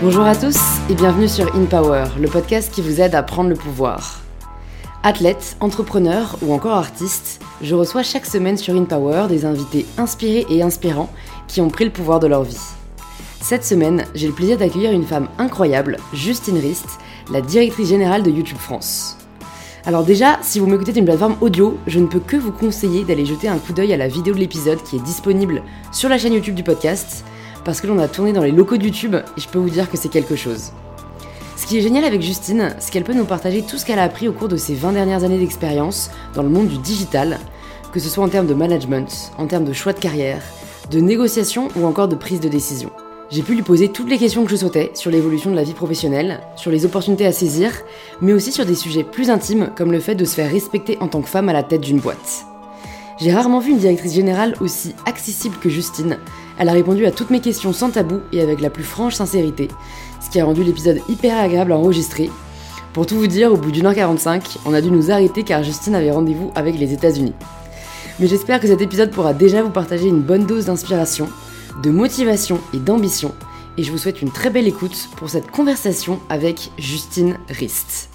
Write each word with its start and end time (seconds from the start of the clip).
Bonjour 0.00 0.22
à 0.22 0.36
tous 0.36 0.56
et 0.88 0.94
bienvenue 0.94 1.26
sur 1.26 1.52
In 1.56 1.64
Power, 1.64 2.04
le 2.20 2.28
podcast 2.28 2.72
qui 2.72 2.82
vous 2.82 3.00
aide 3.00 3.16
à 3.16 3.24
prendre 3.24 3.50
le 3.50 3.56
pouvoir. 3.56 4.20
Athlète, 5.02 5.56
entrepreneur 5.58 6.38
ou 6.40 6.52
encore 6.52 6.76
artiste, 6.76 7.42
je 7.62 7.74
reçois 7.74 8.04
chaque 8.04 8.24
semaine 8.24 8.56
sur 8.56 8.76
In 8.76 8.84
Power 8.84 9.26
des 9.28 9.44
invités 9.44 9.86
inspirés 9.96 10.46
et 10.50 10.62
inspirants 10.62 11.10
qui 11.48 11.60
ont 11.60 11.68
pris 11.68 11.84
le 11.84 11.90
pouvoir 11.90 12.20
de 12.20 12.28
leur 12.28 12.44
vie. 12.44 12.60
Cette 13.40 13.64
semaine, 13.64 14.04
j'ai 14.14 14.28
le 14.28 14.32
plaisir 14.32 14.56
d'accueillir 14.56 14.92
une 14.92 15.04
femme 15.04 15.28
incroyable, 15.36 15.96
Justine 16.12 16.58
Rist, 16.58 16.86
la 17.32 17.40
directrice 17.40 17.88
générale 17.88 18.22
de 18.22 18.30
YouTube 18.30 18.58
France. 18.58 19.16
Alors 19.84 20.04
déjà, 20.04 20.38
si 20.42 20.60
vous 20.60 20.66
m'écoutez 20.68 20.92
d'une 20.92 21.06
plateforme 21.06 21.36
audio, 21.40 21.76
je 21.88 21.98
ne 21.98 22.06
peux 22.06 22.20
que 22.20 22.36
vous 22.36 22.52
conseiller 22.52 23.02
d'aller 23.02 23.26
jeter 23.26 23.48
un 23.48 23.58
coup 23.58 23.72
d'œil 23.72 23.92
à 23.92 23.96
la 23.96 24.06
vidéo 24.06 24.32
de 24.32 24.38
l'épisode 24.38 24.80
qui 24.84 24.94
est 24.94 25.02
disponible 25.02 25.64
sur 25.90 26.08
la 26.08 26.18
chaîne 26.18 26.34
YouTube 26.34 26.54
du 26.54 26.62
podcast, 26.62 27.24
parce 27.64 27.80
que 27.80 27.86
l'on 27.86 27.98
a 27.98 28.08
tourné 28.08 28.32
dans 28.32 28.42
les 28.42 28.50
locaux 28.50 28.76
de 28.76 28.84
YouTube 28.84 29.14
et 29.14 29.40
je 29.40 29.48
peux 29.48 29.58
vous 29.58 29.70
dire 29.70 29.90
que 29.90 29.96
c'est 29.96 30.08
quelque 30.08 30.36
chose. 30.36 30.72
Ce 31.56 31.66
qui 31.66 31.78
est 31.78 31.82
génial 31.82 32.04
avec 32.04 32.22
Justine, 32.22 32.74
c'est 32.78 32.92
qu'elle 32.92 33.04
peut 33.04 33.14
nous 33.14 33.24
partager 33.24 33.62
tout 33.62 33.78
ce 33.78 33.84
qu'elle 33.84 33.98
a 33.98 34.04
appris 34.04 34.28
au 34.28 34.32
cours 34.32 34.48
de 34.48 34.56
ses 34.56 34.74
20 34.74 34.92
dernières 34.92 35.24
années 35.24 35.38
d'expérience 35.38 36.10
dans 36.34 36.42
le 36.42 36.48
monde 36.48 36.68
du 36.68 36.78
digital, 36.78 37.38
que 37.92 38.00
ce 38.00 38.08
soit 38.08 38.24
en 38.24 38.28
termes 38.28 38.46
de 38.46 38.54
management, 38.54 39.32
en 39.38 39.46
termes 39.46 39.64
de 39.64 39.72
choix 39.72 39.92
de 39.92 39.98
carrière, 39.98 40.42
de 40.90 41.00
négociation 41.00 41.68
ou 41.76 41.84
encore 41.84 42.08
de 42.08 42.14
prise 42.14 42.40
de 42.40 42.48
décision. 42.48 42.90
J'ai 43.30 43.42
pu 43.42 43.54
lui 43.54 43.62
poser 43.62 43.88
toutes 43.88 44.08
les 44.08 44.16
questions 44.16 44.44
que 44.44 44.50
je 44.50 44.56
souhaitais 44.56 44.90
sur 44.94 45.10
l'évolution 45.10 45.50
de 45.50 45.56
la 45.56 45.62
vie 45.62 45.74
professionnelle, 45.74 46.40
sur 46.56 46.70
les 46.70 46.86
opportunités 46.86 47.26
à 47.26 47.32
saisir, 47.32 47.72
mais 48.22 48.32
aussi 48.32 48.52
sur 48.52 48.64
des 48.64 48.74
sujets 48.74 49.04
plus 49.04 49.28
intimes 49.28 49.70
comme 49.76 49.92
le 49.92 50.00
fait 50.00 50.14
de 50.14 50.24
se 50.24 50.34
faire 50.34 50.50
respecter 50.50 50.96
en 51.00 51.08
tant 51.08 51.20
que 51.20 51.28
femme 51.28 51.50
à 51.50 51.52
la 51.52 51.62
tête 51.62 51.82
d'une 51.82 52.00
boîte. 52.00 52.46
J'ai 53.20 53.32
rarement 53.32 53.58
vu 53.58 53.72
une 53.72 53.78
directrice 53.78 54.14
générale 54.14 54.54
aussi 54.60 54.94
accessible 55.04 55.56
que 55.60 55.68
Justine. 55.68 56.18
Elle 56.58 56.68
a 56.68 56.72
répondu 56.72 57.06
à 57.06 57.10
toutes 57.10 57.30
mes 57.30 57.40
questions 57.40 57.72
sans 57.72 57.90
tabou 57.90 58.20
et 58.32 58.40
avec 58.40 58.60
la 58.60 58.70
plus 58.70 58.84
franche 58.84 59.14
sincérité, 59.14 59.68
ce 60.20 60.30
qui 60.30 60.40
a 60.40 60.44
rendu 60.44 60.64
l'épisode 60.64 61.00
hyper 61.08 61.38
agréable 61.38 61.72
à 61.72 61.78
enregistrer. 61.78 62.30
Pour 62.92 63.06
tout 63.06 63.16
vous 63.16 63.26
dire, 63.26 63.52
au 63.52 63.56
bout 63.56 63.70
d'une 63.70 63.86
heure 63.86 63.94
45, 63.94 64.58
on 64.66 64.74
a 64.74 64.80
dû 64.80 64.90
nous 64.90 65.10
arrêter 65.10 65.44
car 65.44 65.62
Justine 65.62 65.94
avait 65.94 66.10
rendez-vous 66.10 66.50
avec 66.54 66.78
les 66.78 66.92
États-Unis. 66.92 67.34
Mais 68.18 68.26
j'espère 68.26 68.60
que 68.60 68.66
cet 68.66 68.80
épisode 68.80 69.10
pourra 69.10 69.34
déjà 69.34 69.62
vous 69.62 69.70
partager 69.70 70.08
une 70.08 70.22
bonne 70.22 70.46
dose 70.46 70.64
d'inspiration 70.64 71.28
de 71.82 71.90
motivation 71.90 72.60
et 72.74 72.78
d'ambition. 72.78 73.32
Et 73.76 73.84
je 73.84 73.92
vous 73.92 73.98
souhaite 73.98 74.22
une 74.22 74.32
très 74.32 74.50
belle 74.50 74.66
écoute 74.66 75.08
pour 75.16 75.30
cette 75.30 75.50
conversation 75.50 76.18
avec 76.28 76.72
Justine 76.78 77.38
Rist. 77.48 78.10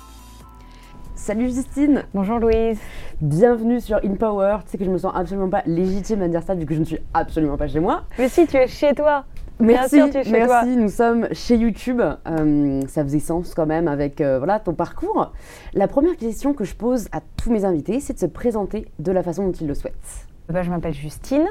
Salut 1.24 1.48
Justine 1.48 2.04
Bonjour 2.14 2.38
Louise 2.38 2.78
Bienvenue 3.22 3.80
sur 3.80 3.96
InPower. 4.04 4.58
Tu 4.66 4.72
sais 4.72 4.78
que 4.78 4.84
je 4.84 4.90
me 4.90 4.98
sens 4.98 5.14
absolument 5.16 5.48
pas 5.48 5.64
légitime 5.66 6.22
à 6.22 6.28
dire 6.28 6.44
ça 6.44 6.54
vu 6.54 6.66
que 6.66 6.74
je 6.74 6.82
ne 6.82 6.84
suis 6.84 7.00
absolument 7.14 7.56
pas 7.56 7.70
chez 7.70 7.80
moi. 7.80 8.04
Mais 8.20 8.28
si, 8.28 8.46
tu 8.46 8.58
es 8.58 8.68
chez 8.68 8.94
toi 8.94 9.24
Merci, 9.58 10.02
merci. 10.30 10.76
Nous 10.76 10.90
sommes 10.90 11.30
chez 11.32 11.56
YouTube. 11.56 12.02
Euh, 12.02 12.82
ça 12.90 13.04
faisait 13.06 13.20
sens 13.20 13.54
quand 13.54 13.66
même 13.66 13.88
avec 13.88 14.20
euh, 14.20 14.38
voilà 14.38 14.60
ton 14.60 14.74
parcours. 14.74 15.32
La 15.74 15.88
première 15.88 16.18
question 16.18 16.54
que 16.54 16.66
je 16.66 16.76
pose 16.76 17.08
à 17.14 17.22
tous 17.38 17.54
mes 17.54 17.64
invités, 17.64 18.02
c'est 18.02 18.16
de 18.16 18.20
se 18.20 18.26
présenter 18.26 18.90
de 19.00 19.14
la 19.14 19.24
façon 19.24 19.46
dont 19.46 19.54
ils 19.54 19.68
le 19.68 19.76
souhaitent. 19.76 20.28
Bah, 20.50 20.62
je 20.62 20.70
m'appelle 20.72 20.94
Justine. 20.94 21.48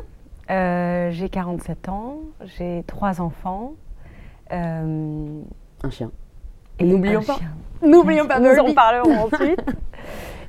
Euh, 0.50 1.10
j'ai 1.12 1.30
47 1.30 1.88
ans, 1.88 2.18
j'ai 2.44 2.84
trois 2.86 3.22
enfants. 3.22 3.72
Un 4.50 5.40
chien. 5.88 6.10
N'oublions 6.84 7.22
pas. 7.22 7.38
N'oublions 7.82 8.26
pas 8.26 8.38
Nous 8.38 8.58
en 8.58 8.74
parlerons 8.74 9.24
ensuite. 9.24 9.64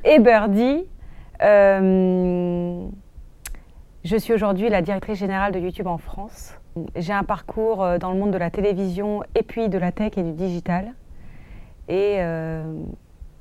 Et 0.06 0.20
Birdie. 0.20 0.86
Euh, 1.42 2.86
je 4.04 4.18
suis 4.18 4.34
aujourd'hui 4.34 4.70
la 4.70 4.82
directrice 4.82 5.18
générale 5.18 5.52
de 5.52 5.60
YouTube 5.60 5.88
en 5.88 5.98
France. 5.98 6.56
J'ai 6.96 7.14
un 7.14 7.24
parcours 7.24 7.86
dans 8.00 8.12
le 8.12 8.20
monde 8.20 8.32
de 8.32 8.38
la 8.38 8.50
télévision 8.50 9.24
et 9.36 9.44
puis 9.44 9.70
de 9.70 9.78
la 9.78 9.92
tech 9.92 10.18
et 10.18 10.24
du 10.24 10.34
digital. 10.34 10.94
Et 11.88 12.20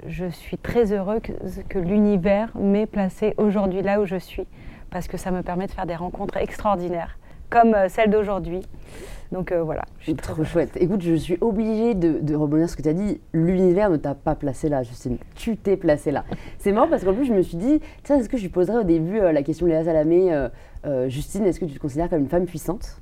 je 0.06 0.26
suis 0.30 0.58
très 0.58 0.92
heureuse 0.92 1.20
que 1.68 1.78
l'univers 1.78 2.50
m'ait 2.56 2.86
placée 2.86 3.34
aujourd'hui 3.36 3.82
là 3.82 4.00
où 4.00 4.06
je 4.06 4.16
suis 4.16 4.46
parce 4.92 5.08
que 5.08 5.16
ça 5.16 5.30
me 5.30 5.42
permet 5.42 5.66
de 5.66 5.72
faire 5.72 5.86
des 5.86 5.96
rencontres 5.96 6.36
extraordinaires, 6.36 7.18
comme 7.50 7.74
euh, 7.74 7.88
celle 7.88 8.10
d'aujourd'hui. 8.10 8.60
Donc 9.32 9.50
euh, 9.50 9.62
voilà. 9.62 9.82
Je 9.98 10.04
suis 10.04 10.14
trop 10.14 10.44
chouette. 10.44 10.76
Écoute, 10.76 11.00
je 11.02 11.14
suis 11.14 11.38
obligée 11.40 11.94
de, 11.94 12.18
de 12.20 12.34
rebondir 12.34 12.68
sur 12.68 12.72
ce 12.72 12.76
que 12.76 12.82
tu 12.82 12.88
as 12.88 12.92
dit. 12.92 13.20
L'univers 13.32 13.90
ne 13.90 13.96
t'a 13.96 14.14
pas 14.14 14.34
placé 14.34 14.68
là, 14.68 14.82
Justine. 14.82 15.16
Tu 15.34 15.56
t'es 15.56 15.76
placée 15.76 16.10
là. 16.10 16.24
C'est 16.58 16.70
marrant 16.72 16.88
parce 16.88 17.02
qu'en 17.02 17.14
plus, 17.14 17.24
je 17.24 17.32
me 17.32 17.42
suis 17.42 17.56
dit, 17.56 17.80
tiens, 18.02 18.18
est-ce 18.18 18.28
que 18.28 18.36
je 18.36 18.42
lui 18.42 18.50
poserais 18.50 18.78
au 18.78 18.84
début 18.84 19.18
euh, 19.18 19.32
la 19.32 19.42
question 19.42 19.66
de 19.66 19.70
Léa 19.70 19.84
Salamé, 19.84 20.48
Justine, 21.08 21.44
est-ce 21.46 21.60
que 21.60 21.64
tu 21.64 21.74
te 21.74 21.80
considères 21.80 22.10
comme 22.10 22.20
une 22.20 22.28
femme 22.28 22.46
puissante? 22.46 23.00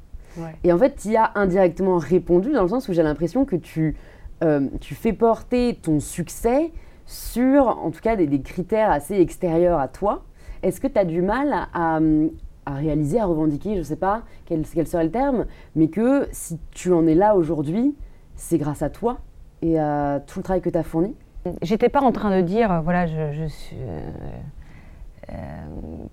Et 0.63 0.73
en 0.73 0.79
fait, 0.79 0.95
tu 0.97 1.09
y 1.09 1.17
as 1.17 1.33
indirectement 1.35 1.99
répondu 1.99 2.53
dans 2.53 2.63
le 2.63 2.69
sens 2.69 2.89
où 2.89 2.93
j'ai 2.93 3.03
l'impression 3.03 3.45
que 3.45 3.57
tu, 3.57 3.97
tu 4.81 4.95
fais 4.95 5.13
porter 5.13 5.79
ton 5.83 5.99
succès 5.99 6.71
sur, 7.07 7.67
en 7.67 7.91
tout 7.91 8.01
cas, 8.01 8.17
des 8.17 8.41
critères 8.41 8.91
assez 8.91 9.15
extérieurs 9.15 9.81
à 9.81 9.89
toi 9.89 10.23
est-ce 10.63 10.81
que 10.81 10.87
tu 10.87 10.99
as 10.99 11.05
du 11.05 11.23
mal 11.23 11.69
à, 11.73 12.01
réaliser, 12.75 13.21
à 13.21 13.27
revendiquer, 13.27 13.75
je 13.75 13.79
ne 13.79 13.85
sais 13.85 13.97
pas 13.97 14.23
quel, 14.47 14.67
serait 14.67 15.05
le 15.05 15.11
terme, 15.11 15.47
mais 15.77 15.89
que 15.89 16.29
si 16.33 16.59
tu 16.71 16.93
en 16.93 17.07
es 17.07 17.15
là 17.15 17.37
aujourd'hui, 17.37 17.95
c'est 18.37 18.59
grâce 18.59 18.83
à 18.83 18.91
toi 18.91 19.19
et 19.63 19.79
à 19.79 20.21
tout 20.27 20.39
le 20.39 20.43
travail 20.43 20.63
que 20.63 20.71
tu 20.71 20.79
as 20.79 20.83
fourni. 20.83 21.15
J'étais 21.63 21.89
pas 21.89 22.01
en 22.01 22.13
train 22.13 22.37
de 22.37 22.43
dire, 22.43 22.83
voilà, 22.83 23.07
euh, 23.07 23.49
euh, 25.31 25.35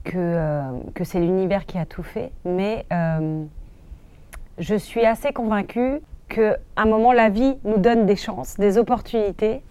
que, 0.03 0.17
euh, 0.17 0.61
que 0.93 1.03
c'est 1.03 1.19
l'univers 1.19 1.65
qui 1.65 1.77
a 1.77 1.85
tout 1.85 2.03
fait, 2.03 2.31
mais 2.45 2.85
je 4.57 4.75
suis 4.75 5.05
assez 5.05 5.33
convaincue 5.33 5.99
qu'à 6.29 6.57
un 6.77 6.85
moment, 6.85 7.11
la 7.13 7.29
vie 7.29 7.57
nous 7.63 7.77
donne 7.77 8.05
des 8.05 8.15
chances, 8.15 8.57
des 8.57 8.77
opportunités, 8.77 9.61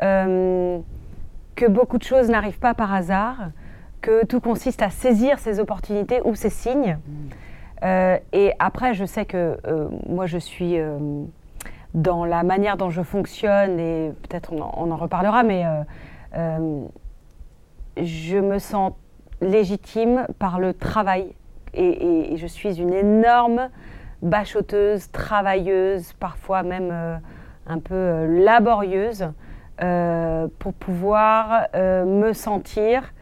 que 0.00 1.68
beaucoup 1.68 1.98
de 1.98 2.02
choses 2.02 2.28
n'arrivent 2.28 2.58
pas 2.58 2.74
par 2.74 2.92
hasard, 2.92 3.50
que 4.00 4.24
tout 4.24 4.40
consiste 4.40 4.82
à 4.82 4.90
saisir 4.90 5.38
ces 5.38 5.60
opportunités 5.60 6.20
ou 6.24 6.34
ces 6.34 6.50
signes. 6.50 6.98
Euh, 7.82 8.18
et 8.32 8.52
après, 8.58 8.94
je 8.94 9.04
sais 9.04 9.24
que 9.24 9.58
euh, 9.66 9.88
moi, 10.06 10.26
je 10.26 10.38
suis 10.38 10.78
euh, 10.78 10.98
dans 11.94 12.24
la 12.24 12.42
manière 12.42 12.76
dont 12.76 12.90
je 12.90 13.02
fonctionne, 13.02 13.78
et 13.80 14.12
peut-être 14.28 14.52
on, 14.52 14.90
en 14.90 14.96
reparlera, 14.96 15.42
mais 15.42 15.64
je 17.96 18.38
me 18.38 18.58
sens 18.58 18.92
légitime 19.40 20.26
par 20.38 20.60
le 20.60 20.74
travail. 20.74 21.34
Et, 21.74 22.36
je 22.36 22.46
suis 22.46 22.80
une 22.80 22.92
énorme 22.92 23.70
bachoteuse, 24.22 25.10
travailleuse, 25.10 26.12
parfois 26.14 26.62
même 26.62 27.20
un 27.66 27.78
peu 27.78 28.26
laborieuse, 28.26 29.28
pour 29.78 30.72
pouvoir 30.74 31.66
me 31.74 32.32
sentir 32.32 33.12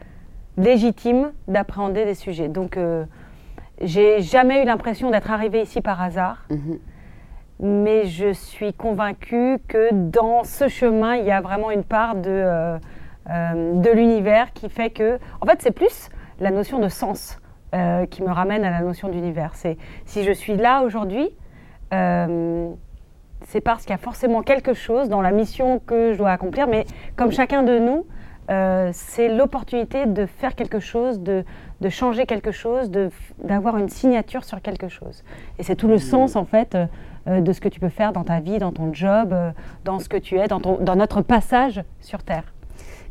légitime 0.59 1.31
d'appréhender 1.47 2.05
des 2.05 2.15
sujets. 2.15 2.49
Donc, 2.49 2.77
euh, 2.77 3.05
j'ai 3.81 4.21
jamais 4.21 4.61
eu 4.61 4.65
l'impression 4.65 5.09
d'être 5.09 5.31
arrivée 5.31 5.61
ici 5.61 5.81
par 5.81 6.01
hasard. 6.01 6.45
Mhm. 6.49 6.79
Mais 7.61 8.05
je 8.05 8.31
suis 8.31 8.73
convaincue 8.73 9.59
que 9.67 9.89
dans 9.93 10.43
ce 10.43 10.67
chemin, 10.67 11.15
il 11.15 11.25
y 11.25 11.31
a 11.31 11.41
vraiment 11.41 11.71
une 11.71 11.83
part 11.83 12.15
de, 12.15 12.29
euh, 12.29 12.77
euh, 13.29 13.73
de 13.73 13.89
l'univers 13.89 14.53
qui 14.53 14.69
fait 14.69 14.89
que. 14.89 15.19
En 15.41 15.45
fait, 15.45 15.61
c'est 15.61 15.71
plus 15.71 16.09
la 16.39 16.51
notion 16.51 16.79
de 16.79 16.87
sens 16.87 17.39
qui 18.09 18.23
me 18.23 18.31
ramène 18.31 18.65
à 18.65 18.71
la 18.71 18.81
notion 18.81 19.09
d'univers. 19.09 19.51
C'est 19.53 19.77
si 20.07 20.23
je 20.23 20.31
suis 20.31 20.55
là 20.57 20.81
aujourd'hui, 20.81 21.29
c'est 21.91 23.61
parce 23.61 23.83
qu'il 23.83 23.91
y 23.91 23.93
a 23.93 23.99
forcément 23.99 24.41
quelque 24.41 24.73
chose 24.73 25.07
dans 25.07 25.21
la 25.21 25.29
mission 25.29 25.77
que 25.77 26.13
je 26.13 26.17
dois 26.17 26.31
accomplir. 26.31 26.67
Mais 26.67 26.87
comme 27.15 27.31
chacun 27.31 27.61
de 27.61 27.77
nous, 27.77 28.07
euh, 28.49 28.89
c'est 28.93 29.29
l'opportunité 29.29 30.07
de 30.07 30.25
faire 30.25 30.55
quelque 30.55 30.79
chose, 30.79 31.19
de, 31.19 31.43
changer 31.89 32.25
quelque 32.25 32.51
chose, 32.51 32.89
d'avoir 33.43 33.77
une 33.77 33.89
signature 33.89 34.43
sur 34.43 34.61
quelque 34.61 34.87
chose. 34.87 35.23
Et 35.59 35.63
c'est 35.63 35.75
tout 35.75 35.87
le 35.87 35.99
sens, 35.99 36.35
en 36.35 36.45
fait, 36.45 36.75
euh, 37.27 37.41
de 37.41 37.53
ce 37.53 37.61
que 37.61 37.69
tu 37.69 37.79
peux 37.79 37.89
faire 37.89 38.11
dans 38.11 38.23
ta 38.23 38.39
vie, 38.39 38.57
dans 38.57 38.71
ton 38.71 38.91
job, 38.91 39.33
euh, 39.33 39.51
dans 39.85 39.99
ce 39.99 40.09
que 40.09 40.17
tu 40.17 40.37
es, 40.37 40.47
dans, 40.47 40.59
dans 40.59 40.95
notre 40.95 41.21
passage 41.21 41.83
sur 42.01 42.23
Terre. 42.23 42.53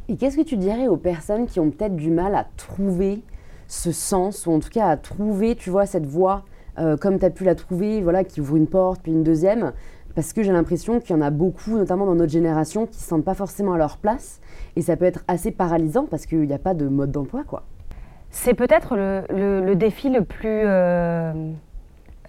Et 0.08 0.16
qu'est-ce 0.16 0.36
que 0.36 0.42
tu 0.42 0.56
dirais 0.56 0.88
aux 0.88 0.96
personnes 0.96 1.46
qui 1.46 1.60
ont 1.60 1.70
peut-être 1.70 1.94
du 1.94 2.10
mal 2.10 2.34
à 2.34 2.46
trouver 2.56 3.22
ce 3.68 3.92
sens, 3.92 4.46
ou 4.46 4.52
en 4.52 4.58
tout 4.58 4.70
cas 4.70 4.88
à 4.88 4.96
trouver, 4.96 5.54
tu 5.54 5.70
vois, 5.70 5.86
cette 5.86 6.06
voie, 6.06 6.44
comme 7.00 7.18
tu 7.18 7.24
as 7.24 7.30
pu 7.30 7.44
la 7.44 7.54
trouver, 7.54 8.00
voilà, 8.00 8.24
qui 8.24 8.40
ouvre 8.40 8.56
une 8.56 8.68
porte, 8.68 9.02
puis 9.02 9.12
une 9.12 9.24
deuxième? 9.24 9.72
Parce 10.14 10.32
que 10.32 10.42
j'ai 10.42 10.52
l'impression 10.52 11.00
qu'il 11.00 11.14
y 11.14 11.18
en 11.18 11.20
a 11.20 11.30
beaucoup, 11.30 11.76
notamment 11.76 12.06
dans 12.06 12.14
notre 12.14 12.32
génération, 12.32 12.86
qui 12.86 12.96
ne 12.96 13.00
se 13.02 13.06
sentent 13.06 13.24
pas 13.24 13.34
forcément 13.34 13.74
à 13.74 13.78
leur 13.78 13.98
place. 13.98 14.40
Et 14.76 14.82
ça 14.82 14.96
peut 14.96 15.04
être 15.04 15.24
assez 15.28 15.50
paralysant 15.50 16.06
parce 16.06 16.26
qu'il 16.26 16.40
n'y 16.40 16.52
a 16.52 16.58
pas 16.58 16.74
de 16.74 16.86
mode 16.86 17.10
d'emploi, 17.10 17.44
quoi. 17.44 17.64
C'est 18.30 18.54
peut-être 18.54 18.96
le, 18.96 19.74
défi 19.74 20.10
le 20.10 20.22
plus, 20.22 20.62
euh, 20.64 21.32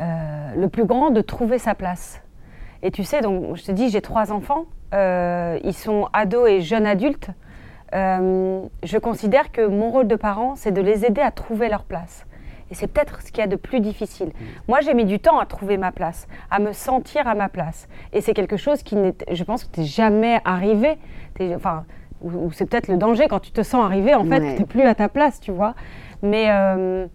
euh, 0.01 0.55
le 0.55 0.69
plus 0.69 0.85
grand 0.85 1.09
de 1.11 1.21
trouver 1.21 1.57
sa 1.57 1.75
place. 1.75 2.21
Et 2.81 2.91
tu 2.91 3.03
sais, 3.03 3.21
donc, 3.21 3.57
je 3.57 3.63
te 3.63 3.71
dis, 3.71 3.89
j'ai 3.89 4.01
trois 4.01 4.31
enfants. 4.31 4.65
Euh, 4.93 5.59
ils 5.63 5.73
sont 5.73 6.07
ados 6.13 6.49
et 6.49 6.61
jeunes 6.61 6.85
adultes. 6.85 7.29
je 7.91 8.97
considère 8.97 9.51
que 9.51 9.67
mon 9.67 9.89
rôle 9.89 10.07
de 10.07 10.15
parent, 10.15 10.55
c'est 10.55 10.71
de 10.71 10.81
les 10.81 11.05
aider 11.05 11.21
à 11.21 11.31
trouver 11.31 11.69
leur 11.69 11.83
place. 11.83 12.25
Et 12.71 12.75
c'est 12.75 12.87
peut-être 12.87 13.21
ce 13.21 13.31
qu'il 13.31 13.39
y 13.39 13.43
a 13.43 13.47
de 13.47 13.55
plus 13.55 13.81
difficile. 13.81 14.31
Moi, 14.67 14.79
j'ai 14.81 14.93
mis 14.93 15.05
du 15.05 15.19
temps 15.19 15.39
à 15.39 15.45
trouver 15.45 15.77
ma 15.77 15.91
place, 15.91 16.27
à 16.51 16.59
me 16.59 16.71
sentir 16.71 17.27
à 17.27 17.33
ma 17.33 17.49
place. 17.49 17.87
Et 18.13 18.21
c'est 18.21 18.33
quelque 18.33 18.57
chose 18.57 18.83
qui, 18.83 18.95
je 19.31 19.43
pense, 19.43 19.63
que 19.63 19.69
t'es 19.69 19.85
jamais 19.85 20.39
arrivé. 20.45 20.97
Enfin, 21.55 21.85
ou, 22.21 22.51
c'est 22.51 22.65
peut-être 22.65 22.87
le 22.87 22.97
danger 22.97 23.27
quand 23.27 23.39
tu 23.39 23.51
te 23.51 23.63
sens 23.63 23.83
arrivé, 23.83 24.13
en 24.13 24.25
fait, 24.25 24.39
tu 24.39 24.61
n'es 24.61 24.65
plus 24.65 24.83
à 24.83 24.95
ta 24.95 25.09
place, 25.09 25.39
tu 25.39 25.51
vois. 25.51 25.73
Mais 26.21 26.47
euh, 26.51 27.07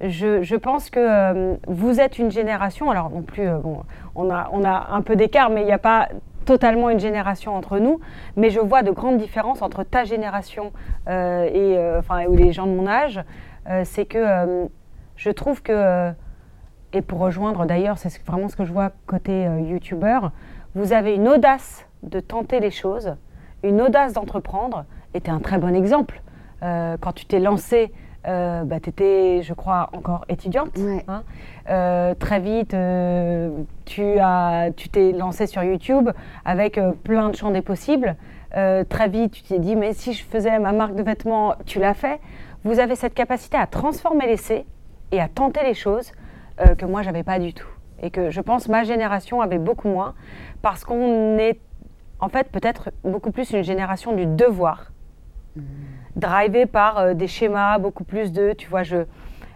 je, 0.00 0.56
pense 0.56 0.90
que 0.90 1.00
euh, 1.00 1.56
vous 1.66 2.00
êtes 2.00 2.18
une 2.18 2.30
génération, 2.30 2.90
alors 2.90 3.10
non 3.10 3.22
plus, 3.22 3.48
euh, 3.48 3.58
bon, 3.58 3.82
on, 4.14 4.30
a, 4.30 4.48
on 4.52 4.64
a 4.64 4.88
un 4.92 5.02
peu 5.02 5.16
d'écart, 5.16 5.50
mais 5.50 5.62
il 5.62 5.66
n'y 5.66 5.72
a 5.72 5.78
pas 5.78 6.08
totalement 6.44 6.90
une 6.90 7.00
génération 7.00 7.54
entre 7.54 7.78
nous, 7.78 8.00
mais 8.36 8.50
je 8.50 8.60
vois 8.60 8.82
de 8.82 8.90
grandes 8.90 9.16
différences 9.16 9.62
entre 9.62 9.82
ta 9.82 10.04
génération 10.04 10.72
et 11.08 11.78
enfin, 11.98 12.26
ou 12.26 12.36
les 12.36 12.52
gens 12.52 12.66
de 12.66 12.72
mon 12.72 12.86
âge. 12.86 13.24
c'est 13.84 14.04
que 14.04 14.68
je 15.16 15.30
trouve 15.30 15.62
que, 15.62 16.12
et 16.92 17.00
pour 17.00 17.20
rejoindre 17.20 17.64
d'ailleurs, 17.64 17.96
c'est 17.96 18.22
vraiment 18.26 18.50
ce 18.50 18.56
que 18.56 18.66
je 18.66 18.74
vois 18.74 18.92
côté 19.06 19.48
youtubeur, 19.70 20.32
vous 20.74 20.92
avez 20.92 21.14
une 21.14 21.28
audace 21.28 21.86
de 22.02 22.20
tenter 22.20 22.60
les 22.60 22.70
choses, 22.70 23.16
une 23.64 23.80
audace 23.80 24.12
d'entreprendre, 24.12 24.84
et 25.14 25.20
tu 25.20 25.28
es 25.28 25.32
un 25.32 25.40
très 25.40 25.58
bon 25.58 25.74
exemple. 25.74 26.20
quand 26.60 27.12
tu 27.14 27.26
t'es 27.26 27.40
lancé 27.40 27.92
euh, 28.26 28.64
bah, 28.64 28.80
tu 28.80 28.88
étais, 28.88 29.42
je 29.42 29.52
crois, 29.52 29.90
encore 29.92 30.24
étudiante. 30.28 30.70
Hein. 31.08 31.22
Euh, 31.68 32.14
très 32.14 32.40
vite, 32.40 32.72
euh, 32.72 33.50
tu 33.84 34.18
as, 34.18 34.70
tu 34.76 34.88
t'es 34.88 35.12
lancée 35.12 35.46
sur 35.46 35.62
YouTube 35.62 36.10
avec 36.44 36.80
plein 37.02 37.28
de 37.28 37.36
champs 37.36 37.50
des 37.50 37.62
possibles. 37.62 38.16
très 38.52 39.08
vite, 39.08 39.32
tu 39.32 39.42
t'es 39.42 39.58
dit, 39.58 39.76
mais 39.76 39.92
si 39.92 40.12
je 40.12 40.24
faisais 40.24 40.58
ma 40.58 40.72
marque 40.72 40.94
de 40.94 41.02
vêtements, 41.02 41.54
tu 41.66 41.80
l'as 41.80 41.94
fait. 41.94 42.20
Vous 42.64 42.78
avez 42.78 42.96
cette 42.96 43.14
capacité 43.14 43.58
à 43.58 43.66
transformer 43.66 44.26
l'essai 44.26 44.64
et 45.12 45.20
à 45.20 45.28
tenter 45.28 45.62
les 45.64 45.74
choses 45.74 46.12
que 46.78 46.86
moi, 46.86 47.02
j'avais 47.02 47.24
pas 47.24 47.38
du 47.38 47.52
tout. 47.52 47.68
Et 48.00 48.10
que 48.10 48.30
je 48.30 48.40
pense 48.40 48.68
ma 48.68 48.84
génération 48.84 49.40
avait 49.40 49.58
beaucoup 49.58 49.88
moins 49.88 50.14
parce 50.62 50.84
qu'on 50.84 51.36
est, 51.38 51.58
en 52.24 52.28
fait, 52.28 52.48
peut-être 52.50 52.90
beaucoup 53.04 53.30
plus 53.30 53.50
une 53.52 53.62
génération 53.62 54.14
du 54.14 54.26
devoir. 54.26 54.90
Mmh 55.56 55.62
drivé 56.16 56.66
par 56.66 56.98
euh, 56.98 57.14
des 57.14 57.26
schémas, 57.26 57.78
beaucoup 57.78 58.04
plus 58.04 58.32
de, 58.32 58.52
tu 58.52 58.68
vois, 58.68 58.82
je, 58.82 58.98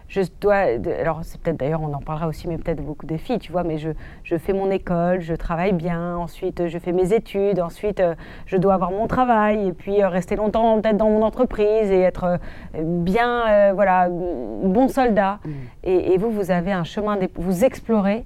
je 0.07 0.21
dois, 0.41 0.55
alors 0.99 1.19
c'est 1.23 1.39
peut-être 1.39 1.57
d'ailleurs, 1.57 1.81
on 1.81 1.93
en 1.93 1.99
parlera 1.99 2.27
aussi, 2.27 2.47
mais 2.47 2.57
peut-être 2.57 2.83
beaucoup 2.83 3.05
des 3.05 3.17
filles, 3.17 3.39
tu 3.39 3.51
vois, 3.51 3.63
mais 3.63 3.77
je, 3.77 3.91
je, 4.23 4.37
fais 4.37 4.53
mon 4.53 4.69
école, 4.71 5.21
je 5.21 5.33
travaille 5.35 5.73
bien, 5.73 6.17
ensuite 6.17 6.67
je 6.67 6.77
fais 6.79 6.91
mes 6.91 7.13
études, 7.13 7.59
ensuite 7.59 7.99
euh, 7.99 8.15
je 8.45 8.57
dois 8.57 8.73
avoir 8.73 8.91
mon 8.91 9.07
travail, 9.07 9.67
et 9.67 9.73
puis 9.73 10.01
euh, 10.01 10.09
rester 10.09 10.35
longtemps 10.35 10.81
peut-être 10.81 10.97
dans 10.97 11.09
mon 11.09 11.21
entreprise 11.21 11.91
et 11.91 12.01
être 12.01 12.39
bien, 12.77 13.73
voilà, 13.73 14.09
bon 14.09 14.87
soldat. 14.87 15.39
Mmh. 15.45 15.49
Et, 15.83 16.17
vous, 16.17 16.31
vous 16.31 16.51
avez 16.51 16.71
un 16.71 16.83
chemin, 16.83 17.17
vous 17.35 17.63
explorez 17.63 18.25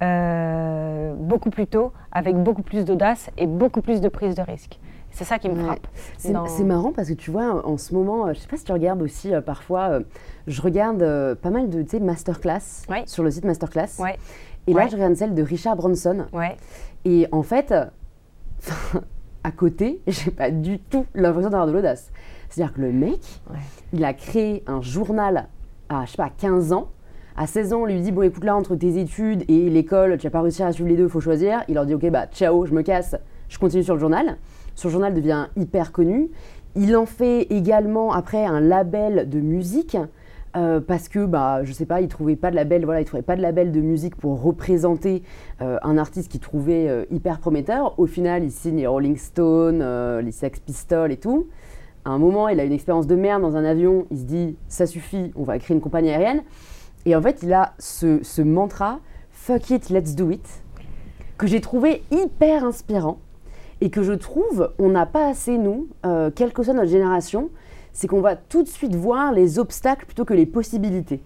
beaucoup 0.00 1.50
plus 1.50 1.66
tôt, 1.66 1.92
avec 2.12 2.36
beaucoup 2.36 2.62
plus 2.62 2.84
d'audace 2.84 3.30
et 3.36 3.46
beaucoup 3.46 3.82
plus 3.82 4.00
de 4.00 4.08
prise 4.08 4.34
de 4.34 4.42
risque. 4.42 4.78
C'est 5.12 5.24
ça 5.24 5.38
qui 5.38 5.48
me 5.48 5.62
frappe. 5.62 5.86
C'est 6.18 6.64
marrant 6.64 6.92
parce 6.92 7.08
que 7.08 7.14
tu 7.14 7.30
vois, 7.30 7.66
en 7.66 7.76
ce 7.76 7.94
moment, 7.94 8.26
euh, 8.26 8.32
je 8.32 8.40
sais 8.40 8.48
pas 8.48 8.56
si 8.56 8.64
tu 8.64 8.72
regardes 8.72 9.02
aussi 9.02 9.34
euh, 9.34 9.40
parfois, 9.40 9.90
euh, 9.90 10.00
je 10.46 10.62
regarde 10.62 11.34
pas 11.36 11.50
mal 11.50 11.68
de 11.68 11.98
masterclass 11.98 12.86
sur 13.06 13.22
le 13.22 13.30
site 13.30 13.44
Masterclass. 13.44 14.00
Et 14.66 14.72
là, 14.72 14.86
je 14.86 14.94
regarde 14.94 15.14
celle 15.14 15.34
de 15.34 15.42
Richard 15.42 15.76
Bronson. 15.76 16.26
Et 17.04 17.26
en 17.32 17.42
fait, 17.42 17.74
à 19.44 19.50
côté, 19.50 20.00
j'ai 20.06 20.30
pas 20.30 20.50
du 20.50 20.78
tout 20.78 21.06
l'impression 21.14 21.50
d'avoir 21.50 21.66
de 21.66 21.72
l'audace. 21.72 22.10
C'est-à-dire 22.48 22.74
que 22.74 22.80
le 22.80 22.92
mec, 22.92 23.20
il 23.92 24.04
a 24.04 24.12
créé 24.12 24.62
un 24.66 24.80
journal 24.80 25.48
à, 25.88 26.04
je 26.04 26.12
sais 26.12 26.16
pas, 26.16 26.30
15 26.30 26.72
ans. 26.72 26.88
À 27.36 27.46
16 27.46 27.72
ans, 27.72 27.82
on 27.82 27.86
lui 27.86 28.00
dit 28.00 28.12
Bon, 28.12 28.22
écoute, 28.22 28.44
là, 28.44 28.56
entre 28.56 28.76
tes 28.76 28.98
études 28.98 29.44
et 29.48 29.70
l'école, 29.70 30.18
tu 30.18 30.26
vas 30.26 30.30
pas 30.30 30.42
réussir 30.42 30.66
à 30.66 30.72
suivre 30.72 30.88
les 30.88 30.96
deux, 30.96 31.04
il 31.04 31.10
faut 31.10 31.20
choisir. 31.20 31.62
Il 31.68 31.74
leur 31.74 31.86
dit 31.86 31.94
Ok, 31.94 32.08
bah, 32.10 32.26
ciao, 32.26 32.66
je 32.66 32.72
me 32.72 32.82
casse, 32.82 33.16
je 33.48 33.58
continue 33.58 33.82
sur 33.82 33.94
le 33.94 34.00
journal. 34.00 34.36
Son 34.74 34.88
journal 34.88 35.14
devient 35.14 35.46
hyper 35.56 35.92
connu. 35.92 36.30
Il 36.76 36.96
en 36.96 37.06
fait 37.06 37.42
également 37.50 38.12
après 38.12 38.44
un 38.44 38.60
label 38.60 39.28
de 39.28 39.40
musique. 39.40 39.96
Euh, 40.56 40.80
parce 40.80 41.08
que 41.08 41.26
bah 41.26 41.62
je 41.62 41.72
sais 41.72 41.86
pas 41.86 42.00
il 42.00 42.08
trouvait 42.08 42.34
pas 42.34 42.50
de 42.50 42.56
label 42.56 42.84
voilà 42.84 43.00
il 43.00 43.04
trouvait 43.04 43.22
pas 43.22 43.36
de 43.36 43.40
label 43.40 43.70
de 43.70 43.80
musique 43.80 44.16
pour 44.16 44.42
représenter 44.42 45.22
euh, 45.62 45.78
un 45.84 45.96
artiste 45.96 46.28
qu'il 46.28 46.40
trouvait 46.40 46.88
euh, 46.88 47.04
hyper 47.12 47.38
prometteur 47.38 47.96
au 48.00 48.06
final 48.06 48.42
il 48.42 48.50
signe 48.50 48.78
les 48.78 48.88
Rolling 48.88 49.16
Stones 49.16 49.78
les 50.18 50.32
Sex 50.32 50.58
Pistols 50.58 51.12
et 51.12 51.18
tout 51.18 51.46
à 52.04 52.10
un 52.10 52.18
moment 52.18 52.48
il 52.48 52.58
a 52.58 52.64
une 52.64 52.72
expérience 52.72 53.06
de 53.06 53.14
merde 53.14 53.42
dans 53.42 53.54
un 53.54 53.64
avion 53.64 54.08
il 54.10 54.18
se 54.18 54.24
dit 54.24 54.56
ça 54.66 54.88
suffit 54.88 55.30
on 55.36 55.44
va 55.44 55.56
créer 55.60 55.76
une 55.76 55.80
compagnie 55.80 56.10
aérienne 56.10 56.42
et 57.06 57.16
en 57.16 57.22
fait 57.22 57.42
il 57.42 57.52
a 57.52 57.74
ce, 57.78 58.22
ce 58.22 58.42
mantra 58.42 59.00
fuck 59.30 59.70
it 59.70 59.90
let's 59.90 60.14
do 60.14 60.30
it 60.30 60.62
que 61.40 61.46
j'ai 61.46 61.62
trouvé 61.62 62.02
hyper 62.10 62.64
inspirant 62.64 63.18
et 63.80 63.88
que 63.88 64.02
je 64.02 64.12
trouve 64.12 64.72
on 64.78 64.90
n'a 64.90 65.06
pas 65.06 65.26
assez, 65.26 65.56
nous, 65.56 65.88
euh, 66.04 66.30
quelle 66.30 66.52
que 66.52 66.62
soit 66.62 66.74
notre 66.74 66.90
génération, 66.90 67.48
c'est 67.92 68.06
qu'on 68.06 68.20
va 68.20 68.36
tout 68.36 68.62
de 68.62 68.68
suite 68.68 68.94
voir 68.94 69.32
les 69.32 69.58
obstacles 69.58 70.04
plutôt 70.04 70.26
que 70.26 70.34
les 70.34 70.44
possibilités. 70.44 71.22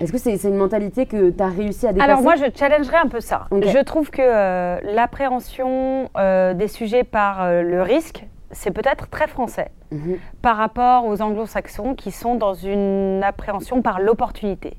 Est-ce 0.00 0.12
que 0.12 0.18
c'est 0.18 0.34
une 0.42 0.56
mentalité 0.56 1.06
que 1.06 1.30
tu 1.30 1.42
as 1.42 1.48
réussi 1.48 1.86
à 1.86 1.92
dépasser 1.92 2.10
Alors 2.10 2.22
moi, 2.22 2.34
je 2.34 2.44
challengerais 2.54 2.98
un 2.98 3.06
peu 3.06 3.20
ça. 3.20 3.46
Je 3.52 3.82
trouve 3.84 4.10
que 4.10 4.20
euh, 4.20 4.80
l'appréhension 4.82 6.10
euh, 6.18 6.52
des 6.52 6.68
sujets 6.68 7.04
par 7.04 7.50
le 7.50 7.82
risque, 7.82 8.26
c'est 8.50 8.72
peut-être 8.72 9.08
très 9.08 9.26
français 9.26 9.70
mhm. 9.92 10.18
par 10.42 10.56
rapport 10.56 11.06
aux 11.06 11.22
anglo-saxons 11.22 11.94
qui 11.94 12.10
sont 12.10 12.34
dans 12.34 12.54
une 12.54 13.22
appréhension 13.24 13.80
par 13.80 14.00
l'opportunité. 14.00 14.76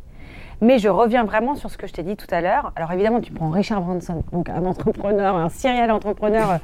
Mais 0.62 0.80
je 0.80 0.90
reviens 0.90 1.24
vraiment 1.24 1.56
sur 1.56 1.70
ce 1.70 1.78
que 1.78 1.86
je 1.86 1.94
t'ai 1.94 2.04
dit 2.04 2.16
tout 2.16 2.28
à 2.32 2.42
l'heure. 2.42 2.72
Alors 2.76 2.92
évidemment, 2.92 3.22
tu 3.22 3.32
prends 3.32 3.50
Richard 3.50 3.82
Branson, 3.82 4.24
donc 4.32 4.50
un 4.50 4.66
entrepreneur, 4.66 5.36
un 5.36 5.50
serial 5.50 5.92
entrepreneur 5.92 6.52
euh, 6.52 6.58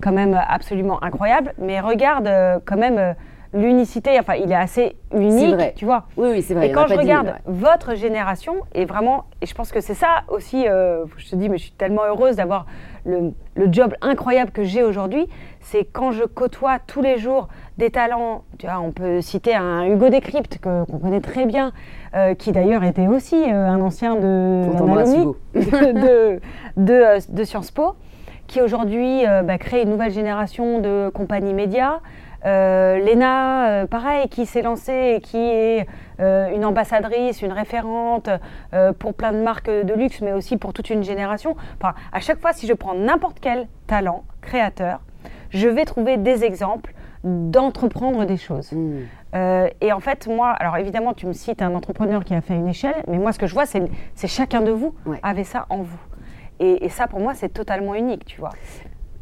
quand 0.00 0.12
même 0.12 0.40
absolument 0.48 1.02
incroyable, 1.02 1.52
mais 1.58 1.80
regarde 1.80 2.28
euh, 2.28 2.60
quand 2.64 2.76
même 2.76 2.98
euh, 2.98 3.12
l'unicité, 3.52 4.18
enfin 4.20 4.34
il 4.34 4.52
est 4.52 4.56
assez 4.56 4.96
unique, 5.12 5.54
vrai. 5.54 5.72
tu 5.76 5.84
vois. 5.84 6.04
Oui, 6.16 6.28
oui, 6.30 6.42
c'est 6.42 6.54
vrai. 6.54 6.68
Et 6.68 6.72
quand 6.72 6.86
je 6.86 6.94
regarde 6.94 7.34
votre 7.46 7.96
génération, 7.96 8.54
et 8.72 8.84
vraiment, 8.84 9.24
et 9.40 9.46
je 9.46 9.54
pense 9.54 9.72
que 9.72 9.80
c'est 9.80 9.94
ça 9.94 10.22
aussi, 10.28 10.66
je 10.66 11.30
te 11.30 11.34
dis, 11.34 11.48
mais 11.48 11.58
je 11.58 11.64
suis 11.64 11.72
tellement 11.72 12.04
heureuse 12.04 12.36
d'avoir 12.36 12.66
le, 13.04 13.32
le, 13.54 13.72
job 13.72 13.94
incroyable 14.00 14.50
que 14.50 14.64
j'ai 14.64 14.82
aujourd'hui, 14.82 15.26
c'est 15.60 15.84
quand 15.84 16.12
je 16.12 16.24
côtoie 16.24 16.78
tous 16.86 17.02
les 17.02 17.18
jours 17.18 17.48
des 17.78 17.90
talents, 17.90 18.44
tu 18.58 18.66
vois, 18.66 18.80
on 18.80 18.92
peut 18.92 19.20
citer 19.20 19.54
un 19.54 19.84
Hugo 19.86 20.08
Décrypte 20.08 20.58
qu'on 20.58 20.84
connaît 20.84 21.20
très 21.20 21.46
bien, 21.46 21.72
euh, 22.14 22.34
qui 22.34 22.52
d'ailleurs 22.52 22.84
était 22.84 23.06
aussi 23.06 23.36
euh, 23.36 23.68
un 23.68 23.80
ancien 23.80 24.16
de, 24.16 24.66
de, 25.54 26.40
de, 26.76 26.92
euh, 26.92 27.20
de, 27.28 27.44
Sciences 27.44 27.70
Po, 27.70 27.94
qui 28.46 28.60
aujourd'hui 28.60 29.22
bah, 29.44 29.58
crée 29.58 29.82
une 29.82 29.90
nouvelle 29.90 30.10
génération 30.10 30.80
de 30.80 31.08
compagnies 31.14 31.54
médias. 31.54 32.00
Léna, 32.44 33.86
pareil, 33.90 34.28
qui 34.28 34.46
s'est 34.46 34.62
lancée 34.62 35.14
et 35.16 35.20
qui 35.20 35.38
est 35.38 35.86
une 36.18 36.64
ambassadrice, 36.64 37.42
une 37.42 37.52
référente 37.52 38.30
pour 38.98 39.14
plein 39.14 39.32
de 39.32 39.42
marques 39.42 39.70
de 39.70 39.94
luxe, 39.94 40.20
mais 40.20 40.32
aussi 40.32 40.56
pour 40.56 40.72
toute 40.72 40.90
une 40.90 41.02
génération. 41.02 41.56
Enfin, 41.80 41.94
à 42.12 42.20
chaque 42.20 42.40
fois, 42.40 42.52
si 42.52 42.66
je 42.66 42.72
prends 42.72 42.94
n'importe 42.94 43.38
quel 43.40 43.68
talent 43.86 44.24
créateur, 44.40 45.00
je 45.50 45.68
vais 45.68 45.84
trouver 45.84 46.16
des 46.16 46.44
exemples 46.44 46.94
d'entreprendre 47.24 48.24
des 48.24 48.36
choses. 48.36 48.72
Mmh. 48.72 49.00
Euh, 49.34 49.68
et 49.80 49.92
en 49.92 50.00
fait, 50.00 50.26
moi, 50.26 50.50
alors 50.50 50.76
évidemment, 50.76 51.14
tu 51.14 51.26
me 51.26 51.32
cites 51.32 51.62
un 51.62 51.74
entrepreneur 51.74 52.24
qui 52.24 52.34
a 52.34 52.40
fait 52.40 52.54
une 52.54 52.68
échelle, 52.68 53.02
mais 53.06 53.18
moi, 53.18 53.32
ce 53.32 53.38
que 53.38 53.46
je 53.46 53.54
vois, 53.54 53.66
c'est 53.66 54.26
chacun 54.26 54.60
de 54.60 54.70
vous 54.70 54.94
avait 55.22 55.44
ça 55.44 55.66
en 55.70 55.78
vous. 55.78 56.00
Et, 56.62 56.90
ça, 56.90 57.06
pour 57.06 57.20
moi, 57.20 57.32
c'est 57.34 57.48
totalement 57.48 57.94
unique, 57.94 58.26
tu 58.26 58.38
vois. 58.38 58.50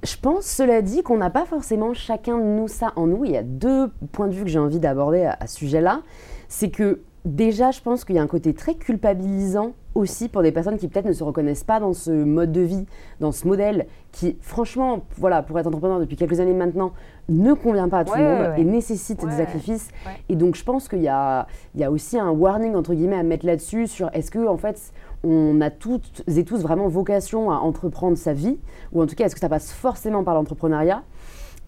Je 0.05 0.17
pense, 0.17 0.45
cela 0.45 0.81
dit, 0.81 1.03
qu'on 1.03 1.17
n'a 1.17 1.31
pas 1.31 1.45
forcément 1.45 1.93
chacun 1.93 2.39
de 2.39 2.45
nous 2.45 2.69
ça 2.69 2.93
en 2.97 3.07
nous. 3.07 3.25
Il 3.25 3.33
y 3.33 3.37
a 3.37 3.43
deux 3.43 3.91
points 4.13 4.29
de 4.29 4.35
vue 4.35 4.45
que 4.45 4.51
j'ai 4.51 4.59
envie 4.59 4.79
d'aborder 4.79 5.25
à, 5.25 5.37
à, 5.41 5.47
ce 5.47 5.57
sujet-là. 5.57 6.03
C'est 6.49 6.71
que 6.71 7.01
déjà, 7.25 7.71
je 7.71 7.81
pense 7.81 8.05
qu'il 8.05 8.17
y 8.17 8.19
a 8.19 8.23
un 8.23 8.29
côté 8.29 8.55
très 8.55 8.75
culpabilisant 8.75 9.73
aussi 9.95 10.29
pour 10.29 10.43
des 10.43 10.53
personnes 10.53 10.77
qui 10.79 10.89
peut-être 10.89 11.07
ne 11.07 11.13
se 11.13 11.25
reconnaissent 11.25 11.65
pas 11.65 11.81
dans 11.81 11.93
ce 11.93 12.11
mode 12.11 12.53
de 12.53 12.61
vie, 12.61 12.87
dans 13.21 13.33
ce 13.33 13.47
modèle 13.47 13.87
qui, 14.13 14.37
franchement, 14.41 15.01
voilà, 15.17 15.43
pour 15.43 15.59
être 15.59 15.67
entrepreneur 15.67 16.01
depuis 16.01 16.17
quelques 16.17 16.41
années 16.41 16.55
maintenant, 16.55 16.93
ne 17.29 17.53
convient 17.53 17.89
pas 17.89 18.01
à 18.01 18.05
tout 18.05 18.15
le 18.17 18.23
monde 18.23 18.55
et 18.57 18.65
nécessite 18.65 19.25
des 19.25 19.37
sacrifices. 19.37 19.89
Et 20.29 20.37
donc, 20.37 20.55
je 20.55 20.65
pense 20.65 20.89
qu'il 20.89 21.03
y 21.03 21.09
a, 21.09 21.47
il 21.75 21.81
y 21.81 21.85
a 21.85 21.91
aussi 21.91 22.19
un 22.19 22.31
warning, 22.31 22.75
entre 22.75 22.95
guillemets, 22.95 23.19
à 23.19 23.23
mettre 23.23 23.45
là-dessus 23.45 23.87
sur 23.87 24.09
est-ce 24.15 24.31
que, 24.31 24.47
en 24.47 24.57
fait, 24.57 24.93
on 25.25 25.61
a 25.61 25.71
toutes 25.71 26.23
et 26.29 26.45
tous 26.45 26.61
vraiment 26.63 26.89
vocation 26.89 27.51
à 27.51 27.57
entreprendre 27.57 28.17
sa 28.17 28.33
vie, 28.33 28.59
ou 28.93 29.03
en 29.03 29.07
tout 29.07 29.15
cas, 29.15 29.27
est-ce 29.27 29.35
que 29.35 29.41
ça 29.41 29.49
passe 29.49 29.73
forcément 29.73 30.25
par 30.25 30.35
l'entrepreneuriat? 30.35 31.03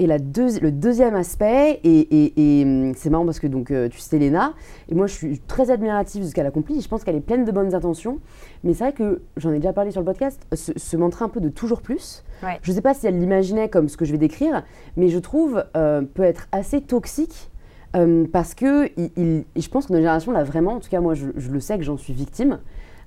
Et 0.03 0.07
la 0.07 0.17
le 0.17 0.71
deuxième 0.71 1.15
aspect, 1.15 1.79
et, 1.85 2.63
hum, 2.65 2.95
c'est 2.97 3.11
marrant 3.11 3.27
parce 3.27 3.39
que 3.39 3.47
donc, 3.47 3.71
euh, 3.71 3.91
tu 3.91 3.99
sais 3.99 4.19
Léna, 4.19 4.55
et 4.89 4.95
moi 4.95 5.07
je 5.07 5.13
suis 5.13 5.39
très 5.41 5.71
admirative 5.71 6.23
de 6.23 6.29
ce 6.29 6.35
qu'elle 6.35 6.47
accomplit, 6.47 6.81
je 6.81 6.89
pense 6.89 7.05
qu'elle 7.05 7.17
est 7.17 7.21
pleine 7.21 7.45
de 7.45 7.53
bonnes 7.53 7.75
intentions, 7.75 8.19
mais 8.65 8.73
c'est 8.73 8.85
vrai 8.85 8.93
que 8.95 9.21
j'en 9.37 9.53
ai 9.53 9.57
déjà 9.57 9.75
parlé 9.75 9.91
sur 9.91 10.01
le 10.01 10.07
podcast, 10.07 10.41
ce, 10.55 10.73
ce 10.75 10.97
mantra 10.97 11.27
un 11.27 11.29
peu 11.29 11.41
de 11.41 11.51
toujours 11.51 11.83
plus, 11.83 12.25
je 12.63 12.71
ne 12.71 12.75
sais 12.75 12.81
pas 12.81 12.95
si 12.95 13.07
elle 13.07 13.19
l'imaginait 13.19 13.69
comme 13.69 13.91
ce 13.91 13.99
que 13.99 14.07
je 14.07 14.13
vais 14.13 14.19
décrire, 14.19 14.65
mais 14.97 15.09
je 15.09 15.19
trouve 15.19 15.65
euh, 15.77 16.01
peut 16.01 16.23
être 16.23 16.49
assez 16.51 16.81
toxique 16.81 17.51
Euh, 17.97 18.25
parce 18.33 18.55
que 18.55 18.89
il, 19.17 19.45
je 19.57 19.69
pense 19.69 19.89
que 19.89 19.93
notre 19.93 20.03
génération 20.03 20.31
l'a 20.31 20.45
vraiment, 20.45 20.75
en 20.75 20.81
tout 20.81 20.89
cas 20.89 21.01
moi 21.01 21.15
je, 21.15 21.27
le 21.27 21.59
sais 21.61 21.77
que 21.77 21.83
j'en 21.83 21.97
suis 21.97 22.13
victime. 22.13 22.61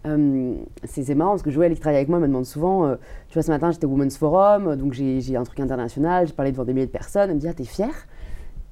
Euh, 0.05 0.55
c'est 0.83 1.15
marrant 1.15 1.31
parce 1.31 1.43
que 1.43 1.51
Joël 1.51 1.73
qui 1.73 1.79
travaille 1.79 1.97
avec 1.97 2.09
moi 2.09 2.19
me 2.19 2.27
demande 2.27 2.45
souvent, 2.45 2.85
euh, 2.85 2.95
tu 3.29 3.35
vois 3.35 3.43
ce 3.43 3.51
matin 3.51 3.71
j'étais 3.71 3.85
au 3.85 3.89
Women's 3.89 4.17
Forum, 4.17 4.75
donc 4.75 4.91
j'ai 4.91 5.35
un 5.37 5.43
truc 5.43 5.59
international, 5.61 6.27
j'ai 6.27 6.33
parlé 6.33 6.51
devant 6.51 6.65
des 6.65 6.73
milliers 6.73 6.87
de 6.87 6.91
personnes, 6.91 7.29
elle 7.29 7.35
me 7.35 7.39
dit 7.39 7.47
ah 7.47 7.53
t'es 7.53 7.63
fière? 7.63 8.07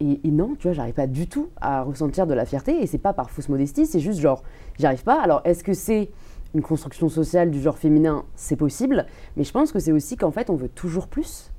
Et, 0.02 0.20
et, 0.24 0.32
non, 0.32 0.56
tu 0.58 0.68
vois, 0.68 0.74
j'arrive 0.74 0.96
pas 0.96 1.06
du 1.06 1.28
tout 1.28 1.50
à 1.62 1.84
ressentir 1.84 2.26
de 2.26 2.34
la 2.34 2.44
fierté 2.44 2.82
et 2.82 2.88
c'est 2.88 2.98
pas 2.98 3.14
par 3.14 3.30
fausse 3.30 3.50
modestie, 3.50 3.86
c'est 3.86 4.00
juste 4.00 4.20
genre 4.20 4.44
j'arrive 4.78 5.04
pas. 5.04 5.22
Alors 5.22 5.42
est-ce 5.46 5.64
que 5.64 5.74
c'est 5.74 6.10
une 6.54 6.62
construction 6.62 7.08
sociale 7.08 7.50
du 7.50 7.62
genre 7.62 7.78
féminin? 7.78 8.26
C'est 8.36 8.58
possible, 8.58 9.06
mais 9.38 9.44
je 9.44 9.52
pense 9.52 9.72
que 9.72 9.80
c'est 9.80 9.94
aussi 9.94 10.18
qu'en 10.18 10.32
fait 10.32 10.50
on 10.50 10.56
veut 10.56 10.70
toujours 10.70 11.08
plus 11.08 11.52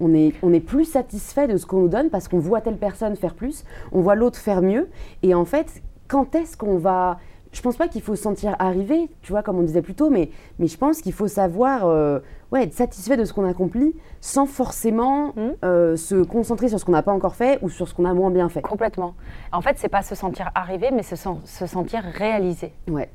on 0.00 0.14
est, 0.14 0.32
on 0.42 0.52
est 0.52 0.60
plus 0.60 0.84
satisfait 0.84 1.48
de 1.48 1.56
ce 1.56 1.66
qu'on 1.66 1.80
nous 1.80 1.88
donne 1.88 2.10
parce 2.10 2.28
qu'on 2.28 2.38
voit 2.38 2.60
telle 2.60 2.76
personne 2.76 3.16
faire 3.16 3.34
plus, 3.34 3.64
on 3.92 4.00
voit 4.00 4.14
l'autre 4.14 4.38
faire 4.38 4.62
mieux. 4.62 4.88
Et 5.22 5.34
en 5.34 5.44
fait, 5.44 5.82
quand 6.06 6.34
est-ce 6.34 6.56
qu'on 6.56 6.78
va... 6.78 7.18
Je 7.52 7.62
pense 7.62 7.76
pas 7.76 7.88
qu'il 7.88 8.02
faut 8.02 8.14
se 8.14 8.22
sentir 8.22 8.54
arrivé, 8.58 9.08
tu 9.22 9.32
vois, 9.32 9.42
comme 9.42 9.58
on 9.58 9.62
disait 9.62 9.82
plus 9.82 9.94
tôt, 9.94 10.10
mais, 10.10 10.30
mais 10.58 10.66
je 10.66 10.76
pense 10.76 11.00
qu'il 11.00 11.12
faut 11.12 11.28
savoir 11.28 11.86
euh, 11.86 12.18
ouais, 12.52 12.64
être 12.64 12.74
satisfait 12.74 13.16
de 13.16 13.24
ce 13.24 13.32
qu'on 13.32 13.48
accomplit 13.48 13.94
sans 14.20 14.46
forcément 14.46 15.28
mmh. 15.28 15.40
euh, 15.64 15.96
se 15.96 16.22
concentrer 16.22 16.68
sur 16.68 16.78
ce 16.78 16.84
qu'on 16.84 16.92
n'a 16.92 17.02
pas 17.02 17.12
encore 17.12 17.36
fait 17.36 17.58
ou 17.62 17.70
sur 17.70 17.88
ce 17.88 17.94
qu'on 17.94 18.04
a 18.04 18.12
moins 18.12 18.30
bien 18.30 18.48
fait. 18.48 18.60
Complètement. 18.60 19.14
En 19.52 19.62
fait, 19.62 19.78
c'est 19.78 19.88
pas 19.88 20.02
se 20.02 20.14
sentir 20.14 20.50
arrivé, 20.54 20.90
mais 20.92 21.02
se, 21.02 21.16
se 21.16 21.66
sentir 21.66 22.02
réalisé. 22.02 22.74
Ouais. 22.88 23.08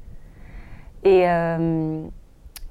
Et, 1.04 1.30
euh, 1.30 2.02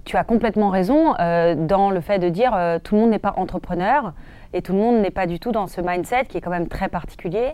tu 0.04 0.16
as 0.16 0.24
complètement 0.24 0.70
raison 0.70 1.12
dans 1.12 1.90
le 1.92 2.00
fait 2.00 2.18
de 2.18 2.28
dire 2.28 2.58
tout 2.82 2.96
le 2.96 3.02
monde 3.02 3.10
n'est 3.10 3.20
pas 3.20 3.34
entrepreneur 3.36 4.14
et 4.52 4.60
tout 4.60 4.72
le 4.72 4.78
monde 4.78 5.00
n'est 5.00 5.12
pas 5.12 5.28
du 5.28 5.38
tout 5.38 5.52
dans 5.52 5.68
ce 5.68 5.80
mindset 5.80 6.24
qui 6.24 6.38
est 6.38 6.40
quand 6.40 6.50
même 6.50 6.66
très 6.66 6.88
particulier. 6.88 7.52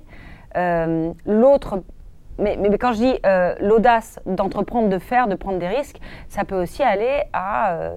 L'autre, 1.26 1.82
mais, 2.38 2.56
mais, 2.56 2.76
quand 2.78 2.92
je 2.92 2.98
dis 2.98 3.18
l'audace 3.60 4.20
d'entreprendre, 4.26 4.88
de 4.88 4.98
faire, 4.98 5.28
de 5.28 5.34
prendre 5.34 5.58
des 5.58 5.68
risques, 5.68 5.98
ça 6.28 6.44
peut 6.44 6.60
aussi 6.60 6.82
aller 6.82 7.22
à 7.32 7.92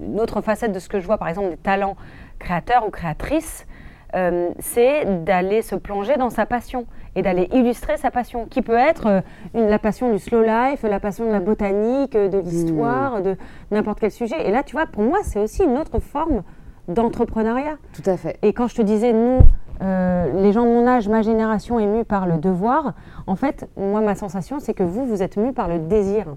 une 0.00 0.20
autre 0.20 0.40
facette 0.40 0.72
de 0.72 0.78
ce 0.78 0.88
que 0.88 1.00
je 1.00 1.06
vois, 1.06 1.18
par 1.18 1.28
exemple 1.28 1.50
des 1.50 1.56
talents 1.56 1.96
créateurs 2.38 2.86
ou 2.86 2.90
créatrices 2.90 3.66
euh, 4.14 4.50
c'est 4.60 5.24
d'aller 5.24 5.62
se 5.62 5.74
plonger 5.74 6.14
dans 6.16 6.30
sa 6.30 6.46
passion 6.46 6.86
et 7.16 7.22
d'aller 7.22 7.48
illustrer 7.52 7.96
sa 7.96 8.10
passion, 8.12 8.46
qui 8.46 8.62
peut 8.62 8.76
être 8.76 9.06
euh, 9.06 9.20
la 9.54 9.78
passion 9.78 10.12
du 10.12 10.18
slow 10.18 10.42
life, 10.42 10.82
la 10.82 11.00
passion 11.00 11.26
de 11.26 11.32
la 11.32 11.40
botanique, 11.40 12.12
de 12.12 12.38
l'histoire, 12.38 13.22
de 13.22 13.36
n'importe 13.72 14.00
quel 14.00 14.12
sujet. 14.12 14.46
Et 14.46 14.52
là, 14.52 14.62
tu 14.62 14.76
vois, 14.76 14.86
pour 14.86 15.02
moi, 15.02 15.18
c'est 15.22 15.40
aussi 15.40 15.64
une 15.64 15.76
autre 15.78 15.98
forme 15.98 16.42
d'entrepreneuriat. 16.88 17.76
Tout 17.92 18.08
à 18.08 18.16
fait. 18.16 18.38
Et 18.42 18.52
quand 18.52 18.68
je 18.68 18.76
te 18.76 18.82
disais, 18.82 19.12
nous, 19.12 19.38
euh, 19.82 20.42
les 20.42 20.52
gens 20.52 20.64
de 20.64 20.70
mon 20.70 20.86
âge, 20.86 21.08
ma 21.08 21.22
génération 21.22 21.78
est 21.78 21.86
mue 21.86 22.04
par 22.04 22.26
le 22.26 22.38
devoir, 22.38 22.94
en 23.26 23.36
fait, 23.36 23.68
moi, 23.76 24.00
ma 24.00 24.14
sensation, 24.14 24.60
c'est 24.60 24.74
que 24.74 24.82
vous, 24.82 25.06
vous 25.06 25.22
êtes 25.22 25.36
mue 25.36 25.52
par 25.52 25.68
le 25.68 25.78
désir. 25.78 26.36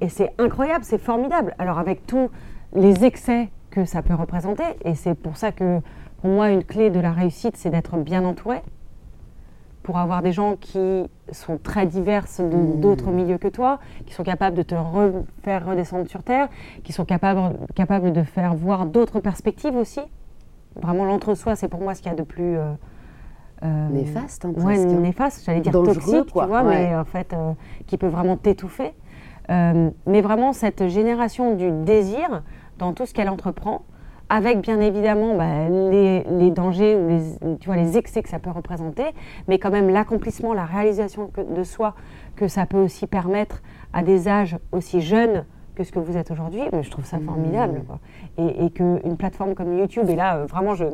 Et 0.00 0.08
c'est 0.08 0.32
incroyable, 0.38 0.84
c'est 0.84 0.98
formidable. 0.98 1.54
Alors, 1.58 1.78
avec 1.78 2.06
tous 2.06 2.30
les 2.74 3.04
excès 3.04 3.50
que 3.70 3.84
ça 3.84 4.02
peut 4.02 4.14
représenter, 4.14 4.64
et 4.84 4.94
c'est 4.94 5.14
pour 5.14 5.36
ça 5.36 5.52
que 5.52 5.80
pour 6.20 6.30
moi, 6.30 6.50
une 6.50 6.64
clé 6.64 6.90
de 6.90 7.00
la 7.00 7.12
réussite, 7.12 7.56
c'est 7.56 7.70
d'être 7.70 7.96
bien 7.96 8.24
entouré 8.24 8.62
pour 9.84 9.98
avoir 9.98 10.22
des 10.22 10.32
gens 10.32 10.56
qui 10.56 11.04
sont 11.30 11.58
très 11.58 11.86
diverses 11.86 12.40
mmh. 12.40 12.80
d'autres 12.80 13.10
milieux 13.10 13.38
que 13.38 13.48
toi, 13.48 13.78
qui 14.06 14.14
sont 14.14 14.24
capables 14.24 14.56
de 14.56 14.62
te 14.62 14.74
faire 15.42 15.66
redescendre 15.66 16.08
sur 16.08 16.22
Terre, 16.22 16.48
qui 16.82 16.92
sont 16.92 17.04
capables, 17.04 17.54
capables 17.74 18.12
de 18.12 18.22
faire 18.22 18.54
voir 18.54 18.86
d'autres 18.86 19.20
perspectives 19.20 19.76
aussi. 19.76 20.00
Vraiment, 20.74 21.04
l'entre-soi, 21.04 21.54
c'est 21.54 21.68
pour 21.68 21.80
moi 21.80 21.94
ce 21.94 22.00
qu'il 22.02 22.10
y 22.10 22.14
a 22.14 22.18
de 22.18 22.24
plus... 22.24 22.56
Euh, 22.56 22.72
euh 23.62 23.88
néfaste, 23.90 24.46
hein, 24.46 24.52
ouais, 24.56 24.82
néfaste, 24.84 25.44
j'allais 25.44 25.60
dire 25.60 25.72
toxique, 25.72 26.26
tu 26.26 26.32
vois, 26.32 26.62
mais 26.62 26.96
en 26.96 27.04
fait, 27.04 27.32
euh, 27.32 27.52
qui 27.86 27.98
peut 27.98 28.08
vraiment 28.08 28.36
t'étouffer. 28.36 28.94
Euh, 29.50 29.90
mais 30.06 30.22
vraiment, 30.22 30.54
cette 30.54 30.88
génération 30.88 31.54
du 31.54 31.70
désir 31.70 32.42
dans 32.78 32.94
tout 32.94 33.04
ce 33.04 33.12
qu'elle 33.12 33.28
entreprend, 33.28 33.82
avec 34.34 34.60
bien 34.60 34.80
évidemment 34.80 35.36
bah, 35.36 35.68
les, 35.68 36.50
dangers 36.50 36.96
ou 36.96 37.08
les, 37.08 37.56
tu 37.58 37.66
vois, 37.66 37.76
les 37.76 37.96
excès 37.96 38.20
que 38.20 38.28
ça 38.28 38.40
peut 38.40 38.50
représenter, 38.50 39.04
mais 39.46 39.58
quand 39.60 39.70
même 39.70 39.88
l'accomplissement, 39.88 40.52
la 40.54 40.64
réalisation 40.64 41.30
de 41.36 41.62
soi 41.62 41.94
que 42.34 42.48
ça 42.48 42.66
peut 42.66 42.78
aussi 42.78 43.06
permettre 43.06 43.62
à 43.92 44.02
des 44.02 44.26
âges 44.26 44.56
aussi 44.72 45.00
jeunes 45.00 45.44
que 45.76 45.84
ce 45.84 45.92
que 45.92 46.00
vous 46.00 46.16
êtes 46.16 46.30
aujourd'hui, 46.30 46.62
je 46.82 46.90
trouve 46.90 47.04
ça 47.04 47.18
formidable. 47.18 47.82
Mmh. 48.38 48.42
Et, 48.42 48.64
et 48.66 48.70
qu'une 48.70 49.16
plateforme 49.16 49.54
comme 49.54 49.76
YouTube, 49.78 50.08
et 50.08 50.16
là, 50.16 50.36
euh, 50.36 50.46
vraiment, 50.46 50.74
je, 50.74 50.84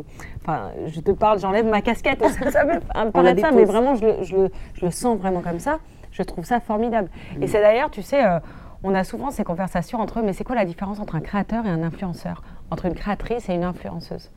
je 0.86 1.00
te 1.00 1.10
parle, 1.10 1.38
j'enlève 1.38 1.66
ma 1.66 1.82
casquette, 1.82 2.22
ça, 2.26 2.50
ça 2.50 2.64
me 2.64 3.10
paraître 3.10 3.40
ça, 3.40 3.50
mais 3.52 3.64
vraiment, 3.64 3.94
je 3.94 4.06
le, 4.06 4.22
je, 4.22 4.36
le, 4.36 4.50
je 4.74 4.84
le, 4.86 4.90
sens 4.90 5.18
vraiment 5.18 5.40
comme 5.40 5.58
ça. 5.58 5.78
Je 6.12 6.22
trouve 6.22 6.44
ça 6.44 6.60
formidable. 6.60 7.08
Et 7.36 7.44
mmh. 7.44 7.48
c'est 7.48 7.60
d'ailleurs, 7.60 7.90
tu 7.90 8.02
sais, 8.02 8.24
euh, 8.24 8.40
on 8.82 8.94
a 8.94 9.04
souvent 9.04 9.30
ces 9.30 9.44
conversations 9.44 10.00
entre 10.00 10.20
eux, 10.20 10.22
mais 10.22 10.32
c'est 10.32 10.44
quoi 10.44 10.56
la 10.56 10.64
différence 10.64 11.00
entre 11.00 11.14
un 11.14 11.20
créateur 11.20 11.66
et 11.66 11.68
un 11.68 11.82
influenceur? 11.82 12.42
Entre 12.70 12.86
une 12.86 12.94
créatrice 12.94 13.48
et 13.48 13.54
une 13.54 13.64
influenceuse. 13.64 14.30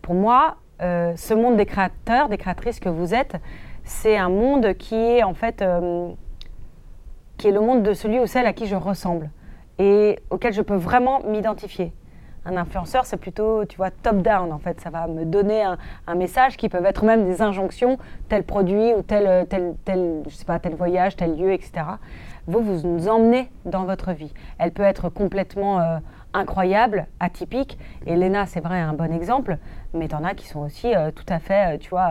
Pour 0.00 0.14
moi, 0.14 0.56
euh, 0.80 1.14
ce 1.16 1.34
monde 1.34 1.56
des 1.56 1.66
créateurs, 1.66 2.28
des 2.28 2.38
créatrices 2.38 2.80
que 2.80 2.88
vous 2.88 3.14
êtes, 3.14 3.36
c'est 3.84 4.16
un 4.16 4.28
monde 4.28 4.74
qui 4.74 4.94
est 4.94 5.22
en 5.22 5.34
fait 5.34 5.60
euh, 5.60 6.10
qui 7.36 7.48
est 7.48 7.52
le 7.52 7.60
monde 7.60 7.82
de 7.82 7.92
celui 7.92 8.18
ou 8.20 8.26
celle 8.26 8.46
à 8.46 8.52
qui 8.52 8.66
je 8.66 8.76
ressemble 8.76 9.30
et 9.78 10.18
auquel 10.30 10.52
je 10.52 10.62
peux 10.62 10.76
vraiment 10.76 11.20
m'identifier. 11.20 11.92
Un 12.44 12.56
influenceur, 12.56 13.04
c'est 13.04 13.16
plutôt, 13.16 13.64
tu 13.66 13.76
vois, 13.76 13.90
top-down 13.90 14.52
en 14.52 14.58
fait. 14.58 14.80
Ça 14.80 14.90
va 14.90 15.06
me 15.06 15.24
donner 15.24 15.62
un, 15.62 16.14
message 16.14 16.56
qui 16.56 16.68
peuvent 16.68 16.86
être 16.86 17.04
même 17.04 17.26
des 17.26 17.42
injonctions, 17.42 17.98
tel 18.28 18.42
produit 18.44 18.94
ou 18.94 19.02
tel, 19.02 19.46
tel, 19.48 19.74
tel, 19.84 20.22
je 20.26 20.34
sais 20.34 20.44
pas, 20.44 20.58
tel 20.58 20.74
voyage, 20.74 21.16
tel 21.16 21.36
lieu, 21.36 21.52
etc. 21.52 21.84
Vous, 22.48 22.62
vous 22.62 22.88
nous 22.88 23.08
emmenez 23.08 23.50
dans 23.66 23.84
votre 23.84 24.12
vie. 24.12 24.32
Elle 24.58 24.72
peut 24.72 24.82
être 24.82 25.10
complètement 25.10 25.80
euh, 25.80 25.98
incroyable, 26.32 27.06
atypique. 27.20 27.78
Et 28.06 28.16
Léna, 28.16 28.46
c'est 28.46 28.60
vrai, 28.60 28.80
un 28.80 28.94
bon 28.94 29.12
exemple, 29.12 29.58
mais 29.92 30.14
en 30.14 30.24
as 30.24 30.32
qui 30.32 30.48
sont 30.48 30.60
aussi 30.60 30.96
euh, 30.96 31.10
tout 31.10 31.26
à 31.28 31.40
fait, 31.40 31.74
euh, 31.74 31.78
tu 31.78 31.90
vois, 31.90 32.08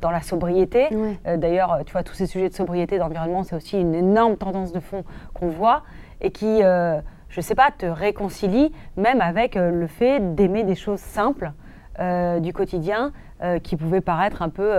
dans 0.00 0.10
la 0.10 0.22
sobriété. 0.22 0.88
D'ailleurs, 1.26 1.80
tu 1.84 1.92
vois, 1.92 2.02
tous 2.02 2.14
ces 2.14 2.26
sujets 2.26 2.48
de 2.48 2.54
sobriété, 2.54 2.98
d'environnement, 2.98 3.42
c'est 3.42 3.56
aussi 3.56 3.78
une 3.78 3.94
énorme 3.94 4.38
tendance 4.38 4.72
de 4.72 4.80
fond 4.80 5.04
qu'on 5.34 5.48
voit 5.48 5.82
et 6.22 6.30
qui, 6.30 6.60
je 6.60 7.40
sais 7.40 7.54
pas, 7.54 7.70
te 7.70 7.86
réconcilie 7.86 8.70
même 8.98 9.22
avec 9.22 9.54
le 9.54 9.86
fait 9.86 10.34
d'aimer 10.34 10.62
des 10.64 10.74
choses 10.74 11.00
simples 11.00 11.52
du 11.98 12.52
quotidien 12.52 13.12
qui 13.62 13.76
pouvaient 13.76 14.02
paraître 14.02 14.42
un 14.42 14.50
peu, 14.50 14.70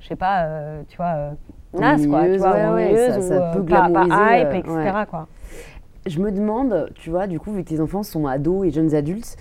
je 0.00 0.08
sais 0.08 0.16
pas, 0.16 0.44
tu 0.88 0.96
vois, 0.96 1.34
naze, 1.78 2.06
quoi, 2.06 2.28
tu 2.28 2.36
vois, 2.38 2.74
ouais, 2.74 3.20
ça, 3.20 3.56
ou 3.58 3.64
pas, 3.64 3.88
pas, 3.90 4.06
hype, 4.06 4.54
etc. 4.54 5.04
Quoi 5.08 5.28
je 6.06 6.20
me 6.20 6.32
demande, 6.32 6.90
tu 6.94 7.10
vois, 7.10 7.26
du 7.26 7.38
coup, 7.38 7.52
vu 7.52 7.62
que 7.62 7.68
tes 7.68 7.80
enfants 7.80 8.02
sont 8.02 8.26
ados 8.26 8.66
et 8.66 8.70
jeunes 8.70 8.94
adultes, 8.94 9.36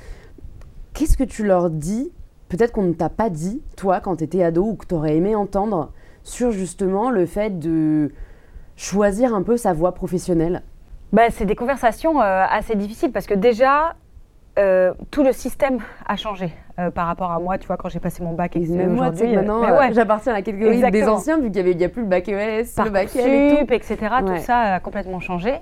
qu'est-ce 0.93 1.17
que 1.17 1.23
tu 1.23 1.43
leur 1.43 1.69
dis, 1.69 2.11
peut-être 2.49 2.71
qu'on 2.71 2.83
ne 2.83 2.93
t'a 2.93 3.09
pas 3.09 3.29
dit, 3.29 3.61
toi, 3.75 3.99
quand 3.99 4.17
tu 4.17 4.23
étais 4.23 4.43
ado, 4.43 4.63
ou 4.63 4.75
que 4.75 4.85
tu 4.85 4.93
aurais 4.93 5.15
aimé 5.15 5.35
entendre, 5.35 5.91
sur 6.23 6.51
justement 6.51 7.09
le 7.09 7.25
fait 7.25 7.57
de 7.57 8.11
choisir 8.75 9.33
un 9.33 9.41
peu 9.41 9.57
sa 9.57 9.73
voie 9.73 9.93
professionnelle? 9.93 10.61
Bah, 11.13 11.29
C'est 11.31 11.45
des 11.45 11.55
conversations 11.55 12.21
euh, 12.21 12.45
assez 12.49 12.75
difficiles 12.75 13.11
parce 13.11 13.25
que 13.25 13.33
déjà, 13.33 13.95
euh, 14.59 14.93
tout 15.11 15.23
le 15.23 15.31
système 15.31 15.79
a 16.05 16.15
changé 16.15 16.51
euh, 16.77 16.91
par 16.91 17.07
rapport 17.07 17.31
à 17.31 17.39
moi, 17.39 17.57
tu 17.57 17.67
vois, 17.67 17.77
quand 17.77 17.89
j'ai 17.89 17.99
passé 17.99 18.23
mon 18.23 18.33
bac 18.33 18.55
et 18.55 18.59
aujourd'hui. 18.59 19.35
Maintenant, 19.35 19.61
ouais. 19.61 19.93
j'appartiens 19.93 20.33
à 20.33 20.35
la 20.35 20.41
catégorie 20.41 20.81
des 20.91 21.07
anciens, 21.07 21.39
vu 21.39 21.51
qu'il 21.51 21.77
n'y 21.77 21.83
a 21.83 21.89
plus 21.89 22.01
le 22.01 22.07
bac 22.07 22.27
ES, 22.27 22.65
le 22.83 22.89
bac 22.89 23.15
et 23.15 23.65
tout. 23.65 23.73
etc. 23.73 23.97
Tout 24.25 24.37
ça 24.37 24.59
a 24.59 24.79
complètement 24.79 25.19
changé. 25.19 25.55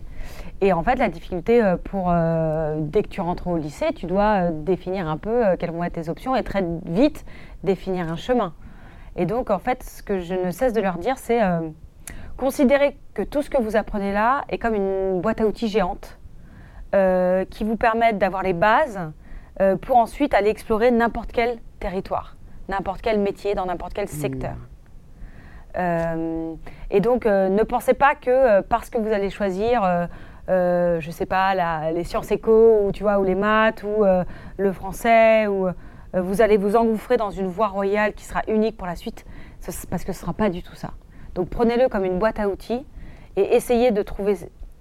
Et 0.62 0.74
en 0.74 0.84
fait, 0.84 0.96
la 0.96 1.08
difficulté 1.08 1.64
euh, 1.64 1.78
pour 1.78 2.10
euh, 2.10 2.76
dès 2.80 3.04
que 3.04 3.08
tu 3.08 3.22
rentres 3.22 3.48
au 3.48 3.58
lycée, 3.58 3.94
tu 3.96 4.08
dois 4.08 4.50
euh, 4.50 4.52
définir 4.52 5.08
un 5.08 5.18
peu 5.18 5.56
quelles 5.58 5.72
vont 5.72 5.84
être 5.84 5.94
tes 5.94 6.10
options 6.10 6.36
et 6.36 6.44
très 6.44 6.66
vite 6.86 7.26
définir 7.64 8.12
un 8.12 8.18
chemin. 8.18 8.54
Et 9.16 9.26
donc, 9.26 9.50
en 9.50 9.60
fait, 9.60 9.84
ce 9.84 10.04
que 10.04 10.20
je 10.20 10.34
ne 10.34 10.52
cesse 10.52 10.74
de 10.74 10.82
leur 10.82 10.98
dire, 10.98 11.18
c'est 11.18 11.40
considérer 12.38 12.98
que 13.14 13.22
tout 13.22 13.42
ce 13.42 13.50
que 13.50 13.62
vous 13.62 13.76
apprenez 13.76 14.14
là 14.14 14.46
est 14.50 14.58
comme 14.58 14.76
une 14.76 15.20
boîte 15.20 15.42
à 15.42 15.46
outils 15.46 15.68
géante 15.68 16.19
qui 16.92 17.64
vous 17.64 17.76
permettent 17.76 18.18
d'avoir 18.18 18.44
les 18.44 18.54
bases 18.54 19.00
pour 19.82 19.98
ensuite 19.98 20.34
aller 20.34 20.50
explorer 20.50 20.92
n'importe 20.92 21.32
quel 21.32 21.60
territoire, 21.80 22.36
n'importe 22.68 23.02
quel 23.02 23.20
métier, 23.20 23.56
dans 23.56 23.66
n'importe 23.66 23.94
quel 23.94 24.06
mmh. 24.06 24.08
secteur. 24.08 24.56
et 25.76 27.00
donc, 27.00 27.26
ne 27.26 27.64
pensez 27.64 27.94
pas 27.94 28.16
que 28.16 28.62
parce 28.62 28.90
que 28.90 28.98
vous 28.98 29.12
allez 29.12 29.30
choisir 29.30 30.08
euh, 30.50 31.00
je 31.00 31.12
sais 31.12 31.28
pas, 31.28 31.92
les 31.92 32.04
sciences 32.04 32.32
éco, 32.32 32.80
ou, 32.84 32.92
tu 32.92 33.04
vois, 33.04 33.20
ou 33.20 33.24
les 33.24 33.36
maths, 33.36 33.84
ou 33.84 34.04
euh, 34.04 34.24
le 34.58 34.72
français, 34.72 35.46
ou 35.48 35.68
euh, 35.68 35.74
vous 36.14 36.42
allez 36.42 36.58
vous 36.58 36.76
engouffrer 36.76 37.18
dans 37.18 37.30
une 37.30 37.48
voie 37.48 37.68
royale 37.68 38.14
qui 38.14 38.26
sera 38.26 38.42
unique 38.48 38.76
pour 38.76 38.88
la 38.88 38.96
suite, 38.96 39.26
parce 39.90 40.04
que 40.04 40.12
ce 40.12 40.20
ne 40.20 40.22
sera 40.22 40.34
pas 40.34 40.50
du 40.50 40.64
tout 40.64 40.74
ça. 40.74 40.92
Donc 41.36 41.50
prenez-le 41.50 41.88
comme 41.88 42.04
une 42.04 42.18
boîte 42.18 42.40
à 42.40 42.50
outils 42.50 42.86
et 43.36 43.56
essayez 43.56 43.92
de 43.92 44.02
trouver 44.02 44.38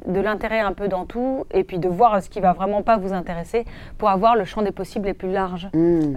de 0.06 0.20
l'intérêt 0.20 0.60
un 0.60 0.72
peu 0.72 0.88
dans 0.88 1.04
tout 1.04 1.44
et 1.52 1.64
puis 1.64 1.78
de 1.78 1.88
voir 1.88 2.22
ce 2.22 2.30
qui 2.30 2.40
va 2.40 2.52
vraiment 2.52 2.82
pas 2.82 2.96
vous 2.96 3.12
intéresser 3.12 3.64
pour 3.98 4.08
avoir 4.08 4.36
le 4.36 4.44
champ 4.44 4.62
des 4.62 4.72
possibles 4.72 5.06
les 5.06 5.14
plus 5.14 5.32
larges. 5.32 5.68
Mmh. 5.74 6.16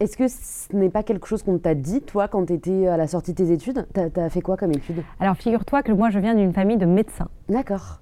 Est-ce 0.00 0.16
que 0.16 0.28
ce 0.28 0.76
n'est 0.76 0.90
pas 0.90 1.02
quelque 1.02 1.26
chose 1.26 1.42
qu'on 1.42 1.58
t'a 1.58 1.74
dit, 1.74 2.02
toi, 2.02 2.28
quand 2.28 2.46
tu 2.46 2.52
étais 2.52 2.86
à 2.86 2.96
la 2.96 3.08
sortie 3.08 3.32
de 3.32 3.36
tes 3.36 3.50
études? 3.50 3.84
Tu 3.92 4.20
as, 4.20 4.30
fait 4.30 4.40
quoi 4.40 4.56
comme 4.56 4.70
études 4.70 5.02
Alors, 5.18 5.36
figure-toi 5.36 5.82
que 5.82 5.90
moi, 5.90 6.08
je 6.10 6.20
viens 6.20 6.36
d'une 6.36 6.52
famille 6.52 6.76
de 6.76 6.86
médecins. 6.86 7.28
D'accord. 7.48 8.00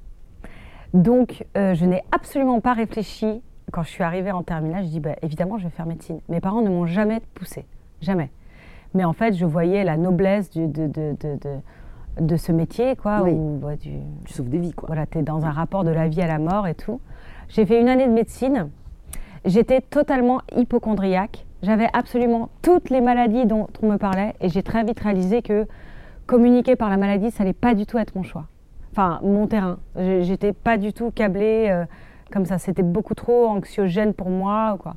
Donc, 0.92 1.46
euh, 1.56 1.74
je 1.74 1.86
n'ai 1.86 2.02
absolument 2.12 2.60
pas 2.60 2.74
réfléchi. 2.74 3.42
Quand 3.72 3.82
je 3.82 3.88
suis 3.88 4.04
arrivée 4.04 4.30
en 4.30 4.42
terminale, 4.42 4.84
je 4.84 4.90
dis, 4.90 5.00
bah, 5.00 5.16
évidemment, 5.22 5.56
je 5.56 5.64
vais 5.64 5.70
faire 5.70 5.86
médecine. 5.86 6.20
Mes 6.28 6.40
parents 6.40 6.60
ne 6.60 6.68
m'ont 6.68 6.84
jamais 6.84 7.20
poussée. 7.34 7.64
Jamais. 8.02 8.30
Mais 8.92 9.04
en 9.04 9.14
fait, 9.14 9.32
je 9.32 9.46
voyais 9.46 9.82
la 9.82 9.96
noblesse 9.96 10.50
de, 10.50 10.66
de, 10.66 10.86
de, 10.86 11.16
de, 11.22 11.56
ce 12.36 12.52
métier, 12.52 12.96
quoi. 12.96 13.22
Oui. 13.22 13.32
Où, 13.32 13.58
bah, 13.62 13.76
tu... 13.76 13.90
tu... 14.24 14.32
sauves 14.32 14.48
des 14.48 14.58
vies, 14.58 14.72
quoi. 14.72 14.86
Voilà, 14.88 15.06
tu 15.06 15.18
es 15.18 15.22
dans 15.22 15.44
un 15.44 15.50
rapport 15.50 15.84
de 15.84 15.90
la 15.90 16.08
vie 16.08 16.22
à 16.22 16.26
la 16.26 16.38
mort 16.38 16.66
et 16.66 16.74
tout. 16.74 17.00
J'ai 17.48 17.66
fait 17.66 17.80
une 17.80 17.88
année 17.88 18.06
de 18.06 18.12
médecine. 18.12 18.70
J'étais 19.44 19.80
totalement 19.80 20.40
hypochondriaque. 20.56 21.46
J'avais 21.62 21.88
absolument 21.92 22.50
toutes 22.62 22.90
les 22.90 23.00
maladies 23.00 23.46
dont 23.46 23.68
on 23.82 23.90
me 23.90 23.96
parlait 23.96 24.34
et 24.40 24.48
j'ai 24.48 24.62
très 24.62 24.84
vite 24.84 25.00
réalisé 25.00 25.42
que 25.42 25.66
communiquer 26.26 26.76
par 26.76 26.90
la 26.90 26.96
maladie, 26.96 27.30
ça 27.30 27.44
n'allait 27.44 27.52
pas 27.52 27.74
du 27.74 27.86
tout 27.86 27.98
être 27.98 28.14
mon 28.14 28.22
choix. 28.22 28.46
Enfin, 28.92 29.20
mon 29.22 29.46
terrain. 29.46 29.78
J'étais 29.96 30.52
pas 30.52 30.76
du 30.76 30.92
tout 30.92 31.10
câblée 31.10 31.68
euh, 31.70 31.84
comme 32.32 32.44
ça. 32.44 32.58
C'était 32.58 32.82
beaucoup 32.82 33.14
trop 33.14 33.46
anxiogène 33.46 34.14
pour 34.14 34.30
moi. 34.30 34.76
Quoi. 34.80 34.96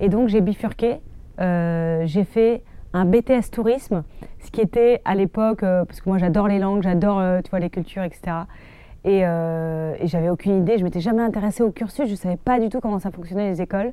Et 0.00 0.08
donc, 0.08 0.28
j'ai 0.28 0.40
bifurqué. 0.40 1.00
Euh, 1.40 2.02
j'ai 2.06 2.24
fait 2.24 2.62
un 2.96 3.04
BTS 3.04 3.50
tourisme, 3.52 4.02
ce 4.40 4.50
qui 4.50 4.60
était 4.60 5.00
à 5.04 5.14
l'époque, 5.14 5.62
euh, 5.62 5.84
parce 5.84 6.00
que 6.00 6.08
moi 6.08 6.18
j'adore 6.18 6.48
les 6.48 6.58
langues, 6.58 6.82
j'adore 6.82 7.22
tu 7.42 7.50
vois, 7.50 7.60
les 7.60 7.70
cultures, 7.70 8.02
etc. 8.02 8.46
Euh, 9.06 9.94
et, 10.00 10.08
j'avais 10.08 10.30
aucune 10.30 10.58
idée, 10.58 10.78
je 10.78 10.84
m'étais 10.84 11.00
jamais 11.00 11.22
intéressée 11.22 11.62
au 11.62 11.70
cursus, 11.70 12.06
je 12.06 12.12
ne 12.12 12.16
savais 12.16 12.36
pas 12.36 12.58
du 12.58 12.68
tout 12.68 12.80
comment 12.80 12.98
ça 12.98 13.10
fonctionnait 13.10 13.50
les 13.50 13.62
écoles. 13.62 13.92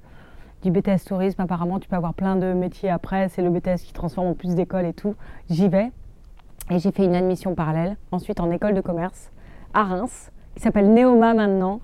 Du 0.63 0.72
BTS 0.72 1.05
tourisme, 1.05 1.41
apparemment, 1.41 1.79
tu 1.79 1.89
peux 1.89 1.95
avoir 1.95 2.13
plein 2.13 2.36
de 2.36 2.53
métiers 2.53 2.89
après, 2.89 3.29
c'est 3.29 3.41
le 3.41 3.50
BTS 3.50 3.83
qui 3.83 3.93
transforme 3.93 4.27
en 4.27 4.33
plus 4.33 4.55
d'écoles 4.55 4.86
et 4.86 4.93
tout. 4.93 5.15
J'y 5.50 5.67
vais. 5.67 5.91
Et 6.72 6.79
j'ai 6.79 6.91
fait 6.91 7.03
une 7.03 7.15
admission 7.15 7.53
parallèle, 7.53 7.98
ensuite 8.12 8.39
en 8.39 8.50
école 8.50 8.74
de 8.74 8.81
commerce 8.81 9.31
à 9.74 9.83
Reims, 9.83 10.31
qui 10.55 10.62
s'appelle 10.62 10.93
Neoma 10.93 11.33
maintenant. 11.33 11.81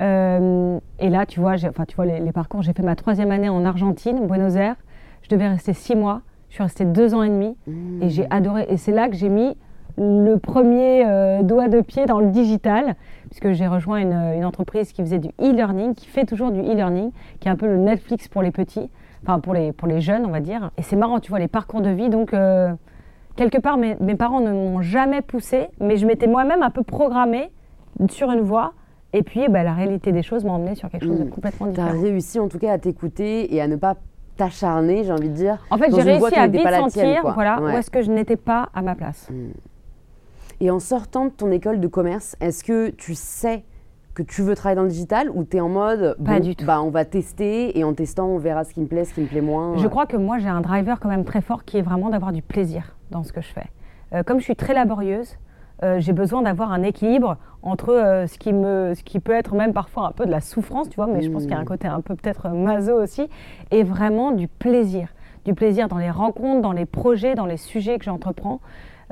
Euh, 0.00 0.78
et 0.98 1.10
là, 1.10 1.26
tu 1.26 1.40
vois, 1.40 1.54
enfin, 1.68 1.84
tu 1.84 1.94
vois 1.94 2.06
les, 2.06 2.32
parcours, 2.32 2.62
j'ai 2.62 2.72
fait 2.72 2.82
ma 2.82 2.96
troisième 2.96 3.30
année 3.30 3.50
en 3.50 3.64
Argentine, 3.64 4.26
Buenos 4.26 4.56
Aires. 4.56 4.76
Je 5.22 5.28
devais 5.28 5.48
rester 5.48 5.74
six 5.74 5.94
mois. 5.94 6.22
Je 6.56 6.62
suis 6.62 6.64
restée 6.64 6.84
deux 6.86 7.12
ans 7.12 7.22
et 7.22 7.28
demi. 7.28 7.54
Mmh. 7.66 8.02
Et 8.02 8.08
j'ai 8.08 8.26
adoré. 8.30 8.64
Et 8.70 8.78
c'est 8.78 8.92
là 8.92 9.10
que 9.10 9.14
j'ai 9.14 9.28
mis 9.28 9.54
le 9.98 10.36
premier 10.36 11.04
euh, 11.04 11.42
doigt 11.42 11.68
de 11.68 11.82
pied 11.82 12.06
dans 12.06 12.18
le 12.18 12.30
digital, 12.30 12.96
puisque 13.28 13.52
j'ai 13.52 13.66
rejoint 13.66 13.98
une, 13.98 14.42
entreprise 14.42 14.90
qui 14.94 15.02
faisait 15.02 15.18
du 15.18 15.28
e-learning, 15.38 15.94
qui 15.94 16.06
fait 16.06 16.24
toujours 16.24 16.52
du 16.52 16.60
e-learning, 16.60 17.10
qui 17.40 17.48
est 17.48 17.50
un 17.50 17.56
peu 17.56 17.66
le 17.66 17.76
Netflix 17.76 18.28
pour 18.28 18.40
les 18.40 18.52
petits, 18.52 18.88
enfin 19.22 19.38
pour 19.38 19.52
les, 19.52 19.72
pour 19.72 19.86
les 19.86 20.00
jeunes, 20.00 20.24
on 20.24 20.30
va 20.30 20.40
dire. 20.40 20.70
Et 20.78 20.82
c'est 20.82 20.96
marrant, 20.96 21.20
tu 21.20 21.28
vois, 21.28 21.40
les 21.40 21.48
parcours 21.48 21.82
de 21.82 21.90
vie. 21.90 22.08
Donc, 22.08 22.32
euh, 22.32 22.72
quelque 23.36 23.58
part, 23.58 23.76
mes, 23.76 23.94
mes, 24.00 24.14
parents 24.14 24.40
ne 24.40 24.50
m'ont 24.50 24.80
jamais 24.80 25.20
poussé, 25.20 25.66
mais 25.78 25.98
je 25.98 26.06
m'étais 26.06 26.26
moi-même 26.26 26.62
un 26.62 26.70
peu 26.70 26.82
programmée 26.82 27.50
sur 28.08 28.30
une 28.32 28.40
voie. 28.40 28.72
Et 29.12 29.22
puis, 29.22 29.46
bah, 29.50 29.62
la 29.62 29.74
réalité 29.74 30.10
des 30.10 30.22
choses 30.22 30.42
m'a 30.42 30.52
emmené 30.52 30.74
sur 30.74 30.88
quelque 30.88 31.04
chose 31.04 31.18
de 31.18 31.24
hmm. 31.24 31.28
complètement 31.28 31.66
différent. 31.66 31.90
Tu 31.90 31.96
as 31.96 32.00
réussi 32.00 32.40
en 32.40 32.48
tout 32.48 32.58
cas 32.58 32.72
à 32.72 32.78
t'écouter 32.78 33.54
et 33.54 33.60
à 33.60 33.68
ne 33.68 33.76
pas 33.76 33.96
t'acharner, 34.36 35.04
j'ai 35.04 35.12
envie 35.12 35.28
de 35.28 35.34
dire. 35.34 35.58
En 35.70 35.78
fait, 35.78 35.94
j'ai 35.94 36.02
réussi 36.02 36.34
à 36.34 36.46
vite 36.46 36.68
sentir 36.68 37.32
voilà, 37.34 37.60
où 37.60 37.68
est-ce 37.68 37.90
que 37.90 38.02
je 38.02 38.10
n'étais 38.10 38.36
pas 38.36 38.68
à 38.74 38.82
ma 38.82 38.94
place. 38.94 39.28
Hmm. 39.30 39.52
Et 40.60 40.70
en 40.70 40.80
sortant 40.80 41.26
de 41.26 41.30
ton 41.30 41.50
école 41.50 41.80
de 41.80 41.86
commerce, 41.86 42.36
est-ce 42.40 42.64
que 42.64 42.90
tu 42.90 43.14
sais 43.14 43.64
que 44.14 44.22
tu 44.22 44.40
veux 44.40 44.56
travailler 44.56 44.76
dans 44.76 44.82
le 44.84 44.88
digital 44.88 45.30
ou 45.30 45.44
tu 45.44 45.58
es 45.58 45.60
en 45.60 45.68
mode 45.68 46.16
pas 46.24 46.40
du 46.40 46.56
tout. 46.56 46.64
Bah, 46.64 46.80
on 46.80 46.88
va 46.88 47.04
tester 47.04 47.78
et 47.78 47.84
en 47.84 47.92
testant 47.92 48.26
on 48.26 48.38
verra 48.38 48.64
ce 48.64 48.72
qui 48.72 48.80
me 48.80 48.86
plaît, 48.86 49.04
ce 49.04 49.12
qui 49.12 49.20
me 49.20 49.26
plaît 49.26 49.42
moins 49.42 49.76
Je 49.76 49.86
crois 49.86 50.06
que 50.06 50.16
moi 50.16 50.38
j'ai 50.38 50.48
un 50.48 50.62
driver 50.62 50.98
quand 50.98 51.10
même 51.10 51.24
très 51.24 51.42
fort 51.42 51.64
qui 51.64 51.76
est 51.76 51.82
vraiment 51.82 52.08
d'avoir 52.08 52.32
du 52.32 52.40
plaisir 52.40 52.96
dans 53.10 53.22
ce 53.22 53.32
que 53.34 53.42
je 53.42 53.48
fais. 53.48 53.66
Euh, 54.14 54.22
comme 54.22 54.38
je 54.38 54.44
suis 54.44 54.56
très 54.56 54.72
laborieuse, 54.72 55.36
euh, 55.82 56.00
j'ai 56.00 56.12
besoin 56.12 56.42
d'avoir 56.42 56.72
un 56.72 56.82
équilibre 56.82 57.36
entre 57.62 57.92
euh, 57.92 58.26
ce, 58.26 58.38
qui 58.38 58.52
me, 58.52 58.94
ce 58.94 59.02
qui 59.02 59.20
peut 59.20 59.32
être 59.32 59.54
même 59.54 59.72
parfois 59.72 60.08
un 60.08 60.12
peu 60.12 60.26
de 60.26 60.30
la 60.30 60.40
souffrance, 60.40 60.88
tu 60.88 60.96
vois, 60.96 61.06
mais 61.06 61.22
je 61.22 61.30
pense 61.30 61.42
qu'il 61.42 61.52
y 61.52 61.54
a 61.54 61.58
un 61.58 61.62
mmh. 61.62 61.66
côté 61.66 61.88
un 61.88 62.00
peu 62.00 62.14
peut-être 62.14 62.48
maso 62.48 62.94
aussi, 62.94 63.28
et 63.70 63.82
vraiment 63.82 64.30
du 64.32 64.48
plaisir. 64.48 65.08
Du 65.44 65.54
plaisir 65.54 65.88
dans 65.88 65.98
les 65.98 66.10
rencontres, 66.10 66.62
dans 66.62 66.72
les 66.72 66.86
projets, 66.86 67.34
dans 67.34 67.46
les 67.46 67.56
sujets 67.56 67.98
que 67.98 68.04
j'entreprends. 68.04 68.60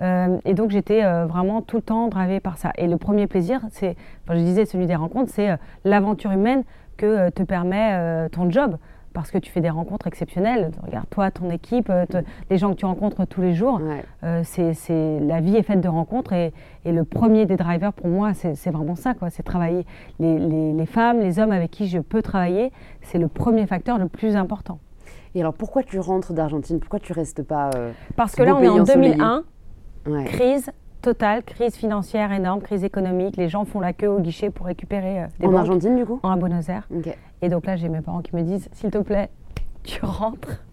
Euh, 0.02 0.38
et 0.44 0.54
donc 0.54 0.70
j'étais 0.70 1.04
euh, 1.04 1.26
vraiment 1.26 1.62
tout 1.62 1.76
le 1.76 1.82
temps 1.82 2.08
dravée 2.08 2.40
par 2.40 2.58
ça. 2.58 2.72
Et 2.76 2.88
le 2.88 2.96
premier 2.96 3.26
plaisir, 3.26 3.60
c'est, 3.70 3.96
enfin, 4.24 4.38
je 4.38 4.44
disais 4.44 4.64
celui 4.64 4.86
des 4.86 4.96
rencontres, 4.96 5.30
c'est 5.32 5.50
euh, 5.50 5.56
l'aventure 5.84 6.32
humaine 6.32 6.64
que 6.96 7.28
te 7.30 7.42
permet 7.42 8.28
ton 8.30 8.48
job. 8.48 8.76
Parce 9.14 9.30
que 9.30 9.38
tu 9.38 9.50
fais 9.50 9.62
des 9.62 9.70
rencontres 9.70 10.06
exceptionnelles. 10.06 10.72
Regarde, 10.84 11.06
toi, 11.08 11.30
ton 11.30 11.48
équipe, 11.48 11.90
les 12.50 12.58
gens 12.58 12.72
que 12.72 12.78
tu 12.78 12.84
rencontres 12.84 13.24
tous 13.26 13.40
les 13.40 13.54
jours, 13.54 13.80
c'est, 14.42 14.74
la 15.20 15.40
vie 15.40 15.56
est 15.56 15.62
faite 15.62 15.80
de 15.80 15.88
rencontres. 15.88 16.34
Et, 16.34 16.52
et, 16.84 16.92
le 16.92 17.04
premier 17.04 17.46
des 17.46 17.56
drivers, 17.56 17.92
pour 17.92 18.08
moi, 18.08 18.34
c'est, 18.34 18.70
vraiment 18.70 18.96
ça. 18.96 19.14
Quoi. 19.14 19.30
C'est 19.30 19.42
travailler 19.42 19.86
les, 20.18 20.38
les, 20.38 20.72
les, 20.72 20.86
femmes, 20.86 21.20
les 21.20 21.38
hommes 21.38 21.52
avec 21.52 21.70
qui 21.70 21.86
je 21.86 22.00
peux 22.00 22.20
travailler. 22.20 22.72
C'est 23.00 23.18
le 23.18 23.28
premier 23.28 23.66
facteur 23.66 23.98
le 23.98 24.08
plus 24.08 24.36
important. 24.36 24.80
Et 25.34 25.40
alors, 25.40 25.54
pourquoi 25.54 25.82
tu 25.82 25.98
rentres 25.98 26.32
d'Argentine? 26.32 26.78
Pourquoi 26.78 27.00
tu 27.00 27.12
restes 27.12 27.42
pas 27.42 27.70
Parce 28.16 28.34
que 28.34 28.42
là, 28.42 28.54
on 28.56 28.62
est 28.62 28.68
en 28.68 28.84
2001. 28.84 29.44
Crise 30.26 30.70
totale, 31.04 31.42
crise 31.42 31.76
financière 31.76 32.32
énorme, 32.32 32.62
crise 32.62 32.82
économique. 32.82 33.36
Les 33.36 33.50
gens 33.50 33.66
font 33.66 33.78
la 33.78 33.92
queue 33.92 34.08
au 34.08 34.20
guichet 34.20 34.48
pour 34.48 34.64
récupérer 34.64 35.24
euh, 35.24 35.26
des 35.38 35.46
En 35.46 35.54
Argentine, 35.54 35.96
du 35.96 36.06
coup 36.06 36.18
En 36.22 36.34
Buenos 36.38 36.70
Aires. 36.70 36.88
Et 37.42 37.50
donc 37.50 37.66
là, 37.66 37.76
j'ai 37.76 37.90
mes 37.90 38.00
parents 38.00 38.22
qui 38.22 38.34
me 38.34 38.40
disent 38.40 38.70
s'il 38.72 38.90
te 38.90 38.96
plaît, 38.96 39.28
tu 39.82 40.02
rentres. 40.02 40.64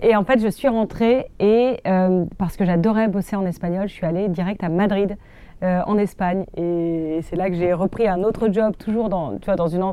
Et 0.00 0.16
en 0.16 0.24
fait, 0.24 0.40
je 0.40 0.48
suis 0.48 0.68
rentrée 0.68 1.26
et 1.38 1.80
euh, 1.86 2.24
parce 2.38 2.56
que 2.56 2.64
j'adorais 2.64 3.08
bosser 3.08 3.36
en 3.36 3.44
espagnol, 3.44 3.86
je 3.86 3.92
suis 3.92 4.06
allée 4.06 4.28
direct 4.28 4.64
à 4.64 4.70
Madrid. 4.70 5.16
Euh, 5.62 5.80
en 5.86 5.96
Espagne 5.96 6.44
et 6.56 7.20
c'est 7.22 7.36
là 7.36 7.48
que 7.48 7.54
j'ai 7.54 7.72
repris 7.72 8.08
un 8.08 8.24
autre 8.24 8.52
job 8.52 8.74
toujours 8.76 9.08
dans, 9.08 9.38
tu 9.38 9.46
vois, 9.46 9.54
dans 9.54 9.68
une, 9.68 9.84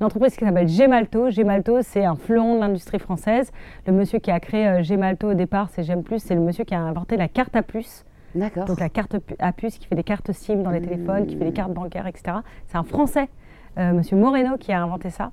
entreprise 0.00 0.34
qui 0.34 0.44
s'appelle 0.44 0.66
Gemalto. 0.66 1.30
Gemalto 1.30 1.82
c'est 1.82 2.04
un 2.04 2.16
fleuron 2.16 2.54
de 2.54 2.60
l'industrie 2.60 2.98
française. 2.98 3.52
Le 3.86 3.92
monsieur 3.92 4.18
qui 4.18 4.30
a 4.30 4.40
créé 4.40 4.82
Gemalto 4.82 5.30
au 5.30 5.34
départ 5.34 5.68
c'est 5.70 5.84
Plus, 6.02 6.20
c'est 6.20 6.34
le 6.34 6.40
monsieur 6.40 6.64
qui 6.64 6.74
a 6.74 6.80
inventé 6.80 7.18
la 7.18 7.28
carte 7.28 7.54
à 7.54 7.62
plus. 7.62 8.04
Donc 8.34 8.78
la 8.80 8.88
carte 8.88 9.16
à 9.38 9.52
puce 9.52 9.78
qui 9.78 9.86
fait 9.86 9.94
des 9.94 10.04
cartes 10.04 10.32
SIM 10.32 10.62
dans 10.62 10.70
les 10.70 10.80
téléphones, 10.80 11.26
qui 11.26 11.36
fait 11.36 11.44
des 11.44 11.52
cartes 11.52 11.72
bancaires, 11.72 12.06
etc. 12.06 12.38
C'est 12.68 12.76
un 12.76 12.84
Français, 12.84 13.28
euh, 13.78 13.92
Monsieur 13.92 14.16
Moreno, 14.16 14.56
qui 14.56 14.72
a 14.72 14.82
inventé 14.82 15.10
ça. 15.10 15.32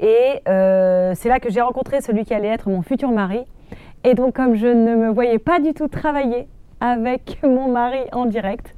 Et 0.00 0.40
euh, 0.48 1.12
c'est 1.14 1.28
là 1.28 1.40
que 1.40 1.50
j'ai 1.50 1.60
rencontré 1.60 2.00
celui 2.00 2.24
qui 2.24 2.34
allait 2.34 2.48
être 2.48 2.68
mon 2.68 2.82
futur 2.82 3.10
mari. 3.10 3.44
Et 4.04 4.14
donc 4.14 4.34
comme 4.34 4.56
je 4.56 4.66
ne 4.66 4.96
me 4.96 5.08
voyais 5.08 5.38
pas 5.38 5.60
du 5.60 5.72
tout 5.74 5.88
travailler 5.88 6.48
avec 6.80 7.38
mon 7.44 7.68
mari 7.68 8.00
en 8.12 8.26
direct, 8.26 8.74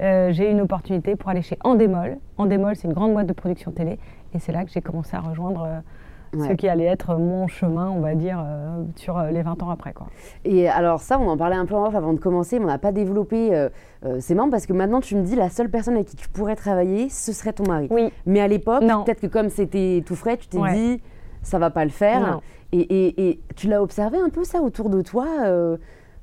euh, 0.00 0.32
j'ai 0.32 0.48
eu 0.48 0.52
une 0.52 0.60
opportunité 0.60 1.16
pour 1.16 1.30
aller 1.30 1.42
chez 1.42 1.58
Endemol. 1.64 2.16
Endemol, 2.38 2.76
c'est 2.76 2.86
une 2.86 2.94
grande 2.94 3.12
boîte 3.12 3.26
de 3.26 3.32
production 3.32 3.72
télé. 3.72 3.98
Et 4.34 4.38
c'est 4.38 4.52
là 4.52 4.64
que 4.64 4.70
j'ai 4.70 4.80
commencé 4.80 5.16
à 5.16 5.20
rejoindre 5.20 5.82
ce 6.32 6.52
qui 6.54 6.68
allait 6.68 6.84
être 6.84 7.16
mon 7.16 7.46
chemin, 7.46 7.88
on 7.90 8.00
va 8.00 8.14
dire, 8.14 8.42
euh, 8.44 8.82
sur 8.96 9.18
euh, 9.18 9.30
les 9.30 9.42
20 9.42 9.62
ans 9.62 9.70
après. 9.70 9.92
Quoi. 9.92 10.08
Et 10.44 10.68
alors 10.68 11.00
ça, 11.00 11.18
on 11.18 11.28
en 11.28 11.36
parlait 11.36 11.56
un 11.56 11.66
peu 11.66 11.74
en 11.74 11.86
off 11.86 11.94
avant 11.94 12.12
de 12.12 12.18
commencer, 12.18 12.58
mais 12.58 12.64
on 12.64 12.68
n'a 12.68 12.78
pas 12.78 12.92
développé. 12.92 13.54
Euh, 13.54 13.68
c'est 14.20 14.34
marrant 14.34 14.50
parce 14.50 14.66
que 14.66 14.72
maintenant, 14.72 15.00
tu 15.00 15.16
me 15.16 15.22
dis, 15.22 15.34
la 15.34 15.50
seule 15.50 15.70
personne 15.70 15.94
avec 15.94 16.08
qui 16.08 16.16
tu 16.16 16.28
pourrais 16.28 16.56
travailler, 16.56 17.08
ce 17.08 17.32
serait 17.32 17.52
ton 17.52 17.64
mari. 17.64 17.88
Oui. 17.90 18.12
Mais 18.26 18.40
à 18.40 18.48
l'époque, 18.48 18.80
peut-être 18.80 19.20
que 19.20 19.26
comme 19.26 19.48
c'était 19.48 20.02
tout 20.06 20.16
frais, 20.16 20.36
tu 20.36 20.48
t'es 20.48 20.58
dit, 20.72 21.02
ça 21.42 21.58
va 21.58 21.70
pas 21.70 21.84
le 21.84 21.90
faire. 21.90 22.40
Et, 22.72 23.30
et, 23.30 23.40
tu 23.56 23.66
l'as 23.66 23.82
observé 23.82 24.18
un 24.18 24.28
peu 24.28 24.44
ça 24.44 24.60
autour 24.60 24.90
de 24.90 25.00
toi 25.00 25.26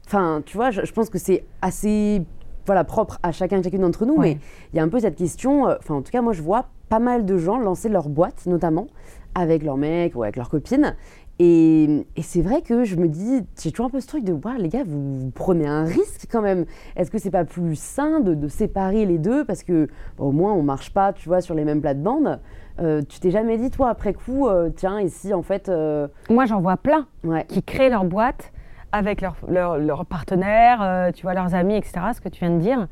Enfin, 0.07 0.43
tu 0.45 0.55
vois, 0.55 0.69
je, 0.69 0.91
pense 0.91 1.09
que 1.09 1.17
c'est 1.17 1.45
assez 1.63 2.21
voilà, 2.67 2.83
propre 2.83 3.17
à 3.23 3.31
chacun 3.31 3.57
et 3.57 3.63
chacune 3.63 3.81
d'entre 3.81 4.05
nous, 4.05 4.19
mais 4.19 4.37
il 4.71 4.77
y 4.77 4.79
a 4.79 4.83
un 4.83 4.87
peu 4.87 4.99
cette 4.99 5.15
question, 5.15 5.63
enfin 5.63 5.95
en 5.95 6.01
tout 6.03 6.11
cas 6.11 6.21
moi 6.21 6.33
je 6.33 6.43
vois 6.43 6.65
pas 6.89 6.99
mal 6.99 7.25
de 7.25 7.37
gens 7.37 7.57
lancer 7.57 7.89
leur 7.89 8.09
boîte 8.09 8.45
notamment 8.45 8.87
avec 9.35 9.63
leur 9.63 9.77
mec 9.77 10.15
ou 10.15 10.23
avec 10.23 10.37
leur 10.37 10.49
copine. 10.49 10.95
Et, 11.37 12.05
c'est 12.21 12.41
vrai 12.41 12.61
que 12.61 12.85
je 12.85 12.95
me 12.95 13.09
dis, 13.09 13.41
j'ai 13.61 13.71
toujours 13.71 13.87
un 13.87 13.89
peu 13.89 13.99
ce 13.99 14.07
truc 14.07 14.23
de, 14.23 14.31
wow, 14.31 14.53
les 14.57 14.69
gars, 14.69 14.83
vous, 14.85 15.31
prenez 15.35 15.67
un 15.67 15.83
risque 15.83 16.27
quand 16.31 16.41
même. 16.41 16.65
Est-ce 16.95 17.11
que 17.11 17.17
c'est 17.17 17.31
pas 17.31 17.43
plus 17.43 17.75
sain 17.77 18.21
de, 18.21 18.47
séparer 18.47 19.05
les 19.05 19.17
deux 19.17 19.43
parce 19.43 19.63
que 19.63 19.87
au 20.17 20.31
moins 20.31 20.53
on 20.53 20.61
marche 20.61 20.93
pas, 20.93 21.11
tu 21.11 21.27
vois, 21.27 21.41
sur 21.41 21.55
les 21.55 21.65
mêmes 21.65 21.81
plates-bandes. 21.81 22.39
Euh, 22.79 23.01
tu 23.07 23.19
t'es 23.19 23.31
jamais 23.31 23.57
dit, 23.57 23.69
toi, 23.69 23.89
après 23.89 24.13
coup, 24.13 24.47
euh, 24.47 24.69
tiens, 24.69 25.01
ici, 25.01 25.33
en 25.33 25.41
fait. 25.41 25.67
Euh, 25.67 26.07
Moi, 26.29 26.45
j'en 26.45 26.61
vois 26.61 26.77
plein 26.77 27.07
qui 27.47 27.63
créent 27.63 27.89
leur 27.89 28.05
boîte 28.05 28.53
avec 28.91 29.19
leurs 29.19 29.35
leur, 29.49 30.05
partenaires, 30.05 31.11
tu 31.13 31.23
vois, 31.23 31.33
leurs 31.33 31.53
amis, 31.53 31.75
etc. 31.75 31.99
Ce 32.13 32.21
que 32.21 32.29
tu 32.29 32.45
viens 32.45 32.55
de 32.55 32.59
dire. 32.59 32.87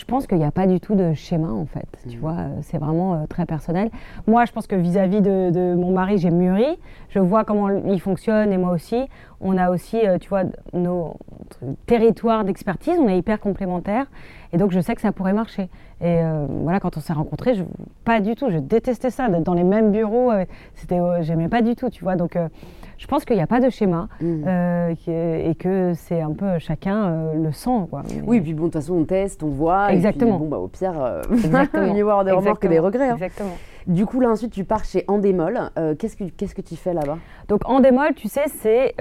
Je 0.00 0.06
pense 0.06 0.26
qu'il 0.26 0.38
n'y 0.38 0.44
a 0.44 0.50
pas 0.50 0.66
du 0.66 0.80
tout 0.80 0.94
de 0.94 1.12
schéma 1.12 1.52
en 1.52 1.66
fait. 1.66 1.86
Tu 2.08 2.16
mmh. 2.16 2.20
vois, 2.20 2.32
euh, 2.32 2.58
c'est 2.62 2.78
vraiment 2.78 3.14
euh, 3.14 3.26
très 3.28 3.44
personnel. 3.44 3.90
Moi, 4.26 4.46
je 4.46 4.52
pense 4.52 4.66
que 4.66 4.74
vis-à-vis 4.74 5.20
de, 5.20 5.74
mon 5.74 5.90
mari, 5.92 6.16
j'ai 6.16 6.30
mûri. 6.30 6.64
Je 7.10 7.18
vois 7.18 7.44
comment 7.44 7.68
il 7.68 8.00
fonctionne 8.00 8.50
et 8.50 8.56
moi 8.56 8.70
aussi. 8.70 8.96
On 9.42 9.58
a 9.58 9.70
aussi, 9.70 9.98
euh, 9.98 10.16
tu 10.16 10.30
vois, 10.30 10.44
nos 10.72 11.16
territoires 11.84 12.44
d'expertise. 12.44 12.98
On 12.98 13.08
est 13.08 13.18
hyper 13.18 13.40
complémentaires 13.40 14.06
et 14.54 14.56
donc 14.56 14.70
je 14.70 14.80
sais 14.80 14.94
que 14.94 15.02
ça 15.02 15.12
pourrait 15.12 15.34
marcher. 15.34 15.68
Et 16.00 16.18
voilà, 16.62 16.80
quand 16.80 16.96
on 16.96 17.00
s'est 17.00 17.12
rencontrés, 17.12 17.54
je, 17.54 17.62
pas 18.06 18.20
du 18.20 18.34
tout. 18.34 18.48
Je 18.48 18.56
détestais 18.56 19.10
ça, 19.10 19.28
d'être 19.28 19.42
dans 19.42 19.52
les 19.52 19.64
mêmes 19.64 19.92
bureaux. 19.92 20.32
C'était, 20.76 20.98
j'aimais 21.20 21.48
pas 21.48 21.60
du 21.60 21.76
tout, 21.76 21.90
tu 21.90 22.04
vois. 22.04 22.16
Donc, 22.16 22.38
je 23.00 23.06
pense 23.06 23.24
qu'il 23.24 23.36
n'y 23.36 23.42
a 23.42 23.46
pas 23.46 23.60
de 23.60 23.70
schéma 23.70 24.08
mm. 24.20 24.44
euh, 24.46 24.94
et 25.08 25.54
que 25.54 25.94
c'est 25.94 26.20
un 26.20 26.32
peu 26.32 26.58
chacun 26.58 27.04
euh, 27.04 27.32
le 27.34 27.50
sent. 27.50 27.86
Quoi. 27.88 28.02
Oui, 28.26 28.42
puis 28.42 28.52
bon, 28.52 28.64
de 28.64 28.68
toute 28.68 28.74
façon, 28.74 28.94
on 28.94 29.04
teste, 29.04 29.42
on 29.42 29.48
voit. 29.48 29.90
Exactement. 29.90 30.36
Et 30.36 30.38
puis, 30.38 30.44
bon, 30.44 30.48
bah, 30.48 30.58
au 30.58 30.68
pire, 30.68 31.02
euh, 31.02 31.22
mieux 31.94 32.02
voir 32.02 32.24
des 32.26 32.30
remords 32.30 32.58
que 32.58 32.68
des 32.68 32.78
regrets. 32.78 33.08
Hein. 33.08 33.14
Exactement. 33.14 33.56
Du 33.86 34.04
coup, 34.04 34.20
là, 34.20 34.28
ensuite, 34.28 34.52
tu 34.52 34.64
pars 34.64 34.84
chez 34.84 35.06
Endemol. 35.08 35.58
qu'est-ce, 35.98 36.14
que, 36.14 36.24
qu'est-ce 36.24 36.54
que 36.54 36.60
tu 36.60 36.76
fais 36.76 36.92
là-bas? 36.92 37.16
Donc, 37.48 37.62
Endemol, 37.64 38.12
tu 38.14 38.28
sais, 38.28 38.44
c'est 38.48 38.94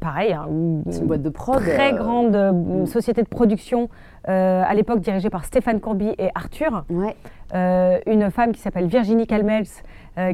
pareil. 0.00 0.32
Hein, 0.32 0.48
c'est 0.90 1.00
une 1.00 1.06
boîte 1.06 1.22
de 1.22 1.30
prod. 1.30 1.60
Très 1.60 1.92
grande 1.92 2.36
mm. 2.36 2.86
société 2.86 3.22
de 3.22 3.28
production, 3.28 3.88
à 4.24 4.74
l'époque 4.74 4.98
dirigée 4.98 5.30
par 5.30 5.44
Stéphane 5.44 5.78
Courby 5.78 6.12
et 6.18 6.30
Arthur. 6.34 6.84
Ouais. 6.90 7.14
une 7.54 8.32
femme 8.32 8.50
qui 8.50 8.60
s'appelle 8.60 8.88
Virginie 8.88 9.28
Calmels, 9.28 9.68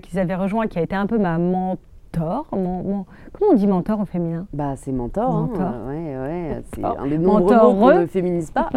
qu'ils 0.02 0.18
avaient 0.18 0.36
rejoint, 0.36 0.68
qui 0.68 0.78
a 0.78 0.82
été 0.82 0.96
un 0.96 1.06
peu 1.06 1.18
ma 1.18 1.36
mentor 1.36 1.78
mentor. 2.16 2.46
comment 2.50 3.06
on 3.50 3.54
dit 3.54 3.66
mentor 3.66 4.00
au 4.00 4.04
féminin? 4.04 4.46
Bah, 4.52 4.74
c'est 4.76 4.92
mentor. 4.92 5.30
Hein. 5.34 5.48
mentor. 5.52 5.72
ouais, 5.88 6.16
ouais, 6.16 6.62
c'est 6.74 6.84
un 6.84 7.06
des 7.06 7.18
nombreux 7.18 7.54
mots 7.54 7.90
qu'on 7.90 8.00
ne 8.00 8.06
féminise 8.06 8.50
pas. 8.50 8.70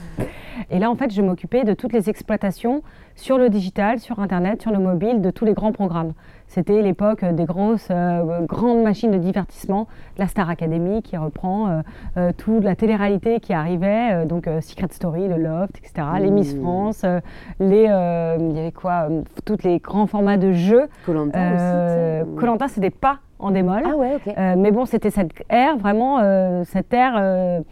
Et 0.70 0.78
là, 0.78 0.90
en 0.90 0.96
fait, 0.96 1.12
je 1.12 1.22
m'occupais 1.22 1.64
de 1.64 1.74
toutes 1.74 1.92
les 1.92 2.10
exploitations 2.10 2.82
sur 3.16 3.38
le 3.38 3.48
digital, 3.48 3.98
sur 3.98 4.18
Internet, 4.20 4.62
sur 4.62 4.70
le 4.70 4.78
mobile, 4.78 5.20
de 5.20 5.30
tous 5.30 5.44
les 5.44 5.54
grands 5.54 5.72
programmes. 5.72 6.12
C'était 6.50 6.82
l'époque 6.82 7.24
des 7.24 7.44
grosses, 7.44 7.86
euh, 7.92 8.44
grandes 8.44 8.82
machines 8.82 9.12
de 9.12 9.18
divertissement, 9.18 9.86
la 10.18 10.26
Star 10.26 10.50
Academy 10.50 11.00
qui 11.00 11.16
reprend 11.16 11.68
euh, 11.68 11.80
euh, 12.16 12.32
toute 12.36 12.64
la 12.64 12.74
télé-réalité 12.74 13.38
qui 13.38 13.52
arrivait, 13.52 14.26
donc 14.26 14.48
Secret 14.60 14.88
Story, 14.90 15.28
le 15.28 15.36
Loft, 15.36 15.78
etc., 15.78 16.08
les 16.18 16.32
Miss 16.32 16.56
mmh. 16.56 16.60
France, 16.60 17.06
les, 17.60 17.84
il 17.84 18.56
y 18.56 18.58
avait 18.58 18.72
quoi, 18.72 19.06
tous 19.44 19.58
les 19.62 19.78
grands 19.78 20.08
formats 20.08 20.38
de 20.38 20.50
jeux. 20.50 20.88
Colanta 21.06 21.38
aussi. 21.38 22.34
Colanta, 22.34 22.66
c'était 22.66 22.90
pas 22.90 23.18
en 23.38 23.52
démol. 23.52 23.84
Ah 23.86 23.96
ouais, 23.96 24.16
ok. 24.16 24.34
mais 24.56 24.72
bon, 24.72 24.86
c'était 24.86 25.10
cette 25.10 25.30
ère, 25.50 25.76
vraiment, 25.76 26.18
cette 26.64 26.92
ère 26.92 27.62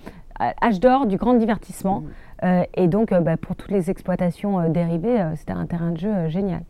âge 0.63 0.79
d'or 0.79 1.07
du 1.07 1.17
grand 1.17 1.35
divertissement. 1.35 2.05
Mmh. 2.45 2.47
et 2.75 2.87
donc, 2.87 3.13
bah, 3.13 3.37
pour 3.37 3.57
toutes 3.57 3.73
les 3.73 3.91
exploitations 3.91 4.69
dérivées, 4.69 5.21
c'était 5.35 5.53
un 5.53 5.67
terrain 5.67 5.91
de 5.91 5.99
jeu 5.99 6.29
génial. 6.29 6.63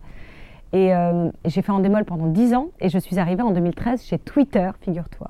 Et 0.72 0.94
euh, 0.94 1.30
j'ai 1.44 1.62
fait 1.62 1.72
en 1.72 1.80
démol 1.80 2.04
pendant 2.04 2.26
10 2.26 2.54
ans 2.54 2.68
et 2.80 2.88
je 2.88 2.98
suis 2.98 3.18
arrivée 3.18 3.42
en 3.42 3.52
2013 3.52 4.04
chez 4.04 4.18
Twitter, 4.18 4.70
figure-toi, 4.80 5.28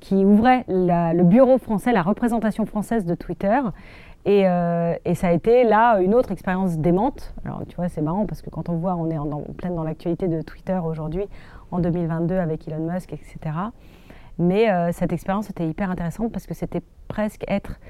qui 0.00 0.24
ouvrait 0.24 0.64
le 0.68 1.22
bureau 1.22 1.58
français, 1.58 1.92
la 1.92 2.02
représentation 2.02 2.64
française 2.66 3.04
de 3.04 3.14
Twitter. 3.14 3.60
Et, 4.24 4.46
euh, 4.46 4.94
et, 5.04 5.16
ça 5.16 5.28
a 5.28 5.32
été 5.32 5.64
là 5.64 6.00
une 6.00 6.14
autre 6.14 6.30
expérience 6.30 6.78
démente. 6.78 7.34
Alors 7.44 7.62
tu 7.68 7.74
vois, 7.74 7.88
c'est 7.88 8.02
marrant 8.02 8.24
parce 8.24 8.40
que 8.40 8.50
quand 8.50 8.68
on 8.68 8.76
voit, 8.76 8.94
on 8.94 9.10
est 9.10 9.18
en, 9.18 9.26
plein 9.56 9.70
dans 9.70 9.82
l'actualité 9.82 10.28
de 10.28 10.42
Twitter 10.42 10.78
aujourd'hui, 10.84 11.24
en 11.72 11.80
2022 11.80 12.36
avec 12.36 12.68
Elon 12.68 12.88
Musk, 12.88 13.12
etc. 13.12 13.38
Mais 14.38 14.70
euh, 14.70 14.92
cette 14.92 15.12
expérience 15.12 15.50
était 15.50 15.66
hyper 15.66 15.90
intéressante 15.90 16.30
parce 16.30 16.46
que 16.46 16.54
c'était 16.54 16.82
presque 17.08 17.44
être 17.48 17.80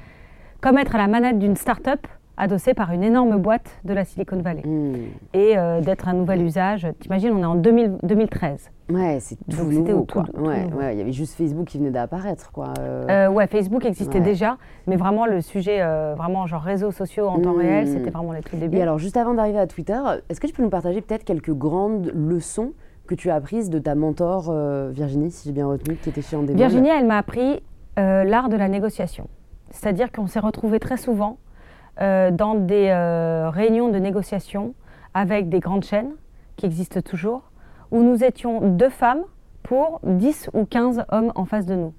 comme 0.62 0.78
être 0.78 0.94
à 0.94 0.98
la 0.98 1.06
manette 1.08 1.38
d'une 1.38 1.56
start-up 1.56 2.06
adossé 2.36 2.74
par 2.74 2.92
une 2.92 3.02
énorme 3.02 3.36
boîte 3.36 3.78
de 3.84 3.92
la 3.92 4.04
Silicon 4.04 4.38
Valley. 4.38 4.62
Hmm. 4.64 4.94
Et 5.34 5.56
euh, 5.56 5.80
d'être 5.80 6.08
un 6.08 6.14
nouvel 6.14 6.42
usage. 6.42 6.86
T'imagines, 7.00 7.32
on 7.32 7.40
est 7.40 7.44
en 7.44 7.54
2013. 7.54 8.70
Ouais, 8.90 9.18
c'est 9.20 9.36
tout 9.50 9.64
nouveau, 9.64 10.04
quoi. 10.04 10.24
ouais, 10.36 10.68
ouais, 10.74 10.94
il 10.94 10.98
y 10.98 11.00
avait 11.00 11.12
juste 11.12 11.34
Facebook 11.34 11.66
qui 11.66 11.78
venait 11.78 11.90
d'apparaître, 11.90 12.52
quoi. 12.52 12.74
Euh. 12.78 13.06
Euh, 13.08 13.28
ouais, 13.30 13.46
Facebook 13.46 13.84
existait 13.84 14.20
déjà, 14.20 14.58
mais 14.86 14.96
vraiment 14.96 15.24
le 15.24 15.40
sujet, 15.40 15.80
vraiment 16.16 16.46
genre 16.46 16.62
réseaux 16.62 16.90
sociaux 16.90 17.28
en 17.28 17.38
temps 17.40 17.54
réel, 17.54 17.86
hmm. 17.86 17.92
c'était 17.92 18.10
vraiment 18.10 18.32
les 18.32 18.42
tout 18.42 18.56
début. 18.56 18.76
Et 18.76 18.82
alors, 18.82 18.98
juste 18.98 19.16
avant 19.16 19.34
d'arriver 19.34 19.58
à 19.58 19.66
Twitter, 19.66 19.98
est-ce 20.28 20.40
que 20.40 20.46
tu 20.46 20.52
peux 20.52 20.62
nous 20.62 20.70
partager 20.70 21.00
peut-être 21.00 21.24
quelques 21.24 21.52
grandes 21.52 22.12
leçons 22.14 22.72
que 23.06 23.14
tu 23.14 23.30
as 23.30 23.34
apprises 23.34 23.70
de 23.70 23.78
ta 23.78 23.94
mentor 23.94 24.52
Virginie, 24.90 25.30
si 25.30 25.48
j'ai 25.48 25.52
bien 25.52 25.66
retenu, 25.66 25.96
qui 25.96 26.10
était 26.10 26.22
chez 26.22 26.36
Virginie, 26.36 26.90
elle 26.90 27.06
m'a 27.06 27.18
appris 27.18 27.62
l'art 27.96 28.48
de 28.48 28.56
la 28.56 28.68
négociation. 28.68 29.28
C'est-à-dire 29.70 30.12
qu'on 30.12 30.26
s'est 30.26 30.40
retrouvés 30.40 30.80
très 30.80 30.98
souvent 30.98 31.38
dans 31.98 32.54
des 32.54 32.88
euh, 32.88 33.50
réunions 33.50 33.88
de 33.88 33.98
négociation 33.98 34.74
avec 35.14 35.48
des 35.48 35.60
grandes 35.60 35.84
chaînes 35.84 36.12
qui 36.56 36.66
existent 36.66 37.00
toujours, 37.02 37.50
où 37.90 38.02
nous 38.02 38.24
étions 38.24 38.60
deux 38.60 38.88
femmes 38.88 39.22
pour 39.62 40.00
10 40.02 40.50
ou 40.54 40.64
15 40.64 41.04
hommes 41.10 41.32
en 41.34 41.44
face 41.44 41.66
de 41.66 41.74
nous. 41.74 41.94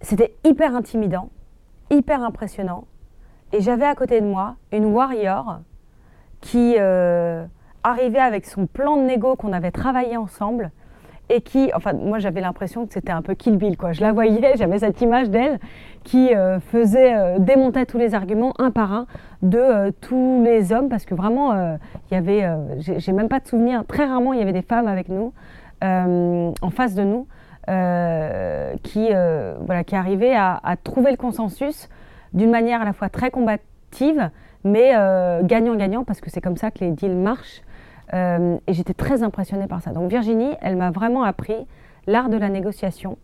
C'était 0.00 0.34
hyper 0.44 0.74
intimidant, 0.74 1.30
hyper 1.90 2.22
impressionnant. 2.22 2.84
Et 3.52 3.60
j'avais 3.60 3.84
à 3.84 3.94
côté 3.94 4.20
de 4.20 4.26
moi 4.26 4.56
une 4.72 4.86
warrior 4.86 5.60
qui 6.40 6.76
euh, 6.78 7.44
arrivait 7.82 8.18
avec 8.18 8.46
son 8.46 8.66
plan 8.66 8.96
de 8.96 9.02
négo 9.02 9.36
qu'on 9.36 9.52
avait 9.52 9.70
travaillé 9.70 10.16
ensemble 10.16 10.70
et 11.32 11.40
qui, 11.40 11.70
enfin, 11.74 11.94
moi 11.94 12.18
j'avais 12.18 12.40
l'impression 12.40 12.86
que 12.86 12.92
c'était 12.92 13.12
un 13.12 13.22
peu 13.22 13.34
Kill 13.34 13.56
Bill, 13.56 13.76
quoi. 13.76 13.92
Je 13.92 14.00
la 14.00 14.12
voyais, 14.12 14.52
j'avais 14.56 14.78
cette 14.78 15.00
image 15.00 15.30
d'elle 15.30 15.58
qui 16.04 16.34
euh, 16.34 16.60
faisait, 16.60 17.14
euh, 17.14 17.38
démontait 17.38 17.86
tous 17.86 17.98
les 17.98 18.14
arguments 18.14 18.52
un 18.58 18.70
par 18.70 18.92
un 18.92 19.06
de 19.42 19.58
euh, 19.58 19.90
tous 20.00 20.42
les 20.44 20.72
hommes, 20.72 20.88
parce 20.88 21.04
que 21.04 21.14
vraiment, 21.14 21.54
il 22.10 22.14
y 22.14 22.16
avait, 22.16 22.46
j'ai 22.78 23.12
même 23.12 23.28
pas 23.28 23.40
de 23.40 23.46
souvenir, 23.46 23.84
très 23.86 24.04
rarement 24.04 24.32
il 24.32 24.38
y 24.38 24.42
avait 24.42 24.52
des 24.52 24.62
femmes 24.62 24.86
avec 24.86 25.08
nous, 25.08 25.32
en 25.82 26.70
face 26.70 26.94
de 26.94 27.02
nous, 27.02 27.26
qui, 28.82 29.08
voilà, 29.60 29.84
qui 29.84 29.96
arrivaient 29.96 30.36
à, 30.36 30.60
à 30.62 30.76
trouver 30.76 31.10
le 31.10 31.16
consensus 31.16 31.88
d'une 32.34 32.50
manière 32.50 32.82
à 32.82 32.84
la 32.84 32.92
fois 32.92 33.08
très 33.08 33.30
combative, 33.30 34.30
mais 34.62 34.92
gagnant-gagnant, 35.42 36.04
parce 36.04 36.20
que 36.20 36.30
c'est 36.30 36.40
comme 36.40 36.56
ça 36.56 36.70
que 36.70 36.80
les 36.80 36.90
deals 36.92 37.16
marchent. 37.16 37.62
Euh, 38.14 38.58
et 38.66 38.74
j'étais 38.74 38.94
très 38.94 39.22
impressionnée 39.22 39.66
par 39.66 39.80
ça. 39.80 39.92
Donc 39.92 40.10
Virginie, 40.10 40.50
elle 40.60 40.76
m'a 40.76 40.90
vraiment 40.90 41.22
appris 41.22 41.66
l'art 42.06 42.28
de 42.28 42.36
la 42.36 42.48
négociation 42.48 43.16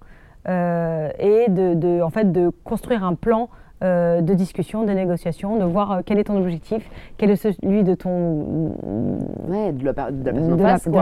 euh, 0.49 1.11
et 1.19 1.51
de, 1.51 2.01
en 2.01 2.11
fait, 2.11 2.33
de 2.33 2.51
construire 2.65 3.05
un 3.05 3.15
plan 3.15 3.51
euh, 3.85 4.23
de 4.23 4.35
discussion, 4.35 4.85
de 4.85 4.93
négociation, 4.93 5.59
de 5.59 5.65
voir 5.65 6.01
quel 6.07 6.19
est 6.19 6.25
ton 6.25 6.39
objectif, 6.39 6.89
quel 7.19 7.31
est 7.31 7.37
celui 7.37 7.85
de 7.85 7.95
ton 7.95 8.73
ouais, 9.49 9.73
de, 9.73 9.85
la, 9.85 9.93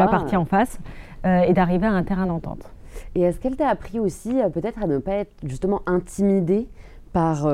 partie 0.09 0.37
en 0.37 0.45
face, 0.45 0.79
et 1.25 1.53
d'arriver 1.53 1.87
à 1.87 1.93
un 1.93 2.03
terrain 2.03 2.27
d'entente. 2.27 2.71
Et 3.15 3.23
est-ce 3.23 3.41
qu'elle 3.41 3.57
t'a 3.57 3.69
appris 3.69 3.99
aussi 3.99 4.35
peut-être 4.53 4.83
à 4.83 4.87
ne 4.87 4.99
pas 4.99 5.13
être 5.13 5.33
justement 5.45 5.83
intimidée 5.87 6.69
par 7.13 7.49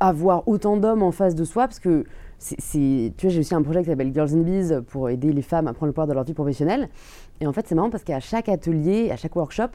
avoir 0.00 0.46
autant 0.46 0.76
d'hommes 0.76 1.02
en 1.02 1.12
face 1.12 1.34
de 1.34 1.44
soi? 1.44 1.64
Parce 1.64 1.80
que 1.80 2.04
c'est, 2.38 3.12
tu 3.16 3.26
vois, 3.26 3.30
j'ai 3.30 3.40
aussi 3.40 3.54
un 3.54 3.62
projet 3.62 3.82
qui 3.82 3.88
s'appelle 3.88 4.12
Girls 4.12 4.34
in 4.34 4.42
Bees 4.42 4.82
pour 4.88 5.08
aider 5.08 5.32
les 5.32 5.42
femmes 5.42 5.68
à 5.68 5.72
prendre 5.72 5.86
le 5.88 5.92
pouvoir 5.92 6.06
de 6.06 6.12
leur 6.12 6.24
vie 6.24 6.34
professionnelle. 6.34 6.88
Et 7.40 7.46
en 7.46 7.52
fait, 7.52 7.66
c'est 7.66 7.74
marrant 7.74 7.90
parce 7.90 8.04
qu'à 8.04 8.20
chaque 8.20 8.48
atelier, 8.48 9.10
à 9.10 9.16
chaque 9.16 9.34
workshop, 9.36 9.70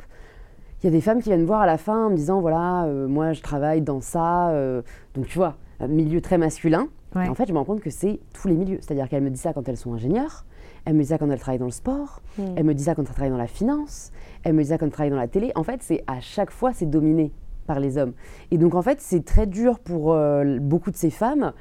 il 0.82 0.86
y 0.86 0.88
a 0.88 0.92
des 0.92 1.02
femmes 1.02 1.22
qui 1.22 1.30
viennent 1.30 1.46
voir 1.46 1.62
à 1.62 1.66
la 1.66 1.78
fin 1.78 2.08
en 2.08 2.10
me 2.10 2.16
disant 2.16 2.42
voilà, 2.42 2.86
euh, 2.86 3.08
moi 3.08 3.34
je 3.34 3.42
travaille 3.42 3.82
dans 3.82 4.02
ça. 4.02 4.50
Euh, 4.50 4.82
donc 5.14 5.28
tu 5.28 5.38
vois, 5.38 5.58
milieu 5.88 6.22
très 6.22 6.38
masculin. 6.38 6.88
Et 7.16 7.28
en 7.28 7.36
fait, 7.36 7.46
je 7.46 7.52
me 7.52 7.58
rends 7.58 7.66
compte 7.66 7.82
que 7.82 7.90
c'est 7.90 8.22
tous 8.34 8.48
les 8.48 8.56
milieux. 8.56 8.78
C'est-à-dire 8.80 9.10
qu'elles 9.10 9.24
me 9.24 9.30
disent 9.30 9.42
ça 9.42 9.54
quand 9.54 9.68
elles 9.68 9.78
sont 9.78 9.94
ingénieures, 9.94 10.46
elles 10.86 10.94
me 10.94 11.00
disent 11.00 11.10
ça 11.10 11.18
quand 11.18 11.30
elles 11.30 11.40
travaillent 11.40 11.60
dans 11.60 11.66
le 11.66 11.72
sport, 11.72 12.22
mm. 12.38 12.44
elles 12.56 12.64
me 12.64 12.74
disent 12.74 12.86
ça 12.86 12.96
quand 12.96 13.04
elles 13.04 13.10
travaillent 13.10 13.32
dans 13.32 13.38
la 13.38 13.48
finance, 13.48 14.12
elles 14.44 14.54
me 14.54 14.62
disent 14.62 14.70
ça 14.70 14.78
quand 14.78 14.86
elles 14.86 14.92
travaillent 14.94 15.12
dans 15.12 15.18
la 15.18 15.28
télé. 15.28 15.52
En 15.56 15.64
fait, 15.64 15.84
c'est 15.84 16.04
à 16.08 16.22
chaque 16.22 16.52
fois, 16.52 16.72
c'est 16.74 16.90
dominé 16.90 17.34
par 17.68 17.80
les 17.80 17.98
hommes. 17.98 18.14
Et 18.50 18.58
donc 18.58 18.76
en 18.76 18.82
fait, 18.82 19.02
c'est 19.02 19.26
très 19.26 19.46
dur 19.46 19.80
pour 19.80 20.14
euh, 20.14 20.58
beaucoup 20.60 20.90
de 20.90 20.96
ces 20.96 21.10
femmes 21.10 21.52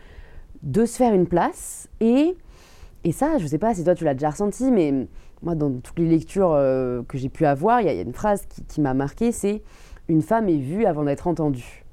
de 0.63 0.85
se 0.85 0.97
faire 0.97 1.15
une 1.15 1.27
place. 1.27 1.89
Et, 2.01 2.37
et 3.05 3.13
ça, 3.13 3.39
je 3.39 3.45
ne 3.45 3.49
sais 3.49 3.59
pas 3.59 3.75
si 3.75 3.85
toi 3.85 3.95
tu 3.95 4.05
l'as 4.05 4.15
déjà 4.15 4.31
ressenti, 4.31 4.71
mais 4.71 5.07
moi, 5.43 5.55
dans 5.55 5.73
toutes 5.81 5.99
les 5.99 6.09
lectures 6.09 6.53
euh, 6.53 7.03
que 7.09 7.17
j'ai 7.17 7.29
pu 7.29 7.47
avoir, 7.47 7.81
il 7.81 7.87
y, 7.87 7.89
a 7.89 8.01
une 8.01 8.13
phrase 8.13 8.47
qui, 8.69 8.81
m'a 8.81 8.95
marqué, 8.95 9.33
c'est 9.33 9.63
une 10.09 10.23
femme 10.23 10.49
est 10.49 10.59
vue 10.59 10.85
avant 10.85 11.05
d'être 11.05 11.27
entendue. 11.27 11.85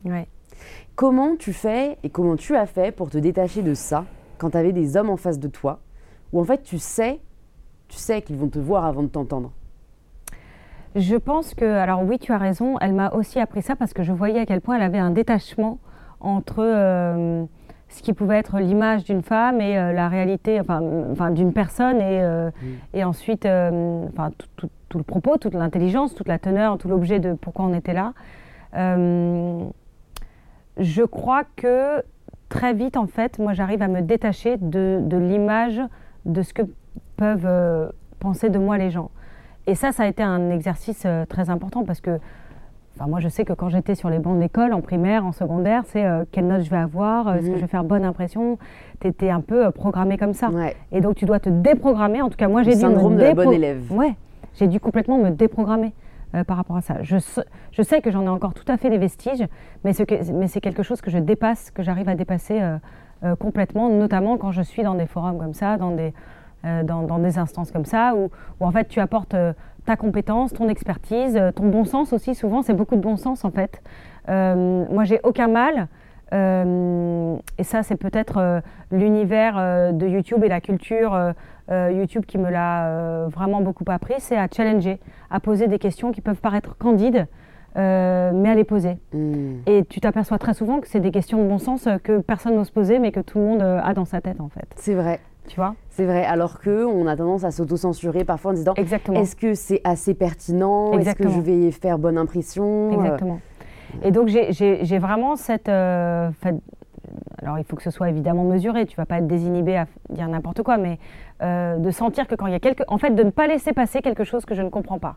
Comment 0.95 1.35
tu 1.35 1.53
fais 1.53 1.97
et 2.03 2.09
comment 2.09 2.35
tu 2.35 2.55
as 2.55 2.65
fait 2.65 2.91
pour 2.91 3.09
te 3.09 3.17
détacher 3.17 3.61
de 3.61 3.73
ça 3.73 4.05
quand 4.37 4.51
tu 4.51 4.57
avais 4.57 4.73
des 4.73 4.97
hommes 4.97 5.09
en 5.09 5.17
face 5.17 5.39
de 5.39 5.47
toi, 5.47 5.79
où 6.33 6.41
en 6.41 6.43
fait 6.43 6.63
tu 6.63 6.79
sais, 6.79 7.19
tu 7.87 7.97
sais 7.97 8.21
qu'ils 8.21 8.37
vont 8.37 8.49
te 8.49 8.59
voir 8.59 8.85
avant 8.85 9.03
de 9.03 9.07
t'entendre? 9.07 9.51
Je 10.95 11.15
pense 11.15 11.53
que, 11.53 11.65
alors 11.65 12.03
oui, 12.03 12.17
tu 12.17 12.31
as 12.31 12.37
raison, 12.37 12.77
elle 12.79 12.93
m'a 12.93 13.11
aussi 13.11 13.39
appris 13.39 13.61
ça 13.61 13.75
parce 13.75 13.93
que 13.93 14.01
je 14.03 14.11
voyais 14.11 14.39
à 14.39 14.45
quel 14.45 14.61
point 14.61 14.77
elle 14.77 14.81
avait 14.81 14.97
un 14.97 15.11
détachement 15.11 15.77
entre 16.19 16.59
euh, 16.59 17.45
ce 17.89 18.01
qui 18.01 18.13
pouvait 18.13 18.37
être 18.37 18.59
l'image 18.59 19.03
d'une 19.03 19.21
femme 19.21 19.61
et 19.61 19.77
euh, 19.77 19.93
la 19.93 20.09
réalité 20.09 20.59
enfin, 20.59 20.81
enfin 21.11 21.31
d'une 21.31 21.53
personne 21.53 21.97
et, 21.97 22.21
euh, 22.21 22.51
et 22.93 23.03
ensuite 23.03 23.45
euh, 23.45 24.05
enfin, 24.09 24.31
tout, 24.57 24.69
tout, 24.89 24.97
le 24.97 25.03
propos, 25.03 25.37
toute 25.37 25.53
l'intelligence, 25.53 26.13
toute 26.15 26.27
la 26.27 26.39
teneur, 26.39 26.77
tout 26.77 26.87
l'objet 26.87 27.19
de 27.19 27.33
pourquoi 27.33 27.65
on 27.65 27.73
était 27.73 27.93
là. 27.93 28.13
je 30.77 31.03
crois 31.03 31.43
que 31.55 32.03
très 32.49 32.73
vite, 32.73 32.97
en 32.97 33.07
fait, 33.07 33.39
moi 33.39 33.53
j'arrive 33.53 33.81
à 33.81 33.87
me 33.87 34.01
détacher 34.01 34.57
de, 34.57 34.99
de 35.01 35.17
l'image 35.17 35.81
de 36.25 36.41
ce 36.41 36.53
que 36.53 36.63
peuvent 37.15 37.91
penser 38.19 38.49
de 38.49 38.59
moi 38.59 38.77
les 38.77 38.91
gens. 38.91 39.11
Et 39.65 39.75
ça, 39.75 39.91
ça 39.91 40.03
a 40.03 40.07
été 40.07 40.23
un 40.23 40.49
exercice 40.49 41.05
très 41.27 41.49
important 41.49 41.83
parce 41.83 41.99
que 41.99 42.19
Enfin, 42.99 43.07
moi, 43.07 43.19
je 43.19 43.27
sais 43.29 43.45
que 43.45 43.53
quand 43.53 43.69
j'étais 43.69 43.93
sur 43.93 44.09
les 44.09 44.17
bancs 44.17 44.39
d'école, 44.39 44.73
en 44.73 44.81
primaire, 44.81 45.23
en 45.23 45.31
secondaire, 45.31 45.83
c'est 45.85 46.03
euh, 46.03 46.25
quelle 46.31 46.47
note 46.47 46.63
je 46.63 46.69
vais 46.71 46.77
avoir, 46.77 47.35
est-ce 47.35 47.45
que 47.45 47.51
Mhm. 47.51 47.55
je 47.57 47.61
vais 47.61 47.67
faire 47.67 47.83
bonne 47.83 48.03
impression. 48.03 48.57
Tu 49.01 49.07
étais 49.07 49.29
un 49.29 49.41
peu 49.41 49.67
euh, 49.67 49.71
programmé 49.71 50.17
comme 50.17 50.33
ça. 50.33 50.49
Ouais. 50.49 50.75
Et 50.91 50.99
donc, 50.99 51.13
tu 51.13 51.25
dois 51.25 51.39
te 51.39 51.49
déprogrammer. 51.49 52.23
En 52.23 52.29
tout 52.29 52.37
cas, 52.37 52.47
moi, 52.47 52.63
j'ai 52.63 52.73
dû 52.73 52.81
syndrome 52.81 53.13
me 53.13 53.19
de 53.19 53.23
la 53.25 53.33
bonne 53.35 53.53
élève. 53.53 53.83
Ouais, 53.93 54.15
j'ai 54.55 54.67
dû 54.67 54.79
complètement 54.79 55.19
me 55.19 55.29
déprogrammer 55.29 55.93
euh, 56.33 56.43
par 56.43 56.57
rapport 56.57 56.75
à 56.77 56.81
ça. 56.81 56.95
Je, 57.03 57.19
sais- 57.19 57.45
je 57.71 57.83
sais 57.83 58.01
que 58.01 58.09
j'en 58.09 58.23
ai 58.23 58.29
encore 58.29 58.55
tout 58.55 58.65
à 58.67 58.77
fait 58.77 58.89
les 58.89 58.97
vestiges, 58.97 59.45
mais, 59.83 59.93
ce 59.93 60.01
que- 60.01 60.15
c'est 60.47 60.59
quelque 60.61 60.81
chose 60.81 60.99
que 60.99 61.11
je 61.11 61.19
dépasse, 61.19 61.69
que 61.69 61.83
j'arrive 61.83 62.09
à 62.09 62.15
dépasser 62.15 62.59
euh, 62.59 62.77
euh, 63.23 63.35
complètement, 63.35 63.89
notamment 63.89 64.37
quand 64.37 64.51
je 64.51 64.63
suis 64.63 64.81
dans 64.81 64.95
des 64.95 65.05
forums 65.05 65.37
comme 65.37 65.53
ça, 65.53 65.77
dans 65.77 65.91
des, 65.91 66.13
euh, 66.65 66.81
dans, 66.81 67.03
dans 67.03 67.19
des 67.19 67.37
instances 67.37 67.69
comme 67.71 67.85
ça, 67.85 68.15
où, 68.15 68.31
où 68.59 68.65
en 68.65 68.71
fait 68.71 68.87
tu 68.87 68.99
apportes 68.99 69.35
euh, 69.35 69.53
ta 69.87 69.95
compétence, 69.95 70.53
ton 70.53 70.69
expertise, 70.69 71.35
euh, 71.37 71.51
ton 71.51 71.67
bon 71.67 71.85
sens 71.85 72.13
aussi. 72.13 72.35
Souvent, 72.35 72.61
c'est 72.61 72.73
beaucoup 72.73 72.95
de 72.95 73.01
bon 73.01 73.15
sens 73.15 73.43
en 73.45 73.51
fait. 73.51 73.81
Euh, 74.29 74.85
moi, 74.91 75.05
j'ai 75.05 75.19
aucun 75.23 75.47
mal. 75.47 75.87
euh, 76.33 77.37
et 77.57 77.63
ça, 77.63 77.83
c'est 77.83 77.95
peut-être 77.95 78.37
euh, 78.37 78.59
l'univers 78.91 79.93
de 79.93 80.05
YouTube 80.07 80.43
et 80.43 80.49
la 80.49 80.61
culture 80.61 81.33
YouTube 81.69 82.25
qui 82.25 82.37
me 82.37 82.49
l'a 82.49 83.27
vraiment 83.27 83.59
beaucoup 83.59 83.83
appris, 83.87 84.15
c'est 84.19 84.37
à 84.37 84.47
challenger, 84.49 84.99
à 85.29 85.41
poser 85.41 85.67
des 85.67 85.79
questions 85.79 86.13
qui 86.13 86.21
peuvent 86.21 86.39
paraître 86.39 86.77
candides, 86.77 87.27
mais 87.75 88.49
à 88.49 88.55
les 88.55 88.63
poser. 88.63 88.97
Hmm. 89.13 89.57
Et 89.65 89.83
tu 89.83 89.99
t'aperçois 89.99 90.37
très 90.39 90.53
souvent 90.53 90.79
que 90.79 90.87
c'est 90.87 91.01
des 91.01 91.11
questions 91.11 91.43
de 91.43 91.47
bon 91.47 91.57
sens 91.57 91.89
que 92.03 92.19
personne 92.19 92.55
n'ose 92.55 92.71
poser, 92.71 92.99
mais 92.99 93.11
que 93.11 93.19
tout 93.19 93.39
le 93.39 93.45
monde 93.45 93.61
a 93.61 93.93
dans 93.93 94.05
sa 94.05 94.21
tête 94.21 94.39
en 94.39 94.47
fait. 94.47 94.67
C'est 94.75 94.95
vrai. 94.95 95.19
Tu 95.47 95.57
vois? 95.57 95.75
C'est 95.97 96.05
vrai. 96.05 96.23
Alors 96.23 96.59
que 96.59 96.85
on 96.85 97.07
a 97.07 97.15
tendance 97.15 97.43
à 97.43 97.49
s'auto-censurer 97.49 98.23
parfois 98.23 98.51
en 98.51 98.53
disant 98.53 98.75
est-ce 98.75 99.35
que 99.35 99.55
c'est 99.55 99.81
assez 99.83 100.13
pertinent? 100.13 100.93
Est-ce 100.93 101.15
que 101.15 101.27
je 101.27 101.39
vais 101.39 101.71
faire 101.71 101.97
bonne 101.97 102.19
impression? 102.19 102.91
Exactement. 102.91 103.39
Et 104.03 104.11
donc 104.11 104.27
j'ai- 104.27 104.99
vraiment 104.99 105.35
cette... 105.35 105.69
euh, 105.69 106.29
alors 107.41 107.57
il 107.57 107.63
faut 107.63 107.75
que 107.75 107.81
ce 107.81 107.89
soit 107.89 108.09
évidemment 108.09 108.43
mesuré, 108.43 108.85
tu 108.85 108.95
vas 108.95 109.07
pas 109.07 109.17
être 109.17 109.25
désinhibé 109.25 109.75
à 109.75 109.87
dire 110.11 110.27
n'importe 110.27 110.61
quoi, 110.61 110.77
mais 110.77 110.99
euh, 111.41 111.77
de 111.77 111.89
sentir 111.89 112.27
que 112.27 112.35
quand 112.35 112.45
il 112.45 112.51
y 112.51 112.55
a 112.55 112.59
quelque... 112.59 112.83
En 112.89 112.99
fait, 112.99 113.09
de 113.15 113.23
ne 113.23 113.31
pas 113.31 113.47
laisser 113.47 113.73
passer 113.73 114.01
quelque 114.03 114.23
chose 114.23 114.45
que 114.45 114.53
je 114.53 114.61
ne 114.61 114.69
comprends 114.69 114.99
pas. 114.99 115.15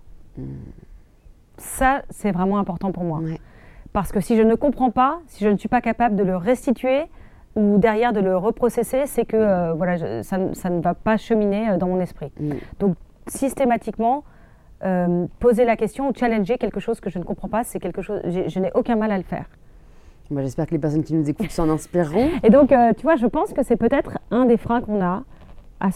Ça, 1.59 2.03
c'est 2.09 2.33
vraiment 2.33 2.59
important 2.59 2.91
pour 2.91 3.05
moi. 3.05 3.19
Ouais. 3.19 3.39
Parce 3.93 4.13
que 4.13 4.21
si 4.21 4.35
je 4.35 4.43
ne 4.43 4.55
comprends 4.55 4.91
pas, 4.91 5.19
si 5.27 5.45
je 5.45 5.51
ne 5.51 5.59
suis 5.59 5.69
pas 5.69 5.83
capable 5.83 6.17
de 6.17 6.23
le 6.23 6.39
restituer 6.39 7.03
ou 7.57 7.79
derrière 7.79 8.13
de 8.13 8.21
le 8.21 8.37
reprocesser, 8.37 9.07
c'est 9.07 9.25
que 9.25 9.37
euh, 9.37 9.73
voilà, 9.73 9.97
je- 9.97 10.23
ça, 10.23 10.39
ne- 10.39 10.55
ça 10.55 10.71
ne 10.71 10.81
va 10.81 10.95
pas 10.95 11.17
cheminer 11.17 11.71
euh, 11.71 11.77
dans 11.79 11.89
mon 11.89 12.01
esprit. 12.01 12.31
Mm. 12.41 12.53
Donc 12.79 12.97
systématiquement, 13.27 14.25
euh, 14.85 15.27
poser 15.41 15.65
la 15.65 15.77
question 15.77 16.09
ou 16.09 16.13
challenger 16.15 16.59
quelque 16.59 16.81
chose 16.81 17.01
que 17.01 17.11
je 17.11 17.19
ne 17.19 17.25
comprends 17.25 17.49
pas, 17.49 17.65
c'est 17.65 17.81
quelque 17.81 18.03
chose. 18.03 18.21
Je 18.25 18.59
n'ai 18.61 18.71
aucun 18.75 18.97
mal 18.97 19.11
à 19.13 19.17
le 19.19 19.25
faire. 19.25 19.47
Bah, 20.31 20.43
J'espère 20.43 20.67
que 20.67 20.73
les 20.73 20.79
personnes 20.79 21.03
qui 21.03 21.15
nous 21.15 21.29
écoutent 21.29 21.51
s'en 21.51 21.69
inspireront. 21.69 22.29
Et 22.45 22.51
donc, 22.51 22.69
tu 22.97 23.03
vois, 23.03 23.17
je 23.17 23.27
pense 23.27 23.53
que 23.53 23.63
c'est 23.65 23.77
peut-être 23.77 24.19
un 24.31 24.45
des 24.45 24.57
freins 24.57 24.81
qu'on 24.81 25.03
a 25.03 25.23
à 25.81 25.91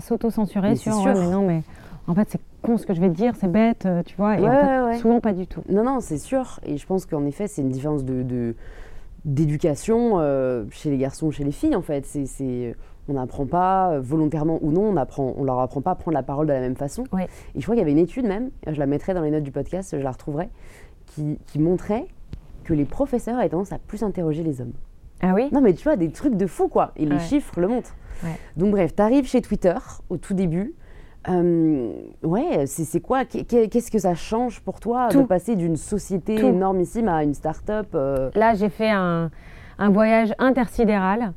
s'auto-censurer 0.00 0.74
sur 0.76 0.96
ouais, 1.04 1.14
mais 1.14 1.30
non, 1.30 1.46
mais 1.46 1.62
en 2.08 2.14
fait, 2.14 2.28
c'est 2.30 2.40
con 2.62 2.76
ce 2.76 2.86
que 2.86 2.94
je 2.94 3.00
vais 3.00 3.08
te 3.08 3.14
dire, 3.14 3.34
c'est 3.36 3.50
bête, 3.50 3.86
tu 4.06 4.16
vois. 4.16 4.36
Et 4.38 4.40
Ouais, 4.40 4.48
en 4.48 4.50
fait, 4.60 4.66
ouais, 4.66 4.84
ouais. 4.86 4.96
souvent 4.96 5.20
pas 5.20 5.32
du 5.32 5.46
tout. 5.46 5.62
Non, 5.68 5.84
non, 5.84 6.00
c'est 6.00 6.18
sûr. 6.18 6.58
Et 6.64 6.76
je 6.76 6.86
pense 6.86 7.06
qu'en 7.06 7.24
effet, 7.26 7.46
c'est 7.46 7.62
une 7.62 7.70
différence 7.70 8.04
de, 8.04 8.22
de- 8.22 8.54
d'éducation 9.24 10.18
euh, 10.18 10.64
chez 10.70 10.90
les 10.90 10.98
garçons, 10.98 11.30
chez 11.30 11.44
les 11.44 11.52
filles, 11.52 11.76
en 11.76 11.82
fait. 11.82 12.06
C'est, 12.06 12.76
on 13.08 13.14
n'apprend 13.14 13.46
pas, 13.46 13.92
euh, 13.92 14.00
volontairement 14.00 14.58
ou 14.62 14.70
non, 14.72 14.82
on 14.82 14.96
apprend, 14.96 15.34
on 15.36 15.44
leur 15.44 15.58
apprend 15.58 15.80
pas 15.80 15.92
à 15.92 15.94
prendre 15.94 16.14
la 16.14 16.22
parole 16.22 16.46
de 16.46 16.52
la 16.52 16.60
même 16.60 16.76
façon. 16.76 17.04
Et 17.54 17.60
je 17.60 17.62
crois 17.62 17.74
qu'il 17.74 17.80
y 17.80 17.82
avait 17.82 17.92
une 17.92 17.98
étude 17.98 18.26
même, 18.26 18.50
je 18.66 18.78
la 18.78 18.86
mettrai 18.86 19.14
dans 19.14 19.22
les 19.22 19.30
notes 19.30 19.42
du 19.42 19.52
podcast, 19.52 19.96
je 19.96 20.02
la 20.02 20.10
retrouverai, 20.10 20.48
qui, 21.06 21.38
qui 21.46 21.58
montrait 21.58 22.06
que 22.64 22.74
les 22.74 22.84
professeurs 22.84 23.38
avaient 23.38 23.48
tendance 23.48 23.72
à 23.72 23.78
plus 23.78 24.02
interroger 24.02 24.42
les 24.42 24.60
hommes. 24.60 24.72
Ah 25.20 25.34
oui? 25.34 25.48
Non, 25.52 25.60
mais 25.60 25.74
tu 25.74 25.84
vois, 25.84 25.96
des 25.96 26.10
trucs 26.10 26.36
de 26.36 26.46
fou, 26.46 26.68
quoi. 26.68 26.92
Et 26.96 27.06
les 27.06 27.18
chiffres 27.20 27.60
le 27.60 27.68
montrent. 27.68 27.94
Ouais. 28.24 28.30
Donc, 28.56 28.72
bref, 28.72 28.94
tu 28.94 29.02
arrives 29.02 29.26
chez 29.26 29.40
Twitter 29.40 29.74
au 30.10 30.16
tout 30.16 30.34
début. 30.34 30.74
Euh, 31.28 31.92
ouais, 32.24 32.66
c'est 32.66 33.00
quoi? 33.00 33.24
Qu'est- 33.24 33.44
qu'est- 33.44 33.68
Qu'est-ce 33.68 33.90
que 33.90 33.98
ça 33.98 34.14
change 34.14 34.60
pour 34.60 34.80
toi 34.80 35.08
de 35.08 35.22
passer 35.22 35.54
d'une 35.56 35.76
société 35.76 36.34
Tout. 36.36 36.46
énormissime 36.46 37.08
à 37.08 37.22
une 37.22 37.34
start-up 37.34 37.86
euh, 37.94 38.30
Là, 38.34 38.54
j'ai 38.54 38.68
fait 38.68 38.90
un, 38.90 39.30
un 39.78 39.90
voyage 39.90 40.32
intersidéral 40.38 41.32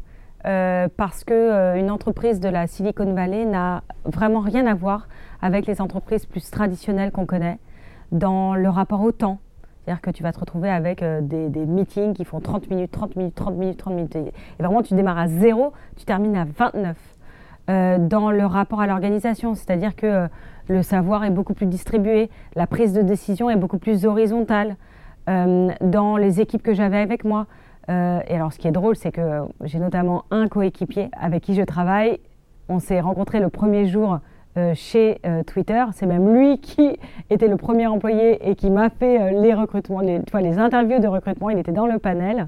euh, 0.46 0.88
parce 0.98 1.24
que 1.24 1.34
euh, 1.34 1.76
une 1.76 1.92
entreprise 1.92 2.40
de 2.40 2.50
la 2.50 2.68
Silicon 2.68 3.14
Valley 3.14 3.46
n'a 3.46 3.84
vraiment 4.06 4.40
rien 4.40 4.66
à 4.66 4.74
voir 4.74 5.08
avec 5.42 5.68
les 5.68 5.82
entreprises 5.82 6.26
plus 6.26 6.50
traditionnelles 6.50 7.12
qu'on 7.12 7.26
connaît 7.28 7.60
dans 8.12 8.56
le 8.56 8.70
rapport 8.70 9.02
au 9.02 9.12
temps. 9.12 9.38
C'est-à-dire 9.84 10.02
que 10.02 10.10
tu 10.10 10.24
vas 10.24 10.32
te 10.34 10.40
retrouver 10.40 10.70
avec 10.72 11.04
des, 11.04 11.48
des 11.50 11.66
meetings 11.68 12.14
qui 12.14 12.26
font 12.26 12.40
30 12.40 12.72
minutes, 12.72 12.92
30 12.92 13.16
minutes, 13.18 13.36
30 13.36 13.56
minutes, 13.56 13.78
30 13.78 13.94
minutes. 13.94 14.16
Et 14.16 14.32
vraiment, 14.60 14.82
tu 14.82 14.96
démarres 14.96 15.20
à 15.20 15.28
zéro, 15.28 15.74
tu 15.96 16.06
termines 16.06 16.36
à 16.36 16.46
29. 16.46 16.98
Euh, 17.70 17.98
dans 17.98 18.30
le 18.30 18.46
rapport 18.46 18.80
à 18.80 18.88
l'organisation, 18.88 19.56
c'est-à-dire 19.56 19.96
que 19.96 20.06
euh, 20.06 20.28
le 20.68 20.84
savoir 20.84 21.24
est 21.24 21.32
beaucoup 21.32 21.56
plus 21.56 21.66
distribué, 21.66 22.30
la 22.56 22.68
prise 22.68 22.94
de 22.94 23.02
décision 23.02 23.50
est 23.50 23.56
beaucoup 23.56 23.80
plus 23.80 24.06
horizontale. 24.06 24.76
Euh, 25.28 25.70
dans 25.82 26.18
les 26.18 26.40
équipes 26.40 26.62
que 26.62 26.76
j'avais 26.76 27.00
avec 27.00 27.24
moi, 27.24 27.48
et 27.88 28.34
alors 28.34 28.52
ce 28.52 28.58
qui 28.58 28.68
est 28.68 28.72
drôle, 28.72 28.96
c'est 28.96 29.12
que 29.12 29.44
j'ai 29.64 29.78
notamment 29.78 30.26
un 30.32 30.48
coéquipier 30.48 31.10
avec 31.20 31.44
qui 31.44 31.54
je 31.54 31.62
travaille. 31.62 32.20
On 32.68 32.80
s'est 32.80 33.00
rencontrés 33.00 33.40
le 33.40 33.50
premier 33.50 33.86
jour 33.86 34.22
chez 34.74 35.22
Twitter. 35.46 35.84
C'est 35.94 36.08
même 36.08 36.34
lui 36.34 36.58
qui 36.62 36.98
était 37.30 37.48
le 37.48 37.58
premier 37.58 37.86
employé 37.86 38.50
et 38.50 38.56
qui 38.56 38.72
m'a 38.72 38.90
fait 38.90 39.32
les 39.34 39.54
recrutements, 39.54 40.00
les 40.00 40.58
interviews 40.58 40.98
de 40.98 41.08
recrutement. 41.08 41.52
Il 41.52 41.60
était 41.60 41.72
dans 41.72 41.86
le 41.86 42.00
panel 42.00 42.48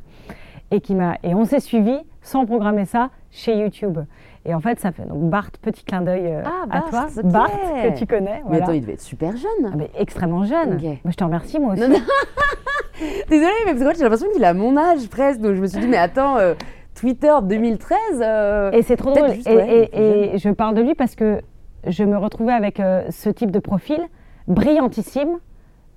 et 0.72 0.82
qui 0.82 0.96
m'a 0.96 1.18
et 1.22 1.36
on 1.36 1.46
s'est 1.46 1.60
suivi 1.60 1.96
sans 2.24 2.48
programmer 2.48 2.86
ça 2.86 3.12
chez 3.30 3.56
YouTube. 3.58 4.00
Et 4.48 4.54
en 4.54 4.62
fait, 4.62 4.80
ça 4.80 4.94
fait 4.94 5.06
donc 5.06 5.30
Bart, 5.30 5.52
petit 5.62 5.84
clin 5.84 6.02
d'œil 6.02 6.26
euh, 6.26 6.42
Ah, 6.46 6.64
à 6.64 6.80
Bart, 6.80 6.90
toi. 6.90 7.08
Bart 7.24 7.52
que 7.52 7.98
tu 7.98 8.08
connais. 8.08 8.42
Mais 8.50 8.62
attends, 8.62 8.72
il 8.72 8.82
devait 8.82 8.94
être 8.94 9.02
super 9.02 9.36
jeune. 9.36 9.66
Ah, 9.66 9.76
mais 9.76 9.92
extrêmement 10.00 10.46
jeune. 10.46 10.80
Moi, 10.82 11.12
je 11.12 11.16
te 11.16 11.24
remercie 11.24 11.60
moi 11.60 11.74
aussi. 11.74 11.82
Non, 11.82 11.90
non. 11.90 11.96
Désolée, 13.30 13.52
mais 13.66 13.72
parce 13.72 13.80
que 13.80 13.84
moi, 13.84 13.94
j'ai 13.94 14.04
l'impression 14.04 14.28
qu'il 14.34 14.46
a 14.46 14.54
mon 14.54 14.78
âge 14.78 15.08
presque. 15.10 15.42
Donc 15.42 15.56
je 15.56 15.62
me 15.62 15.68
suis 15.68 15.80
dit, 15.80 15.88
mais 15.88 15.98
attends, 15.98 16.38
euh, 16.38 16.56
Twitter 16.96 17.34
2013 17.44 18.00
euh, 18.22 18.72
Et 18.72 18.82
c'est 18.84 18.96
trop 18.96 19.14
drôle. 19.14 19.34
juste, 19.34 19.48
et, 19.48 19.56
ouais, 19.56 19.84
et- 19.84 19.88
plus 19.88 20.02
jeune. 20.02 20.36
et 20.36 20.38
je 20.38 20.50
parle 20.50 20.76
de 20.76 20.82
lui 20.82 20.96
parce 20.96 21.16
que 21.16 21.42
je 21.86 22.04
me 22.04 22.18
retrouvais 22.18 22.54
avec 22.54 22.80
euh, 22.80 23.04
ce 23.10 23.30
type 23.30 23.52
de 23.52 23.60
profil, 23.60 24.00
brillantissime, 24.48 25.40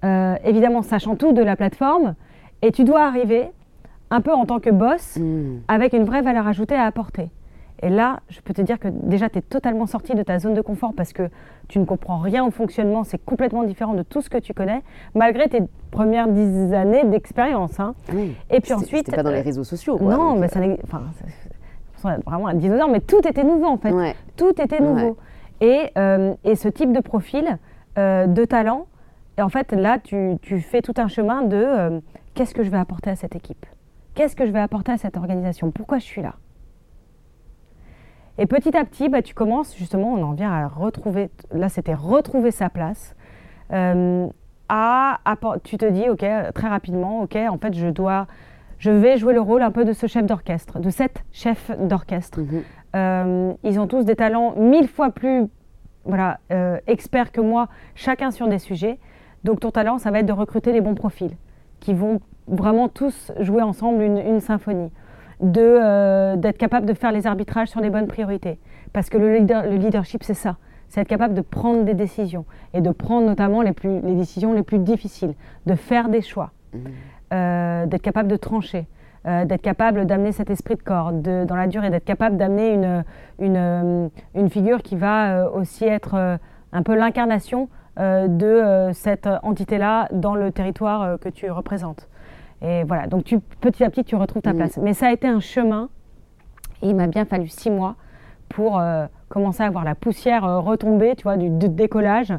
euh, 0.05 0.35
évidemment 0.45 0.83
sachant 0.83 1.15
tout 1.15 1.33
de 1.33 1.43
la 1.43 1.57
plateforme, 1.57 2.15
et 2.63 2.73
tu 2.73 2.85
dois 2.85 3.03
arriver 3.05 3.51
un 4.11 4.21
peu 4.21 4.33
en 4.33 4.45
tant 4.45 4.61
que 4.61 4.71
boss 4.71 5.17
hmm. 5.17 5.61
avec 5.69 5.93
une 5.93 6.05
vraie 6.05 6.23
valeur 6.23 6.47
ajoutée 6.47 6.75
à 6.75 6.85
apporter. 6.85 7.31
Et 7.83 7.89
là, 7.89 8.21
je 8.29 8.41
peux 8.41 8.53
te 8.53 8.61
dire 8.63 8.79
que 8.79 8.89
déjà, 8.89 9.31
tu 9.31 9.39
es 9.39 9.43
totalement 9.43 9.87
sorti 9.87 10.15
de 10.15 10.23
ta 10.23 10.39
zone 10.39 10.55
de 10.55 10.61
confort 10.61 10.93
parce 10.95 11.13
que 11.13 11.31
tu 11.69 11.79
ne 11.79 11.85
comprends 11.87 12.19
rien 12.19 12.45
au 12.45 12.51
fonctionnement, 12.51 13.05
c'est 13.05 13.25
complètement 13.25 13.63
différent 13.65 13.95
de 13.95 14.03
tout 14.03 14.21
ce 14.21 14.29
que 14.29 14.37
tu 14.39 14.53
connais, 14.53 14.83
malgré 15.15 15.49
tes 15.49 15.63
premières 15.91 16.29
dix 16.29 16.75
années 16.75 17.05
d'expérience. 17.05 17.81
hein. 17.81 17.95
Oui. 18.13 18.37
Et 18.51 18.61
puis 18.61 18.75
ensuite... 18.75 19.11
Pas 19.15 19.23
dans 19.23 19.31
les 19.31 19.39
euh, 19.41 19.43
réseaux 19.43 19.65
sociaux. 19.65 19.97
Quoi, 19.97 20.15
non, 20.15 20.37
mais 20.37 20.47
euh, 20.47 20.49
ça. 20.49 20.61
Enfin, 21.97 22.19
vraiment 22.27 22.49
un 22.49 22.55
dinosaure, 22.55 22.89
mais 22.91 23.01
tout 23.01 23.27
était 23.27 23.45
nouveau 23.45 23.67
en 23.67 23.77
fait. 23.79 23.93
Ouais. 23.93 24.15
Tout 24.37 24.61
était 24.61 24.81
nouveau. 24.81 25.17
Et, 25.61 25.91
euh, 25.99 26.35
et 26.45 26.57
ce 26.57 26.69
type 26.69 26.93
de 26.93 27.01
profil, 27.01 27.59
euh, 27.99 28.27
de 28.27 28.45
talent, 28.45 28.87
et 29.39 29.43
en 29.43 29.49
fait 29.49 29.73
là, 29.73 29.99
tu, 29.99 30.37
tu 30.43 30.61
fais 30.61 30.83
tout 30.83 30.95
un 30.97 31.09
chemin 31.09 31.43
de 31.43 31.57
euh, 31.57 32.01
qu'est-ce 32.35 32.55
que 32.55 32.63
je 32.63 32.71
vais 32.71 32.79
apporter 32.79 33.11
à 33.11 33.17
cette 33.17 33.37
équipe? 33.37 33.65
Qu'est-ce 34.15 34.37
que 34.37 34.47
je 34.47 34.51
vais 34.51 34.61
apporter 34.61 34.93
à 34.93 34.99
cette 34.99 35.17
organisation? 35.17 35.71
Pourquoi 35.71 35.99
je 35.99 36.05
suis 36.05 36.23
là? 36.23 36.35
Et 38.41 38.47
petit 38.47 38.75
à 38.75 38.87
petit, 38.87 39.11
bah, 39.11 39.21
tu 39.21 39.35
commences 39.35 39.77
justement, 39.77 40.15
on 40.15 40.23
en 40.23 40.33
vient 40.33 40.51
à 40.51 40.67
retrouver, 40.67 41.29
là 41.53 41.69
c'était 41.69 41.93
retrouver 41.93 42.51
sa 42.51 42.71
place. 42.71 43.15
Euh, 43.71 44.27
à, 44.71 45.19
tu 45.63 45.77
te 45.77 45.85
dis, 45.85 46.09
ok, 46.09 46.25
très 46.55 46.69
rapidement, 46.69 47.21
ok, 47.21 47.37
en 47.37 47.59
fait, 47.59 47.75
je 47.75 47.89
dois, 47.89 48.27
je 48.79 48.91
vais 48.91 49.19
jouer 49.19 49.35
le 49.35 49.43
rôle 49.43 49.61
un 49.61 49.71
peu 49.71 49.85
de 49.85 49.93
ce 49.93 50.07
chef 50.07 50.25
d'orchestre, 50.25 50.79
de 50.79 50.89
cette 50.89 51.23
chef 51.33 51.71
d'orchestre. 51.79 52.41
Mhm. 52.41 52.63
Euh, 52.97 53.53
ils 53.63 53.79
ont 53.79 53.87
tous 53.87 54.05
des 54.07 54.17
talents 54.17 54.55
mille 54.57 54.89
fois 54.89 55.11
plus 55.11 55.45
voilà, 56.07 56.39
euh, 56.51 56.79
experts 56.87 57.33
que 57.33 57.43
moi, 57.43 57.69
chacun 57.95 58.31
sur 58.31 58.49
des 58.49 58.59
sujets. 58.59 58.99
Donc 59.45 59.61
ton 59.61 59.71
talent, 59.71 59.99
ça 59.99 60.11
va 60.11 60.21
être 60.21 60.27
de 60.27 60.33
recruter 60.33 60.73
les 60.73 60.81
bons 60.81 60.95
profils 60.95 61.37
qui 61.79 61.93
vont 61.93 62.21
vraiment 62.47 62.89
tous 62.89 63.33
jouer 63.39 63.61
ensemble 63.61 64.03
une, 64.03 64.17
une 64.17 64.41
symphonie. 64.41 64.91
De, 65.43 65.61
euh, 65.61 66.37
d'être 66.37 66.59
capable 66.59 66.85
de 66.87 66.93
faire 66.93 67.13
les 67.13 67.27
arbitrages 67.27 67.69
sur 67.69 67.81
les 67.81 67.89
bonnes 67.89 68.07
priorités. 68.07 68.59
Parce 68.93 69.09
que 69.09 69.17
le, 69.17 69.39
leader- 69.39 69.65
le 69.65 69.77
leadership, 69.77 70.23
c'est 70.23 70.35
ça. 70.35 70.57
C'est 70.89 71.01
être 71.01 71.09
capable 71.09 71.33
de 71.33 71.41
prendre 71.41 71.85
des 71.85 71.95
décisions. 71.95 72.45
Et 72.75 72.83
de 72.83 72.91
prendre 72.91 73.27
notamment 73.27 73.63
les, 73.63 73.73
plus, 73.73 74.01
les 74.03 74.15
décisions 74.17 74.53
les 74.53 74.63
plus 74.63 74.79
difficiles, 74.79 75.33
de 75.65 75.75
faire 75.77 76.11
des 76.11 76.21
choix, 76.21 76.51
euh, 77.33 77.87
d'être 77.87 78.03
capable 78.03 78.29
de 78.29 78.37
trancher, 78.37 78.87
euh, 79.27 79.47
d'être 79.47 79.63
capable 79.63 80.05
d'amener 80.05 80.33
cet 80.33 80.51
esprit 80.51 80.75
de 80.75 80.83
corps. 80.83 81.13
De- 81.13 81.45
dans 81.47 81.57
la 81.57 81.69
durée, 81.69 81.89
d'être 81.89 82.05
capable 82.05 82.37
d'amener 82.37 82.75
une, 82.75 83.05
une, 83.39 84.11
une 84.35 84.51
figure 84.51 84.83
qui 84.83 84.97
va 84.97 85.51
aussi 85.53 85.85
être 85.87 86.39
un 86.73 86.83
peu 86.83 86.95
l'incarnation 86.97 87.69
de 87.99 88.91
cette 88.93 89.29
entité-là 89.43 90.09
dans 90.13 90.35
le 90.35 90.53
territoire 90.53 91.19
que 91.19 91.29
tu 91.29 91.51
représentes. 91.51 92.09
Et 92.63 92.85
voilà, 92.85 93.07
donc 93.07 93.25
tu, 93.25 93.41
petit 93.61 93.85
à 93.85 93.91
petit, 93.91 94.05
tu 94.05 94.17
retrouves 94.17 94.43
ta 94.43 94.53
mm. 94.53 94.57
place. 94.57 94.77
Mais 94.79 94.95
ça 94.95 95.09
a 95.09 95.13
été 95.13 95.27
un 95.27 95.41
chemin, 95.41 95.89
et 96.83 96.89
il 96.89 96.97
m'a 96.97 97.07
bien 97.07 97.25
fallu 97.25 97.49
six 97.49 97.71
mois 97.71 97.97
pour 98.49 98.83
commencer 99.29 99.63
à 99.63 99.71
voir 99.71 99.85
la 99.85 99.95
poussière 99.95 100.43
retomber, 100.65 101.15
tu 101.17 101.23
vois, 101.23 101.37
du, 101.37 101.69
décollage, 101.69 102.33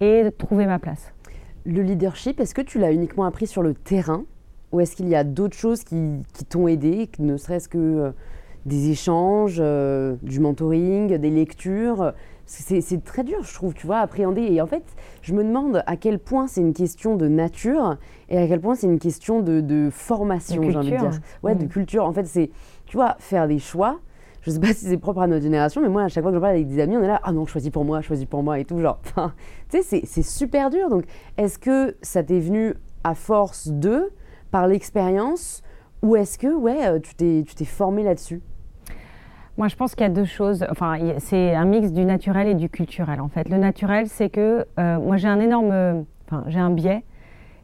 et 0.00 0.30
trouver 0.38 0.64
ma 0.64 0.78
place. 0.78 1.12
Le 1.66 1.82
leadership, 1.82 2.40
est-ce 2.40 2.54
que 2.54 2.62
tu 2.62 2.78
l'as 2.78 2.92
uniquement 2.92 3.24
appris 3.26 3.46
sur 3.46 3.62
le 3.62 3.74
terrain 3.74 4.24
ou 4.72 4.80
est-ce 4.80 4.96
qu'il 4.96 5.08
y 5.08 5.14
a 5.14 5.24
d'autres 5.24 5.56
choses 5.56 5.82
qui, 5.84 6.22
t'ont 6.48 6.68
aidé, 6.68 7.08
ne 7.18 7.36
serait-ce 7.36 7.68
que 7.68 7.78
euh, 7.78 8.10
des 8.66 8.90
échanges, 8.90 9.58
euh, 9.60 10.16
du 10.22 10.40
mentoring, 10.40 11.16
des 11.16 11.30
lectures? 11.30 12.12
C'est 12.48 13.04
très 13.04 13.24
dur, 13.24 13.42
je 13.42 13.52
trouve, 13.52 13.74
tu 13.74 13.86
vois, 13.86 13.98
appréhender. 13.98 14.42
Et 14.42 14.60
en 14.62 14.66
fait, 14.66 14.82
je 15.20 15.34
me 15.34 15.44
demande 15.44 15.82
à 15.86 15.96
quel 15.96 16.18
point 16.18 16.46
c'est 16.46 16.62
une 16.62 16.72
question 16.72 17.14
de 17.14 17.28
nature 17.28 17.96
et 18.30 18.38
à 18.38 18.46
quel 18.48 18.60
point 18.60 18.74
c'est 18.74 18.86
une 18.86 18.98
question 18.98 19.40
de, 19.40 19.88
formation, 19.92 20.62
j'ai 20.62 20.76
envie 20.76 20.90
de 20.90 20.96
dire. 20.96 21.10
Ouais, 21.42 21.54
de 21.54 21.64
mm. 21.64 21.68
culture. 21.68 22.04
En 22.04 22.12
fait, 22.12 22.24
c'est, 22.24 22.50
tu 22.86 22.96
vois, 22.96 23.16
faire 23.18 23.48
des 23.48 23.58
choix. 23.58 24.00
Je 24.40 24.50
sais 24.50 24.60
pas 24.60 24.66
si 24.72 24.86
c'est 24.86 24.96
propre 24.96 25.20
à 25.20 25.26
notre 25.26 25.42
génération, 25.42 25.82
mais 25.82 25.88
moi, 25.88 26.04
à 26.04 26.08
chaque 26.08 26.22
fois 26.22 26.30
que 26.30 26.36
je 26.36 26.40
parle 26.40 26.54
avec 26.54 26.68
des 26.68 26.80
amis, 26.80 26.96
on 26.96 27.02
est 27.02 27.08
là, 27.08 27.20
ah 27.22 27.32
non, 27.32 27.44
choisis 27.44 27.70
pour 27.70 27.84
moi, 27.84 28.00
choisis 28.00 28.26
pour 28.26 28.42
moi 28.42 28.58
et 28.58 28.64
tout. 28.64 28.78
Genre, 28.78 28.98
tu 29.70 29.82
sais, 29.82 30.02
c'est 30.04 30.22
super 30.22 30.70
dur. 30.70 30.88
Donc, 30.88 31.04
est-ce 31.36 31.58
que 31.58 31.96
ça 32.00 32.22
t'est 32.22 32.40
venu 32.40 32.74
à 33.04 33.14
force 33.14 33.68
de 33.68 34.10
par 34.50 34.66
l'expérience 34.66 35.62
ou 36.02 36.16
est-ce 36.16 36.38
que 36.38 36.54
ouais, 36.54 36.86
euh, 36.86 36.98
tu 36.98 37.14
t'es 37.14 37.64
formé 37.64 38.02
là-dessus? 38.02 38.40
Moi, 39.58 39.66
je 39.66 39.74
pense 39.74 39.94
qu'il 39.94 40.02
y 40.02 40.06
a 40.06 40.12
deux 40.12 40.24
choses. 40.24 40.64
Enfin, 40.70 40.96
c'est 41.18 41.54
un 41.54 41.64
mix 41.64 41.92
du 41.92 42.04
naturel 42.04 42.46
et 42.46 42.54
du 42.54 42.70
culturel, 42.70 43.20
en 43.20 43.28
fait. 43.28 43.48
Le 43.48 43.58
naturel, 43.58 44.06
c'est 44.06 44.30
que 44.30 44.64
euh, 44.78 45.00
moi, 45.00 45.16
j'ai 45.16 45.28
un 45.28 45.40
énorme, 45.40 46.04
enfin, 46.26 46.44
j'ai 46.46 46.60
un 46.60 46.70
biais 46.70 47.04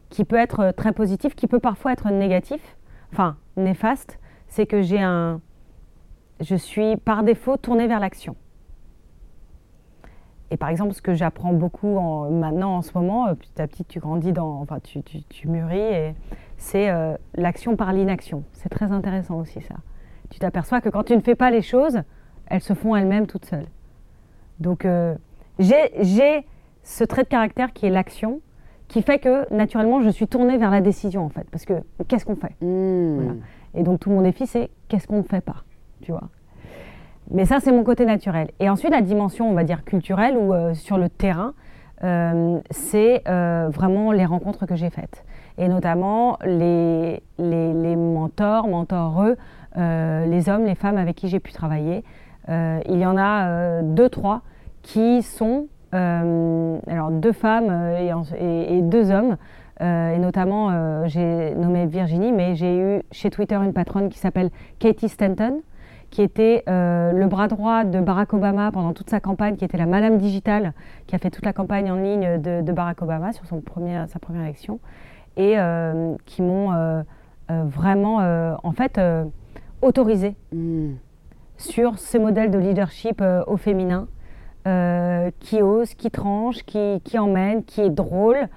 qui 0.09 0.25
peut 0.25 0.35
être 0.35 0.71
très 0.75 0.91
positif, 0.91 1.35
qui 1.35 1.47
peut 1.47 1.59
parfois 1.59 1.93
être 1.93 2.09
négatif, 2.09 2.75
enfin, 3.13 3.37
néfaste. 3.55 4.19
C'est 4.47 4.65
que 4.65 4.81
j'ai 4.81 5.01
un, 5.01 5.39
je 6.41 6.55
suis 6.55 6.97
par 6.97 7.23
défaut 7.23 7.55
tournée 7.55 7.87
vers 7.87 8.01
l'action. 8.01 8.35
Et 10.51 10.57
par 10.57 10.69
exemple, 10.69 10.93
ce 10.93 11.01
que 11.01 11.13
j'apprends 11.13 11.53
beaucoup 11.53 11.97
en, 11.97 12.29
maintenant 12.29 12.75
en 12.75 12.81
ce 12.81 12.91
moment, 12.93 13.27
euh, 13.27 13.35
petit 13.35 13.61
à 13.61 13.67
petit, 13.67 13.85
tu 13.85 13.99
grandis 13.99 14.33
dans, 14.33 14.59
enfin, 14.59 14.79
tu, 14.79 15.01
tu, 15.01 15.47
mûris 15.47 16.13
c'est 16.57 16.89
euh, 16.89 17.15
l'action 17.35 17.75
par 17.75 17.93
l'inaction. 17.93 18.43
C'est 18.53 18.69
très 18.69 18.91
intéressant 18.91 19.39
aussi 19.39 19.61
ça. 19.61 19.75
Tu 20.35 20.39
t'aperçois 20.39 20.81
que 20.81 20.89
quand 20.89 21.03
tu 21.03 21.15
ne 21.15 21.21
fais 21.21 21.35
pas 21.35 21.49
les 21.49 21.61
choses, 21.61 22.01
elles 22.47 22.59
se 22.59 22.73
font 22.73 22.93
elles-mêmes 22.93 23.25
toutes 23.25 23.45
seules. 23.45 23.67
Donc 24.59 24.83
euh, 24.83 25.15
j'ai 25.59 26.45
ce 26.83 27.05
trait 27.05 27.23
de 27.23 27.29
caractère 27.29 27.71
qui 27.71 27.85
est 27.85 27.89
l'action, 27.89 28.41
qui 28.89 29.01
fait 29.01 29.19
que 29.19 29.49
naturellement 29.53 30.01
je 30.01 30.09
suis 30.09 30.27
tournée 30.27 30.57
vers 30.57 30.71
la 30.71 30.81
décision 30.81 31.23
en 31.23 31.29
fait. 31.29 31.47
Parce 31.49 31.63
que 31.63 31.75
qu'est-ce 32.09 32.25
qu'on 32.25 32.35
fait? 32.35 32.53
Mmh. 32.59 33.35
Et 33.75 33.83
donc 33.83 34.01
tout 34.01 34.09
mon 34.09 34.23
défi 34.23 34.45
c'est 34.45 34.71
qu'est-ce 34.89 35.07
qu'on 35.07 35.19
ne 35.19 35.23
fait 35.23 35.39
pas, 35.39 35.63
tu 36.01 36.11
vois? 36.11 36.27
Mais 37.31 37.45
ça 37.45 37.61
c'est 37.61 37.71
mon 37.71 37.85
côté 37.85 38.05
naturel. 38.05 38.49
Et 38.59 38.69
ensuite 38.69 38.91
la 38.91 38.99
dimension 38.99 39.49
on 39.49 39.53
va 39.53 39.63
dire 39.63 39.85
culturelle 39.85 40.35
ou 40.35 40.53
euh, 40.53 40.73
sur 40.73 40.97
le 40.97 41.07
terrain, 41.07 41.53
c'est 42.71 43.23
vraiment 43.25 44.11
les 44.11 44.25
rencontres 44.25 44.65
que 44.65 44.75
j'ai 44.75 44.89
faites 44.89 45.23
et 45.57 45.67
notamment 45.67 46.37
les, 46.45 47.21
les, 47.39 47.95
mentors, 47.95 48.67
mentoreux, 48.67 49.31
euh, 49.31 49.35
les 49.75 50.49
hommes, 50.49 50.65
les 50.65 50.75
femmes 50.75 50.97
avec 50.97 51.15
qui 51.15 51.27
j'ai 51.27 51.39
pu 51.39 51.51
travailler. 51.51 52.03
Euh, 52.49 52.79
il 52.87 52.99
y 52.99 53.05
en 53.05 53.17
a 53.17 53.47
euh, 53.47 53.81
deux, 53.83 54.09
trois 54.09 54.41
qui 54.81 55.21
sont, 55.21 55.67
alors 55.91 57.09
deux 57.09 57.31
femmes 57.31 57.71
et, 58.37 58.81
deux 58.81 59.11
hommes, 59.11 59.37
et 59.79 60.17
notamment 60.19 61.07
j'ai 61.07 61.55
nommé 61.55 61.85
Virginie, 61.85 62.33
mais 62.33 62.55
j'ai 62.55 62.77
eu 62.77 63.01
chez 63.11 63.29
Twitter 63.29 63.55
une 63.55 63.71
patronne 63.71 64.09
qui 64.09 64.19
s'appelle 64.19 64.49
Katie 64.77 65.07
Stanton, 65.07 65.61
qui 66.11 66.21
était 66.21 66.63
le 66.67 67.25
bras 67.27 67.47
droit 67.47 67.85
de 67.85 68.01
Barack 68.01 68.33
Obama 68.33 68.71
pendant 68.73 68.91
toute 68.91 69.09
sa 69.09 69.21
campagne, 69.21 69.55
qui 69.55 69.63
était 69.63 69.77
la 69.77 69.85
Madame 69.85 70.17
Digitale, 70.17 70.73
qui 71.07 71.15
a 71.15 71.17
fait 71.17 71.31
toute 71.31 71.45
la 71.45 71.53
campagne 71.53 71.89
en 71.89 71.95
ligne 71.95 72.41
de, 72.41 72.71
Barack 72.73 73.01
Obama 73.01 73.31
sur 73.31 73.45
sa 73.45 73.55
première 73.61 74.07
élection 74.43 74.79
et 75.37 75.57
euh, 75.57 76.15
qui 76.25 76.41
m'ont 76.41 76.73
euh, 76.73 77.01
euh, 77.51 77.63
vraiment, 77.65 78.17
en 78.63 78.71
fait, 78.71 78.99
autorisé 79.81 80.35
hmm. 80.51 80.93
sur 81.57 81.97
ces 81.99 82.19
modèles 82.19 82.51
de 82.51 82.59
leadership 82.59 83.21
au 83.47 83.57
féminin. 83.57 84.07
qui 85.39 85.61
ose, 85.61 85.93
qui 85.93 86.09
tranche, 86.09 86.63
qui, 86.63 87.01
qui, 87.03 87.19
emmène, 87.19 87.63
qui 87.63 87.81
est 87.81 87.89
drôle, 87.89 88.47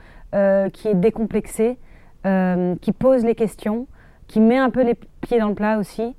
qui 0.72 0.88
est 0.88 0.94
décomplexé, 0.94 1.78
qui 2.24 2.92
pose 2.92 3.24
les 3.24 3.34
questions, 3.34 3.86
qui 4.26 4.40
met 4.40 4.56
un 4.56 4.70
peu 4.70 4.82
les 4.82 4.94
pieds 5.20 5.38
dans 5.38 5.48
le 5.48 5.54
plat 5.54 5.78
aussi 5.78 6.14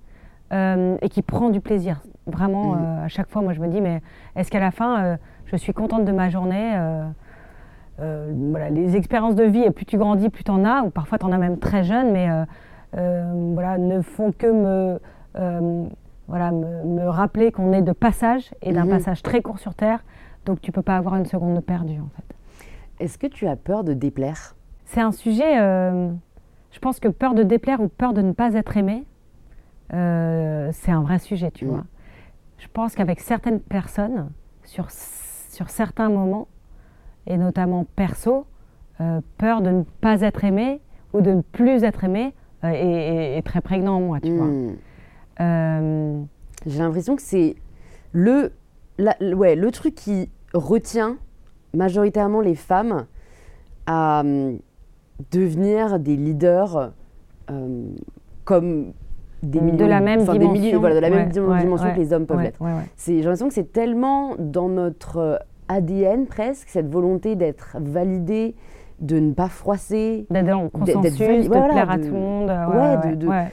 et 0.52 1.10
qui 1.10 1.22
prend 1.22 1.50
du 1.50 1.60
plaisir. 1.60 2.02
Vraiment, 2.28 2.76
hmm. 2.76 3.04
à 3.06 3.08
chaque 3.08 3.30
fois, 3.30 3.42
moi 3.42 3.54
je 3.54 3.60
me 3.60 3.68
dis, 3.68 3.82
mais 3.82 4.02
est-ce 4.36 4.52
qu'à 4.52 4.60
la 4.60 4.72
fin, 4.72 5.18
je 5.46 5.56
suis 5.56 5.74
contente 5.74 6.06
de 6.06 6.12
ma 6.12 6.30
journée 6.30 6.78
euh, 8.02 8.32
voilà, 8.52 8.70
les 8.70 8.96
expériences 8.96 9.36
de 9.36 9.44
vie, 9.44 9.64
et 9.64 9.72
plus 9.72 9.86
tu 9.86 9.98
grandis, 9.98 10.30
plus 10.30 10.44
tu 10.44 10.52
en 10.52 10.64
as, 10.64 10.84
ou 10.84 10.90
parfois 10.90 11.18
tu 11.18 11.26
en 11.26 11.32
as 11.32 11.38
même 11.38 11.58
très 11.58 11.84
jeune, 11.84 12.12
mais 12.12 12.30
euh, 12.30 12.34
euh, 12.42 12.46
voilà, 12.94 13.78
ne 13.78 14.02
font 14.02 14.32
que 14.32 14.48
me, 14.48 15.00
voilà, 16.28 16.52
me, 16.52 17.08
rappeler 17.08 17.52
qu'on 17.52 17.74
est 17.74 17.82
de 17.82 17.92
passage 17.92 18.52
et 18.62 18.72
d'un 18.72 18.86
mhm. 18.86 18.92
passage 18.92 19.22
très 19.22 19.42
court 19.42 19.60
sur 19.60 19.76
Terre, 19.76 20.04
donc 20.46 20.62
tu 20.62 20.72
peux 20.72 20.82
pas 20.82 20.98
avoir 20.98 21.16
une 21.16 21.26
seconde 21.26 21.60
perdue 21.64 22.00
en 22.00 22.10
fait. 22.16 23.04
Est-ce 23.04 23.18
que 23.18 23.28
tu 23.28 23.48
as 23.48 23.56
peur 23.56 23.84
de 23.84 23.94
déplaire? 23.94 24.56
C'est 24.86 25.02
un 25.02 25.12
sujet, 25.12 25.58
je 25.58 26.80
pense 26.82 27.00
que 27.00 27.08
peur 27.08 27.34
de 27.36 27.44
déplaire 27.44 27.80
ou 27.80 27.88
peur 27.88 28.14
de 28.14 28.22
ne 28.22 28.32
pas 28.32 28.54
être 28.54 28.76
aimé, 28.78 29.06
c'est 29.92 30.92
un 30.92 31.02
vrai 31.02 31.20
sujet, 31.20 31.52
tu 31.52 31.66
mhm. 31.66 31.72
vois. 31.72 31.84
Je 32.58 32.68
pense 32.68 32.96
qu'avec 32.96 33.22
certaines 33.22 33.62
personnes, 33.62 34.30
sur, 34.64 34.92
sur 34.92 35.70
certains 35.70 36.10
moments, 36.10 36.48
et 37.26 37.38
notamment 37.38 37.86
perso, 37.96 38.46
euh, 39.02 39.22
peur 39.38 39.62
de 39.62 39.70
ne 39.70 39.84
pas 40.02 40.22
être 40.22 40.44
aimé 40.44 40.82
ou 41.14 41.22
de 41.22 41.32
ne 41.32 41.42
plus 41.42 41.84
être 41.84 42.04
aimé 42.04 42.34
euh, 42.64 43.38
est, 43.38 43.42
très 43.44 43.62
prégnant 43.62 43.98
en 43.98 44.02
moi, 44.02 44.20
tu 44.20 44.32
vois. 44.32 44.48
Hmm. 44.48 44.76
Euh, 45.42 46.22
J'ai 46.66 46.80
l'impression 46.80 47.16
que 47.16 47.22
c'est 47.22 47.56
le, 48.12 48.52
ouais, 49.00 49.56
le 49.56 49.72
truc 49.72 49.96
qui 49.96 50.30
retient 50.54 51.18
majoritairement 51.74 52.42
les 52.42 52.56
femmes 52.56 53.06
à 53.86 54.24
devenir 55.32 56.00
des 56.00 56.16
leaders 56.16 56.92
comme 58.46 58.94
des 59.44 59.62
millions, 59.62 59.78
de 59.78 59.86
la 59.86 60.02
même 60.02 60.26
dimension, 60.26 60.80
voilà, 60.80 60.96
de 60.96 61.00
la 61.00 61.10
même 61.10 61.30
dimension 61.30 61.94
que 61.94 62.00
les 62.00 62.14
hommes 62.14 62.26
peuvent 62.26 62.42
l'être. 62.42 62.60
J'ai 62.98 63.22
l'impression 63.22 63.48
que 63.48 63.54
c'est 63.54 63.72
tellement 63.72 64.36
dans 64.38 64.70
notre 64.70 65.40
ADN 65.70 66.26
presque, 66.26 66.68
cette 66.70 66.92
volonté 66.92 67.36
d'être 67.36 67.78
validé, 67.80 68.56
de 69.00 69.20
ne 69.20 69.34
pas 69.34 69.50
froisser. 69.50 70.26
D'être 70.30 70.56
en 70.56 70.70
consensus, 70.70 71.18
de 71.18 71.50
plaire 71.50 71.90
à 71.90 71.98
tout 71.98 72.06
le 72.06 72.12
monde. 72.12 72.52
Ouais, 73.28 73.52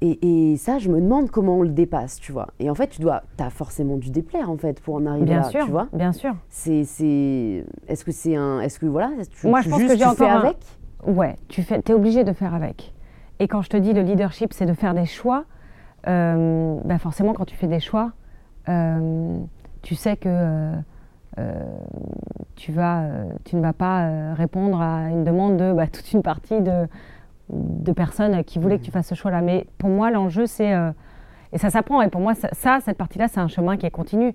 Et, 0.00 0.56
ça, 0.56 0.78
je 0.78 0.88
me 0.88 1.00
demande 1.00 1.30
comment 1.30 1.58
on 1.58 1.62
le 1.62 1.68
dépasse, 1.68 2.20
tu 2.20 2.32
vois. 2.32 2.48
Et 2.58 2.70
en 2.70 2.74
fait, 2.74 2.88
tu 2.88 3.00
dois, 3.00 3.22
as 3.38 3.50
forcément 3.50 3.96
dû 3.96 4.10
déplaire 4.10 4.50
en 4.50 4.56
fait 4.56 4.80
pour 4.80 4.96
en 4.96 5.06
arriver 5.06 5.26
bien 5.26 5.40
là, 5.40 5.44
sûr, 5.44 5.64
tu 5.64 5.70
vois. 5.70 5.88
Bien 5.92 6.12
sûr. 6.12 6.34
C'est, 6.48 6.80
est-ce 7.88 8.04
que 8.04 8.12
c'est 8.12 8.36
un, 8.36 8.60
est-ce 8.60 8.78
que 8.78 8.86
voilà, 8.86 9.10
tu, 9.30 9.46
Moi, 9.46 9.60
je 9.60 9.68
pense 9.68 9.82
que 9.82 9.96
j'ai 9.96 10.04
fais 10.16 10.28
avec? 10.28 10.56
Ouais, 11.06 11.36
tu 11.48 11.62
fais, 11.62 11.80
es 11.86 11.92
obligé 11.92 12.24
de 12.24 12.32
faire 12.32 12.54
avec. 12.54 12.92
Et 13.40 13.46
quand 13.46 13.62
je 13.62 13.70
te 13.70 13.76
dis 13.76 13.92
le 13.92 14.02
leadership, 14.02 14.52
c'est 14.52 14.66
de 14.66 14.72
faire 14.72 14.94
des 14.94 15.06
choix. 15.06 15.44
Euh, 16.06 16.78
bah 16.84 16.98
forcément, 16.98 17.32
quand 17.32 17.44
tu 17.44 17.56
fais 17.56 17.66
des 17.66 17.80
choix, 17.80 18.12
euh, 18.68 19.38
tu 19.82 19.94
sais 19.94 20.16
que 20.16 20.28
euh, 20.28 20.72
euh, 20.72 20.80
tu, 22.58 22.72
vas, 22.72 23.02
euh, 23.02 23.24
tu 23.44 23.56
ne 23.56 23.62
vas 23.62 23.72
pas 23.72 24.02
euh, 24.02 24.34
répondre 24.34 24.80
à 24.80 25.08
une 25.08 25.24
demande 25.24 25.56
de 25.56 25.72
bah, 25.72 25.86
toute 25.86 26.12
une 26.12 26.22
partie 26.22 26.60
de, 26.60 26.88
personnes 27.96 28.44
qui 28.44 28.58
voulaient 28.58 28.78
que 28.78 28.84
tu 28.84 28.90
fasses 28.90 29.08
ce 29.08 29.14
choix-là. 29.14 29.40
Mais 29.40 29.66
pour 29.78 29.88
moi, 29.88 30.10
l'enjeu, 30.10 30.46
c'est... 30.46 30.74
et 31.52 31.58
ça 31.58 31.70
s'apprend. 31.70 32.02
Et 32.02 32.08
pour 32.08 32.20
moi, 32.20 32.34
ça, 32.34 32.80
cette 32.84 32.98
partie-là, 32.98 33.26
c'est 33.28 33.40
un 33.40 33.48
chemin 33.48 33.78
qui 33.78 33.86
est 33.86 33.90
continu. 33.90 34.34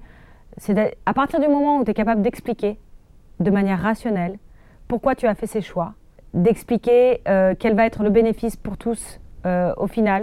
C'est 0.58 0.98
à 1.06 1.14
partir 1.14 1.40
du 1.40 1.48
moment 1.48 1.78
où 1.78 1.84
tu 1.84 1.92
es 1.92 1.94
capable 1.94 2.24
d'expliquer 2.24 2.80
de 3.40 3.52
manière 3.52 3.80
rationnelle 3.80 4.40
pourquoi 4.88 5.14
tu 5.14 5.28
as 5.28 5.36
fait 5.36 5.46
ces 5.46 5.62
choix, 5.62 5.94
d'expliquer 6.34 7.22
quel 7.60 7.76
va 7.76 7.86
être 7.86 8.04
le 8.04 8.10
bénéfice 8.10 8.56
pour 8.56 8.78
tous 8.78 9.20
au 9.46 9.88
final, 9.88 10.22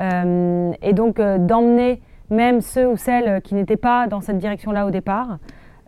et 0.00 0.92
donc 0.92 1.20
d'emmener 1.20 2.02
même 2.30 2.60
ceux 2.60 2.88
ou 2.88 2.96
celles 2.96 3.40
qui 3.42 3.54
n'étaient 3.54 3.76
pas 3.76 4.08
dans 4.08 4.20
cette 4.20 4.38
direction-là 4.38 4.86
au 4.86 4.90
départ, 4.90 5.38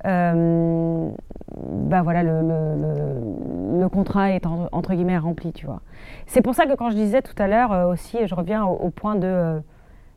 euh, 0.07 1.11
bah 1.57 2.03
voilà, 2.03 2.23
le, 2.23 3.89
contrat 3.89 4.31
est 4.31 4.47
entre 4.47 4.95
guillemets 4.95 5.19
rempli, 5.19 5.53
tu 5.53 5.67
vois. 5.67 5.81
C'est 6.27 6.43
pour 6.43 6.55
ça 6.55 6.67
que 6.67 6.75
quand 6.75 6.91
je 6.91 6.95
disais 6.95 7.23
tout 7.23 7.35
à 7.39 7.49
l'heure 7.49 7.73
euh, 7.73 7.93
aussi, 7.93 8.19
je 8.25 8.35
reviens 8.35 8.65
au, 8.65 8.91
point 8.91 9.17
de 9.17 9.27
euh, 9.27 9.61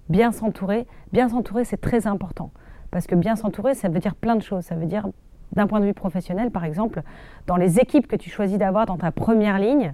bien 0.09 0.31
s'entourer. 0.31 0.85
Bien 1.11 1.29
s'entourer, 1.29 1.63
c'est 1.63 1.81
très 1.81 2.05
important. 2.05 2.51
Parce 2.91 3.07
que 3.07 3.15
bien 3.15 3.35
s'entourer, 3.35 3.73
ça 3.73 3.89
veut 3.89 3.99
dire 3.99 4.15
plein 4.15 4.35
de 4.35 4.43
choses. 4.43 4.63
Ça 4.63 4.75
veut 4.75 4.85
dire 4.85 5.07
d'un 5.53 5.65
point 5.65 5.79
de 5.79 5.85
vue 5.85 5.93
professionnel, 5.93 6.51
par 6.51 6.65
exemple, 6.65 7.01
dans 7.47 7.57
les 7.57 7.79
équipes 7.79 8.07
que 8.07 8.15
tu 8.15 8.29
choisis 8.29 8.57
d'avoir 8.57 8.85
dans 8.85 8.97
ta 8.97 9.11
première 9.11 9.57
ligne, 9.57 9.93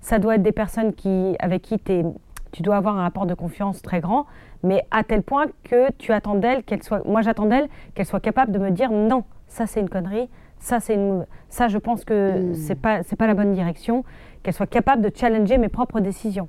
ça 0.00 0.18
doit 0.18 0.36
être 0.36 0.42
des 0.42 0.52
personnes 0.52 0.94
qui, 0.94 1.36
avec 1.38 1.62
qui 1.62 1.78
tu 1.78 2.62
dois 2.62 2.76
avoir 2.76 2.96
un 2.96 3.02
rapport 3.02 3.26
de 3.26 3.34
confiance 3.34 3.82
très 3.82 4.00
grand, 4.00 4.26
mais 4.62 4.84
à 4.90 5.04
tel 5.04 5.22
point 5.22 5.46
que 5.64 5.90
tu 5.92 6.12
attends 6.12 6.34
d'elle 6.34 6.62
qu'elle 6.64 6.82
soit, 6.82 7.06
moi 7.06 7.22
j'attends 7.22 7.46
d'elle 7.46 7.68
qu'elle 7.94 8.06
soit 8.06 8.20
capable 8.20 8.52
de 8.52 8.58
me 8.58 8.70
dire 8.70 8.90
non, 8.90 9.24
ça 9.48 9.66
c'est 9.66 9.80
une 9.80 9.88
connerie, 9.88 10.28
ça 10.58 10.80
c'est 10.80 10.94
une, 10.94 11.26
ça 11.48 11.68
je 11.68 11.78
pense 11.78 12.04
que 12.04 12.38
mmh. 12.38 12.54
c'est 12.54 12.74
pas 12.74 13.02
c'est 13.02 13.16
pas 13.16 13.26
la 13.26 13.34
bonne 13.34 13.52
direction, 13.52 14.04
qu'elle 14.42 14.54
soit 14.54 14.66
capable 14.66 15.02
de 15.02 15.10
challenger 15.14 15.58
mes 15.58 15.68
propres 15.68 16.00
décisions. 16.00 16.48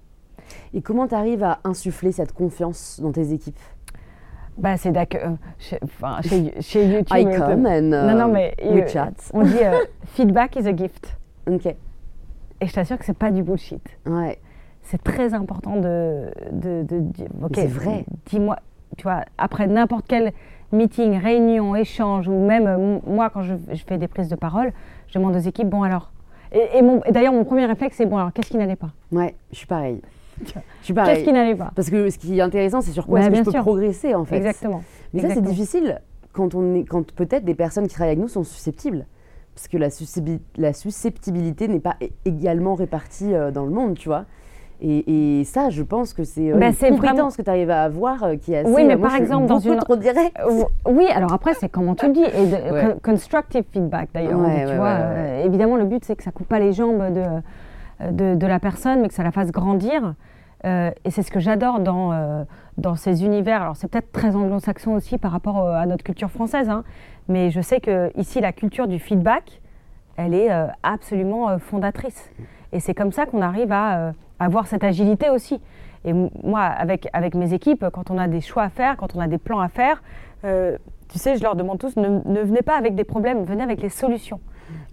Et 0.74 0.82
comment 0.82 1.08
tu 1.08 1.16
arrives 1.16 1.44
à 1.44 1.60
insuffler 1.64 2.12
cette 2.12 2.34
confiance 2.34 3.00
dans 3.02 3.12
tes 3.12 3.34
équipes? 3.34 3.60
Bah, 4.58 4.78
c'est 4.78 4.92
d'accord. 4.92 5.22
Euh, 5.22 6.08
chez, 6.22 6.62
chez, 6.62 6.86
YouTube. 6.86 7.18
Icon 7.18 7.66
and 7.66 7.82
non, 7.82 8.16
non, 8.16 8.28
mais, 8.28 8.54
euh, 8.64 8.86
On 9.34 9.44
dit 9.44 9.64
euh, 9.64 9.80
feedback 10.08 10.56
is 10.58 10.68
a 10.68 10.76
gift. 10.76 11.18
Ok. 11.50 11.66
Et 11.66 12.68
je 12.68 12.74
t'assure 12.74 12.98
que 12.98 13.06
c'est 13.06 13.18
pas 13.18 13.32
du 13.32 13.44
bullshit. 13.44 13.82
Ouais. 14.06 14.40
C'est 14.84 15.02
très 15.04 15.34
important 15.34 15.78
de, 15.78 16.32
de, 16.52 16.84
de, 16.84 17.04
c'est 17.54 17.68
vrai. 17.68 18.06
Dis-moi, 18.26 18.58
tu 18.98 19.04
vois, 19.04 19.24
après 19.38 19.68
n'importe 19.68 20.06
quel 20.08 20.34
meeting, 20.72 21.18
réunion, 21.18 21.76
échange, 21.76 22.28
ou 22.28 22.46
même 22.46 23.00
moi 23.06 23.30
quand 23.30 23.44
je, 23.44 23.54
je, 23.72 23.84
fais 23.86 23.98
des 23.98 24.08
prises 24.08 24.30
de 24.30 24.36
parole, 24.36 24.72
je 25.08 25.18
demande 25.18 25.36
aux 25.36 25.40
équipes, 25.40 25.70
bon 25.70 25.84
alors. 25.84 26.12
Et, 26.52 26.60
et, 26.60 26.82
et 27.06 27.12
d'ailleurs, 27.12 27.34
mon 27.34 27.46
premier 27.46 27.66
réflexe, 27.66 27.96
c'est 27.98 28.06
bon 28.06 28.18
alors, 28.18 28.34
qu'est-ce 28.34 28.50
qui 28.50 28.58
n'allait 28.58 28.76
pas? 28.76 28.92
Ouais, 29.12 29.36
je 29.52 29.58
suis 29.58 29.68
pareil. 29.68 30.02
Qu'est-ce 30.84 31.24
qui 31.24 31.34
n'allait 31.34 31.56
pas? 31.56 31.72
Parce 31.76 31.90
que 31.90 32.10
ce 32.10 32.18
qui 32.18 32.38
est 32.38 32.42
intéressant, 32.42 32.82
c'est 32.82 32.92
sur 32.92 33.06
quoi 33.06 33.20
est-ce 33.20 33.30
que 33.30 33.36
je 33.36 33.44
peux 33.44 33.60
progresser 33.60 34.16
en 34.16 34.26
fait. 34.26 34.38
Exactement. 34.38 34.84
Mais 35.14 35.22
ça, 35.22 35.30
c'est 35.34 35.42
difficile 35.42 36.02
quand, 36.34 36.56
on 36.56 36.76
est, 36.76 36.84
quand 36.84 37.12
peut-être 37.12 37.46
des 37.46 37.56
personnes 37.56 37.88
qui 37.88 37.94
travaillent 37.94 38.14
avec 38.14 38.22
nous 38.22 38.28
sont 38.28 38.44
susceptibles. 38.44 39.06
Parce 39.54 39.68
que 39.68 39.78
la, 39.78 39.90
la 40.58 40.74
susceptibilité 40.74 41.68
n'est 41.68 41.82
pas 41.82 41.98
également 42.24 42.74
répartie 42.74 43.34
euh, 43.34 43.52
dans 43.52 43.66
le 43.66 43.72
monde, 43.72 43.98
tu 43.98 44.08
vois. 44.08 44.26
Et, 44.82 45.44
ça, 45.46 45.70
je 45.70 45.84
pense 45.84 46.14
que 46.14 46.24
c'est 46.24 46.52
euh, 46.52 46.58
bah, 46.58 46.70
une 46.70 46.96
compétence 46.98 47.38
que 47.38 47.42
tu 47.42 47.50
arrives 47.50 47.70
à 47.70 47.84
avoir 47.84 48.24
euh, 48.24 48.36
qui 48.36 48.54
est 48.54 48.60
assez... 48.60 48.72
Oui, 48.72 48.84
mais 48.84 48.98
par 48.98 49.16
exemple, 49.16 49.46
dans 49.46 49.60
une... 49.60 49.78
trop 49.78 49.96
direct. 49.96 50.36
oui, 50.88 51.06
alors 51.14 51.34
après, 51.34 51.54
c'est 51.54 51.70
comment 51.70 51.96
tu 51.96 52.08
le 52.08 52.14
dis. 52.14 52.24
Et 52.24 53.02
constructive 53.04 53.64
feedback, 53.72 54.10
d'ailleurs. 54.14 54.40
tu 54.68 54.76
vois, 54.76 54.98
évidemment, 55.46 55.76
le 55.76 55.86
but, 55.86 56.04
c'est 56.04 56.16
que 56.16 56.24
ça 56.24 56.32
coupe 56.32 56.48
pas 56.48 56.60
les 56.60 56.74
jambes 56.74 57.14
de, 57.14 58.12
de, 58.12 58.36
de, 58.36 58.48
la 58.48 58.60
personne, 58.60 59.02
mais 59.02 59.08
que 59.08 59.14
ça 59.14 59.24
la 59.24 59.32
fasse 59.32 59.52
grandir. 59.52 60.16
Euh, 60.66 60.92
et 61.06 61.12
c'est 61.12 61.24
ce 61.24 61.32
que 61.32 61.40
j'adore 61.40 61.80
dans, 61.80 62.14
euh, 62.14 62.44
dans 62.78 62.96
ces 62.96 63.26
univers. 63.26 63.62
Alors 63.62 63.76
c'est 63.76 63.88
peut-être 63.88 64.12
très 64.12 64.36
anglo-saxon 64.36 64.94
aussi 64.94 65.18
par 65.18 65.32
rapport 65.32 65.60
euh, 65.60 65.74
à 65.74 65.86
notre 65.86 66.04
culture 66.04 66.30
française, 66.30 66.70
hein, 66.70 66.84
mais 67.28 67.50
je 67.50 67.62
sais 67.62 67.80
que 67.80 68.12
ici 68.18 68.42
la 68.42 68.52
culture 68.52 68.88
du 68.88 69.00
feedback, 69.00 69.62
elle 70.18 70.34
est 70.34 70.50
absolument 70.84 71.58
fondatrice. 71.58 72.30
Et 72.74 72.80
c'est 72.80 72.94
comme 72.94 73.12
ça 73.12 73.26
qu'on 73.26 73.42
arrive 73.42 73.72
à 73.72 74.12
avoir 74.46 74.68
cette 74.68 74.84
agilité 74.84 75.30
aussi. 75.30 75.62
Et 76.04 76.14
moi, 76.14 76.62
avec, 76.62 77.08
avec 77.14 77.36
mes 77.36 77.54
équipes, 77.54 77.86
quand 77.94 78.10
on 78.10 78.18
a 78.18 78.28
des 78.28 78.42
choix 78.42 78.64
à 78.64 78.70
faire, 78.70 78.98
quand 78.98 79.16
on 79.16 79.20
a 79.20 79.28
des 79.28 79.38
plans 79.38 79.60
à 79.60 79.70
faire, 79.70 80.02
tu 80.44 81.20
sais, 81.20 81.36
je 81.36 81.44
leur 81.44 81.56
demande 81.56 81.78
tous, 81.78 81.96
ne, 81.98 82.20
ne, 82.26 82.42
venez 82.42 82.62
pas 82.62 82.78
avec 82.78 82.96
des 82.96 83.04
problèmes, 83.04 83.44
venez 83.44 83.64
avec 83.64 83.82
les 83.82 83.90
solutions. 83.90 84.40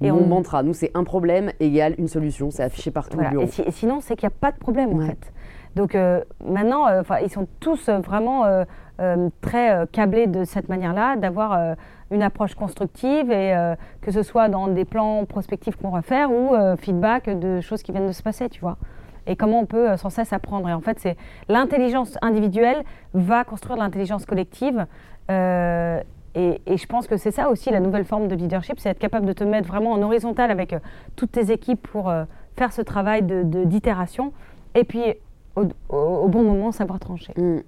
Et 0.01 0.11
Mon 0.11 0.19
on... 0.19 0.27
mantra, 0.27 0.63
nous, 0.63 0.75
c'est 0.75 0.91
un 0.95 1.05
problème 1.05 1.53
égale 1.61 1.95
une 1.99 2.09
solution. 2.09 2.51
C'est 2.51 2.63
affiché 2.63 2.91
partout 2.91 3.19
au 3.19 3.23
bureau. 3.23 3.45
Et, 3.45 3.71
sinon, 3.71 4.01
c'est 4.01 4.17
qu'il 4.17 4.27
n'y 4.29 4.35
a 4.35 4.39
pas 4.39 4.53
de 4.53 4.59
problème, 4.59 4.95
en 4.95 5.07
fait. 5.07 5.33
Donc 5.77 5.95
euh, 5.95 6.23
maintenant, 6.45 6.89
euh, 6.89 7.03
ils 7.23 7.31
sont 7.31 7.47
tous 7.61 7.89
euh, 7.89 7.99
vraiment 7.99 8.45
très 9.41 9.87
câblés 9.93 10.27
de 10.27 10.43
cette 10.43 10.69
manière-là, 10.69 11.15
d'avoir 11.17 11.77
une 12.11 12.23
approche 12.23 12.57
constructive 12.57 13.31
et 13.31 13.55
que 14.01 14.11
ce 14.11 14.25
soit 14.25 14.49
dans 14.49 14.67
des 14.67 14.85
plans 14.85 15.25
prospectifs 15.25 15.77
qu'on 15.77 15.91
va 15.91 16.03
faire 16.03 16.33
ou 16.33 16.51
feedback 16.79 17.31
de 17.31 17.61
choses 17.61 17.85
qui 17.85 17.93
viennent 17.93 18.09
de 18.09 18.13
se 18.13 18.25
passer, 18.25 18.49
tu 18.49 18.61
vois. 18.61 18.77
Et 19.29 19.37
comment 19.37 19.61
on 19.61 19.67
peut 19.67 19.97
sans 19.97 20.11
cesse 20.11 20.33
apprendre. 20.33 20.69
Et 20.69 20.73
en 20.73 20.81
fait, 20.81 20.99
c'est 20.99 21.17
l'intelligence 21.49 22.19
individuelle 22.23 22.83
va 23.15 23.45
construire 23.45 23.79
l'intelligence 23.79 24.27
collective. 24.27 24.87
Et, 26.35 26.61
et, 26.67 26.77
je 26.77 26.87
pense 26.87 27.07
que 27.07 27.17
c'est 27.17 27.31
ça 27.31 27.49
aussi 27.51 27.71
la 27.71 27.81
nouvelle 27.81 28.05
forme 28.05 28.29
de 28.29 28.35
leadership, 28.35 28.79
c'est 28.79 28.91
être 28.91 28.99
capable 28.99 29.27
de 29.27 29.33
te 29.33 29.45
mettre 29.45 29.69
vraiment 29.69 29.93
en 29.93 30.03
horizontal 30.03 30.51
avec 30.51 30.75
toutes 31.17 31.33
tes 31.33 31.51
équipes 31.53 31.83
pour 31.83 32.13
faire 32.57 32.73
ce 32.73 32.83
travail 32.83 33.23
d'itération. 33.23 34.27
De, 34.75 34.81
et 34.81 34.85
puis 34.85 35.03
au, 35.89 36.29
bon 36.29 36.43
moment 36.43 36.73
savoir 36.73 36.99
trancher. 36.99 37.33
Mm. 37.37 37.61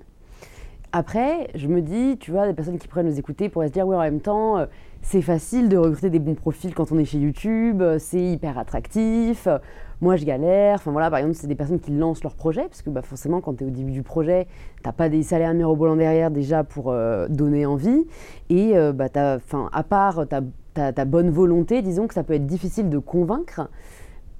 Après, 0.93 1.49
je 1.55 1.68
me 1.68 1.82
dis, 1.82 2.16
tu 2.18 2.32
vois, 2.32 2.49
des 2.49 2.53
personnes 2.53 2.78
qui 2.78 2.88
pourraient 2.88 3.05
nous 3.05 3.16
écouter 3.16 3.49
pourraient 3.49 3.68
se 3.68 3.72
dire, 3.72 3.86
oui, 3.86 3.95
en 3.95 4.01
même 4.01 4.20
temps, 4.20 4.59
euh, 4.59 4.66
c'est 5.03 5.22
facile 5.22 5.68
de 5.68 5.76
recruter 5.76 6.11
des 6.11 6.18
bons 6.18 6.34
profils 6.34 6.74
quand 6.74 6.91
on 6.91 6.99
est 6.99 7.05
chez 7.05 7.18
YouTube, 7.18 7.80
euh, 7.80 7.99
c'est 8.01 8.20
hyper 8.20 8.59
attractif, 8.59 9.47
euh, 9.47 9.59
moi 10.01 10.16
je 10.16 10.24
galère. 10.24 10.74
Enfin 10.74 10.91
voilà, 10.91 11.09
par 11.09 11.20
exemple, 11.20 11.36
c'est 11.36 11.47
des 11.47 11.55
personnes 11.55 11.78
qui 11.78 11.93
lancent 11.93 12.24
leur 12.24 12.34
projet, 12.34 12.62
parce 12.62 12.82
que 12.82 12.91
bah, 12.91 13.03
forcément, 13.03 13.41
quand 13.41 13.55
tu 13.55 13.64
es 13.64 13.66
au 13.68 13.70
début 13.70 13.93
du 13.93 14.03
projet, 14.03 14.49
t'as 14.82 14.91
pas 14.91 15.09
des 15.09 15.22
salaires 15.22 15.55
mirobolants 15.55 15.95
derrière 15.95 16.32
déjà 16.32 16.64
pour 16.64 16.93
donner 17.28 17.66
envie. 17.66 18.05
Et 18.49 18.74
bah, 18.93 19.07
à 19.14 19.82
part 19.84 20.24
ta, 20.26 21.05
bonne 21.05 21.30
volonté, 21.30 21.82
disons 21.82 22.09
que 22.09 22.14
ça 22.14 22.24
peut 22.24 22.34
être 22.34 22.47
difficile 22.47 22.91
de 22.91 22.99
convaincre. 22.99 23.68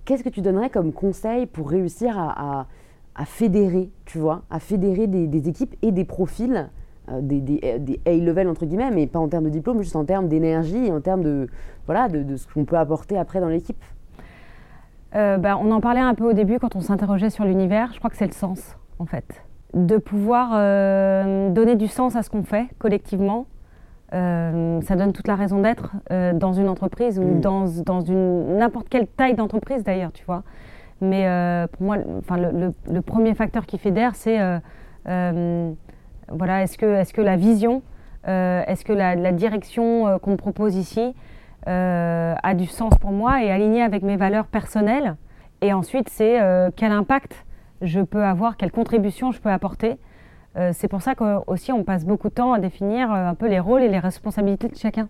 Qu'est-ce 0.05 0.25
que 0.25 0.29
tu 0.29 0.41
donnerais 0.41 0.71
comme 0.71 0.93
conseil 0.93 1.47
pour 1.47 1.71
réussir 1.71 2.19
à 2.19 2.67
fédérer, 3.25 3.91
tu 4.07 4.19
vois, 4.19 4.43
à 4.51 4.59
fédérer 4.59 5.07
des, 5.07 5.49
équipes 5.49 5.75
et 5.83 5.93
des 5.93 6.05
profils, 6.05 6.71
euh, 7.11 7.21
des, 7.21 7.41
des, 7.41 7.61
euh, 7.65 7.79
des 7.79 8.01
A-level 8.07 8.49
entre 8.49 8.67
guillemets, 8.67 8.91
mais 8.91 9.07
pas 9.07 9.19
en 9.19 9.29
termes 9.29 9.45
de 9.45 9.51
diplôme, 9.51 9.83
juste 9.83 9.97
en 9.97 10.05
termes 10.05 10.29
d'énergie 10.29 10.87
et 10.87 10.93
en 10.93 11.01
termes 11.01 11.23
de, 11.23 11.49
voilà, 11.87 12.09
de, 12.09 12.37
ce 12.37 12.47
qu'on 12.47 12.65
peut 12.65 12.77
apporter 12.77 13.19
après 13.19 13.41
dans 13.41 13.49
l'équipe 13.49 13.83
euh, 15.15 15.37
bah, 15.39 15.59
On 15.61 15.71
en 15.71 15.81
parlait 15.81 16.01
un 16.01 16.15
peu 16.15 16.25
au 16.25 16.33
début 16.33 16.59
quand 16.59 16.77
on 16.77 16.81
s'interrogeait 16.81 17.31
sur 17.31 17.45
l'univers, 17.45 17.91
je 17.93 17.99
crois 17.99 18.11
que 18.11 18.17
c'est 18.17 18.27
le 18.27 18.33
sens 18.33 18.77
en 18.99 19.07
fait. 19.07 19.43
De 19.75 19.99
pouvoir 19.99 20.51
donner 21.53 21.77
du 21.77 21.87
sens 21.87 22.17
à 22.17 22.25
ce 22.25 22.31
qu'on 22.31 22.43
fait 22.43 22.67
collectivement, 22.79 23.47
ça 24.11 24.97
donne 24.97 25.13
toute 25.13 25.29
la 25.29 25.37
raison 25.37 25.61
d'être 25.61 25.93
dans 26.11 26.53
une 26.53 26.69
entreprise 26.69 27.21
ou 27.21 27.23
mm. 27.23 27.41
dans, 27.41 27.65
dans 27.87 28.03
n'importe 28.03 28.89
quelle 28.89 29.07
taille 29.07 29.35
d'entreprise 29.35 29.85
d'ailleurs, 29.85 30.11
tu 30.11 30.25
vois. 30.25 30.43
Mais 31.01 31.27
euh, 31.27 31.67
pour 31.67 31.83
moi, 31.83 31.97
enfin, 32.19 32.37
le, 32.37 33.01
premier 33.01 33.35
facteur 33.35 33.67
qui 33.67 33.79
fédère, 33.79 34.15
c'est 34.15 34.41
euh, 34.41 34.59
euh, 35.09 35.73
voilà, 36.29 36.63
est-ce 36.63 36.77
que, 36.77 36.87
est 36.87 37.13
que 37.13 37.23
la 37.23 37.37
vision, 37.37 37.83
est-ce 38.27 38.85
que 38.85 38.93
la, 38.93 39.33
direction 39.33 40.19
qu'on 40.19 40.37
propose 40.37 40.77
ici 40.77 41.15
a 41.67 42.55
du 42.55 42.67
sens 42.67 42.95
pour 42.99 43.13
moi 43.13 43.43
et 43.43 43.51
alignée 43.51 43.83
avec 43.83 44.03
mes 44.03 44.17
valeurs 44.17 44.47
personnelles? 44.47 45.17
Et 45.63 45.73
ensuite, 45.73 46.09
c'est 46.09 46.39
quel 46.77 46.93
impact 46.93 47.47
je 47.83 48.01
peux 48.01 48.23
avoir, 48.23 48.57
quelle 48.57 48.73
contribution 48.73 49.33
je 49.33 49.41
peux 49.41 49.51
apporter? 49.51 49.99
c'est 50.73 50.89
pour 50.89 51.01
ça 51.01 51.15
qu'aussi 51.15 51.71
on 51.73 51.85
passe 51.85 52.05
beaucoup 52.05 52.29
de 52.29 52.35
temps 52.35 52.53
à 52.53 52.59
définir 52.59 53.13
un 53.13 53.37
peu 53.37 53.47
les 53.47 53.61
rôles 53.61 53.83
et 53.83 53.89
les 53.89 54.01
responsabilités 54.01 54.69
de 54.69 54.77
chacun. 54.77 55.09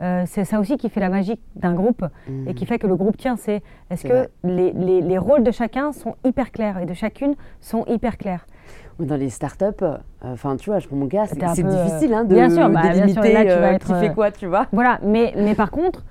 Euh, 0.00 0.24
c'est 0.26 0.44
ça 0.44 0.58
aussi 0.58 0.76
qui 0.76 0.88
fait 0.88 1.00
la 1.00 1.08
magie 1.08 1.38
d'un 1.54 1.74
groupe 1.74 2.04
et 2.46 2.54
qui 2.54 2.64
mhm. 2.64 2.68
fait 2.68 2.78
que 2.78 2.86
le 2.86 2.96
groupe 2.96 3.16
tient. 3.16 3.36
C'est 3.36 3.62
est-ce 3.90 4.06
que 4.06 4.28
les, 4.42 4.72
les, 4.72 5.18
rôles 5.18 5.44
de 5.44 5.50
chacun 5.50 5.92
sont 5.92 6.16
hyper 6.24 6.50
clairs 6.50 6.78
et 6.78 6.86
de 6.86 6.94
chacune 6.94 7.34
sont 7.60 7.84
hyper 7.86 8.18
clairs? 8.18 8.46
Dans 8.98 9.16
les 9.16 9.30
startups, 9.30 9.64
euh, 9.82 9.96
enfin 10.22 10.56
tu 10.56 10.70
vois, 10.70 10.78
je 10.78 10.86
prends 10.86 10.96
mon 10.96 11.08
cas, 11.08 11.26
c'est 11.26 11.38
difficile 11.62 12.14
hein, 12.14 12.24
de 12.24 12.34
bien 12.34 12.48
sûr, 12.48 12.68
bah, 12.70 12.82
délimiter 12.82 13.20
bien 13.20 13.22
sûr, 13.22 13.32
là, 13.32 13.42
tu 13.42 13.48
vas 13.48 13.54
euh, 13.54 13.72
être, 13.72 13.86
qui 13.86 13.94
fait 13.94 14.14
quoi, 14.14 14.30
tu 14.30 14.46
vois? 14.46 14.66
Voilà, 14.72 15.00
mais, 15.02 15.32
mais 15.36 15.54
par 15.54 15.70
contre, 15.70 16.04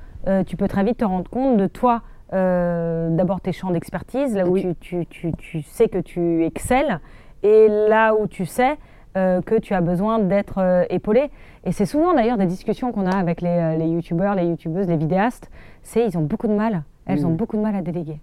tu 0.46 0.56
peux 0.58 0.68
très 0.68 0.84
vite 0.84 0.98
te 0.98 1.06
rendre 1.06 1.30
compte 1.30 1.58
de 1.58 1.68
toi, 1.68 2.02
d'abord 2.32 3.42
tes 3.42 3.52
champs 3.52 3.72
d'expertise, 3.72 4.36
là 4.36 4.48
où 4.48 4.58
tu, 4.58 4.76
tu, 4.76 5.06
tu, 5.06 5.32
tu, 5.38 5.62
sais 5.62 5.88
que 5.88 6.00
tu 6.00 6.44
excelles, 6.46 7.00
et 7.42 7.68
là 7.70 8.16
où 8.16 8.28
tu 8.28 8.46
sais 8.46 8.78
que 9.16 9.60
tu 9.60 9.74
as 9.74 9.82
besoin 9.82 10.20
d'être 10.20 10.86
épaulé. 10.90 11.30
Et 11.66 11.72
c'est 11.72 11.86
souvent 11.86 12.14
d'ailleurs 12.14 12.38
des 12.38 12.46
discussions 12.46 12.92
qu'on 12.92 13.06
a 13.06 13.16
avec 13.16 13.42
les, 13.42 13.50
euh, 13.50 13.78
les 13.78 13.88
youtubeurs, 13.88 14.36
les 14.36 14.46
youtubeuses, 14.46 14.88
les 14.88 14.98
vidéastes, 14.98 15.50
c'est 15.82 16.06
ils 16.06 16.18
ont 16.18 16.22
beaucoup 16.22 16.48
de 16.48 16.54
mal, 16.54 16.84
elles 17.06 17.26
ont 17.26 17.30
mm. 17.30 17.36
beaucoup 17.36 17.56
de 17.56 17.62
mal 17.62 17.76
à 17.76 17.82
déléguer. 17.82 18.20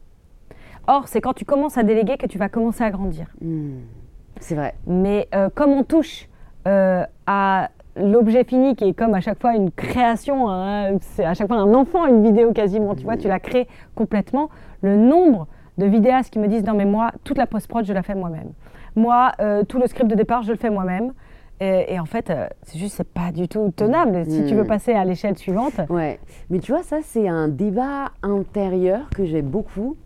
Or, 0.87 1.09
c'est 1.09 1.21
quand 1.21 1.33
tu 1.33 1.45
commences 1.45 1.79
à 1.79 1.83
déléguer 1.83 2.17
que 2.17 2.27
tu 2.27 2.37
vas 2.37 2.49
commencer 2.49 2.85
à 2.85 2.91
grandir. 2.91 3.27
Mm. 3.41 3.79
C'est 4.41 4.55
vrai. 4.55 4.75
Mais 4.87 5.29
euh, 5.35 5.49
comme 5.55 5.71
on 5.71 5.85
touche 5.85 6.29
euh, 6.69 7.05
à 7.27 7.71
l'objet 7.97 8.45
fini 8.45 8.77
qui 8.77 8.85
est 8.85 8.93
comme 8.93 9.15
à 9.15 9.21
chaque 9.21 9.41
fois 9.41 9.55
une 9.55 9.71
création, 9.71 10.51
hein, 10.51 10.99
c'est 11.01 11.25
à 11.25 11.33
chaque 11.33 11.49
fois 11.49 11.57
un 11.57 11.75
enfant, 11.75 12.07
une 12.07 12.23
vidéo 12.23 12.53
quasiment, 12.53 12.95
tu 12.95 13.05
vois, 13.05 13.17
tu 13.17 13.29
la 13.29 13.41
crées 13.41 13.69
complètement, 13.95 14.51
le 14.83 14.97
nombre 14.97 15.47
de 15.79 15.87
vidéastes 15.87 16.31
qui 16.31 16.39
me 16.39 16.47
disent 16.47 16.65
non 16.65 16.75
mais 16.75 16.85
moi, 16.85 17.11
toute 17.25 17.39
la 17.39 17.47
post-prod, 17.47 17.87
je 17.87 17.93
la 17.93 18.03
fais 18.03 18.15
moi-même. 18.15 18.53
Moi, 18.97 19.33
tout 19.69 19.79
le 19.79 19.87
script 19.87 20.11
de 20.11 20.15
départ, 20.15 20.43
je 20.43 20.53
le 20.53 20.59
fais 20.59 20.71
moi-même. 20.71 21.13
Et, 21.63 22.01
en 22.01 22.07
fait, 22.07 22.31
euh, 22.31 22.49
c'est 22.63 22.79
juste, 22.79 22.97
c'est 22.97 23.07
pas 23.07 23.33
du 23.33 23.47
tout 23.47 23.71
tenable 23.77 24.25
si 24.27 24.47
tu 24.47 24.55
veux 24.55 24.65
hmm. 24.65 24.69
passer 24.69 24.93
à 24.93 25.05
l'échelle 25.05 25.37
suivante. 25.37 25.79
Ouais, 25.91 26.19
mais 26.49 26.59
tu 26.59 26.73
vois, 26.73 26.83
ça, 26.83 27.01
c'est 27.05 27.29
un 27.29 27.49
débat 27.49 28.13
intérieur 28.23 29.11
que 29.15 29.27
j'ai 29.27 29.43
beaucoup 29.43 29.97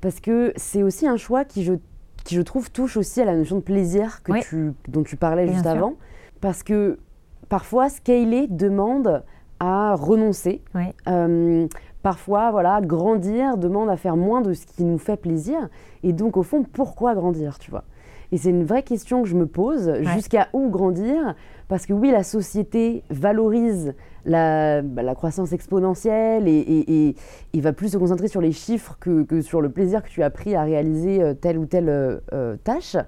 parce 0.00 0.20
que 0.20 0.52
c'est 0.54 0.84
aussi 0.84 1.08
un 1.08 1.16
choix 1.16 1.44
qui, 1.44 1.64
je, 1.64 1.74
qui, 2.22 2.36
je 2.36 2.42
trouve, 2.42 2.70
touche 2.70 2.96
aussi 2.96 3.20
à 3.20 3.24
la 3.24 3.34
notion 3.34 3.56
de 3.56 3.62
plaisir 3.62 4.22
que 4.22 4.40
tu, 4.40 4.72
dont 4.86 5.02
tu 5.02 5.16
parlais 5.16 5.48
juste 5.48 5.66
avant. 5.66 5.94
Parce 6.40 6.62
que 6.62 7.00
parfois, 7.48 7.88
scaler 7.88 8.46
demande 8.48 9.24
à 9.58 9.96
renoncer. 9.96 10.62
Euh, 11.08 11.66
parfois, 12.04 12.50
voilà, 12.50 12.82
grandir 12.82 13.56
demande 13.56 13.88
à 13.88 13.96
faire 13.96 14.16
moins 14.16 14.42
de 14.42 14.52
ce 14.52 14.66
qui 14.66 14.84
nous 14.84 14.98
fait 14.98 15.16
plaisir. 15.16 15.70
Et 16.02 16.12
donc, 16.12 16.36
au 16.36 16.42
fond, 16.42 16.62
pourquoi 16.62 17.14
grandir, 17.14 17.58
tu 17.58 17.70
vois? 17.70 17.84
Et 18.30 18.36
c'est 18.36 18.50
une 18.50 18.64
vraie 18.64 18.82
question 18.82 19.22
que 19.22 19.28
je 19.28 19.34
me 19.34 19.46
pose. 19.46 19.90
Jusqu'à 20.14 20.48
où 20.52 20.68
grandir? 20.68 21.34
Parce 21.66 21.86
que 21.86 21.94
oui, 21.94 22.10
la 22.10 22.22
société 22.22 23.04
valorise 23.08 23.94
la, 24.26 24.82
bah, 24.82 25.14
croissance 25.14 25.52
exponentielle 25.52 26.46
et, 26.46 27.16
et, 27.54 27.60
va 27.60 27.72
plus 27.72 27.92
se 27.92 27.96
concentrer 27.96 28.28
sur 28.28 28.42
les 28.42 28.52
chiffres 28.52 28.98
que, 29.00 29.40
sur 29.40 29.62
le 29.62 29.70
plaisir 29.70 30.02
que 30.02 30.10
tu 30.10 30.22
as 30.22 30.28
pris 30.28 30.54
à 30.54 30.62
réaliser 30.62 31.22
euh, 31.22 31.32
telle 31.32 31.56
ou 31.56 31.64
telle 31.64 31.88
euh, 31.88 32.56
tâche. 32.64 32.98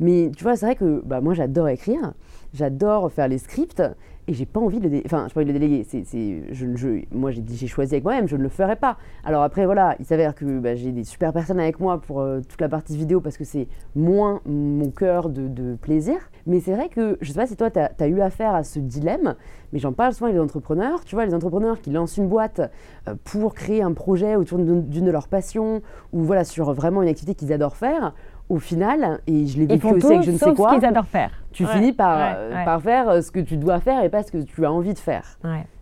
Mais 0.00 0.30
tu 0.36 0.44
vois, 0.44 0.56
c'est 0.56 0.66
vrai 0.66 0.76
que 0.76 1.02
bah, 1.06 1.22
moi, 1.22 1.32
j'adore 1.32 1.68
écrire, 1.68 2.12
j'adore 2.52 3.10
faire 3.10 3.28
les 3.28 3.38
scripts, 3.38 3.82
et 4.26 4.32
j'ai 4.34 4.46
pas 4.46 4.60
envie 4.60 4.80
de 4.80 4.88
le 4.88 5.02
je 5.04 5.08
pas 5.08 5.18
envie 5.18 5.44
de 5.44 5.52
le 5.52 5.58
déléguer. 5.58 5.84
C'est, 5.84 6.04
je, 6.50 7.04
moi 7.12 7.30
j'ai, 7.30 7.42
j'ai 7.48 7.66
choisi 7.66 7.94
avec 7.94 8.04
moi-même 8.04 8.28
je 8.28 8.36
ne 8.36 8.42
le 8.42 8.48
ferai 8.48 8.76
pas. 8.76 8.96
Alors 9.24 9.42
après 9.42 9.66
voilà 9.66 9.96
il 10.00 10.04
s'avère 10.04 10.34
que 10.34 10.58
bah, 10.58 10.74
j'ai 10.74 10.92
des 10.92 11.04
super 11.04 11.32
personnes 11.32 11.60
avec 11.60 11.80
moi 11.80 12.00
pour 12.00 12.20
euh, 12.20 12.40
toute 12.48 12.60
la 12.60 12.68
partie 12.68 12.96
vidéo 12.96 13.20
parce 13.20 13.36
que 13.36 13.44
c'est 13.44 13.68
moins 13.94 14.40
mon 14.46 14.90
cœur 14.90 15.28
de, 15.28 15.74
plaisir. 15.80 16.16
Mais 16.46 16.60
c'est 16.60 16.72
vrai 16.72 16.88
que 16.88 17.18
je 17.20 17.32
sais 17.32 17.38
pas 17.38 17.46
si 17.46 17.56
toi 17.56 17.70
tu 17.70 17.78
as, 17.78 18.08
eu 18.08 18.20
affaire 18.20 18.54
à 18.54 18.64
ce 18.64 18.78
dilemme 18.78 19.34
mais 19.72 19.78
j'en 19.78 19.92
parle 19.92 20.12
souvent 20.12 20.26
avec 20.26 20.36
les 20.36 20.42
entrepreneurs. 20.42 21.04
Tu 21.04 21.16
vois 21.16 21.26
les 21.26 21.34
entrepreneurs 21.34 21.80
qui 21.80 21.90
lancent 21.90 22.16
une 22.16 22.28
boîte 22.28 22.60
euh, 23.08 23.14
pour 23.24 23.54
créer 23.54 23.82
un 23.82 23.92
projet 23.92 24.36
autour 24.36 24.58
d'une, 24.58 24.86
de 24.88 25.10
leurs 25.10 25.28
passions 25.28 25.82
ou 26.12 26.22
voilà 26.22 26.44
sur 26.44 26.72
vraiment 26.72 27.02
une 27.02 27.08
activité 27.08 27.34
qu'ils 27.34 27.52
adorent 27.52 27.76
faire 27.76 28.14
au 28.48 28.58
final, 28.58 29.20
et 29.26 29.46
je 29.46 29.58
l'ai 29.58 29.66
vécu 29.66 29.86
aussi 29.86 30.06
avec 30.06 30.22
je 30.22 30.30
ne 30.32 30.36
sais 30.36 30.54
quoi. 30.54 30.70
ce 30.70 30.74
qu'ils 30.76 30.86
adorent 30.86 31.06
faire. 31.06 31.30
Tu 31.52 31.66
finis 31.66 31.92
par, 31.92 32.18
euh, 32.20 32.64
par 32.64 32.80
faire 32.82 33.08
euh, 33.08 33.20
ce 33.20 33.30
que 33.30 33.40
tu 33.40 33.56
dois 33.56 33.80
faire 33.80 34.02
et 34.04 34.08
pas 34.08 34.22
ce 34.22 34.32
que 34.32 34.38
tu 34.38 34.64
as 34.64 34.72
envie 34.72 34.94
de 34.94 34.98
faire. 34.98 35.38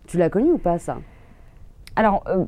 Tu 0.06 0.18
l'as 0.18 0.30
connu 0.30 0.52
ou 0.52 0.58
pas 0.58 0.78
ça? 0.78 0.98
Alors, 1.94 2.24
euh, 2.26 2.44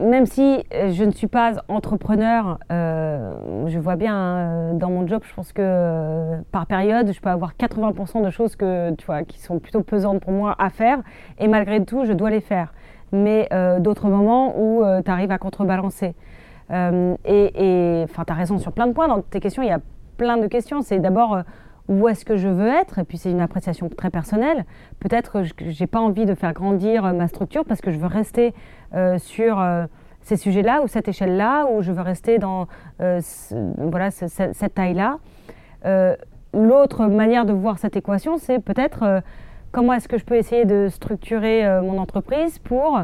même 0.00 0.26
si 0.26 0.64
je 0.70 1.04
ne 1.04 1.10
suis 1.10 1.26
pas 1.26 1.54
entrepreneur, 1.68 2.58
je 2.70 3.78
vois 3.78 3.96
bien 3.96 4.14
hein, 4.14 4.74
dans 4.74 4.90
mon 4.90 5.06
job, 5.06 5.22
je 5.24 5.34
pense 5.34 5.52
que 5.52 6.40
par 6.52 6.66
période, 6.66 7.12
je 7.12 7.20
peux 7.20 7.30
avoir 7.30 7.54
80% 7.54 8.24
de 8.24 8.30
choses 8.30 8.54
que, 8.56 8.94
tu 8.94 9.06
vois, 9.06 9.24
qui 9.24 9.40
sont 9.40 9.58
plutôt 9.58 9.82
pesantes 9.82 10.20
pour 10.20 10.32
moi 10.32 10.54
à 10.58 10.70
faire, 10.70 10.98
et 11.38 11.48
malgré 11.48 11.84
tout, 11.84 12.04
je 12.04 12.12
dois 12.12 12.30
les 12.30 12.40
faire. 12.40 12.72
Mais 13.12 13.48
d'autres 13.80 14.08
moments 14.08 14.54
où 14.58 14.84
tu 15.04 15.10
arrives 15.10 15.32
à 15.32 15.38
contrebalancer. 15.38 16.14
Euh, 16.70 17.16
et 17.24 18.02
enfin, 18.04 18.24
tu 18.24 18.32
as 18.32 18.36
raison 18.36 18.58
sur 18.58 18.72
plein 18.72 18.86
de 18.86 18.92
points. 18.92 19.08
Dans 19.08 19.22
tes 19.22 19.40
questions, 19.40 19.62
il 19.62 19.68
y 19.68 19.72
a 19.72 19.80
plein 20.16 20.36
de 20.36 20.46
questions. 20.46 20.82
C'est 20.82 20.98
d'abord 20.98 21.34
euh, 21.34 21.42
où 21.88 22.08
est-ce 22.08 22.24
que 22.24 22.36
je 22.36 22.48
veux 22.48 22.68
être, 22.68 22.98
et 22.98 23.04
puis 23.04 23.16
c'est 23.16 23.30
une 23.30 23.40
appréciation 23.40 23.88
très 23.88 24.10
personnelle. 24.10 24.64
Peut-être 24.98 25.42
que 25.54 25.70
j'ai 25.70 25.86
pas 25.86 26.00
envie 26.00 26.26
de 26.26 26.34
faire 26.34 26.52
grandir 26.52 27.04
euh, 27.04 27.12
ma 27.12 27.28
structure 27.28 27.64
parce 27.64 27.80
que 27.80 27.90
je 27.90 27.98
veux 27.98 28.06
rester 28.06 28.54
sur 29.18 29.62
ces 30.22 30.36
sujets-là 30.36 30.80
ou 30.82 30.88
cette 30.88 31.06
échelle-là, 31.06 31.66
ou 31.66 31.82
je 31.82 31.92
veux 31.92 32.00
rester 32.02 32.38
dans 32.38 32.66
voilà, 32.98 34.10
cette 34.10 34.74
taille-là. 34.74 35.18
L'autre 36.54 37.06
manière 37.06 37.44
de 37.44 37.52
voir 37.52 37.78
cette 37.78 37.94
équation, 37.94 38.38
c'est 38.38 38.58
peut-être 38.58 39.22
comment 39.70 39.92
est-ce 39.92 40.08
que 40.08 40.16
je 40.16 40.24
peux 40.24 40.36
essayer 40.36 40.64
de 40.64 40.88
structurer 40.88 41.80
mon 41.82 41.98
entreprise 41.98 42.58
pour 42.58 43.00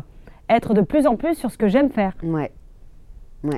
être 0.48 0.72
de 0.72 0.80
plus 0.80 1.06
en 1.06 1.16
plus 1.16 1.34
sur 1.34 1.50
ce 1.50 1.58
que 1.58 1.68
j'aime 1.68 1.90
faire. 1.90 2.14
Ouais 2.22 2.52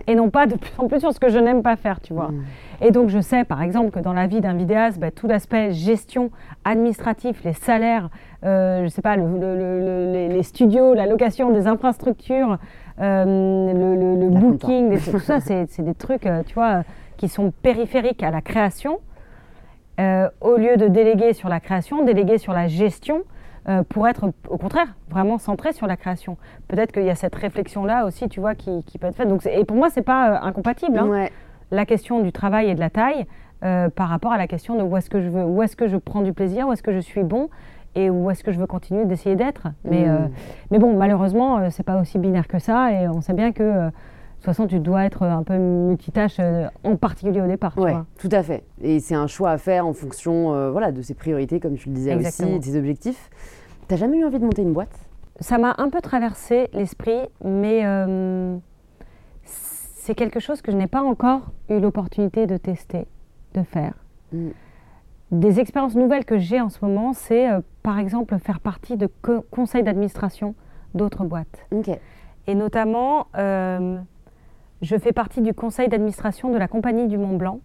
et 0.07 0.15
non 0.15 0.31
pas 0.31 0.47
de 0.47 0.57
plus 0.57 0.73
en 0.79 0.89
plus 0.89 1.01
sur 1.01 1.13
ce 1.13 1.21
que 1.21 1.29
je 1.29 1.39
n'aime 1.39 1.63
pas 1.63 1.77
faire, 1.77 2.01
tu 2.01 2.15
vois. 2.15 2.29
Mm. 2.29 2.45
Et 2.83 2.91
donc 2.91 3.09
je 3.09 3.21
sais 3.21 3.45
par 3.45 3.63
exemple 3.63 3.91
que 3.91 4.01
dans 4.01 4.13
la 4.13 4.27
vie 4.27 4.41
d'un 4.41 4.55
vidéaste, 4.55 4.99
bah, 4.99 5.11
tout 5.11 5.27
l'aspect 5.27 5.73
gestion 5.73 6.31
administratif, 6.65 7.43
les 7.45 7.53
salaires, 7.53 8.09
euh, 8.45 8.85
je 8.85 8.89
sais 8.89 9.03
pas, 9.03 9.17
les, 9.17 10.43
studios, 10.43 10.95
la 10.95 11.07
location 11.07 11.51
des 11.51 11.67
infrastructures, 11.67 12.59
euh, 13.01 14.17
le, 14.17 14.29
booking, 14.29 14.99
tout 15.11 15.19
ça, 15.19 15.41
c'est 15.41 15.83
des 15.83 15.95
trucs, 15.95 16.27
euh, 16.27 16.43
tu 16.47 16.55
vois, 16.55 16.83
qui 17.17 17.29
sont 17.29 17.53
périphériques 17.63 18.23
à 18.23 18.31
la 18.31 18.41
création. 18.41 19.01
Euh, 20.01 20.29
au 20.41 20.57
lieu 20.57 20.77
de 20.77 20.89
déléguer 20.89 21.35
sur 21.35 21.49
la 21.49 21.61
création, 21.61 22.05
déléguer 22.05 22.39
sur 22.39 22.53
la 22.53 22.67
gestion 22.67 23.23
euh, 23.67 23.83
pour 23.83 24.07
être 24.07 24.31
au 24.51 24.59
contraire 24.59 24.89
vraiment 25.09 25.39
centré 25.39 25.73
sur 25.73 25.87
la 25.87 25.97
création. 25.97 26.37
Peut-être 26.69 26.93
qu'il 26.93 27.05
y 27.05 27.11
a 27.11 27.15
cette 27.15 27.35
réflexion-là 27.35 28.05
aussi, 28.05 28.29
tu 28.29 28.39
vois, 28.39 28.55
qui, 28.55 28.83
peut 29.01 29.07
être 29.07 29.17
faite. 29.17 29.29
Donc, 29.29 29.47
et 29.47 29.65
pour 29.65 29.77
moi, 29.77 29.89
c'est 29.89 30.03
pas 30.03 30.33
euh, 30.33 30.47
incompatible. 30.47 30.99
Hein. 30.99 31.29
La 31.71 31.87
question 31.87 32.21
du 32.21 32.31
travail 32.31 32.69
et 32.69 32.75
de 32.75 32.81
la 32.81 32.91
taille 32.91 33.25
euh, 33.65 33.89
par 33.89 34.11
rapport 34.11 34.33
à 34.33 34.37
la 34.37 34.47
question 34.47 34.77
de 34.77 34.83
où 34.83 34.97
est-ce 34.99 35.09
que 35.09 35.23
je 35.23 35.31
veux, 35.31 35.45
où 35.45 35.63
est-ce 35.63 35.77
que 35.77 35.89
je 35.89 35.97
prends 35.97 36.21
du 36.21 36.35
plaisir, 36.35 36.69
où 36.69 36.73
est-ce 36.75 36.83
que 36.83 36.93
je 36.93 37.01
suis 37.01 37.23
bon 37.23 37.49
et 37.95 38.11
où 38.11 38.31
est-ce 38.31 38.45
que 38.45 38.53
je 38.53 38.59
veux 38.59 38.67
continuer 38.67 39.07
d'essayer 39.07 39.37
d'être. 39.37 39.69
Mais, 39.85 40.05
mm. 40.07 40.31
mais 40.71 40.79
bon, 40.79 40.97
malheureusement, 40.97 41.71
c'est 41.71 41.85
pas 41.85 41.99
aussi 42.01 42.19
binaire 42.19 42.49
que 42.49 42.59
ça 42.59 42.93
et 42.93 43.09
on 43.09 43.21
sait 43.21 43.35
bien 43.35 43.53
que 43.53 43.89
toute 44.45 44.55
façon, 44.55 44.67
tu 44.67 44.79
dois 44.79 45.05
être 45.05 45.23
un 45.23 45.43
peu 45.43 45.57
multitâche, 45.57 46.41
en 46.85 46.97
particulier 46.97 47.41
au 47.41 47.47
départ. 47.47 47.75
Oui, 47.77 47.93
tout 48.19 48.29
à 48.31 48.43
fait. 48.43 48.65
Et 48.83 49.01
c'est 49.01 49.15
un 49.15 49.27
choix 49.27 49.51
à 49.51 49.59
faire 49.59 49.87
en 49.87 49.93
fonction 49.93 50.71
voilà, 50.71 50.93
de 50.93 51.03
ses 51.03 51.15
priorités, 51.15 51.61
comme 51.61 51.77
tu 51.77 51.89
le 51.89 51.95
disais 51.95 52.15
aussi, 52.15 52.59
de 52.59 52.65
ses 52.65 52.77
objectifs. 52.79 53.31
T'as 53.89 53.97
jamais 53.97 54.19
eu 54.19 54.25
envie 54.25 54.39
de 54.39 54.45
monter 54.45 54.63
une 54.63 54.73
boîte? 54.73 55.09
Ça 55.41 55.59
m'a 55.59 55.75
un 55.79 55.91
peu 55.91 56.01
traversé 56.01 56.69
l'esprit, 56.73 57.19
mais 57.45 57.85
euh, 57.85 58.57
c'est 59.45 60.15
quelque 60.15 60.41
chose 60.41 60.63
que 60.63 60.71
je 60.71 60.77
n'ai 60.77 60.87
pas 60.87 61.03
encore 61.03 61.51
eu 61.69 61.81
l'opportunité 61.81 62.47
de 62.47 62.57
tester, 62.57 63.07
de 63.55 63.63
faire. 63.63 63.95
Mm. 64.33 64.51
Des 65.33 65.59
expériences 65.59 65.97
nouvelles 65.97 66.25
que 66.25 66.39
j'ai 66.39 66.61
en 66.61 66.69
ce 66.69 66.85
moment, 66.85 67.13
c'est 67.13 67.51
euh, 67.51 67.61
par 67.83 67.99
exemple 67.99 68.39
faire 68.39 68.61
partie 68.61 68.97
de 68.97 69.09
conseils 69.51 69.83
d'administration 69.83 70.55
d'autres 70.95 71.25
boîtes. 71.25 71.67
Et 72.47 72.55
notamment, 72.55 73.27
euh, 73.37 73.99
je 74.83 74.97
fais 74.97 75.13
partie 75.13 75.41
du 75.41 75.55
conseil 75.55 75.89
d'administration 75.89 76.51
de 76.51 76.59
la 76.59 76.69
Compagnie 76.69 77.07
du 77.07 77.19
Mont 77.19 77.37
Blanc, 77.37 77.61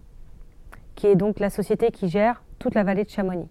qui 0.94 1.06
est 1.06 1.16
donc 1.16 1.40
la 1.40 1.50
société 1.50 1.90
qui 1.90 2.08
gère 2.08 2.42
toute 2.58 2.74
la 2.74 2.84
vallée 2.84 3.04
de 3.04 3.10
Chamonix. 3.10 3.48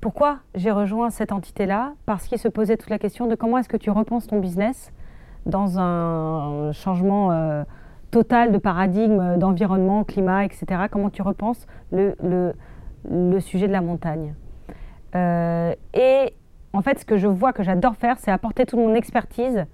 Pourquoi 0.00 0.40
j'ai 0.54 0.70
rejoint 0.70 1.10
cette 1.10 1.32
entité-là? 1.32 1.94
Parce 2.04 2.26
qu'il 2.26 2.38
se 2.38 2.48
posait 2.48 2.76
toute 2.76 2.90
la 2.90 2.98
question 2.98 3.26
de 3.26 3.34
comment 3.34 3.58
est-ce 3.58 3.68
que 3.68 3.76
tu 3.76 3.90
repenses 3.90 4.26
ton 4.26 4.38
business 4.38 4.92
dans 5.46 5.78
un 5.78 6.72
changement 6.72 7.32
euh, 7.32 7.64
total 8.10 8.52
de 8.52 8.58
paradigme, 8.58 9.38
d'environnement, 9.38 10.04
climat, 10.04 10.44
etc. 10.44 10.82
Comment 10.90 11.10
tu 11.10 11.22
repenses 11.22 11.66
le, 11.90 12.14
le, 13.10 13.40
sujet 13.40 13.66
de 13.66 13.72
la 13.72 13.80
montagne? 13.80 14.34
Euh, 15.14 15.74
Et 15.94 16.34
en 16.74 16.82
fait, 16.82 16.98
ce 16.98 17.04
que 17.04 17.16
je 17.16 17.26
vois 17.26 17.52
que 17.52 17.62
j'adore 17.62 17.96
faire, 17.96 18.18
c'est 18.18 18.30
apporter 18.30 18.66
toute 18.66 18.78
mon 18.78 18.94
expertise, 18.94 19.64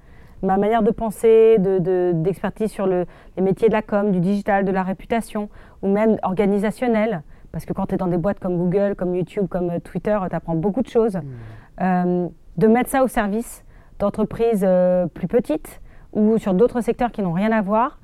ma 0.43 0.57
manière 0.57 0.83
de 0.83 0.91
penser, 0.91 1.57
d'expertise 1.59 2.69
de, 2.69 2.73
sur 2.73 2.87
le, 2.87 3.07
les 3.37 3.43
métiers 3.43 3.69
de 3.69 3.75
la 3.75 3.83
com, 3.83 4.11
du 4.11 4.21
digital, 4.21 4.65
de 4.65 4.73
la 4.73 4.83
réputation, 4.83 5.49
ou 5.83 5.89
même 5.89 6.19
organisationnelle 6.23 7.23
parce 7.53 7.65
que 7.65 7.73
quand 7.73 7.87
tu 7.87 7.95
es 7.95 7.99
dans 7.99 8.07
des 8.07 8.17
boîtes 8.17 8.39
comme 8.39 8.57
Google, 8.57 8.95
comme 8.97 9.15
YouTube, 9.15 9.47
comme 9.49 9.71
euh, 9.71 9.79
Twitter, 9.81 10.19
tu 10.29 10.37
apprends 10.37 10.55
beaucoup 10.55 10.83
de 10.83 10.89
choses. 10.89 11.17
Mmh. 11.17 11.83
Euh, 11.83 12.29
de 12.57 12.67
mettre 12.67 12.91
ça 12.91 13.03
au 13.03 13.09
service 13.09 13.65
d'entreprises 13.99 14.65
euh, 14.67 15.07
plus 15.07 15.29
petites 15.29 15.81
ou 16.13 16.39
sur 16.39 16.55
d'autres 16.55 16.81
secteurs 16.81 17.11
qui 17.13 17.23
n'ont 17.23 17.33
rien 17.33 17.53
à 17.53 17.63
voir 17.63 17.99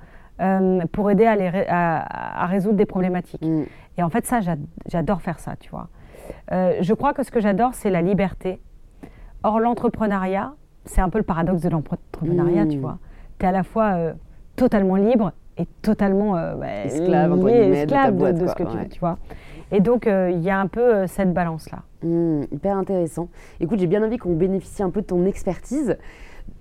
pour 0.93 1.11
aider 1.11 1.24
à, 1.24 2.43
à, 2.43 2.47
résoudre 2.47 2.76
des 2.76 2.84
problématiques. 2.84 3.41
Mmh. 3.41 3.64
Et 3.97 4.03
en 4.03 4.11
fait, 4.11 4.26
ça, 4.26 4.41
j'adore 4.87 5.22
faire 5.22 5.39
ça, 5.39 5.57
tu 5.57 5.70
vois. 5.70 5.89
je 6.51 6.93
crois 6.93 7.14
que 7.14 7.22
ce 7.22 7.30
que 7.30 7.41
j'adore, 7.41 7.72
c'est 7.72 7.89
la 7.89 8.03
liberté. 8.03 8.61
Or, 9.43 9.61
l'entrepreneuriat, 9.61 10.53
c'est 10.87 11.01
un 11.01 11.11
peu 11.11 11.18
le 11.18 11.24
paradoxe 11.24 11.62
de 11.62 11.68
l'entrepreneuriat, 11.68 12.66
tu 12.66 12.78
mmh. 12.78 12.80
vois. 12.80 12.99
Tu 13.39 13.45
es 13.45 13.49
à 13.49 13.53
la 13.53 13.62
fois 13.62 14.14
totalement 14.57 14.97
libre 14.97 15.32
et 15.59 15.66
totalement 15.82 16.37
euh, 16.37 16.55
bah, 16.55 16.84
esclave, 16.84 17.39
de, 17.41 18.47
ce 18.47 18.55
que 18.55 18.62
tu, 18.62 18.89
tu, 18.91 19.01
vois. 19.01 19.18
Et 19.72 19.80
donc, 19.80 20.07
euh, 20.07 20.30
il 20.32 20.43
y 20.43 20.51
a 20.51 20.59
un 20.59 20.66
peu 20.66 20.95
euh, 20.95 21.07
cette 21.07 21.32
balance-là. 21.32 21.82
Mmh, 22.03 22.43
hyper 22.53 22.76
intéressant. 22.76 23.28
Écoute, 23.61 23.78
j'ai 23.78 23.87
bien 23.87 24.05
envie 24.05 24.18
qu'on 24.18 24.34
bénéficie 24.34 24.82
un 24.82 24.91
peu 24.91 25.01
de 25.01 25.07
ton 25.07 25.24
expertise, 25.24 25.97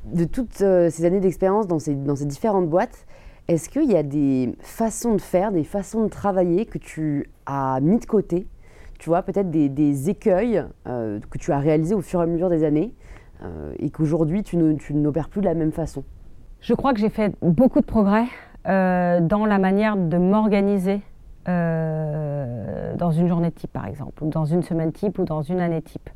de 0.06 0.24
toutes 0.24 0.54
ces 0.54 1.06
années 1.06 1.20
d'expérience 1.20 1.68
dans 1.68 1.80
ces, 1.80 1.96
dans 1.96 2.16
ces 2.16 2.26
différentes 2.26 2.70
boîtes. 2.70 3.06
Est-ce 3.48 3.70
qu'il 3.70 3.92
y 3.92 3.96
a 3.96 4.04
des 4.04 4.56
façons 4.60 5.14
de 5.14 5.22
faire, 5.22 5.52
des 5.52 5.64
façons 5.64 6.04
de 6.04 6.10
travailler 6.10 6.66
que 6.66 6.80
tu 6.80 7.30
as 7.46 7.80
mis 7.82 8.00
de 8.00 8.06
côté? 8.06 8.48
Tu 8.98 9.10
vois, 9.10 9.22
peut-être 9.22 9.52
des, 9.52 9.70
des, 9.70 10.10
écueils 10.10 10.64
que 10.86 11.38
tu 11.38 11.52
as 11.52 11.60
réalisés 11.60 11.94
au 11.94 12.02
fur 12.02 12.22
et 12.22 12.24
à 12.24 12.26
mesure 12.26 12.50
des 12.50 12.64
années 12.64 12.94
et 13.80 13.90
qu'aujourd'hui 13.90 14.44
tu 14.44 14.58
n'opères 14.58 15.30
plus 15.30 15.42
de 15.42 15.46
la 15.46 15.54
même 15.54 15.72
façon 15.72 16.04
Je 16.62 16.74
crois 16.74 16.94
que 16.94 17.00
j'ai 17.00 17.10
fait 17.10 17.34
beaucoup 17.42 17.80
de 17.80 17.86
progrès. 17.86 18.26
Euh, 18.68 19.20
dans 19.20 19.46
la 19.46 19.60
manière 19.60 19.96
de 19.96 20.18
m'organiser 20.18 21.02
euh, 21.48 22.96
dans 22.96 23.12
une 23.12 23.28
journée 23.28 23.52
type, 23.52 23.72
par 23.72 23.86
exemple, 23.86 24.24
ou 24.24 24.30
dans 24.30 24.46
une 24.46 24.64
semaine 24.64 24.92
type, 24.92 25.20
ou 25.20 25.24
dans 25.24 25.44
une 25.44 25.60
année 25.60 25.84
type. 25.84 26.10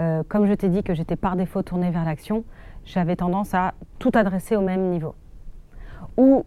Euh, 0.00 0.24
comme 0.28 0.46
je 0.46 0.54
t'ai 0.54 0.68
dit 0.68 0.82
que 0.82 0.92
j'étais 0.92 1.14
par 1.14 1.36
défaut 1.36 1.62
tournée 1.62 1.90
vers 1.90 2.04
l'action, 2.04 2.44
j'avais 2.84 3.14
tendance 3.14 3.54
à 3.54 3.74
tout 4.00 4.10
adresser 4.14 4.56
au 4.56 4.60
même 4.60 4.90
niveau. 4.90 5.14
Ou 6.16 6.44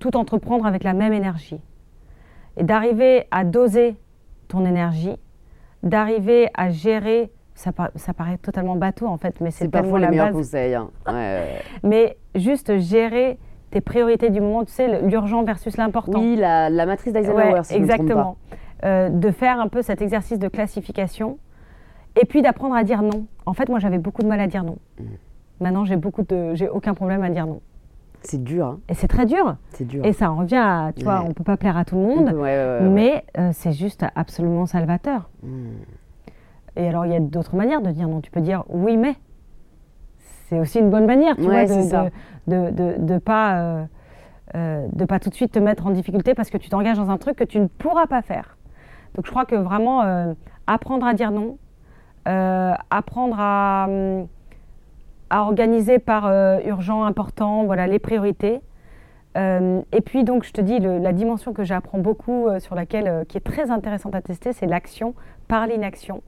tout 0.00 0.16
entreprendre 0.16 0.66
avec 0.66 0.82
la 0.82 0.94
même 0.94 1.12
énergie. 1.12 1.60
Et 2.56 2.64
d'arriver 2.64 3.28
à 3.30 3.44
doser 3.44 3.96
ton 4.48 4.66
énergie, 4.66 5.16
d'arriver 5.84 6.48
à 6.54 6.70
gérer 6.70 7.30
ça, 7.54 7.70
ça, 7.94 8.14
paraît 8.14 8.38
totalement 8.38 8.76
bateau 8.76 9.06
en 9.06 9.16
fait, 9.16 9.40
mais 9.40 9.50
c'est 9.50 9.68
parfois 9.68 10.00
les 10.00 10.08
meilleurs 10.08 10.32
conseils. 10.32 10.74
Hein. 10.74 10.90
mais 11.82 12.16
juste 12.34 12.78
gérer 12.78 13.38
tes 13.70 13.80
priorités 13.80 14.30
du 14.30 14.40
moment, 14.40 14.64
tu 14.64 14.72
sais, 14.72 15.02
l'urgent 15.02 15.42
versus 15.42 15.76
l'important. 15.76 16.20
Oui, 16.20 16.36
la, 16.36 16.70
la 16.70 16.86
matrice 16.86 17.12
d'Eisenhower, 17.12 17.62
si 17.64 17.74
exactement. 17.74 18.36
Euh, 18.84 19.08
de 19.08 19.30
faire 19.30 19.60
un 19.60 19.68
peu 19.68 19.80
cet 19.80 20.02
exercice 20.02 20.38
de 20.38 20.48
classification 20.48 21.38
et 22.20 22.26
puis 22.26 22.42
d'apprendre 22.42 22.74
à 22.74 22.84
dire 22.84 23.02
non. 23.02 23.26
En 23.46 23.54
fait, 23.54 23.68
moi, 23.68 23.78
j'avais 23.78 23.98
beaucoup 23.98 24.22
de 24.22 24.26
mal 24.26 24.40
à 24.40 24.46
dire 24.46 24.62
non. 24.62 24.76
Mm. 25.00 25.04
Maintenant, 25.60 25.84
j'ai 25.84 25.96
beaucoup 25.96 26.22
de, 26.22 26.54
j'ai 26.54 26.68
aucun 26.68 26.92
problème 26.92 27.22
à 27.22 27.30
dire 27.30 27.46
non. 27.46 27.60
C'est 28.20 28.42
dur. 28.42 28.66
Hein. 28.66 28.80
Et 28.88 28.94
c'est 28.94 29.08
très 29.08 29.26
dur. 29.26 29.56
C'est 29.70 29.86
dur. 29.86 30.04
Et 30.04 30.12
ça 30.12 30.30
en 30.30 30.36
revient 30.36 30.56
à, 30.56 30.92
tu 30.94 31.04
vois, 31.04 31.24
on 31.26 31.32
peut 31.32 31.44
pas 31.44 31.56
plaire 31.56 31.76
à 31.76 31.84
tout 31.84 31.96
le 31.96 32.02
monde, 32.02 32.34
mais 32.92 33.24
euh, 33.38 33.50
c'est 33.52 33.72
juste 33.72 34.04
absolument 34.14 34.66
salvateur. 34.66 35.30
Mm. 35.42 35.48
Et 36.76 36.88
alors, 36.88 37.06
il 37.06 37.12
y 37.12 37.16
a 37.16 37.20
d'autres 37.20 37.56
manières 37.56 37.82
de 37.82 37.90
dire 37.90 38.08
non. 38.08 38.20
Tu 38.20 38.30
peux 38.30 38.40
dire 38.40 38.64
oui, 38.68 38.96
mais. 38.96 39.16
C'est 40.48 40.58
aussi 40.58 40.78
une 40.78 40.90
bonne 40.90 41.06
manière, 41.06 41.36
tu 41.36 41.42
vois, 41.42 41.64
de, 41.64 42.10
de, 42.46 42.70
de, 42.70 42.94
de, 42.98 43.18
pas, 43.18 43.56
euh, 43.56 43.84
euh, 44.54 44.86
de 44.92 45.04
pas 45.06 45.18
tout 45.18 45.30
de 45.30 45.34
suite 45.34 45.52
te 45.52 45.58
mettre 45.58 45.86
en 45.86 45.90
difficulté 45.90 46.34
parce 46.34 46.50
que 46.50 46.58
tu 46.58 46.68
t'engages 46.68 46.98
dans 46.98 47.10
un 47.10 47.16
truc 47.16 47.36
que 47.36 47.44
tu 47.44 47.58
ne 47.58 47.66
pourras 47.66 48.06
pas 48.06 48.20
faire. 48.20 48.58
Donc, 49.14 49.24
je 49.24 49.30
crois 49.30 49.46
que 49.46 49.54
vraiment, 49.54 50.34
apprendre 50.66 51.06
à 51.06 51.14
dire 51.14 51.30
non, 51.30 51.56
apprendre 52.90 53.36
à. 53.38 53.86
Hum, 53.88 54.26
à 55.34 55.42
organiser 55.42 55.98
par 55.98 56.26
euh, 56.26 56.60
urgent, 56.64 57.02
important, 57.04 57.64
voilà, 57.64 57.88
les 57.88 57.98
priorités. 57.98 58.60
Euh, 59.36 59.82
et 59.90 60.00
puis 60.00 60.22
donc, 60.22 60.44
je 60.44 60.52
te 60.52 60.60
dis, 60.60 60.78
la 60.78 61.12
dimension 61.12 61.52
que 61.52 61.64
j'apprends 61.64 61.98
beaucoup, 61.98 62.46
euh, 62.46 62.60
sur 62.60 62.76
laquelle, 62.76 63.24
qui 63.28 63.36
est 63.36 63.44
très 63.44 63.70
intéressante 63.72 64.14
à 64.14 64.22
tester, 64.22 64.52
c'est 64.52 64.66
l'action 64.66 65.14
par 65.48 65.66
l'inaction. 65.66 66.22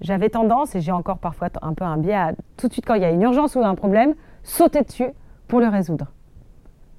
J'avais 0.00 0.30
tendance, 0.30 0.74
et 0.74 0.80
j'ai 0.80 0.92
encore 0.92 1.18
parfois 1.18 1.48
un 1.62 1.74
peu 1.74 1.84
un 1.84 1.96
biais, 1.96 2.14
à 2.14 2.32
tout 2.56 2.68
de 2.68 2.72
suite 2.72 2.86
quand 2.86 2.94
il 2.94 3.02
y 3.02 3.04
a 3.04 3.10
une 3.10 3.22
urgence 3.22 3.54
ou 3.54 3.60
un 3.60 3.74
problème, 3.74 4.14
sauter 4.42 4.82
dessus 4.82 5.10
pour 5.46 5.60
le 5.60 5.68
résoudre. 5.68 6.06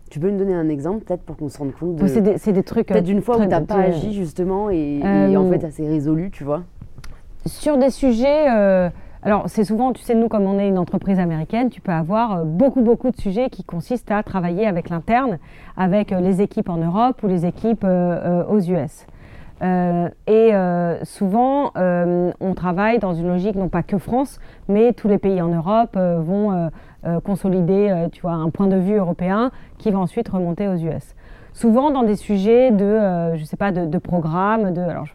Tu 0.10 0.20
peux 0.20 0.32
me 0.32 0.38
donner 0.38 0.54
un 0.54 0.70
exemple 0.70 1.04
peut-être 1.04 1.24
pour 1.24 1.36
qu'on 1.36 1.50
se 1.50 1.58
rende 1.58 1.74
compte 1.74 1.96
de... 1.96 2.08
C'est 2.08 2.22
des, 2.22 2.64
trucs... 2.64 2.88
Peut-être 2.88 3.04
d'une 3.04 3.22
fois 3.22 3.38
où 3.38 3.42
tu 3.42 3.48
n'as 3.48 3.62
pas 3.62 3.78
agi 3.78 4.14
justement 4.14 4.70
et, 4.70 5.00
et 5.00 5.38
en 5.38 5.50
fait 5.50 5.60
ça 5.60 5.72
s'est 5.72 5.88
résolu, 5.88 6.30
tu 6.30 6.44
vois 6.44 6.62
Sur 7.46 7.78
des 7.78 7.90
sujets 7.90 8.48
alors, 9.26 9.44
c'est 9.48 9.64
souvent, 9.64 9.94
tu 9.94 10.02
sais, 10.02 10.16
nous, 10.16 10.28
comme 10.28 10.44
on 10.44 10.60
est 10.60 10.68
une 10.68 10.78
entreprise 10.78 11.18
américaine, 11.18 11.70
tu 11.70 11.80
peux 11.80 11.94
avoir 11.94 12.40
euh, 12.40 12.44
beaucoup, 12.44 12.82
beaucoup 12.82 13.10
de 13.10 13.16
sujets 13.16 13.50
qui 13.50 13.64
consistent 13.64 14.12
à 14.12 14.22
travailler 14.22 14.68
avec 14.68 14.90
l'interne, 14.90 15.40
avec 15.78 16.12
euh, 16.12 16.20
les 16.20 16.42
équipes 16.42 16.68
en 16.68 16.78
Europe 16.78 17.24
ou 17.24 17.28
les 17.28 17.46
équipes 17.46 17.86
euh, 17.86 18.44
aux 18.46 18.60
US. 18.60 19.06
Et 19.62 20.52
souvent, 21.04 21.72
on 21.76 22.54
travaille 22.56 23.00
dans 23.00 23.14
une 23.14 23.28
logique 23.28 23.56
non 23.56 23.70
pas 23.70 23.84
que 23.84 23.98
France, 23.98 24.40
mais 24.68 24.94
tous 24.94 25.08
les 25.08 25.18
pays 25.18 25.42
en 25.42 25.50
Europe 25.50 25.98
vont 25.98 26.70
consolider, 27.24 28.08
tu 28.12 28.22
vois, 28.22 28.34
un 28.34 28.50
point 28.50 28.68
de 28.68 28.78
vue 28.78 28.96
européen 28.96 29.52
qui 29.78 29.92
va 29.92 30.00
ensuite 30.00 30.28
remonter 30.30 30.68
aux 30.68 30.76
US. 30.76 31.16
Souvent 31.54 31.92
dans 31.92 32.04
des 32.04 32.16
sujets 32.16 32.72
de, 32.72 33.36
je 33.36 33.44
sais 33.44 33.58
pas, 33.58 33.72
de, 33.72 33.98
programmes, 33.98 34.74
de, 34.74 34.82
alors 34.82 35.06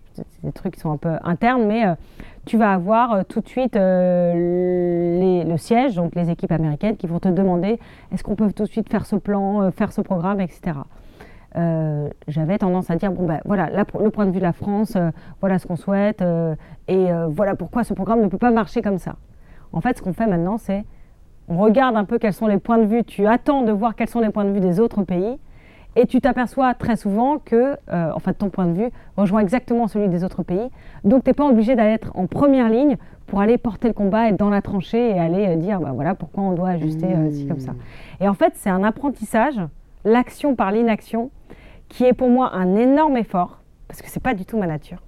des 0.43 0.53
trucs 0.53 0.75
qui 0.75 0.81
sont 0.81 0.93
un 0.93 0.97
peu 0.97 1.17
internes, 1.23 1.67
mais 1.67 1.85
tu 2.49 2.57
vas 2.57 2.73
avoir 2.73 3.13
euh, 3.13 3.23
tout 3.29 3.41
de 3.41 3.49
suite 3.49 3.77
euh, 3.77 5.45
le 5.45 5.57
siège, 5.59 5.95
donc 5.95 6.15
les 6.15 6.31
équipes 6.31 6.53
américaines, 6.53 6.97
qui 6.97 7.07
vont 7.07 7.21
te 7.21 7.29
demander 7.29 7.79
est-ce 8.11 8.25
qu'on 8.25 8.37
peut 8.37 8.51
tout 8.53 8.65
de 8.65 8.69
suite 8.69 8.89
faire 8.89 9.07
ce 9.07 9.17
plan, 9.17 9.63
euh, 9.63 9.71
faire 9.71 9.93
ce 9.93 10.01
programme, 10.01 10.41
etc. 10.41 10.79
J'avais 11.55 12.59
tendance 12.59 12.91
à 12.91 12.97
dire 12.97 13.11
bon 13.11 13.27
ben 13.27 13.41
voilà 13.45 13.69
le 13.71 14.11
point 14.11 14.27
de 14.27 14.31
vue 14.31 14.39
de 14.39 14.45
la 14.45 14.53
France, 14.53 14.97
voilà 15.41 15.59
ce 15.59 15.67
qu'on 15.67 15.77
souhaite 15.77 16.23
et 16.89 17.07
voilà 17.29 17.57
pourquoi 17.57 17.85
ce 17.85 17.95
programme 17.95 18.21
ne 18.21 18.29
peut 18.29 18.39
pas 18.39 18.51
marcher 18.51 18.83
comme 18.83 18.99
ça. 18.99 19.17
En 19.73 19.81
fait, 19.81 19.99
ce 19.99 20.03
qu'on 20.03 20.13
fait 20.13 20.27
maintenant, 20.27 20.59
c'est 20.59 20.85
on 21.49 21.57
regarde 21.57 21.97
un 21.97 22.05
peu 22.05 22.19
quels 22.19 22.35
sont 22.35 22.47
les 22.47 22.59
points 22.59 22.79
de 22.79 22.85
vue, 22.85 23.05
tu 23.05 23.27
attends 23.27 23.63
de 23.63 23.73
voir 23.73 23.97
quels 23.97 24.09
sont 24.09 24.21
les 24.21 24.31
points 24.31 24.45
de 24.45 24.51
vue 24.51 24.61
des 24.61 24.79
autres 24.81 25.03
pays 25.03 25.39
et 25.97 26.07
tu 26.07 26.21
t'aperçois 26.21 26.75
très 26.75 26.95
souvent 26.97 27.39
que, 27.39 27.77
euh, 27.91 28.13
en 28.15 28.21
fait, 28.21 28.35
ton 28.35 28.51
point 28.51 28.67
de 28.67 28.73
vue 28.73 28.91
rejoint 29.17 29.41
exactement 29.41 29.89
celui 29.89 30.09
des 30.09 30.23
autres 30.23 30.45
pays. 30.45 30.71
Donc, 31.03 31.25
tu 31.25 31.31
n'es 31.31 31.35
pas 31.35 31.47
obligé 31.47 31.75
d'être 31.75 32.13
en 32.15 32.29
première 32.29 32.69
ligne 32.69 32.97
pour 33.27 33.41
aller 33.41 33.59
porter 33.59 33.89
le 33.89 33.95
combat, 33.95 34.29
être 34.29 34.37
dans 34.37 34.49
la 34.49 34.63
tranchée 34.63 35.11
et 35.11 35.19
aller 35.19 35.49
euh, 35.49 35.57
dire, 35.57 35.81
bah, 35.81 35.91
voilà, 35.93 36.15
pourquoi 36.15 36.45
on 36.45 36.53
doit 36.53 36.69
ajuster 36.69 37.09
euh, 37.09 37.49
comme 37.49 37.59
ça. 37.59 37.73
Et 38.21 38.29
en 38.29 38.35
fait, 38.35 38.53
c'est 38.55 38.71
un 38.71 38.85
apprentissage, 38.85 39.59
l'action 40.09 40.57
par 40.57 40.73
l'inaction, 40.73 41.31
qui 41.89 42.05
est 42.05 42.13
pour 42.13 42.29
moi 42.29 42.55
un 42.55 42.77
énorme 42.77 43.17
effort, 43.17 43.61
parce 43.87 44.03
que 44.03 44.09
ce 44.09 44.19
n'est 44.19 44.23
pas 44.23 44.35
du 44.35 44.45
tout 44.45 44.59
ma 44.59 44.67
nature, 44.67 45.03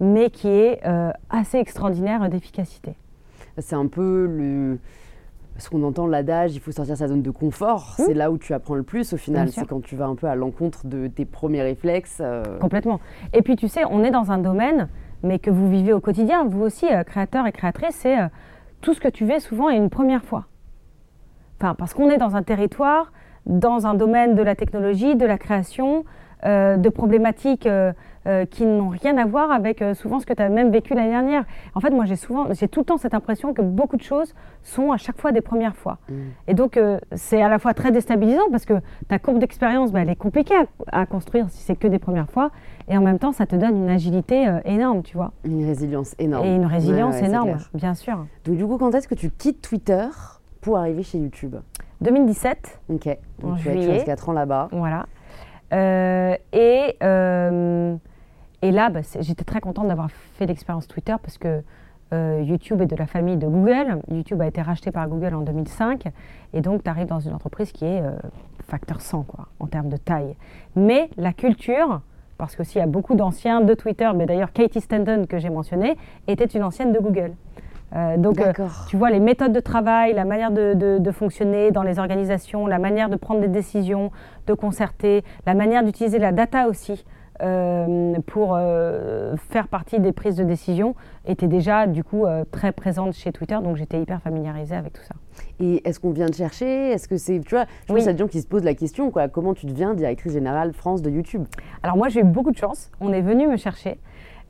mais 0.00 0.30
qui 0.30 0.48
est 0.48 0.82
assez 1.30 1.58
extraordinaire 1.58 2.28
d'efficacité. 2.28 2.94
C'est 3.58 3.76
un 3.76 3.86
peu 3.86 4.26
le 4.26 4.78
parce 5.56 5.70
qu'on 5.70 5.82
entend 5.84 6.06
l'adage, 6.06 6.54
il 6.54 6.60
faut 6.60 6.70
sortir 6.70 6.98
sa 6.98 7.08
zone 7.08 7.22
de 7.22 7.30
confort. 7.30 7.96
Mmh. 7.98 8.02
C'est 8.06 8.14
là 8.14 8.30
où 8.30 8.36
tu 8.36 8.52
apprends 8.52 8.74
le 8.74 8.82
plus 8.82 9.14
au 9.14 9.16
final. 9.16 9.50
C'est 9.50 9.66
quand 9.66 9.82
tu 9.82 9.96
vas 9.96 10.04
un 10.04 10.14
peu 10.14 10.26
à 10.26 10.34
l'encontre 10.34 10.86
de 10.86 11.06
tes 11.06 11.24
premiers 11.24 11.62
réflexes. 11.62 12.18
Euh. 12.20 12.58
Complètement. 12.58 13.00
Et 13.32 13.40
puis 13.40 13.56
tu 13.56 13.66
sais, 13.66 13.80
on 13.90 14.04
est 14.04 14.10
dans 14.10 14.30
un 14.30 14.36
domaine, 14.38 14.88
mais 15.22 15.38
que 15.38 15.50
vous 15.50 15.70
vivez 15.70 15.94
au 15.94 16.00
quotidien, 16.00 16.44
vous 16.44 16.60
aussi, 16.60 16.86
euh, 16.92 17.04
créateur 17.04 17.46
et 17.46 17.52
créatrice, 17.52 17.94
c'est 17.94 18.20
euh, 18.20 18.26
tout 18.82 18.92
ce 18.92 19.00
que 19.00 19.08
tu 19.08 19.24
vis 19.24 19.40
souvent 19.40 19.70
est 19.70 19.78
une 19.78 19.88
première 19.88 20.24
fois. 20.24 20.44
Enfin, 21.58 21.74
parce 21.74 21.94
qu'on 21.94 22.10
est 22.10 22.18
dans 22.18 22.36
un 22.36 22.42
territoire, 22.42 23.10
dans 23.46 23.86
un 23.86 23.94
domaine 23.94 24.34
de 24.34 24.42
la 24.42 24.54
technologie, 24.54 25.16
de 25.16 25.26
la 25.26 25.38
création, 25.38 26.04
de 26.44 26.88
problématiques 26.90 27.66
euh, 28.26 28.44
qui 28.44 28.66
n'ont 28.66 28.88
rien 28.88 29.16
à 29.18 29.24
voir 29.24 29.52
avec 29.52 29.80
euh, 29.80 29.94
souvent 29.94 30.18
ce 30.18 30.26
que 30.26 30.32
tu 30.32 30.42
as 30.42 30.48
même 30.48 30.72
vécu 30.72 30.94
l'année 30.94 31.10
dernière. 31.10 31.44
En 31.76 31.80
fait, 31.80 31.90
moi, 31.90 32.06
j'ai 32.06 32.16
souvent, 32.16 32.52
j'ai 32.52 32.66
tout 32.66 32.80
le 32.80 32.84
temps 32.84 32.96
cette 32.96 33.14
impression 33.14 33.54
que 33.54 33.62
beaucoup 33.62 33.96
de 33.96 34.02
choses 34.02 34.34
sont 34.64 34.90
à 34.90 34.96
chaque 34.96 35.20
fois 35.20 35.30
des 35.30 35.42
premières 35.42 35.76
fois. 35.76 35.98
Mm. 36.08 36.14
Et 36.48 36.54
donc, 36.54 36.76
euh, 36.76 36.98
c'est 37.14 37.40
à 37.40 37.48
la 37.48 37.60
fois 37.60 37.72
très 37.72 37.92
déstabilisant 37.92 38.50
parce 38.50 38.64
que 38.64 38.74
ta 39.06 39.20
courbe 39.20 39.38
d'expérience, 39.38 39.92
bah, 39.92 40.00
elle 40.00 40.10
est 40.10 40.16
compliquée 40.16 40.56
à, 40.90 41.06
construire 41.06 41.48
si 41.50 41.62
c'est 41.62 41.76
que 41.76 41.86
des 41.86 42.00
premières 42.00 42.28
fois. 42.28 42.50
Et 42.88 42.98
en 42.98 43.00
même 43.00 43.20
temps, 43.20 43.30
ça 43.30 43.46
te 43.46 43.54
donne 43.54 43.76
une 43.76 43.90
agilité 43.90 44.50
énorme, 44.64 45.04
tu 45.04 45.16
vois. 45.16 45.30
Une 45.44 45.64
résilience 45.64 46.16
énorme. 46.18 46.46
Et 46.46 46.56
une 46.56 46.66
résilience 46.66 47.22
énorme, 47.22 47.58
bien 47.74 47.94
sûr. 47.94 48.26
Donc, 48.44 48.56
du 48.56 48.66
coup, 48.66 48.76
quand 48.76 48.92
est-ce 48.92 49.06
que 49.06 49.14
tu 49.14 49.30
quittes 49.30 49.62
Twitter 49.62 50.06
pour 50.60 50.78
arriver 50.78 51.04
chez 51.04 51.18
YouTube? 51.18 51.54
2017. 52.00 52.80
Ok. 52.88 53.06
Donc, 53.40 53.52
en 53.52 53.56
tu 53.56 53.62
juillet. 53.62 54.02
4 54.04 54.28
ans 54.28 54.32
là-bas. 54.32 54.68
Voilà. 54.72 55.06
et 55.72 56.96
et 58.62 58.72
là, 58.72 58.88
bah, 58.90 59.00
j'étais 59.20 59.44
très 59.44 59.60
contente 59.60 59.88
d'avoir 59.88 60.10
fait 60.10 60.46
l'expérience 60.46 60.88
Twitter 60.88 61.14
parce 61.22 61.38
que 61.38 61.62
euh, 62.12 62.42
YouTube 62.44 62.80
est 62.80 62.86
de 62.86 62.96
la 62.96 63.06
famille 63.06 63.36
de 63.36 63.46
Google. 63.46 64.00
YouTube 64.10 64.40
a 64.40 64.46
été 64.46 64.62
racheté 64.62 64.90
par 64.90 65.08
Google 65.08 65.34
en 65.34 65.42
2005. 65.42 66.06
Et 66.52 66.60
donc, 66.62 66.82
tu 66.82 66.90
arrives 66.90 67.06
dans 67.06 67.20
une 67.20 67.34
entreprise 67.34 67.72
qui 67.72 67.84
est 67.84 68.00
euh, 68.00 68.12
facteur 68.66 69.00
100 69.00 69.24
quoi, 69.24 69.48
en 69.60 69.66
termes 69.66 69.88
de 69.88 69.96
taille. 69.96 70.36
Mais 70.74 71.10
la 71.16 71.32
culture, 71.32 72.00
parce 72.38 72.56
qu'il 72.56 72.78
y 72.78 72.82
a 72.82 72.86
beaucoup 72.86 73.14
d'anciens 73.14 73.60
de 73.60 73.74
Twitter, 73.74 74.10
mais 74.14 74.26
d'ailleurs 74.26 74.52
Katie 74.52 74.80
Stanton 74.80 75.26
que 75.28 75.38
j'ai 75.38 75.50
mentionné, 75.50 75.96
était 76.26 76.44
une 76.46 76.62
ancienne 76.62 76.92
de 76.92 76.98
Google. 76.98 77.32
Euh, 77.96 78.16
donc, 78.16 78.38
tu 78.88 78.96
vois, 78.96 79.10
les 79.10 79.20
méthodes 79.20 79.52
de 79.52 79.60
travail, 79.60 80.12
la 80.12 80.24
manière 80.24 80.50
de, 80.50 80.74
de, 80.98 81.10
fonctionner 81.10 81.70
dans 81.70 81.82
les 81.82 81.98
organisations, 81.98 82.66
la 82.66 82.78
manière 82.78 83.08
de 83.08 83.16
prendre 83.16 83.40
des 83.40 83.48
décisions, 83.48 84.10
de 84.46 84.54
concerter, 84.54 85.24
la 85.46 85.54
manière 85.54 85.82
d'utiliser 85.82 86.18
la 86.18 86.32
data 86.32 86.68
aussi. 86.68 87.04
Euh, 87.42 88.14
pour 88.26 88.54
euh, 88.54 89.36
faire 89.50 89.68
partie 89.68 90.00
des 90.00 90.12
prises 90.12 90.36
de 90.36 90.44
décision 90.44 90.94
était 91.26 91.48
déjà 91.48 91.86
du 91.86 92.02
coup 92.02 92.24
euh, 92.24 92.44
très 92.50 92.72
présente 92.72 93.12
chez 93.12 93.30
Twitter, 93.30 93.58
donc 93.62 93.76
j'étais 93.76 94.00
hyper 94.00 94.22
familiarisée 94.22 94.74
avec 94.74 94.94
tout 94.94 95.02
ça. 95.02 95.14
Et 95.60 95.86
est-ce 95.86 96.00
qu'on 96.00 96.12
vient 96.12 96.28
de 96.30 96.34
chercher? 96.34 96.92
Est-ce 96.92 97.06
que 97.08 97.18
c'est, 97.18 97.40
tu 97.40 97.54
vois, 97.54 97.66
je 97.86 97.92
pense 97.92 98.06
a 98.06 98.14
des 98.14 98.18
gens 98.18 98.26
qui 98.26 98.40
se 98.40 98.46
posent 98.46 98.64
la 98.64 98.74
question, 98.74 99.10
quoi, 99.10 99.28
comment 99.28 99.52
tu 99.52 99.66
deviens 99.66 99.92
directrice 99.92 100.32
générale 100.32 100.72
France 100.72 101.02
de 101.02 101.10
YouTube? 101.10 101.44
Alors 101.82 101.98
moi 101.98 102.08
j'ai 102.08 102.20
eu 102.20 102.24
beaucoup 102.24 102.52
de 102.52 102.56
chance, 102.56 102.90
on 103.00 103.12
est 103.12 103.20
venu 103.20 103.46
me 103.46 103.58
chercher. 103.58 103.98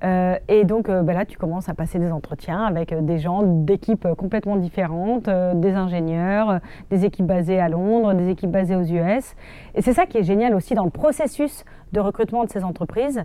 Euh, 0.05 0.37
et 0.49 0.65
donc 0.65 0.89
euh, 0.89 1.03
bah 1.03 1.15
là, 1.15 1.25
tu 1.25 1.39
commences 1.39 1.69
à 1.69 1.75
passer 1.75 1.99
des 1.99 2.13
entretiens 2.13 2.65
avec 2.65 2.93
euh, 2.93 3.01
des 3.01 3.19
gens 3.19 3.43
d'équipes 3.43 4.07
complètement 4.17 4.57
différentes, 4.57 5.29
des 5.55 5.75
ingénieurs, 5.75 6.61
des 6.91 7.05
équipes 7.05 7.27
basées 7.27 7.59
à 7.59 7.69
Londres, 7.69 8.13
des 8.15 8.29
équipes 8.29 8.51
basées 8.51 8.77
aux 8.77 8.83
US. 8.83 9.35
Et 9.75 9.83
c'est 9.83 9.95
ça 9.95 10.07
qui 10.07 10.19
est 10.19 10.23
génial 10.23 10.55
aussi 10.55 10.75
dans 10.75 10.85
le 10.85 10.91
processus 10.91 11.65
de 11.93 12.01
recrutement 12.01 12.45
de 12.45 12.51
ces 12.51 12.65
entreprises. 12.65 13.23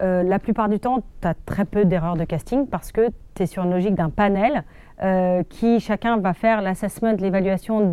la 0.00 0.38
plupart 0.38 0.68
du 0.68 0.80
temps, 0.80 1.02
tu 1.20 1.28
as 1.28 1.34
très 1.46 1.64
peu 1.64 1.84
d'erreurs 1.84 2.16
de 2.16 2.24
casting 2.24 2.66
parce 2.66 2.90
que 2.92 3.08
tu 3.34 3.44
es 3.44 3.46
sur 3.46 3.62
une 3.62 3.70
logique 3.70 3.94
d'un 3.94 4.10
panel 4.10 4.64
euh, 5.02 5.42
qui 5.48 5.80
chacun 5.80 6.18
va 6.18 6.32
faire 6.32 6.62
l'assessment, 6.62 7.16
l'évaluation 7.18 7.90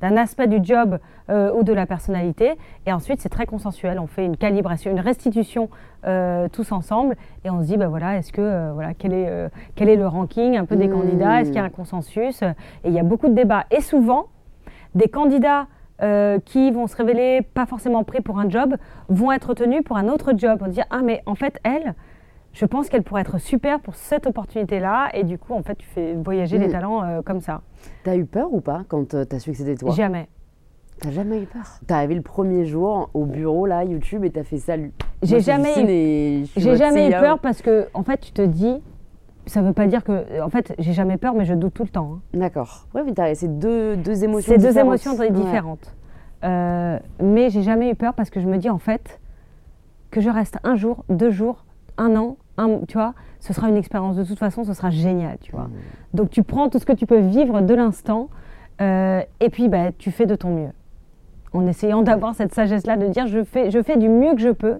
d'un 0.00 0.16
aspect 0.18 0.48
du 0.48 0.58
job 0.62 0.98
euh, 1.30 1.50
ou 1.54 1.62
de 1.62 1.72
la 1.72 1.86
personnalité. 1.86 2.58
Et 2.84 2.92
ensuite, 2.92 3.22
c'est 3.22 3.30
très 3.30 3.46
consensuel. 3.46 3.98
On 3.98 4.06
fait 4.06 4.26
une 4.26 4.36
calibration, 4.36 4.90
une 4.90 5.00
restitution 5.00 5.70
euh, 6.06 6.48
tous 6.48 6.72
ensemble 6.72 7.16
et 7.46 7.50
on 7.50 7.62
se 7.62 7.68
dit, 7.68 7.78
bah 7.78 7.88
voilà, 7.88 8.18
est-ce 8.18 8.32
que, 8.32 8.70
voilà, 8.72 8.92
quel 8.92 9.14
est, 9.14 9.48
quel 9.76 9.88
est 9.88 9.96
le 9.96 10.06
ranking 10.06 10.58
un 10.58 10.66
peu 10.66 10.76
des 10.76 10.88
mmh. 10.88 10.92
candidats? 10.92 11.40
Est-ce 11.40 11.48
qu'il 11.48 11.58
y 11.58 11.62
a 11.62 11.64
un 11.64 11.70
consensus? 11.70 12.42
Et 12.42 12.88
il 12.88 12.92
y 12.92 12.98
a 12.98 13.04
beaucoup 13.04 13.28
de 13.28 13.34
débats. 13.34 13.64
Et 13.70 13.80
souvent, 13.80 14.26
des 14.94 15.08
candidats 15.08 15.68
qui 16.44 16.70
vont 16.72 16.86
se 16.86 16.96
révéler 16.96 17.42
pas 17.54 17.64
forcément 17.64 18.02
prêts 18.04 18.20
pour 18.20 18.38
un 18.38 18.50
job 18.50 18.76
vont 19.08 19.32
être 19.32 19.50
retenus 19.50 19.84
pour 19.84 19.96
un 19.96 20.08
autre 20.08 20.32
job. 20.36 20.58
On 20.60 20.68
dit, 20.68 20.80
ah 20.90 21.00
mais 21.02 21.22
en 21.24 21.36
fait, 21.36 21.60
elle, 21.64 21.94
je 22.52 22.66
pense 22.66 22.88
qu'elle 22.88 23.02
pourrait 23.02 23.22
être 23.22 23.38
super 23.38 23.80
pour 23.80 23.94
cette 23.94 24.26
opportunité-là. 24.26 25.10
Et 25.14 25.24
du 25.24 25.38
coup, 25.38 25.54
en 25.54 25.62
fait, 25.62 25.76
tu 25.76 25.86
fais 25.86 26.14
voyager 26.14 26.58
les 26.58 26.68
Mm. 26.68 26.72
talents 26.72 27.02
euh, 27.04 27.22
comme 27.22 27.40
ça. 27.40 27.62
T'as 28.04 28.16
eu 28.16 28.24
peur 28.24 28.52
ou 28.52 28.60
pas 28.60 28.82
quand 28.88 29.08
tu 29.08 29.26
t'as 29.26 29.38
su 29.38 29.52
que 29.52 29.56
c'était 29.56 29.74
toi? 29.76 29.90
Jamais. 29.92 30.28
T'as 31.00 31.10
jamais 31.10 31.42
eu 31.42 31.46
peur? 31.46 31.62
T'es 31.86 31.94
arrivé 31.94 32.14
le 32.14 32.22
premier 32.22 32.64
jour 32.64 33.10
au 33.14 33.24
bureau, 33.24 33.66
là, 33.66 33.82
YouTube, 33.84 34.24
et 34.24 34.30
t'as 34.30 34.44
fait 34.44 34.58
salut. 34.58 34.92
J'ai 35.22 35.40
jamais 35.40 36.44
J'ai 36.56 36.76
jamais 36.76 37.08
eu 37.08 37.10
peur 37.12 37.38
parce 37.40 37.62
que, 37.62 37.88
en 37.94 38.02
fait, 38.04 38.18
tu 38.20 38.32
te 38.32 38.42
dis, 38.42 38.80
ça 39.46 39.62
veut 39.62 39.72
pas 39.72 39.86
dire 39.88 40.04
que, 40.04 40.40
en 40.42 40.48
fait, 40.50 40.74
j'ai 40.78 40.92
jamais 40.92 41.16
peur, 41.16 41.34
mais 41.34 41.44
je 41.44 41.54
doute 41.54 41.74
tout 41.74 41.82
le 41.82 41.88
temps. 41.88 42.12
hein. 42.14 42.20
D'accord. 42.38 42.86
Ouais, 42.94 43.02
mais 43.04 43.12
t'as- 43.14 43.34
c'est 43.34 43.58
deux, 43.58 43.96
deux 43.96 44.22
émotions 44.22 44.52
C'est 44.52 44.58
deux 44.60 44.68
différentes. 44.68 44.86
émotions 44.86 45.16
très 45.16 45.26
Ouais. 45.30 45.32
différentes. 45.32 45.94
Euh, 46.44 46.98
mais 47.20 47.50
j'ai 47.50 47.62
jamais 47.62 47.90
eu 47.90 47.94
peur 47.96 48.14
parce 48.14 48.30
que 48.30 48.40
je 48.40 48.46
me 48.46 48.58
dis, 48.58 48.70
en 48.70 48.78
fait, 48.78 49.20
que 50.12 50.20
je 50.20 50.28
reste 50.30 50.58
un 50.62 50.76
jour, 50.76 51.04
deux 51.08 51.30
jours, 51.30 51.64
un 51.98 52.16
an, 52.16 52.36
un, 52.58 52.80
tu 52.88 52.94
vois, 52.98 53.14
ce 53.40 53.52
sera 53.52 53.68
une 53.68 53.76
expérience. 53.76 54.16
De 54.16 54.24
toute 54.24 54.38
façon, 54.38 54.64
ce 54.64 54.72
sera 54.74 54.90
génial, 54.90 55.38
tu 55.40 55.52
vois. 55.52 55.64
Mm. 55.64 55.70
Donc 56.14 56.30
tu 56.30 56.42
prends 56.42 56.68
tout 56.68 56.78
ce 56.78 56.86
que 56.86 56.92
tu 56.92 57.06
peux 57.06 57.18
vivre 57.18 57.60
de 57.60 57.74
l'instant 57.74 58.28
euh, 58.80 59.20
et 59.40 59.50
puis 59.50 59.68
bah, 59.68 59.92
tu 59.96 60.10
fais 60.10 60.26
de 60.26 60.34
ton 60.34 60.50
mieux. 60.54 60.70
En 61.52 61.66
essayant 61.66 62.02
d'avoir 62.02 62.34
cette 62.34 62.54
sagesse-là 62.54 62.96
de 62.96 63.06
dire 63.08 63.26
je 63.26 63.44
fais, 63.44 63.70
je 63.70 63.82
fais 63.82 63.96
du 63.98 64.08
mieux 64.08 64.34
que 64.34 64.40
je 64.40 64.48
peux. 64.50 64.78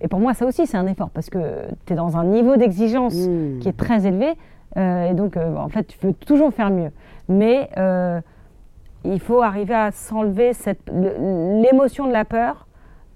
Et 0.00 0.08
pour 0.08 0.18
moi, 0.20 0.34
ça 0.34 0.46
aussi, 0.46 0.66
c'est 0.66 0.76
un 0.76 0.86
effort 0.86 1.10
parce 1.10 1.30
que 1.30 1.38
tu 1.86 1.92
es 1.92 1.96
dans 1.96 2.16
un 2.16 2.24
niveau 2.24 2.56
d'exigence 2.56 3.14
Mm. 3.14 3.58
qui 3.60 3.68
est 3.68 3.76
très 3.76 4.06
élevé. 4.06 4.32
euh, 4.76 5.10
et 5.10 5.14
donc, 5.14 5.36
euh, 5.36 5.54
en 5.56 5.68
fait, 5.68 5.84
tu 5.84 5.98
veux 6.06 6.12
toujours 6.14 6.52
faire 6.52 6.70
mieux. 6.70 6.90
Mais 7.28 7.70
il 9.04 9.20
faut 9.20 9.42
arriver 9.42 9.74
à 9.74 9.90
s'enlever 9.90 10.52
l'émotion 10.88 12.06
de 12.06 12.12
la 12.12 12.24
peur 12.24 12.66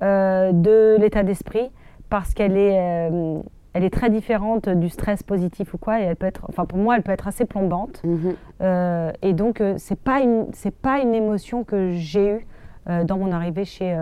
de 0.01 0.97
l'état 0.99 1.23
d'esprit 1.23 1.71
parce 2.09 2.35
qu'elle 2.35 2.57
est, 2.57 2.79
euh, 3.11 3.41
elle 3.73 3.85
est 3.85 3.91
très 3.91 4.11
différente 4.11 4.69
du 4.69 4.89
stress 4.89 5.23
positif 5.23 5.75
ou 5.75 5.79
quoi. 5.79 6.01
Et 6.01 6.05
elle 6.05 6.17
peut 6.17 6.27
être, 6.27 6.47
enfin, 6.49 6.65
pour 6.65 6.79
moi, 6.79 6.97
elle 6.97 7.03
peut 7.03 7.13
être 7.13 7.29
assez 7.29 7.45
plombante. 7.45 8.03
Mhm. 8.05 8.35
Euh, 8.63 9.13
et 9.23 9.33
donc, 9.33 9.61
euh, 9.61 9.75
c'est 9.79 9.99
pas 9.99 10.21
une, 10.21 10.47
c'est 10.53 10.75
pas 10.75 11.01
une 11.01 11.15
émotion 11.15 11.65
que 11.65 11.91
j'ai 11.93 12.31
eue 12.31 12.47
dans 13.05 13.19
mon 13.19 13.33
arrivée 13.33 13.65
chez, 13.65 13.99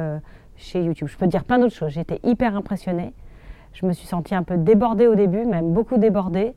chez 0.57 0.83
YouTube. 0.83 1.09
Je 1.09 1.17
peux 1.17 1.27
dire 1.27 1.45
plein 1.45 1.59
d'autres 1.59 1.75
choses. 1.75 1.93
J'étais 1.93 2.21
hyper 2.23 2.55
impressionnée. 2.55 3.15
Je 3.73 3.87
me 3.87 3.95
suis 3.95 4.07
sentie 4.07 4.35
un 4.35 4.43
peu 4.43 4.59
débordée 4.59 5.07
au 5.07 5.15
début, 5.15 5.47
même 5.47 5.73
beaucoup 5.73 5.97
débordée. 5.97 6.55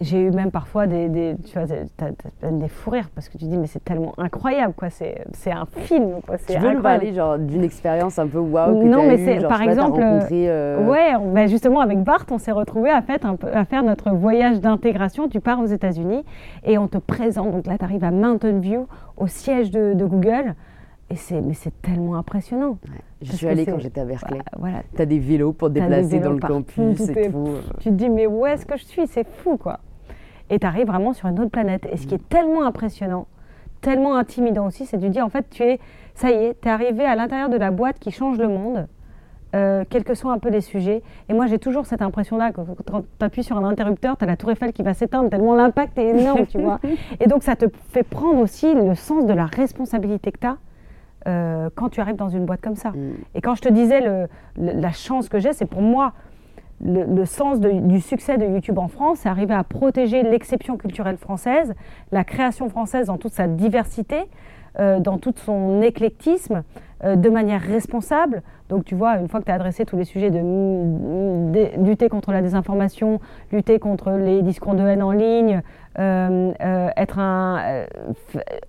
Euh, 0.00 0.04
j'ai 0.04 0.20
eu 0.20 0.30
même 0.30 0.50
parfois 0.50 0.86
des, 0.86 1.08
des, 1.08 1.36
tu 1.46 1.58
vois, 1.58 1.66
t'as 1.96 2.50
des 2.50 2.68
fous 2.68 2.90
rires 2.90 3.08
parce 3.14 3.28
que 3.28 3.38
tu 3.38 3.44
dis 3.46 3.56
mais 3.56 3.66
c'est 3.66 3.82
tellement 3.84 4.12
incroyable 4.18 4.74
quoi. 4.76 4.90
C'est, 4.90 5.24
c'est 5.32 5.52
un 5.52 5.66
film 5.66 6.20
quoi. 6.26 6.36
C'est 6.38 6.54
Tu 6.54 6.58
veux 6.60 6.72
nous 6.74 6.82
parler 6.82 7.12
genre 7.14 7.38
d'une 7.38 7.62
expérience 7.64 8.18
un 8.18 8.26
peu 8.26 8.38
waouh 8.38 8.80
que 8.80 8.84
Non, 8.86 9.06
mais 9.06 9.16
c'est- 9.18 9.40
genre, 9.40 9.48
par 9.48 9.58
sais 9.58 9.64
exemple, 9.66 10.00
rencontré, 10.02 10.48
euh, 10.48 10.86
Ouais, 10.88 11.12
ben 11.32 11.46
justement 11.48 11.80
avec 11.80 12.02
Bart, 12.02 12.26
on 12.30 12.38
s'est 12.38 12.52
retrouvés 12.52 12.90
à, 12.90 13.02
fait 13.02 13.24
un 13.24 13.36
peu- 13.36 13.52
à 13.54 13.64
faire 13.64 13.82
notre 13.82 14.10
voyage 14.10 14.60
d'intégration. 14.60 15.28
Tu 15.28 15.40
pars 15.40 15.60
aux 15.60 15.66
États-Unis 15.66 16.24
et 16.64 16.76
on 16.78 16.88
te 16.88 16.98
présente. 16.98 17.52
Donc 17.52 17.66
là, 17.66 17.78
tu 17.78 17.84
arrives 17.84 18.04
à 18.04 18.10
Mountain 18.10 18.58
View, 18.58 18.86
au 19.16 19.26
siège 19.26 19.70
de, 19.70 19.94
de 19.94 20.04
Google. 20.04 20.54
Et 21.14 21.16
c'est, 21.16 21.40
mais 21.40 21.54
c'est 21.54 21.80
tellement 21.80 22.16
impressionnant. 22.16 22.76
Je 23.22 23.28
Parce 23.28 23.38
suis 23.38 23.46
allée 23.46 23.64
quand 23.64 23.78
j'étais 23.78 24.00
à 24.00 24.04
Berkeley. 24.04 24.40
Voilà. 24.58 24.82
T'as 24.96 25.06
des 25.06 25.20
vélos 25.20 25.52
pour 25.52 25.68
te 25.68 25.74
déplacer 25.74 26.18
dans 26.18 26.32
le 26.32 26.40
campus 26.40 26.96
tout 26.96 27.08
et 27.16 27.30
tout. 27.30 27.48
Tu 27.78 27.90
te 27.90 27.94
dis, 27.94 28.08
mais 28.08 28.26
où 28.26 28.44
est-ce 28.46 28.66
que 28.66 28.76
je 28.76 28.84
suis? 28.84 29.06
C'est 29.06 29.24
fou, 29.24 29.56
quoi. 29.56 29.78
Et 30.50 30.58
tu 30.58 30.66
arrives 30.66 30.88
vraiment 30.88 31.12
sur 31.12 31.28
une 31.28 31.38
autre 31.38 31.52
planète. 31.52 31.86
Et 31.92 31.96
ce 31.96 32.08
qui 32.08 32.16
est 32.16 32.28
tellement 32.28 32.64
impressionnant, 32.66 33.28
tellement 33.80 34.16
intimidant 34.16 34.66
aussi, 34.66 34.86
c'est 34.86 34.98
de 34.98 35.06
dire, 35.06 35.24
en 35.24 35.28
fait, 35.28 35.48
tu 35.50 35.62
es, 35.62 35.78
ça 36.16 36.30
y 36.30 36.34
est, 36.34 36.60
tu 36.60 36.66
es 36.66 36.70
arrivé 36.72 37.04
à 37.04 37.14
l'intérieur 37.14 37.48
de 37.48 37.58
la 37.58 37.70
boîte 37.70 38.00
qui 38.00 38.10
change 38.10 38.38
le 38.38 38.48
monde. 38.48 38.88
euh, 39.54 39.84
quels 39.88 40.02
que 40.02 40.14
soient 40.14 40.32
un 40.32 40.38
peu 40.38 40.48
les 40.50 40.60
sujets. 40.60 41.02
Et 41.28 41.32
moi, 41.32 41.46
j'ai 41.46 41.60
toujours 41.60 41.86
cette 41.86 42.02
impression-là, 42.02 42.50
que 42.50 42.60
quand 42.90 43.02
tu 43.02 43.24
appuies 43.24 43.44
sur 43.44 43.56
un 43.56 43.64
interrupteur, 43.64 44.16
tu 44.16 44.24
as 44.24 44.26
la 44.26 44.36
tour 44.36 44.50
Eiffel 44.50 44.72
qui 44.72 44.82
va 44.82 44.94
s'éteindre, 44.94 45.30
tellement 45.30 45.54
l'impact 45.54 45.96
est 45.96 46.08
énorme, 46.08 46.46
tu 46.46 46.58
vois. 46.60 46.80
Et 47.20 47.28
donc, 47.28 47.44
ça 47.44 47.54
te 47.54 47.66
fait 47.90 48.02
prendre 48.02 48.40
aussi 48.40 48.74
le 48.74 48.94
sens 48.96 49.26
de 49.26 49.32
la 49.32 49.46
responsabilité 49.46 50.32
que 50.32 50.38
tu 50.40 50.46
as 50.48 50.56
quand 51.24 51.88
tu 51.90 52.00
arrives 52.00 52.16
dans 52.16 52.28
une 52.28 52.44
boîte 52.44 52.60
comme 52.60 52.76
ça. 52.76 52.90
Mm. 52.90 53.12
Et 53.34 53.40
quand 53.40 53.54
je 53.54 53.62
te 53.62 53.68
disais 53.68 54.00
le- 54.00 54.28
le- 54.60 54.80
la 54.80 54.92
chance 54.92 55.28
que 55.28 55.38
j'ai, 55.38 55.52
c'est 55.52 55.66
pour 55.66 55.82
moi 55.82 56.12
le, 56.84 57.04
le 57.04 57.24
sens 57.24 57.60
de- 57.60 57.70
du 57.70 58.00
succès 58.00 58.36
de 58.36 58.44
YouTube 58.46 58.78
en 58.78 58.88
France, 58.88 59.18
c'est 59.22 59.28
arriver 59.28 59.54
à 59.54 59.64
protéger 59.64 60.22
l'exception 60.22 60.76
culturelle 60.76 61.16
française, 61.16 61.72
la 62.12 62.24
création 62.24 62.68
française 62.68 63.06
dans 63.06 63.16
toute 63.16 63.32
sa 63.32 63.46
diversité, 63.46 64.16
euh, 64.80 64.98
dans 64.98 65.18
tout 65.18 65.32
son 65.36 65.80
éclectisme, 65.82 66.64
euh, 67.04 67.14
de 67.16 67.30
manière 67.30 67.60
responsable. 67.60 68.42
Donc 68.68 68.84
tu 68.84 68.94
vois, 68.96 69.18
une 69.18 69.28
fois 69.28 69.38
que 69.40 69.44
tu 69.44 69.52
as 69.52 69.54
adressé 69.54 69.84
tous 69.84 69.96
les 69.96 70.04
sujets 70.04 70.30
de, 70.30 70.38
de 70.40 71.84
lutter 71.84 72.08
contre 72.08 72.32
la 72.32 72.42
désinformation, 72.42 73.20
lutter 73.52 73.78
contre 73.78 74.10
les 74.12 74.42
discours 74.42 74.74
de 74.74 74.82
haine 74.82 75.02
en 75.02 75.12
ligne, 75.12 75.56
euh, 75.56 75.60
euh, 75.60 75.83
être 75.96 77.18
un, 77.18 77.58
euh, 77.58 77.86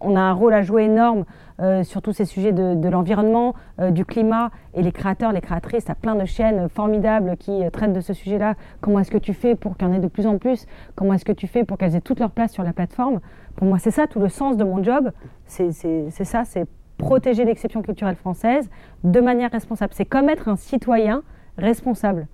on 0.02 0.16
a 0.16 0.20
un 0.20 0.34
rôle 0.34 0.54
à 0.54 0.62
jouer 0.62 0.84
énorme 0.84 1.26
euh, 1.62 1.84
sur 1.84 2.02
tous 2.02 2.12
ces 2.12 2.26
sujets 2.26 2.52
de, 2.52 2.90
l'environnement, 2.90 3.56
euh, 3.80 3.90
du 3.90 4.04
climat 4.04 4.52
et 4.74 4.82
les 4.82 4.92
créateurs, 4.92 5.32
les 5.32 5.40
créatrices, 5.40 5.90
as 5.90 5.96
plein 5.96 6.16
de 6.16 6.26
chaînes 6.26 6.68
formidables 6.68 7.38
qui 7.38 7.64
euh, 7.64 7.70
traitent 7.70 7.94
de 7.94 8.02
ce 8.02 8.14
sujet-là. 8.14 8.56
Comment 8.82 9.00
est-ce 9.00 9.12
que 9.12 9.18
tu 9.18 9.34
fais 9.34 9.56
pour 9.56 9.78
qu'il 9.78 9.88
y 9.88 9.90
en 9.90 9.94
ait 9.94 10.00
de 10.00 10.10
plus 10.10 10.28
en 10.28 10.38
plus? 10.38 10.66
Comment 10.96 11.14
est-ce 11.14 11.24
que 11.24 11.32
tu 11.32 11.48
fais 11.48 11.64
pour 11.64 11.78
qu'elles 11.78 11.96
aient 11.96 12.02
toute 12.02 12.20
leur 12.20 12.32
place 12.32 12.52
sur 12.52 12.64
la 12.64 12.74
plateforme? 12.74 13.22
Pour 13.56 13.68
moi, 13.68 13.80
c'est 13.80 13.92
ça 13.92 14.06
tout 14.06 14.20
le 14.20 14.28
sens 14.28 14.58
de 14.58 14.66
mon 14.66 14.84
job. 14.84 15.12
C'est 15.46 15.72
ça, 15.72 16.44
c'est 16.44 16.66
protéger 16.98 17.46
l'exception 17.46 17.82
culturelle 17.82 18.18
française 18.18 18.70
de 19.06 19.22
manière 19.22 19.52
responsable. 19.52 19.94
C'est 19.94 20.04
comme 20.04 20.28
être 20.28 20.50
un 20.50 20.58
citoyen 20.58 21.24
responsable. 21.58 22.28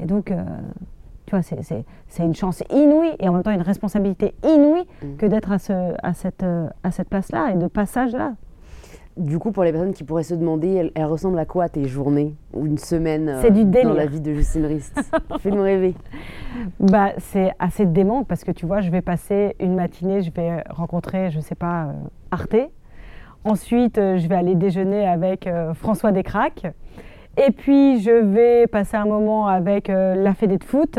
Et 0.00 0.04
donc, 0.04 0.30
euh, 0.30 0.44
tu 1.26 1.32
vois, 1.32 1.42
c'est- 1.42 1.62
c'est 1.62 1.84
c'est 2.08 2.22
une 2.24 2.34
chance 2.34 2.62
inouïe 2.70 3.14
et 3.20 3.28
en 3.28 3.32
même 3.32 3.42
temps 3.42 3.50
une 3.50 3.60
responsabilité 3.62 4.34
inouïe 4.44 4.84
Mm. 5.02 5.16
que 5.18 5.26
d'être 5.26 5.52
à, 5.52 5.58
ce, 5.58 5.72
à 6.02 6.14
cette, 6.14 6.44
à 6.82 6.90
cette 6.90 7.08
place-là 7.08 7.50
et 7.52 7.56
de 7.56 7.66
passage-là. 7.66 8.34
Du 9.16 9.38
coup, 9.38 9.50
pour 9.50 9.64
les 9.64 9.72
personnes 9.72 9.94
qui 9.94 10.04
pourraient 10.04 10.22
se 10.22 10.34
demander, 10.34 10.92
elles 10.94 11.04
ressemblent 11.06 11.38
à 11.38 11.46
quoi 11.46 11.70
tes 11.70 11.86
journées 11.86 12.34
ou 12.52 12.66
une 12.66 12.76
semaine 12.76 13.30
euh, 13.30 13.40
C'est 13.40 13.50
du 13.50 13.64
dans 13.64 13.94
la 13.94 14.04
vie 14.04 14.20
de 14.20 14.34
Justine 14.34 14.66
Rist? 14.66 14.94
Fais-nous 15.40 15.62
rêver. 15.62 15.94
Bah, 16.80 17.12
c'est 17.18 17.50
assez 17.58 17.84
dément 17.86 18.24
parce 18.24 18.44
que 18.44 18.50
tu 18.50 18.66
vois, 18.66 18.80
je 18.80 18.90
vais 18.90 19.00
passer 19.02 19.56
une 19.60 19.74
matinée, 19.74 20.20
je 20.22 20.30
vais 20.30 20.62
rencontrer, 20.70 21.30
je 21.30 21.40
sais 21.40 21.54
pas, 21.54 21.84
euh, 21.84 21.92
Arte. 22.30 22.56
Ensuite, 23.44 23.98
euh, 23.98 24.18
je 24.18 24.26
vais 24.28 24.34
aller 24.34 24.54
déjeuner 24.54 25.06
avec 25.06 25.46
euh, 25.46 25.72
François 25.74 26.12
Descraques. 26.12 26.66
Et 27.36 27.52
puis, 27.52 28.00
je 28.00 28.10
vais 28.10 28.66
passer 28.66 28.96
un 28.96 29.04
moment 29.06 29.46
avec 29.46 29.88
euh, 29.90 30.14
la 30.14 30.34
Fédé 30.34 30.56
de 30.58 30.64
foot. 30.64 30.98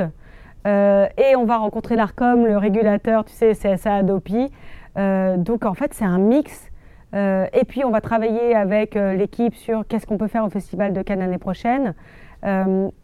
Euh, 0.68 1.08
et 1.18 1.36
on 1.36 1.46
va 1.46 1.58
rencontrer 1.58 1.96
l'ARCOM, 1.96 2.46
le 2.46 2.58
régulateur, 2.58 3.24
tu 3.26 3.34
sais, 3.34 3.54
CSA 3.54 3.96
Adopi. 3.96 4.52
Euh, 4.98 5.38
donc, 5.38 5.66
en 5.66 5.74
fait, 5.74 5.94
c'est 5.94 6.06
un 6.06 6.20
mix. 6.20 6.70
Euh, 7.16 7.46
et 7.54 7.64
puis, 7.64 7.86
on 7.86 7.90
va 7.90 8.02
travailler 8.02 8.54
avec 8.54 8.96
l'équipe 8.96 9.56
sur 9.56 9.88
qu'est-ce 9.88 10.06
qu'on 10.06 10.18
peut 10.18 10.28
faire 10.28 10.44
au 10.44 10.50
Festival 10.50 10.94
de 10.94 11.02
Cannes 11.02 11.20
l'année 11.20 11.38
prochaine. 11.38 11.94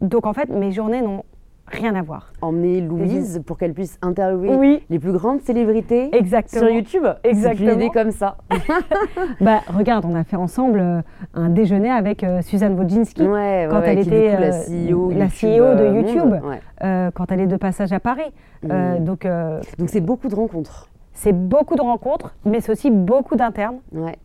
Donc, 0.02 0.26
en 0.26 0.34
fait, 0.34 0.50
mes 0.50 0.72
journées 0.72 1.02
n'ont 1.02 1.24
rien 1.68 1.96
à 1.96 2.02
voir. 2.02 2.32
Emmener 2.42 2.82
Louise 2.82 3.42
pour 3.46 3.58
qu'elle 3.58 3.74
puisse 3.74 3.98
interviewer 4.02 4.56
Oui, 4.56 4.84
les 4.90 5.00
plus 5.00 5.12
grandes 5.14 5.42
célébrités 5.42 6.16
exactement. 6.16 6.62
sur 6.68 6.70
YouTube. 6.70 7.04
C'est 7.24 7.30
Exactement. 7.30 7.72
une 7.72 7.82
idée 7.82 7.90
comme 7.90 8.12
ça. 8.12 8.38
Bah, 9.42 9.60
regarde, 9.68 10.06
on 10.06 10.16
a 10.16 10.24
fait 10.24 10.36
ensemble 10.36 10.80
euh, 10.80 11.02
un 11.34 11.50
déjeuner 11.50 11.90
avec 11.90 12.24
euh, 12.24 12.42
Suzanne 12.42 12.78
Wojcinski 12.80 13.24
Ouais, 13.24 13.68
Quand 13.70 13.80
ouais, 13.80 13.90
elle 13.94 14.00
était, 14.00 14.32
coup, 14.36 14.42
la 14.42 14.54
euh, 14.56 14.90
CEO, 14.90 15.12
la 15.12 15.26
CEO 15.28 15.76
de 15.76 15.96
YouTube. 15.96 16.36
euh, 16.84 17.12
quand 17.14 17.32
elle 17.32 17.40
est 17.42 17.48
de 17.48 17.58
passage 17.58 17.92
à 17.94 18.00
Paris. 18.00 18.32
Mm. 18.64 19.04
donc, 19.04 19.28
Donc 19.80 19.90
c'est 19.90 20.02
beaucoup 20.02 20.28
de 20.28 20.36
rencontres. 20.36 20.90
c'est 21.14 21.34
beaucoup 21.34 21.76
de 21.76 21.82
rencontres, 21.82 22.34
mais 22.46 22.60
c'est 22.62 22.72
aussi 22.72 22.92
beaucoup 22.92 23.36
d'internes. 23.36 23.78
Ouais. 23.92 24.16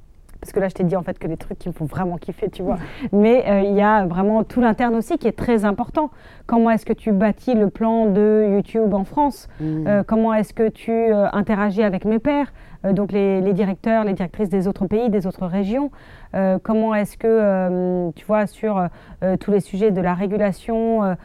Parce 0.41 0.53
que 0.53 0.61
là, 0.61 0.68
je 0.68 0.74
t'ai 0.74 0.84
dit 0.84 0.95
en 0.97 1.03
fait 1.03 1.18
que 1.18 1.26
les 1.26 1.36
trucs 1.36 1.59
qui 1.59 1.68
me 1.68 1.74
font 1.74 1.84
vraiment 1.84 2.16
kiffer, 2.16 2.49
tu 2.49 2.62
vois. 2.62 2.76
Mais 3.12 3.45
euh, 3.49 3.61
il 3.62 3.74
y 3.74 3.82
a 3.82 4.07
vraiment 4.07 4.45
tout 4.45 4.61
l'interne 4.61 4.95
aussi 4.95 5.18
qui 5.18 5.26
est 5.26 5.32
très 5.36 5.64
important. 5.64 6.11
Comment 6.47 6.70
est-ce 6.70 6.86
que 6.86 6.93
tu 6.93 7.11
bâtis 7.12 7.55
le 7.55 7.70
plan 7.70 8.07
de 8.07 8.47
YouTube 8.55 8.95
en 8.95 9.05
France? 9.05 9.49
Mm. 9.61 9.86
Euh, 9.89 10.03
comment 10.07 10.32
est-ce 10.34 10.55
que 10.55 10.68
tu 10.68 10.93
euh, 10.93 11.26
interagis 11.32 11.82
avec 11.82 12.05
mes 12.05 12.20
pairs, 12.20 12.53
donc 12.84 13.11
les, 13.11 13.41
les 13.41 13.53
directeurs, 13.53 14.05
les 14.05 14.12
directrices 14.12 14.49
des 14.49 14.68
autres 14.68 14.86
pays, 14.86 15.11
des 15.11 15.26
autres 15.26 15.47
régions 15.47 15.91
Euh, 16.34 16.59
Comment 16.62 16.95
est-ce 16.95 17.16
que, 17.16 17.26
euh, 17.26 18.11
tu 18.14 18.24
vois, 18.26 18.47
sur 18.47 18.78
euh, 19.22 19.36
tous 19.39 19.51
les 19.51 19.61
sujets 19.61 19.91
de 19.91 20.01
la 20.01 20.14
régulation, 20.14 21.16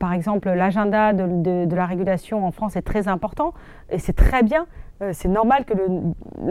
par 0.00 0.12
exemple, 0.14 0.48
l'agenda 0.50 1.12
de, 1.12 1.26
de- 1.42 1.64
de 1.66 1.76
la 1.76 1.84
régulation 1.86 2.46
en 2.46 2.50
France 2.50 2.74
est 2.76 2.82
très 2.82 3.06
important 3.08 3.52
et 3.90 3.98
c'est 3.98 4.14
très 4.16 4.42
bien. 4.42 4.66
Euh, 5.02 5.10
c'est 5.12 5.28
normal 5.28 5.64
que 5.64 5.74
le, 5.74 5.86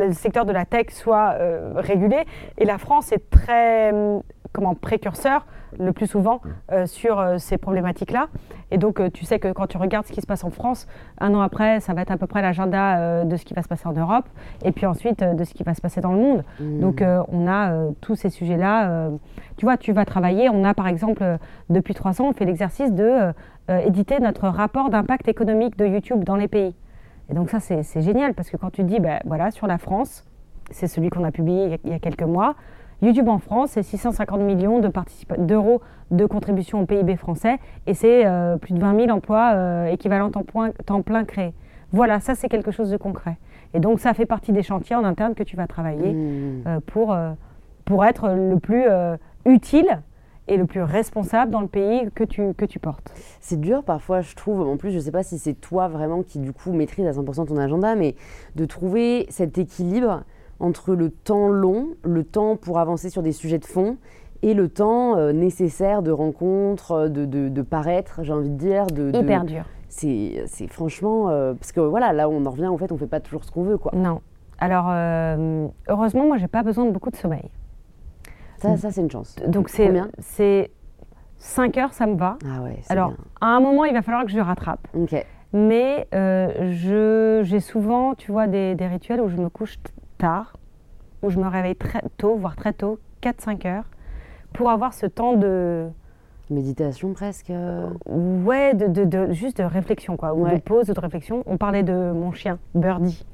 le 0.08 0.14
secteur 0.14 0.46
de 0.46 0.52
la 0.52 0.66
tech 0.66 0.88
soit 0.90 1.36
euh, 1.40 1.74
régulé 1.76 2.26
et 2.58 2.66
la 2.66 2.78
France 2.78 3.12
est 3.12 3.30
très 3.30 3.92
hum, 3.92 4.22
comment 4.52 4.76
précurseur 4.76 5.46
le 5.78 5.92
plus 5.92 6.08
souvent 6.08 6.40
euh, 6.72 6.86
sur 6.86 7.22
ces 7.38 7.58
problématiques-là. 7.58 8.30
Et 8.72 8.78
donc, 8.78 9.02
tu 9.12 9.26
sais 9.26 9.40
que 9.40 9.52
quand 9.52 9.68
tu 9.68 9.78
regardes 9.78 10.06
ce 10.06 10.14
qui 10.14 10.22
se 10.22 10.26
passe 10.26 10.44
en 10.44 10.50
France, 10.50 10.88
un 11.20 11.34
an 11.34 11.42
après, 11.42 11.82
ça 11.82 11.94
va 11.94 12.02
être 12.02 12.12
à 12.12 12.18
peu 12.18 12.28
près 12.28 12.42
l'agenda 12.42 13.26
de 13.26 13.36
ce 13.36 13.44
qui 13.46 13.54
va 13.54 13.62
se 13.62 13.68
passer 13.68 13.88
en 13.88 13.94
Europe, 13.94 14.26
et 14.64 14.72
puis 14.72 14.86
ensuite 14.86 15.24
de 15.24 15.44
ce 15.44 15.54
qui 15.54 15.64
va 15.64 15.74
se 15.76 15.82
passer 15.82 16.02
dans 16.02 16.14
le 16.14 16.18
monde. 16.18 16.44
Mmh. 16.60 16.80
Donc, 16.80 17.04
on 17.28 17.48
a 17.48 17.92
tous 18.02 18.16
ces 18.16 18.30
sujets-là. 18.30 19.10
tu 19.58 19.66
vois, 19.66 19.78
tu 19.78 19.92
vas 19.92 20.04
travailler. 20.04 20.50
On 20.50 20.64
a, 20.64 20.74
par 20.74 20.88
exemple, 20.88 21.24
depuis 21.70 21.94
trois 21.94 22.22
ans, 22.22 22.30
on 22.30 22.34
fait 22.34 22.46
l'exercice 22.46 22.92
de 22.92 23.34
éditer 23.70 24.20
notre 24.20 24.48
rapport 24.48 24.90
d'impact 24.90 25.28
économique 25.28 25.78
de 25.78 25.86
YouTube 25.86 26.24
dans 26.24 26.36
les 26.36 26.48
pays. 26.48 26.74
Et 27.30 27.34
donc, 27.34 27.50
ça, 27.50 27.60
c'est 27.60 28.02
génial, 28.02 28.34
parce 28.34 28.50
que 28.50 28.58
quand 28.58 28.72
tu 28.72 28.84
dis, 28.84 29.00
ben, 29.00 29.20
voilà, 29.26 29.52
sur 29.52 29.68
la 29.68 29.78
France, 29.78 30.26
c'est 30.72 30.88
celui 30.88 31.10
qu'on 31.10 31.24
a 31.24 31.32
publié 31.32 31.80
il 31.84 31.92
y 31.92 31.94
a 31.94 32.00
quelques 32.00 32.24
mois, 32.24 32.56
YouTube 33.02 33.28
en 33.28 33.40
France, 33.40 33.72
c'est 33.72 33.84
650 33.84 34.42
millions 34.42 34.80
d'euros 35.38 35.82
de, 36.12 36.26
contribution 36.26 36.82
au 36.82 36.86
PIB 36.86 37.18
français 37.18 37.60
et 37.88 37.94
c'est 37.94 38.26
euh, 38.26 38.58
plus 38.58 38.74
de 38.74 38.80
20 38.80 39.00
000 39.00 39.10
emplois 39.12 39.52
euh, 39.54 39.86
équivalents 39.88 40.32
temps, 40.32 40.46
temps, 40.86 41.02
plein 41.02 41.26
créés. 41.26 41.54
Voilà, 41.92 42.20
ça 42.20 42.36
c'est 42.36 42.50
quelque 42.50 42.72
chose 42.72 42.90
de 42.90 42.98
concret. 42.98 43.38
Et 43.74 43.80
donc 43.80 44.00
ça 44.00 44.14
fait 44.14 44.26
partie 44.26 44.54
des 44.54 44.64
chantiers 44.64 44.96
en 44.96 45.04
interne 45.04 45.36
que 45.36 45.44
tu 45.44 45.56
vas 45.56 45.68
travailler 45.68 46.14
Mmh. 46.14 46.64
euh, 46.68 46.80
pour, 46.86 47.16
pour 47.84 48.06
être 48.06 48.30
le 48.30 48.60
plus 48.60 48.86
utile 49.46 50.02
et 50.48 50.58
le 50.58 50.66
plus 50.66 50.82
responsable 50.84 51.52
dans 51.52 51.62
le 51.62 51.68
pays 51.68 52.10
que 52.14 52.24
tu, 52.24 52.54
que 52.54 52.66
tu 52.66 52.80
portes. 52.80 53.12
C'est 53.42 53.60
dur 53.60 53.84
parfois, 53.84 54.22
je 54.22 54.36
trouve. 54.36 54.62
En 54.62 54.78
plus, 54.78 54.92
je 54.92 54.96
ne 54.98 55.02
sais 55.02 55.12
pas 55.12 55.24
si 55.24 55.40
c'est 55.40 55.54
toi 55.56 55.88
vraiment 55.88 56.22
qui, 56.24 56.40
du 56.40 56.54
coup, 56.54 56.72
maîtrise 56.72 57.06
à 57.08 57.12
100% 57.12 57.48
ton 57.48 57.58
agenda, 57.58 57.96
mais 57.96 58.16
de 58.56 58.66
trouver 58.66 59.26
cet 59.30 59.58
équilibre 59.58 60.24
entre 60.60 60.94
le 60.96 61.10
temps 61.10 61.48
long, 61.50 61.88
le 62.04 62.24
temps 62.24 62.56
pour 62.58 62.80
avancer 62.80 63.10
sur 63.10 63.24
des 63.24 63.32
sujets 63.32 63.58
de 63.60 63.66
fond, 63.66 63.98
et 64.42 64.54
le 64.54 64.70
temps 64.70 65.18
euh, 65.18 65.32
nécessaire 65.34 66.02
de 66.04 66.12
rencontre, 66.12 66.92
euh, 66.92 67.10
de, 67.10 67.26
de, 67.26 67.50
de 67.50 67.62
paraître, 67.62 68.20
j'ai 68.24 68.34
envie 68.34 68.50
de 68.50 68.56
dire. 68.58 68.86
De, 68.88 69.10
de- 69.12 69.20
Hyper 69.20 69.44
dur. 69.46 69.64
C'est 69.90 70.68
franchement. 70.70 71.30
euh, 71.30 71.54
parce 71.54 71.72
que 71.72 71.80
voilà, 71.80 72.14
là, 72.14 72.30
on 72.30 72.46
en 72.46 72.52
revient, 72.52 72.68
en 72.68 72.78
fait, 72.78 72.92
on 72.92 72.98
fait 72.98 73.08
pas 73.08 73.20
toujours 73.22 73.44
ce 73.46 73.52
qu'on 73.52 73.64
veut, 73.64 73.78
quoi. 73.78 73.92
Non. 73.96 74.22
Alors, 74.60 74.86
euh, 74.90 75.68
heureusement, 75.90 76.26
moi, 76.28 76.38
j'ai 76.38 76.48
pas 76.48 76.64
besoin 76.64 76.86
de 76.86 76.92
beaucoup 76.92 77.10
de 77.12 77.16
sommeil. 77.16 77.50
Ça, 78.58 78.78
ça 78.78 78.92
c'est 78.92 79.02
une 79.02 79.12
chance. 79.12 79.36
Donc, 79.48 79.70
c'est 79.70 79.88
Combien 79.88 80.10
c'est 80.20 80.72
5 81.38 81.78
heures, 81.78 81.94
ça 81.94 82.06
me 82.08 82.16
va. 82.16 82.38
Ah 82.46 82.62
ouais, 82.64 82.80
c'est 82.82 82.92
Alors, 82.92 83.14
à 83.42 83.48
un 83.48 83.60
moment, 83.60 83.86
il 83.86 83.94
va 83.94 84.02
falloir 84.02 84.26
que 84.26 84.32
je 84.32 84.40
rattrape. 84.40 84.88
Ok. 84.94 85.16
Mais 85.54 86.08
euh, 86.14 86.72
je- 86.74 87.42
j'ai 87.44 87.60
souvent, 87.60 88.16
tu 88.16 88.32
vois, 88.32 88.48
des, 88.48 88.76
des 88.76 88.88
rituels 88.88 89.22
où 89.22 89.28
je 89.30 89.38
me 89.38 89.50
couche 89.50 89.78
tard, 90.18 90.54
où 91.22 91.30
je 91.30 91.40
me 91.40 91.48
réveille 91.48 91.76
très 91.76 92.02
tôt, 92.18 92.36
voire 92.36 92.56
très 92.56 92.74
tôt, 92.74 93.00
4-5 93.22 93.66
heures, 93.68 93.86
pour 94.54 94.70
avoir 94.70 94.94
ce 94.94 95.06
temps 95.06 95.34
de, 95.36 95.88
Méditation 96.50 97.14
presque. 97.14 97.50
euh, 97.50 97.88
ouais, 98.08 98.74
de, 98.76 98.88
de- 98.88 99.04
de- 99.06 99.32
juste 99.34 99.58
de 99.58 99.64
réflexion, 99.64 100.16
quoi, 100.18 100.34
ou 100.34 100.44
Ouais. 100.46 100.56
de 100.56 100.62
pause, 100.62 100.88
de 100.88 101.00
réflexion. 101.00 101.44
On 101.48 101.58
parlait 101.58 101.84
de 101.84 102.12
mon 102.12 102.32
chien, 102.32 102.60
Birdie. 102.76 103.26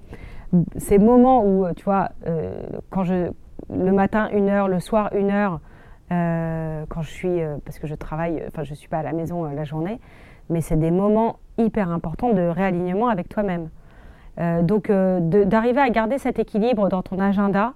Ces 0.77 0.97
moments 0.97 1.45
où, 1.45 1.65
tu 1.75 1.83
vois, 1.85 2.09
euh, 2.27 2.61
quand 2.89 3.03
je, 3.03 3.31
le 3.71 3.91
matin, 3.91 4.29
une 4.33 4.49
heure, 4.49 4.67
le 4.67 4.79
soir, 4.79 5.09
une 5.13 5.31
heure, 5.31 5.59
euh, 6.11 6.85
quand 6.89 7.01
je 7.01 7.09
suis, 7.09 7.41
euh, 7.41 7.57
parce 7.63 7.79
que 7.79 7.87
je 7.87 7.95
travaille, 7.95 8.43
enfin, 8.47 8.63
je 8.63 8.73
suis 8.73 8.89
pas 8.89 8.99
à 8.99 9.03
la 9.03 9.13
maison 9.13 9.45
euh, 9.45 9.53
la 9.53 9.63
journée, 9.63 9.99
mais 10.49 10.61
c'est 10.61 10.75
des 10.75 10.91
moments 10.91 11.37
hyper 11.57 11.89
importants 11.89 12.33
de 12.33 12.41
réalignement 12.41 13.07
avec 13.07 13.29
toi-même. 13.29 13.69
Euh, 14.39 14.61
donc, 14.61 14.89
euh, 14.89 15.19
d'arriver 15.19 15.81
à 15.81 15.89
garder 15.89 16.17
cet 16.17 16.39
équilibre 16.39 16.89
dans 16.89 17.01
ton 17.01 17.19
agenda. 17.19 17.73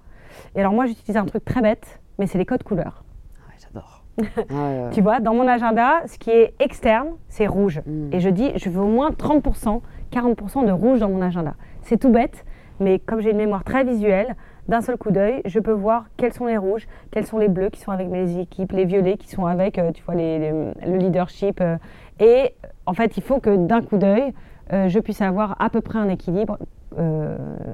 Et 0.54 0.60
alors, 0.60 0.72
moi, 0.72 0.86
j'utilise 0.86 1.16
un 1.16 1.24
truc 1.24 1.44
très 1.44 1.60
bête, 1.60 2.00
mais 2.18 2.26
c'est 2.26 2.38
les 2.38 2.46
codes 2.46 2.62
couleurs. 2.62 3.04
Ah 3.38 3.48
ouais, 3.48 3.56
j'adore. 3.62 4.02
Ah 4.50 4.84
ouais. 4.84 4.90
Tu 4.92 5.02
vois, 5.02 5.20
dans 5.20 5.34
mon 5.34 5.46
agenda, 5.46 6.02
ce 6.06 6.18
qui 6.18 6.30
est 6.30 6.54
externe, 6.58 7.08
c'est 7.28 7.46
rouge. 7.46 7.82
Mm. 7.86 8.08
Et 8.12 8.20
je 8.20 8.30
dis, 8.30 8.52
je 8.56 8.70
veux 8.70 8.80
au 8.80 8.88
moins 8.88 9.10
30%, 9.10 9.82
40% 10.12 10.66
de 10.66 10.72
rouge 10.72 11.00
dans 11.00 11.10
mon 11.10 11.20
agenda. 11.20 11.54
C'est 11.82 11.98
tout 11.98 12.10
bête, 12.10 12.44
mais 12.80 12.98
comme 12.98 13.20
j'ai 13.20 13.30
une 13.30 13.36
mémoire 13.36 13.64
très 13.64 13.84
visuelle, 13.84 14.34
d'un 14.68 14.80
seul 14.80 14.96
coup 14.96 15.10
d'œil, 15.10 15.42
je 15.44 15.60
peux 15.60 15.72
voir 15.72 16.06
quels 16.16 16.32
sont 16.32 16.46
les 16.46 16.56
rouges, 16.56 16.86
quels 17.10 17.26
sont 17.26 17.38
les 17.38 17.48
bleus 17.48 17.70
qui 17.70 17.80
sont 17.80 17.92
avec 17.92 18.08
mes 18.08 18.38
équipes, 18.38 18.72
les 18.72 18.84
violets 18.84 19.16
qui 19.16 19.28
sont 19.28 19.46
avec, 19.46 19.78
euh, 19.78 19.92
tu 19.92 20.02
vois, 20.04 20.14
les- 20.14 20.38
les- 20.38 20.52
le 20.86 20.96
leadership. 20.96 21.60
euh, 21.60 21.76
et 22.20 22.54
en 22.86 22.94
fait, 22.94 23.16
il 23.16 23.22
faut 23.22 23.40
que 23.40 23.54
d'un 23.56 23.82
coup 23.82 23.98
d'œil, 23.98 24.32
euh, 24.72 24.88
je 24.88 24.98
puisse 24.98 25.22
avoir 25.22 25.56
à 25.60 25.70
peu 25.70 25.80
près 25.80 25.98
un 25.98 26.08
équilibre, 26.08 26.58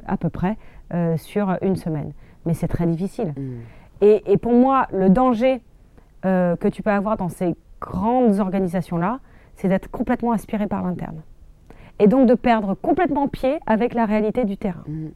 à 0.06 0.16
peu 0.16 0.30
près, 0.30 0.56
sur 1.16 1.56
une 1.62 1.76
semaine. 1.76 2.12
Mais 2.44 2.54
c'est 2.54 2.66
très 2.68 2.86
difficile. 2.86 3.34
Mm. 3.36 3.60
Et, 4.00 4.32
et 4.32 4.36
pour 4.36 4.52
moi, 4.52 4.88
le 4.92 5.08
danger 5.10 5.60
que 6.22 6.68
tu 6.68 6.82
peux 6.82 6.90
avoir 6.90 7.16
dans 7.16 7.28
ces 7.28 7.54
grandes 7.80 8.40
organisations-là, 8.40 9.20
c'est 9.54 9.68
d'être 9.68 9.90
complètement 9.90 10.32
aspiré 10.32 10.66
par 10.66 10.82
l'interne. 10.82 11.20
Et 11.98 12.08
donc 12.08 12.26
de 12.26 12.34
perdre 12.34 12.74
complètement 12.74 13.28
pied 13.28 13.60
avec 13.66 13.94
la 13.94 14.06
réalité 14.06 14.44
du 14.44 14.56
terrain. 14.56 14.82
Mm. 14.88 15.08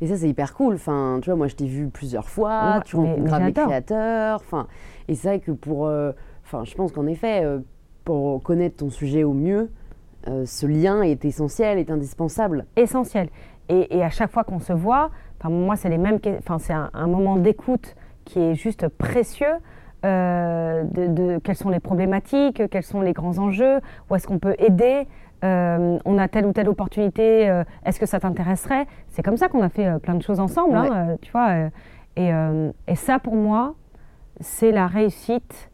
Et 0.00 0.06
ça, 0.06 0.16
c'est 0.16 0.28
hyper 0.28 0.54
cool. 0.54 0.74
Enfin, 0.74 1.18
tu 1.22 1.30
vois, 1.30 1.36
moi, 1.36 1.46
je 1.48 1.56
t'ai 1.56 1.66
vu 1.66 1.88
plusieurs 1.88 2.28
fois. 2.28 2.76
Ouais, 2.76 2.82
tu 2.84 2.96
rencontres 2.96 3.24
grave 3.24 3.42
j'adore. 3.44 3.66
créateurs. 3.66 4.40
Enfin, 4.40 4.66
et 5.08 5.14
c'est 5.14 5.28
vrai 5.28 5.40
que 5.40 5.52
pour. 5.52 5.86
euh, 5.86 6.12
Enfin, 6.46 6.64
je 6.64 6.74
pense 6.74 6.92
qu'en 6.92 7.06
effet, 7.06 7.42
euh, 7.42 7.60
pour 8.04 8.42
connaître 8.42 8.76
ton 8.76 8.90
sujet 8.90 9.24
au 9.24 9.32
mieux, 9.32 9.70
euh, 10.28 10.44
ce 10.44 10.66
lien 10.66 11.00
est 11.02 11.24
essentiel, 11.24 11.78
est 11.78 11.90
indispensable. 11.90 12.66
Essentiel. 12.76 13.28
Et, 13.70 13.96
et 13.96 14.04
à 14.04 14.10
chaque 14.10 14.30
fois 14.30 14.44
qu'on 14.44 14.60
se 14.60 14.74
voit, 14.74 15.10
enfin, 15.40 15.48
moi, 15.48 15.76
c'est 15.76 15.88
les 15.88 15.96
mêmes. 15.98 16.18
Enfin, 16.38 16.58
c'est 16.58 16.74
un, 16.74 16.90
un 16.92 17.06
moment 17.06 17.36
d'écoute 17.36 17.96
qui 18.26 18.40
est 18.40 18.54
juste 18.54 18.88
précieux. 18.88 19.54
de, 20.02 21.06
de 21.08 21.38
quelles 21.38 21.56
sont 21.56 21.70
les 21.70 21.80
problématiques, 21.80 22.62
quels 22.70 22.82
sont 22.82 23.00
les 23.00 23.14
grands 23.14 23.38
enjeux, 23.38 23.80
où 24.10 24.14
est-ce 24.14 24.26
qu'on 24.26 24.38
peut 24.38 24.54
aider, 24.58 25.06
euh, 25.44 25.98
on 26.04 26.18
a 26.18 26.26
telle 26.28 26.46
ou 26.46 26.52
telle 26.52 26.68
opportunité, 26.68 27.48
euh, 27.48 27.62
est-ce 27.84 28.00
que 28.00 28.06
ça 28.06 28.18
t'intéresserait? 28.18 28.86
C'est 29.10 29.22
comme 29.22 29.36
ça 29.36 29.48
qu'on 29.48 29.62
a 29.62 29.68
fait 29.68 29.86
euh, 29.86 29.98
plein 29.98 30.14
de 30.14 30.22
choses 30.22 30.40
ensemble, 30.40 30.76
hein, 30.76 31.06
Ouais. 31.08 31.16
tu 31.20 31.30
vois. 31.30 31.50
et, 32.16 32.30
et 32.88 32.94
ça, 32.96 33.18
pour 33.18 33.34
moi, 33.34 33.74
c'est 34.40 34.72
la 34.72 34.86
réussite 34.86 35.70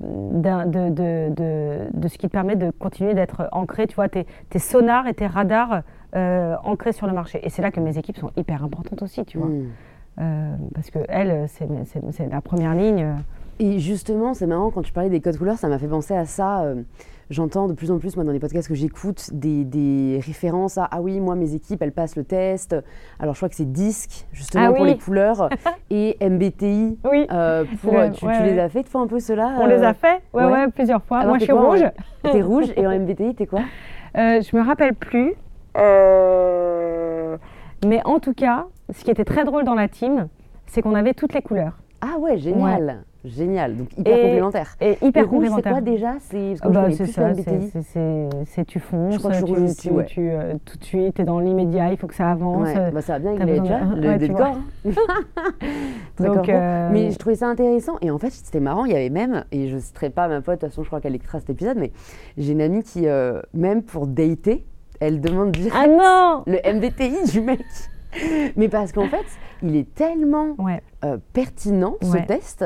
de, 0.00 0.90
de- 0.90 1.30
de- 1.30 1.88
de 1.92 2.08
ce 2.08 2.18
qui 2.18 2.26
te 2.26 2.32
permet 2.32 2.56
de 2.56 2.70
continuer 2.70 3.14
d'être 3.14 3.48
ancré, 3.52 3.86
tu 3.86 3.94
vois, 3.94 4.08
tes, 4.08 4.26
tes 4.50 4.58
sonars 4.58 5.06
et 5.06 5.14
tes 5.14 5.26
radars 5.26 5.82
ancrés 6.14 6.92
sur 6.92 7.06
le 7.06 7.12
marché. 7.12 7.40
Et 7.44 7.50
c'est 7.50 7.60
là 7.62 7.70
que 7.70 7.80
mes 7.80 7.98
équipes 7.98 8.16
sont 8.18 8.30
hyper 8.36 8.62
importantes 8.64 9.02
aussi, 9.02 9.24
tu 9.24 9.38
vois. 9.38 9.48
Mm. 9.48 9.66
Euh, 10.20 10.54
parce 10.74 10.90
que 10.90 11.00
elles, 11.08 11.46
c'est 11.48 12.30
la 12.30 12.40
première 12.40 12.74
ligne. 12.74 13.06
Et 13.58 13.78
justement, 13.80 14.32
c'est 14.32 14.46
marrant, 14.46 14.70
quand 14.70 14.82
tu 14.82 14.92
parlais 14.92 15.10
des 15.10 15.20
codes 15.20 15.36
couleurs, 15.36 15.58
ça 15.58 15.68
m'a 15.68 15.78
fait 15.78 15.88
penser 15.88 16.14
à 16.14 16.24
ça. 16.24 16.64
Euh, 17.24 17.30
J'entends 17.30 17.68
de 17.68 17.72
plus 17.72 17.90
en 17.90 17.98
plus, 17.98 18.16
moi, 18.16 18.24
dans 18.24 18.32
les 18.32 18.38
podcasts 18.38 18.68
que 18.68 18.74
j'écoute, 18.74 19.30
des, 19.32 19.64
des 19.64 20.20
références 20.24 20.78
à 20.78 20.88
Ah 20.90 21.00
oui, 21.00 21.20
moi, 21.20 21.34
mes 21.34 21.54
équipes, 21.54 21.82
elles 21.82 21.92
passent 21.92 22.16
le 22.16 22.24
test. 22.24 22.76
Alors, 23.18 23.34
je 23.34 23.38
crois 23.40 23.48
que 23.48 23.54
c'est 23.54 23.70
DISC, 23.70 24.26
justement, 24.32 24.66
Ah 24.70 24.72
pour 24.72 24.84
les 24.84 24.96
couleurs, 24.98 25.48
et 25.90 26.16
MBTI. 26.20 26.98
Oui, 27.10 27.26
euh, 27.30 27.64
pour, 27.82 27.92
Le- 27.94 28.12
tu, 28.12 28.24
ouais, 28.26 28.36
tu 28.36 28.42
les 28.44 28.58
as 28.58 28.68
fait, 28.68 28.84
toi, 28.84 29.00
un 29.02 29.06
peu 29.06 29.20
ceux-là 29.20 29.56
on 29.58 29.64
euh, 29.64 29.68
les 29.68 29.82
a 29.82 29.94
fait, 29.94 30.22
ouais, 30.32 30.44
ouais. 30.44 30.52
ouais, 30.52 30.68
plusieurs 30.70 31.02
fois. 31.02 31.18
Alors, 31.18 31.30
Moi, 31.30 31.38
je 31.38 31.44
suis 31.44 31.52
rouge. 31.52 31.84
T'es 32.22 32.42
rouge, 32.42 32.72
et 32.76 32.86
en 32.86 32.90
MBTI, 32.98 33.34
t'es 33.34 33.46
quoi? 33.46 33.60
Euh, 34.16 34.40
je 34.40 34.56
me 34.56 34.62
rappelle 34.62 34.94
plus. 34.94 35.34
Euh, 35.76 37.36
Mais 37.86 38.00
en 38.04 38.18
tout 38.20 38.34
cas, 38.34 38.66
ce 38.92 39.04
qui 39.04 39.10
était 39.10 39.24
très 39.24 39.44
drôle 39.44 39.64
dans 39.64 39.74
la 39.74 39.88
team, 39.88 40.28
c'est 40.66 40.82
qu'on 40.82 40.94
avait 40.94 41.14
toutes 41.14 41.34
les 41.34 41.42
couleurs. 41.42 41.78
Ah 42.00 42.18
ouais, 42.18 42.36
génial. 42.38 43.04
Génial. 43.24 43.76
Donc, 43.76 43.88
hyper 43.96 44.18
Et- 44.18 44.22
complémentaire. 44.22 44.76
Et 44.82 44.98
hyper 45.00 45.28
rouge, 45.30 45.46
c'est 45.56 45.62
quoi 45.68 45.80
déjà? 45.80 46.14
C'est 46.20 46.54
Ah 46.60 46.68
bah, 46.68 46.90
ça, 46.92 47.06
c'est- 47.06 48.64
tu 48.66 48.78
fonces, 48.80 49.14
Je 49.14 49.18
crois 49.18 49.30
que 49.30 49.36
je 49.38 49.44
tu, 49.44 49.52
aussi, 49.52 49.76
tu- 49.88 49.90
ouais. 49.94 50.04
tu, 50.04 50.20
euh, 50.30 50.54
tout 50.64 50.76
de 50.76 50.84
suite, 50.84 51.14
tu 51.14 51.22
es 51.22 51.24
dans 51.24 51.38
l'immédiat, 51.40 51.90
il 51.90 51.96
faut 51.96 52.06
que 52.06 52.14
ça 52.14 52.30
avance. 52.32 52.68
Ouais, 52.68 52.90
bah, 52.90 53.00
ça 53.00 53.14
va 53.14 53.18
bien 53.20 53.30
avec 53.32 53.46
les 53.46 53.60
déjà, 53.60 53.80
de- 53.80 54.00
le, 54.00 54.08
ouais, 54.08 54.18
le 54.18 54.26
vois. 54.34 54.48
hein. 54.48 54.62
Donc, 56.20 56.48
euh, 56.48 56.88
Mais 56.92 57.10
je 57.10 57.18
trouvais 57.18 57.36
ça 57.36 57.46
intéressant. 57.48 57.96
Et 58.02 58.10
en 58.10 58.18
fait, 58.18 58.30
c'était 58.30 58.60
marrant. 58.60 58.84
Il 58.84 58.92
y 58.92 58.96
avait 58.96 59.10
même, 59.10 59.44
et 59.52 59.68
je 59.68 59.76
ne 59.76 59.80
citerai 59.80 60.10
pas 60.10 60.28
ma 60.28 60.40
pote, 60.40 60.56
de 60.56 60.60
toute 60.60 60.68
façon, 60.70 60.82
je 60.82 60.88
crois 60.88 61.00
qu'elle 61.00 61.14
écoutera 61.14 61.40
cet 61.40 61.50
épisode, 61.50 61.78
mais 61.78 61.92
j'ai 62.36 62.52
une 62.52 62.60
amie 62.60 62.82
qui, 62.82 63.06
euh, 63.08 63.40
même 63.54 63.82
pour 63.82 64.06
dater, 64.06 64.64
elle 65.00 65.20
demande 65.20 65.50
direct 65.52 65.74
Ah 65.76 65.86
non 65.86 66.42
le 66.46 66.58
MBTI 66.74 67.30
du 67.32 67.40
mec. 67.40 67.60
Mais 68.56 68.68
parce 68.68 68.92
qu'en 68.92 69.08
fait, 69.08 69.24
il 69.62 69.74
est 69.76 69.92
tellement 69.94 70.54
euh, 71.04 71.16
pertinent, 71.32 71.96
ce 72.00 72.16
test, 72.18 72.64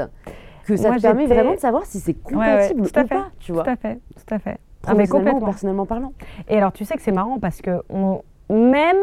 que 0.69 0.77
ça 0.77 0.89
Moi, 0.89 0.97
te 0.99 1.03
permet 1.03 1.27
vraiment 1.27 1.55
de 1.55 1.59
savoir 1.61 1.85
si 1.87 1.99
c'est 2.01 2.16
ouais, 2.31 2.37
ouais, 2.37 2.45
compatible 2.69 2.83
tout 2.91 2.99
à 2.99 3.03
ou 3.03 3.07
fait, 3.07 3.14
pas, 3.14 3.27
tu 3.41 3.53
vois. 3.53 3.64
tout 3.64 3.71
à 3.71 3.77
fait, 3.77 3.99
tout 4.27 4.35
à 4.35 4.39
fait. 4.39 4.59
Ah, 4.87 4.95
mais 4.95 5.07
complètement. 5.07 5.41
personnellement 5.47 5.87
parlant. 5.87 6.12
Et 6.49 6.57
alors, 6.57 6.73
tu 6.73 6.85
sais 6.85 6.95
que 6.95 7.03
c'est 7.03 7.12
marrant 7.12 7.39
parce 7.39 7.61
que 7.61 7.83
on, 7.91 8.23
même, 8.51 8.97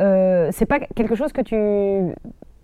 euh, 0.00 0.48
c'est 0.52 0.66
pas 0.66 0.80
quelque 0.80 1.14
chose 1.14 1.32
que 1.32 1.42
tu 1.42 2.14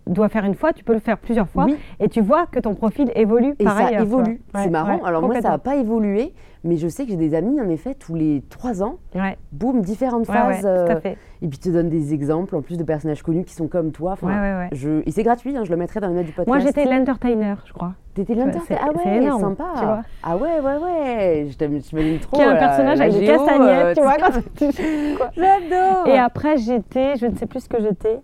dois 0.07 0.29
faire 0.29 0.45
une 0.45 0.55
fois, 0.55 0.71
tu 0.73 0.83
peux 0.83 0.93
le 0.93 0.99
faire 0.99 1.17
plusieurs 1.17 1.47
fois 1.49 1.65
Oui. 1.65 1.77
et 1.99 2.09
tu 2.09 2.21
vois 2.21 2.45
que 2.47 2.59
ton 2.59 2.75
profil 2.75 3.11
évolue 3.15 3.55
Et 3.59 3.63
par 3.63 3.77
ça 3.77 3.85
ailleurs. 3.87 4.01
évolue. 4.03 4.41
Ouais, 4.53 4.63
c'est 4.63 4.69
marrant. 4.69 5.03
Alors 5.03 5.21
moi, 5.21 5.41
ça 5.41 5.49
n'a 5.49 5.57
pas 5.57 5.75
évolué, 5.75 6.33
Mais 6.65 6.77
je 6.77 6.87
sais 6.87 7.03
que 7.05 7.11
j'ai 7.11 7.15
des 7.17 7.35
amis, 7.35 7.61
en 7.61 7.69
effet, 7.69 7.93
tous 7.93 8.15
les 8.15 8.43
trois 8.49 8.81
ans, 8.81 8.95
Ouais, 9.13 9.37
boum, 9.51 9.81
différentes 9.81 10.27
ouais, 10.27 10.35
ouais, 10.35 10.53
phases. 10.55 10.61
tout 10.61 10.67
à 10.67 11.09
euh, 11.09 11.15
et 11.41 11.47
puis, 11.47 11.59
tu 11.59 11.69
te 11.69 11.73
donnes 11.73 11.89
des 11.89 12.13
exemples, 12.13 12.55
en 12.55 12.61
plus 12.61 12.77
de 12.77 12.83
personnages 12.83 13.21
connus 13.21 13.43
qui 13.43 13.53
sont 13.53 13.67
comme 13.67 13.91
toi. 13.91 14.13
Enfin. 14.13 14.67
Je... 14.71 15.01
Et 15.07 15.11
c'est 15.11 15.21
gratuit, 15.21 15.55
hein, 15.55 15.63
je 15.63 15.69
le 15.69 15.77
mettrai 15.77 15.99
dans 15.99 16.07
les 16.07 16.15
notes 16.15 16.25
du 16.25 16.31
podcast. 16.31 16.47
Moi, 16.47 16.59
j'étais 16.59 16.85
l'entertainer, 16.85 17.61
je 17.65 17.73
crois. 17.73 17.93
T'étais 18.15 18.33
vois, 18.33 18.45
l'entertainer? 18.45 18.79
Ah 18.83 18.91
ouais, 18.97 19.17
énorme, 19.17 19.41
sympa. 19.41 19.65
tu 19.77 19.85
vois. 19.85 20.01
Ah 20.23 20.37
ouais, 20.37 20.59
ouais, 20.59 20.77
ouais. 20.83 21.47
Je 21.51 21.79
t'imagine 21.81 22.19
trop. 22.19 22.37
Qui 22.37 22.41
est 22.41 22.45
un 22.45 22.55
euh, 22.55 22.59
personnage 22.59 22.99
avec 23.01 23.13
des 23.13 23.25
castagnettes, 23.27 23.85
euh, 23.85 23.93
tu 23.93 24.01
vois. 24.01 24.17
Quand 24.17 24.31
tu- 24.55 25.17
quoi. 25.17 25.29
J'adore. 25.35 26.07
Et 26.07 26.17
après, 26.17 26.57
j'étais, 26.57 27.15
je 27.17 27.27
ne 27.27 27.35
sais 27.35 27.45
plus 27.45 27.59
ce 27.59 27.69
que 27.69 27.79
j'étais, 27.79 28.21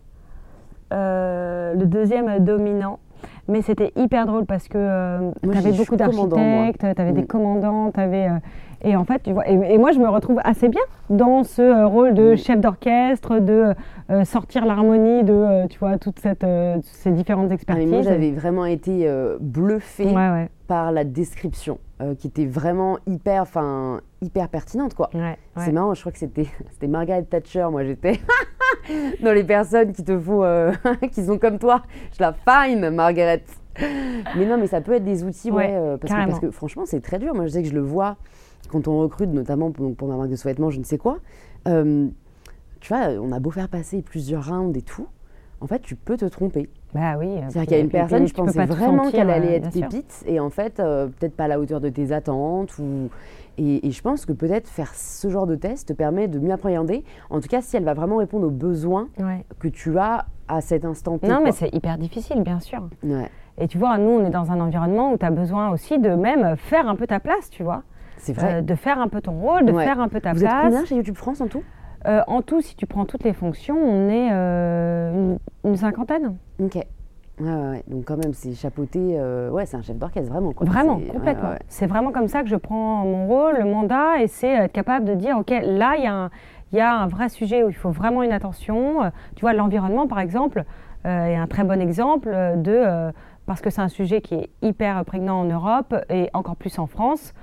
euh, 0.94 1.74
le 1.74 1.86
deuxième 1.86 2.40
dominant. 2.40 3.00
Mais 3.52 3.62
c'était 3.62 3.92
hyper 3.98 4.26
drôle 4.28 4.46
parce 4.46 4.68
que 4.70 5.20
Moi, 5.44 5.52
tu 5.54 5.58
avais 5.58 5.74
beaucoup 5.74 5.96
d'architectes, 5.98 6.80
tu 6.96 7.02
avais 7.02 7.12
des 7.12 7.24
Mm. 7.24 7.28
commandants, 7.28 7.92
tu 7.92 8.00
avais. 8.00 8.30
et 8.84 8.96
en 8.96 9.04
fait, 9.04 9.22
tu 9.24 9.32
vois, 9.34 9.48
et, 9.50 9.54
et 9.74 9.78
moi, 9.78 9.92
je 9.92 10.00
me 10.00 10.08
retrouve 10.08 10.40
assez 10.44 10.70
bien 10.70 10.82
dans 11.10 11.44
ce 11.44 11.62
euh, 11.62 11.86
rôle 11.86 12.14
de 12.14 12.34
Mm. 12.34 12.38
chef 12.38 12.60
d'orchestre, 12.62 13.40
de 13.40 13.74
euh, 14.10 14.24
sortir 14.24 14.66
l'harmonie 14.66 15.24
de, 15.24 15.34
euh, 15.34 15.68
tu 15.68 15.78
vois, 15.80 15.98
toutes 15.98 16.20
cette, 16.20 16.44
euh, 16.46 16.78
ces 16.84 17.12
différentes 17.12 17.46
Ah, 17.48 17.50
mais 17.50 17.56
expertises. 17.56 17.90
moi, 17.92 18.02
j'avais 18.04 18.32
vraiment 18.32 18.66
été 18.66 19.08
euh, 19.08 19.38
bluffée 19.42 20.06
Ouais, 20.06 20.14
ouais, 20.32 20.50
par 20.68 20.92
la 20.94 21.04
description, 21.04 21.78
euh, 22.02 22.16
qui 22.16 22.28
était 22.28 22.46
vraiment 22.46 22.98
hyper, 23.06 23.42
enfin, 23.42 24.00
hyper 24.22 24.50
pertinente, 24.50 24.94
quoi. 24.94 25.10
ouais, 25.14 25.38
C'est 25.56 25.68
ouais. 25.68 25.72
marrant, 25.72 25.94
je 25.94 26.00
crois 26.00 26.12
que 26.12 26.18
c'était 26.18 26.48
c'était 26.72 26.88
Margaret 26.88 27.24
Thatcher. 27.24 27.68
Moi, 27.72 27.84
j'étais 27.84 28.20
dans 29.24 29.34
les 29.34 29.44
personnes 29.44 29.94
qui 29.94 30.04
te 30.04 30.18
font, 30.18 30.44
euh, 30.44 30.72
qui 31.12 31.24
sont 31.24 31.38
comme 31.38 31.60
toi. 31.60 31.84
Je 32.18 32.24
la 32.24 32.34
fine, 32.34 32.90
Margaret. 32.92 33.44
Mais 34.36 34.46
non, 34.46 34.58
mais 34.58 34.68
ça 34.68 34.82
peut 34.82 34.94
être 34.94 35.04
des 35.04 35.24
outils, 35.24 35.50
ouais, 35.50 35.68
Ouais, 35.68 35.76
euh, 35.76 35.98
parce, 35.98 36.14
que, 36.14 36.28
parce 36.28 36.40
que 36.40 36.52
franchement, 36.52 36.84
c'est 36.86 37.02
très 37.02 37.20
dur. 37.20 37.34
Moi, 37.34 37.46
je 37.46 37.52
sais 37.52 37.64
que 37.64 37.70
je 37.70 37.74
le 37.74 37.82
vois 37.82 38.18
quand 38.70 38.88
on 38.88 39.00
recrute, 39.00 39.30
notamment 39.30 39.72
pour, 39.72 39.96
pour 39.96 40.08
ma 40.08 40.18
marque 40.18 40.30
de 40.30 40.36
sous-vêtements, 40.36 40.70
je 40.70 40.80
ne 40.80 40.84
sais 40.84 40.98
quoi. 40.98 41.20
Euh, 41.68 42.08
tu 42.80 42.94
vois, 42.94 43.10
on 43.22 43.32
a 43.32 43.40
beau 43.40 43.52
faire 43.52 43.70
passer 43.70 44.02
plusieurs 44.02 44.48
rounds 44.48 44.78
et 44.78 44.82
tout. 44.82 45.08
En 45.62 45.68
fait, 45.68 45.80
tu 45.80 45.96
peux 45.96 46.18
te 46.18 46.26
tromper. 46.26 46.70
Bah 46.94 47.18
oui. 47.20 47.36
C'est-à-dire 47.50 47.62
qu'il 47.64 47.72
y 47.78 47.80
a 47.80 47.84
une 47.84 47.90
personne, 47.90 48.28
je 48.28 48.34
pensais 48.34 48.66
vraiment 48.66 49.12
qu'elle 49.12 49.30
allait 49.30 49.58
être 49.58 49.72
pépite. 49.72 49.90
pépite, 49.90 50.24
et 50.26 50.40
en 50.40 50.50
fait, 50.50 50.80
euh, 50.80 51.08
peut-être 51.08 51.36
pas 51.36 51.44
à 51.46 51.48
la 51.48 51.60
hauteur 51.60 51.80
de 51.80 51.90
tes 51.90 52.12
attentes. 52.12 52.78
Ou... 52.80 53.10
Et, 53.58 53.86
et 53.88 53.92
je 53.92 54.02
pense 54.02 54.26
que 54.26 54.34
peut-être 54.34 54.68
faire 54.68 54.94
ce 54.96 55.30
genre 55.30 55.46
de 55.48 55.56
test 55.56 55.90
te 55.90 55.94
permet 55.94 56.28
de 56.28 56.40
mieux 56.40 56.52
appréhender. 56.52 57.04
En 57.30 57.40
tout 57.42 57.48
cas, 57.48 57.62
si 57.62 57.76
elle 57.78 57.84
va 57.84 57.94
vraiment 57.94 58.18
répondre 58.18 58.48
aux 58.48 58.52
besoins 58.52 59.08
Ouais. 59.20 59.46
que 59.60 59.68
tu 59.68 59.98
as 60.00 60.26
à 60.48 60.62
cet 60.62 60.86
instant 60.86 61.18
T. 61.18 61.28
Non, 61.28 61.42
mais 61.44 61.52
c'est 61.52 61.74
hyper 61.74 61.98
difficile, 61.98 62.42
bien 62.44 62.60
sûr. 62.60 62.88
Ouais, 63.04 63.30
Et 63.58 63.68
tu 63.68 63.78
vois, 63.78 63.98
nous, 63.98 64.10
on 64.10 64.26
est 64.26 64.30
dans 64.30 64.52
un 64.52 64.60
environnement 64.60 65.14
où 65.14 65.18
tu 65.18 65.26
as 65.26 65.32
besoin 65.32 65.70
aussi 65.72 66.00
de 66.00 66.10
même 66.10 66.56
faire 66.58 66.88
un 66.88 66.96
peu 66.96 67.08
ta 67.08 67.20
place, 67.20 67.50
tu 67.50 67.64
vois. 67.64 67.84
c'est 68.18 68.34
vrai. 68.34 68.56
Euh, 68.56 68.62
de 68.62 68.76
faire 68.76 69.00
un 69.00 69.08
peu 69.08 69.22
ton 69.22 69.34
rôle, 69.40 69.66
de 69.66 69.72
Ouais. 69.72 69.84
faire 69.86 70.00
un 70.00 70.08
peu 70.10 70.20
ta 70.22 70.34
Vous 70.34 70.44
êtes 70.44 70.50
place. 70.50 70.64
combien 70.66 70.86
chez 70.86 70.96
YouTube 70.96 71.16
France 71.18 71.42
en 71.42 71.48
tout? 71.48 71.64
Euh, 72.08 72.22
en 72.28 72.42
tout, 72.42 72.62
si 72.62 72.76
tu 72.76 72.86
prends 72.88 73.06
toutes 73.06 73.24
les 73.24 73.34
fonctions, 73.34 73.78
on 73.78 74.10
est 74.10 74.30
euh, 74.32 75.12
une, 75.64 75.70
une 75.70 75.76
cinquantaine. 75.78 76.36
Ok. 76.60 76.78
Ouais. 77.40 77.84
Donc 77.88 78.06
quand 78.06 78.18
même, 78.18 78.34
c'est 78.34 78.54
chapeauté. 78.54 79.00
euh, 79.18 79.50
Ouais, 79.50 79.66
c'est 79.66 79.78
un 79.78 79.82
chef 79.82 79.98
d'orchestre, 79.98 80.32
vraiment. 80.32 80.52
Quoi. 80.54 80.68
Vraiment, 80.68 81.00
complètement. 81.00 81.50
ouais, 81.50 81.54
ouais. 81.56 81.60
C'est 81.68 81.88
vraiment 81.88 82.12
comme 82.12 82.28
ça 82.28 82.44
que 82.44 82.50
je 82.50 82.56
prends 82.56 83.04
mon 83.06 83.28
rôle, 83.28 83.56
le 83.58 83.66
mandat, 83.66 84.22
et 84.22 84.28
c'est 84.28 84.50
être 84.66 84.72
capable 84.72 85.06
de 85.06 85.16
dire, 85.16 85.38
OK, 85.38 85.50
là, 85.50 85.96
il 85.98 86.04
y, 86.04 86.08
a 86.08 86.14
un- 86.14 86.30
il 86.72 86.78
y 86.78 86.82
a 86.82 86.94
un 86.94 87.08
vrai 87.08 87.30
sujet 87.30 87.64
où 87.64 87.70
il 87.70 87.76
faut 87.76 87.90
vraiment 87.92 88.22
une 88.24 88.32
attention. 88.32 89.04
Euh, 89.04 89.10
Tu 89.36 89.42
vois, 89.42 89.54
l'environnement, 89.54 90.08
par 90.08 90.20
exemple, 90.20 90.64
euh, 91.06 91.26
est 91.26 91.36
un 91.36 91.48
très 91.48 91.64
bon 91.64 91.82
exemple 91.82 92.30
de... 92.58 92.72
euh, 92.72 93.12
parce 93.48 93.60
que 93.62 93.70
c'est 93.72 93.82
un 93.82 93.90
sujet 93.90 94.22
qui 94.22 94.36
est 94.36 94.50
hyper 94.62 95.04
prégnant 95.04 95.40
en 95.42 95.46
Europe 95.46 95.96
et 96.10 96.30
encore 96.34 96.56
plus 96.56 96.78
en 96.80 96.86
France. 96.86 97.34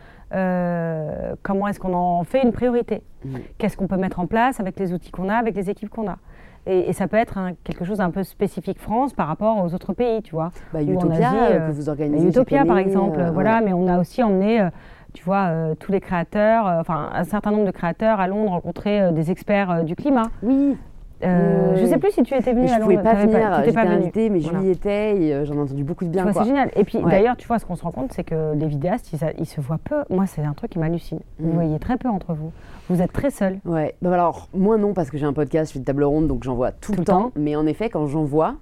comment 1.43 1.67
est-ce 1.69 1.81
qu'on 1.81 1.95
en 1.95 2.23
fait 2.25 2.43
une 2.43 2.53
priorité? 2.53 3.03
Mm. 3.25 3.39
Qu'est-ce 3.59 3.77
qu'on 3.77 3.89
peut 3.89 3.97
mettre 3.97 4.21
en 4.21 4.27
place 4.27 4.61
avec 4.61 4.79
les 4.79 4.93
outils 4.93 5.11
qu'on 5.11 5.29
a, 5.29 5.35
avec 5.35 5.55
les 5.57 5.71
équipes 5.71 5.89
qu'on 5.91 6.09
a? 6.09 6.19
Et, 6.67 6.89
et 6.89 6.93
ça 6.93 7.09
peut 7.09 7.17
être 7.17 7.39
un- 7.39 7.55
quelque 7.65 7.85
chose 7.85 7.99
d'un 7.99 8.11
peu 8.11 8.23
spécifique 8.23 8.79
France 8.81 9.13
par 9.13 9.27
rapport 9.29 9.65
aux 9.65 9.75
autres 9.75 9.93
pays, 9.93 10.23
tu 10.23 10.33
vois. 10.35 10.51
Bah, 10.73 10.83
Utopia, 10.83 11.29
Asie, 11.31 11.37
euh, 11.39 11.59
euh, 11.61 11.69
que 11.69 11.73
vous 11.73 11.89
organisez. 11.89 12.29
Utopia, 12.29 12.59
chaque 12.59 12.67
par 12.69 12.79
exemple, 12.79 13.21
euh, 13.21 13.31
voilà, 13.31 13.59
ouais. 13.59 13.65
mais 13.67 13.73
on 13.73 13.87
a 13.89 13.99
aussi 13.99 14.23
emmené, 14.23 14.61
euh, 14.61 14.71
tu 15.15 15.25
vois, 15.25 15.51
tous 15.81 15.91
les 15.91 16.01
créateurs, 16.01 16.67
enfin 16.81 17.11
un 17.13 17.25
certain 17.25 17.51
nombre 17.51 17.65
de 17.67 17.71
créateurs 17.71 18.21
à 18.21 18.29
Londres 18.29 18.51
rencontrer 18.53 19.11
des 19.13 19.31
experts 19.31 19.83
du 19.85 19.97
climat. 19.97 20.25
Oui, 20.43 20.77
Euh, 21.25 21.73
Oui, 21.75 21.81
Je 21.81 21.87
sais 21.87 21.99
plus 21.99 22.13
si 22.13 22.23
tu 22.23 22.35
étais 22.35 22.53
venu 22.53 22.65
mais 22.67 22.71
à 22.73 22.77
je 22.77 22.81
pouvais 22.83 22.95
Londres. 22.95 23.09
pas 23.11 23.15
t'avais 23.17 23.27
venir. 23.33 23.55
J'étais 23.59 23.73
pas 23.73 23.81
invitée, 23.83 24.31
mais 24.31 24.39
Voilà. 24.39 24.61
je 24.61 24.65
y 24.67 24.71
étais 24.71 25.21
et 25.21 25.35
euh, 25.35 25.45
j'en 25.45 25.55
ai 25.55 25.59
entendu 25.61 25.83
beaucoup 25.85 26.05
de 26.05 26.11
bien. 26.11 26.33
c'est 26.33 26.45
génial. 26.45 26.71
Et 26.77 26.85
puis 26.85 26.99
Ouais. 26.99 27.11
d'ailleurs, 27.11 27.37
tu 27.37 27.47
vois, 27.49 27.59
ce 27.59 27.65
qu'on 27.67 27.75
se 27.77 27.83
rend 27.83 27.91
compte, 27.91 28.13
c'est 28.13 28.25
que 28.25 28.55
les 28.55 28.67
vidéastes, 28.67 29.11
ils, 29.39 29.47
se 29.47 29.61
voient 29.61 29.79
peu. 29.83 29.97
Moi, 30.11 30.27
c'est 30.27 30.43
un 30.43 30.53
truc 30.53 30.71
qui 30.71 30.79
m'hallucine. 30.79 31.21
Vous 31.39 31.49
Mhm. 31.49 31.55
voyez 31.55 31.79
très 31.79 31.97
peu 31.97 32.09
entre 32.09 32.35
vous. 32.35 32.53
Vous 32.89 33.03
êtes 33.03 33.13
très 33.13 33.31
seuls. 33.31 33.59
Ouais, 33.65 33.95
bah 34.01 34.13
alors 34.15 34.49
moi 34.55 34.79
non 34.79 34.95
parce 34.95 35.11
que 35.11 35.19
j'ai 35.19 35.27
un 35.27 35.33
podcast, 35.33 35.71
je 35.71 35.73
fais 35.75 35.79
une 35.81 35.85
table 35.85 36.05
ronde 36.05 36.27
donc 36.27 36.43
j'en 36.45 36.55
vois 36.55 36.73
tout, 36.73 36.93
le 36.97 37.05
temps. 37.05 37.33
Mais 37.37 37.55
en 37.57 37.67
effet, 37.67 37.91
quand 37.91 38.07
j'en 38.07 38.25
vois, 38.25 38.55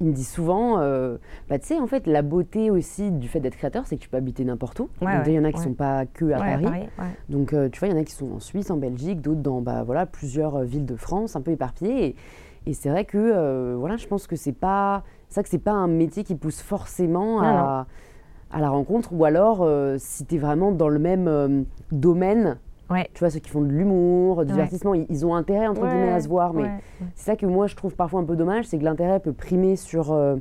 ils 0.00 0.06
me 0.06 0.12
disent 0.12 0.30
souvent, 0.30 0.80
euh, 0.80 1.18
bah 1.48 1.58
tu 1.58 1.66
sais, 1.66 1.78
en 1.78 1.86
fait, 1.86 2.06
la 2.06 2.22
beauté 2.22 2.70
aussi 2.70 3.10
du 3.10 3.28
fait 3.28 3.40
d'être 3.40 3.56
créateur, 3.56 3.86
c'est 3.86 3.96
que 3.96 4.02
tu 4.02 4.08
peux 4.08 4.16
habiter 4.16 4.44
n'importe 4.44 4.80
où. 4.80 4.88
Ouais, 5.02 5.12
il 5.26 5.32
y 5.34 5.38
en 5.38 5.44
a 5.44 5.52
qui 5.52 5.58
ouais. 5.58 5.64
sont 5.64 5.74
pas 5.74 6.06
que 6.06 6.32
à 6.32 6.38
Paris. 6.38 6.88
Donc 7.28 7.52
euh, 7.52 7.68
tu 7.68 7.78
vois, 7.78 7.88
il 7.88 7.92
y 7.92 7.94
en 7.94 8.00
a 8.00 8.04
qui 8.04 8.14
sont 8.14 8.32
en 8.32 8.40
Suisse, 8.40 8.70
en 8.70 8.78
Belgique, 8.78 9.20
d'autres 9.20 9.42
dans 9.42 9.60
bah 9.60 9.82
voilà 9.82 10.06
plusieurs 10.06 10.56
euh, 10.56 10.64
villes 10.64 10.86
de 10.86 10.96
France, 10.96 11.36
un 11.36 11.42
peu 11.42 11.50
éparpillées. 11.50 12.06
Et, 12.06 12.16
et 12.70 12.72
c'est 12.72 12.88
vrai 12.88 13.04
que 13.04 13.18
euh, 13.18 13.76
voilà, 13.78 13.96
je 13.96 14.06
pense 14.06 14.26
que 14.26 14.36
c'est 14.36 14.52
pas, 14.52 15.02
ça 15.28 15.42
que 15.42 15.50
c'est 15.50 15.58
pas 15.58 15.72
un 15.72 15.88
métier 15.88 16.24
qui 16.24 16.34
pousse 16.34 16.62
forcément 16.62 17.42
à, 17.42 17.86
à 18.50 18.60
la 18.60 18.70
rencontre, 18.70 19.12
ou 19.12 19.24
alors 19.26 19.68
si 19.98 20.24
tu 20.24 20.36
es 20.36 20.38
vraiment 20.38 20.72
dans 20.72 20.88
le 20.88 20.98
même 20.98 21.66
domaine. 21.92 22.58
Ouais. 22.90 23.08
Tu 23.14 23.20
vois, 23.20 23.30
ceux 23.30 23.38
qui 23.40 23.50
font 23.50 23.60
de 23.62 23.68
l'humour, 23.68 24.44
du 24.44 24.52
divertissement, 24.52 24.94
ils, 24.94 25.06
ils 25.08 25.24
ont 25.24 25.34
intérêt, 25.34 25.66
entre 25.68 25.86
guillemets, 25.86 26.12
à 26.12 26.20
se 26.20 26.28
voir. 26.28 26.52
Mais 26.54 26.68
c'est 27.14 27.26
ça 27.26 27.36
que 27.36 27.46
moi, 27.46 27.66
je 27.66 27.76
trouve 27.76 27.94
parfois 27.94 28.20
un 28.20 28.24
peu 28.24 28.36
dommage, 28.36 28.64
c'est 28.66 28.78
que 28.78 28.84
l'intérêt 28.84 29.20
peut 29.20 29.32
primer 29.32 29.76
sur, 29.76 30.12
euh, 30.12 30.36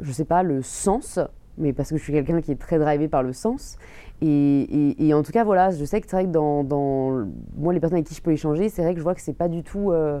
je 0.00 0.12
sais 0.12 0.24
pas, 0.24 0.42
le 0.42 0.62
sens, 0.62 1.18
mais 1.58 1.72
parce 1.72 1.90
que 1.90 1.96
je 1.96 2.02
suis 2.02 2.12
quelqu'un 2.12 2.40
qui 2.40 2.52
est 2.52 2.60
très 2.60 2.78
drivé 2.78 3.08
par 3.08 3.22
le 3.22 3.32
sens. 3.32 3.76
Et, 4.22 4.26
et- 4.28 5.06
et 5.08 5.14
en 5.14 5.22
tout 5.22 5.32
cas, 5.32 5.44
voilà, 5.44 5.70
je 5.70 5.84
sais 5.84 6.00
que 6.00 6.06
c'est 6.08 6.16
vrai 6.16 6.24
que 6.26 6.30
dans, 6.30 6.62
dans- 6.62 7.26
moi, 7.56 7.72
les 7.72 7.80
personnes 7.80 7.96
avec 7.96 8.06
qui 8.06 8.14
je 8.14 8.22
peux 8.22 8.32
échanger, 8.32 8.68
c'est 8.68 8.82
vrai 8.82 8.92
que 8.92 8.98
je 8.98 9.02
vois 9.04 9.14
que 9.14 9.20
c'est 9.20 9.32
pas 9.36 9.48
du 9.48 9.62
tout 9.62 9.90
euh, 9.90 10.20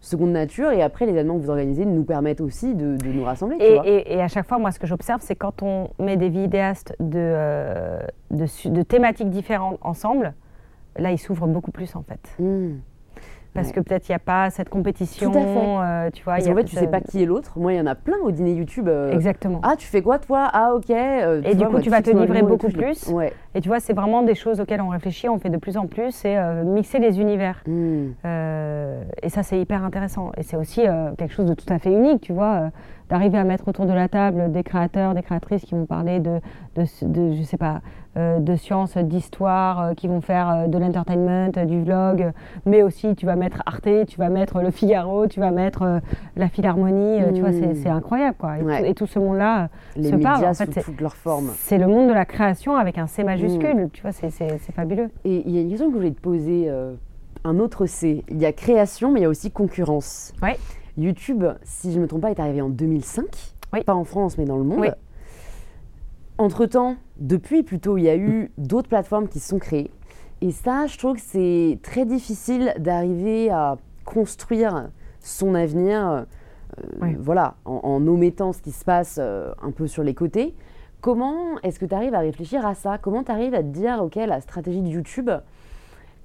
seconde 0.00 0.30
nature. 0.30 0.70
Et 0.70 0.80
après, 0.82 1.04
les 1.06 1.12
événements 1.12 1.36
que 1.36 1.42
vous 1.42 1.50
organisez 1.50 1.84
nous 1.86 2.04
permettent 2.04 2.40
aussi 2.40 2.74
de, 2.74 2.96
de 2.96 3.08
nous 3.12 3.24
rassembler. 3.24 3.58
tu 3.58 3.64
Et, 3.64 3.74
vois. 3.74 3.86
et- 3.86 4.14
et 4.14 4.22
à 4.22 4.28
chaque 4.28 4.46
fois, 4.46 4.58
moi, 4.58 4.70
ce 4.70 4.78
que 4.78 4.86
j'observe, 4.86 5.20
c'est 5.22 5.34
quand 5.36 5.62
on 5.62 5.88
met 5.98 6.16
des 6.16 6.28
vidéastes 6.28 6.94
de, 7.00 7.18
euh, 7.18 7.98
de 8.30 8.82
thématiques 8.82 9.30
différentes 9.30 9.78
ensemble, 9.82 10.34
là, 10.98 11.10
ils 11.12 11.18
s'ouvrent 11.18 11.46
beaucoup 11.46 11.70
plus, 11.72 11.94
en 11.96 12.02
fait. 12.02 12.20
Mmh. 12.42 12.76
Parce 13.54 13.68
Ouais. 13.68 13.72
que 13.72 13.80
peut-être 13.80 14.06
il 14.06 14.12
n'y 14.12 14.16
a 14.16 14.18
pas 14.18 14.50
cette 14.50 14.68
compétition. 14.68 15.30
Tout 15.32 15.38
à 15.38 15.40
fait. 15.40 15.46
euh, 15.48 16.10
tu 16.12 16.22
vois, 16.24 16.34
Parce 16.34 16.44
il 16.44 16.48
y 16.48 16.50
a 16.50 16.52
qu'en 16.52 16.58
fait, 16.60 16.64
tu 16.66 16.76
sais 16.76 16.88
pas 16.88 17.00
qui 17.00 17.22
est 17.22 17.24
l'autre. 17.24 17.58
Moi, 17.58 17.72
il 17.72 17.78
y 17.78 17.80
en 17.80 17.86
a 17.86 17.94
plein 17.94 18.18
au 18.22 18.30
dîner 18.30 18.52
YouTube. 18.52 18.86
euh, 18.86 19.10
Exactement. 19.12 19.60
Ah, 19.62 19.76
tu 19.78 19.86
fais 19.86 20.02
quoi, 20.02 20.18
toi? 20.18 20.50
Ah, 20.52 20.74
ok. 20.74 20.90
euh, 20.90 21.40
Et 21.42 21.52
du 21.52 21.56
vois, 21.60 21.66
coup, 21.68 21.72
moi, 21.72 21.80
tu 21.80 21.88
vas 21.88 22.02
te 22.02 22.10
livrer 22.10 22.42
beaucoup 22.42 22.68
plus. 22.68 23.08
Ouais. 23.08 23.32
Et 23.54 23.62
tu 23.62 23.68
vois, 23.70 23.80
c'est 23.80 23.94
vraiment 23.94 24.20
des 24.22 24.34
choses 24.34 24.60
auxquelles 24.60 24.82
on 24.82 24.90
réfléchit, 24.90 25.30
on 25.30 25.38
fait 25.38 25.48
de 25.48 25.56
plus 25.56 25.78
en 25.78 25.86
plus, 25.86 26.10
c'est 26.10 26.36
euh, 26.36 26.64
mixer 26.64 26.98
les 26.98 27.18
univers. 27.18 27.62
Euh, 28.24 29.02
et 29.22 29.28
ça, 29.28 29.42
c'est 29.42 29.58
hyper 29.58 29.82
intéressant. 29.84 30.32
Et 30.36 30.42
c'est 30.42 30.56
aussi 30.56 30.86
euh, 30.86 31.12
quelque 31.16 31.32
chose 31.32 31.46
de 31.46 31.54
tout 31.54 31.72
à 31.72 31.78
fait 31.78 31.92
unique, 31.92 32.20
tu 32.20 32.32
vois, 32.32 32.54
euh, 32.56 32.68
d'arriver 33.08 33.38
à 33.38 33.44
mettre 33.44 33.68
autour 33.68 33.86
de 33.86 33.92
la 33.92 34.08
table 34.08 34.52
des 34.52 34.62
créateurs, 34.64 35.14
des 35.14 35.22
créatrices 35.22 35.62
qui 35.64 35.74
vont 35.74 35.86
parler 35.86 36.20
de, 36.20 36.40
de, 36.74 36.82
de- 37.06 37.32
je 37.34 37.42
sais 37.42 37.56
pas, 37.56 37.76
euh, 37.76 37.78
de 38.16 38.56
sciences, 38.56 38.96
d'histoire, 38.96 39.80
euh, 39.82 39.94
qui 39.94 40.08
vont 40.08 40.20
faire 40.20 40.48
euh, 40.50 40.66
de 40.68 40.78
l'entertainment, 40.78 41.50
euh, 41.56 41.64
du 41.64 41.82
vlog, 41.82 42.22
euh, 42.22 42.30
mais 42.64 42.82
aussi 42.82 43.14
tu 43.14 43.26
vas 43.26 43.36
mettre 43.36 43.62
Arte, 43.66 43.88
tu 44.08 44.18
vas 44.18 44.28
mettre 44.30 44.60
Le 44.62 44.70
Figaro, 44.70 45.26
tu 45.26 45.40
vas 45.40 45.50
mettre 45.50 45.82
euh, 45.82 45.98
la 46.36 46.48
Philharmonie, 46.48 47.22
euh, 47.22 47.32
tu 47.32 47.40
vois, 47.40 47.52
c'est 47.52 47.66
Mm. 47.66 47.74
c'est 47.82 47.88
incroyable, 47.88 48.36
quoi. 48.38 48.58
Et, 48.58 48.62
Ouais. 48.62 48.78
tout, 48.80 48.84
et 48.86 48.94
tout 48.94 49.06
ce 49.06 49.18
monde-là 49.18 49.64
euh, 49.64 49.66
Les 49.96 50.08
se 50.10 50.14
médias 50.16 50.30
parle. 50.32 50.44
En 50.46 50.54
sous 50.54 50.64
fait, 50.64 50.82
toutes 50.82 51.00
leurs 51.00 51.16
formes. 51.16 51.50
c'est 51.56 51.78
le 51.78 51.86
monde 51.86 52.08
de 52.08 52.14
la 52.14 52.24
création 52.24 52.76
avec 52.76 52.98
un 52.98 53.06
C 53.06 53.22
majuscule, 53.24 53.88
tu 53.92 54.02
vois, 54.02 54.12
c'est- 54.12 54.30
fabuleux. 54.74 55.08
Et 55.24 55.42
il 55.46 55.54
y 55.54 55.58
a 55.58 55.60
une 55.62 55.68
question 55.68 55.86
que 55.88 55.92
je 55.92 55.96
voulais 55.98 56.10
te 56.12 56.20
poser, 56.20 56.64
euh, 56.68 56.94
un 57.44 57.58
autre 57.58 57.86
C. 57.86 58.24
Il 58.30 58.38
y 58.38 58.46
a 58.46 58.52
création, 58.52 59.12
mais 59.12 59.20
il 59.20 59.22
y 59.22 59.26
a 59.26 59.28
aussi 59.28 59.50
concurrence. 59.50 60.32
Ouais. 60.42 60.56
YouTube, 60.98 61.44
si 61.62 61.92
je 61.92 61.98
ne 61.98 62.02
me 62.02 62.08
trompe 62.08 62.22
pas, 62.22 62.30
est 62.30 62.40
arrivé 62.40 62.60
en 62.62 62.68
2005. 62.70 63.24
Oui. 63.72 63.82
Pas 63.84 63.94
en 63.94 64.04
France, 64.04 64.38
mais 64.38 64.44
dans 64.46 64.56
le 64.56 64.64
monde. 64.64 64.78
Oui. 64.80 64.88
Entre-temps, 66.38 66.96
depuis 67.18 67.62
plutôt, 67.62 67.96
il 67.96 68.04
y 68.04 68.08
a 68.10 68.16
eu 68.16 68.50
d'autres 68.58 68.88
plateformes 68.88 69.28
qui 69.28 69.40
se 69.40 69.48
sont 69.48 69.58
créées. 69.58 69.90
Et 70.42 70.50
ça, 70.52 70.86
je 70.86 70.98
trouve 70.98 71.14
que 71.14 71.22
c'est 71.22 71.78
très 71.82 72.04
difficile 72.04 72.74
d'arriver 72.78 73.50
à 73.50 73.78
construire 74.04 74.90
son 75.20 75.54
avenir, 75.54 76.06
euh, 76.06 76.22
Oui. 77.00 77.16
voilà, 77.18 77.54
en, 77.64 77.80
en 77.82 78.06
omettant 78.06 78.52
ce 78.52 78.60
qui 78.60 78.70
se 78.72 78.84
passe 78.84 79.16
euh, 79.18 79.52
un 79.62 79.70
peu 79.70 79.86
sur 79.86 80.02
les 80.02 80.14
côtés. 80.14 80.54
Comment 81.00 81.58
est-ce 81.62 81.78
que 81.78 81.86
tu 81.86 81.94
arrives 81.94 82.14
à 82.14 82.18
réfléchir 82.20 82.66
à 82.66 82.74
ça? 82.74 82.98
Comment 82.98 83.22
tu 83.24 83.32
arrives 83.32 83.54
à 83.54 83.62
te 83.62 83.68
dire, 83.68 84.02
OK, 84.02 84.16
la 84.16 84.40
stratégie 84.40 84.82
de 84.82 84.88
YouTube, 84.88 85.30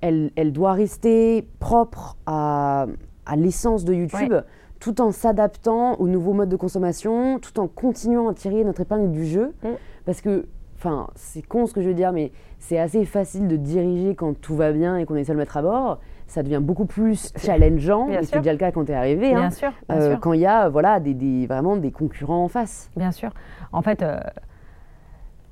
elle, 0.01 0.31
elle 0.35 0.51
doit 0.51 0.73
rester 0.73 1.47
propre 1.59 2.17
à, 2.25 2.87
à 3.25 3.35
l'essence 3.37 3.85
de 3.85 3.93
YouTube, 3.93 4.33
tout 4.81 4.99
en 4.99 5.11
s'adaptant 5.11 5.93
aux 6.01 6.07
nouveaux 6.09 6.33
modes 6.33 6.49
de 6.49 6.55
consommation, 6.57 7.39
tout 7.39 7.57
en 7.61 7.67
continuant 7.69 8.27
à 8.27 8.33
tirer 8.33 8.65
notre 8.65 8.81
épingle 8.81 9.11
du 9.11 9.25
jeu 9.25 9.53
Mm. 9.63 9.67
Parce 10.05 10.19
que 10.19 10.47
enfin, 10.77 11.07
c'est 11.15 11.43
con 11.43 11.67
ce 11.67 11.73
que 11.73 11.81
je 11.81 11.87
veux 11.87 11.93
dire, 11.93 12.11
mais 12.11 12.31
c'est 12.59 12.79
assez 12.79 13.05
facile 13.05 13.47
de 13.47 13.55
diriger 13.55 14.15
quand 14.15 14.33
tout 14.33 14.55
va 14.55 14.71
bien 14.73 14.97
et 14.97 15.05
qu'on 15.05 15.15
essaie 15.15 15.31
de 15.31 15.37
le 15.37 15.39
mettre 15.43 15.55
à 15.57 15.61
bord. 15.61 15.99
Ça 16.27 16.41
devient 16.43 16.59
beaucoup 16.61 16.85
plus 16.85 17.31
challengeant, 17.37 18.07
et 18.09 18.23
c'est 18.23 18.37
déjà 18.39 18.53
le 18.53 18.57
cas 18.57 18.71
quand 18.71 18.85
tu 18.85 18.91
es 18.91 18.95
arrivé, 18.95 19.29
Bien 19.31 19.43
hein, 19.43 19.49
sûr, 19.51 19.71
bien 19.89 19.97
euh, 19.97 20.09
sûr. 20.11 20.19
quand 20.21 20.33
il 20.33 20.39
y 20.39 20.45
a 20.47 20.69
voilà, 20.69 20.99
des, 20.99 21.13
des- 21.13 21.45
vraiment 21.45 21.75
des 21.77 21.91
concurrents 21.91 22.43
en 22.43 22.47
face. 22.47 22.89
Bien 22.95 23.11
sûr. 23.11 23.29
En 23.73 23.81
fait, 23.81 24.01
euh, 24.01 24.17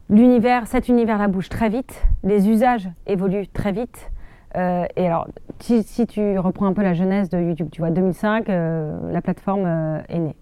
l'univers, 0.10 0.68
cet 0.68 0.88
univers-là 0.90 1.28
bouge 1.28 1.50
très 1.50 1.70
vite, 1.70 2.02
les 2.24 2.50
usages 2.50 2.90
évoluent 3.08 3.48
très 3.48 3.72
vite. 3.72 4.10
Euh, 4.56 4.86
et 4.96 5.06
alors, 5.06 5.28
si, 5.60 5.84
si 5.84 6.08
tu 6.08 6.38
reprends 6.40 6.66
un 6.66 6.74
peu 6.74 6.84
la 6.84 6.94
genèse 6.94 7.30
de 7.30 7.40
YouTube, 7.40 7.70
tu 7.72 7.82
vois, 7.82 7.92
2005, 7.92 8.50
euh, 8.50 9.12
la 9.12 9.22
plateforme 9.22 9.66
euh, 9.66 10.02
est 10.10 10.20
née. 10.20 10.36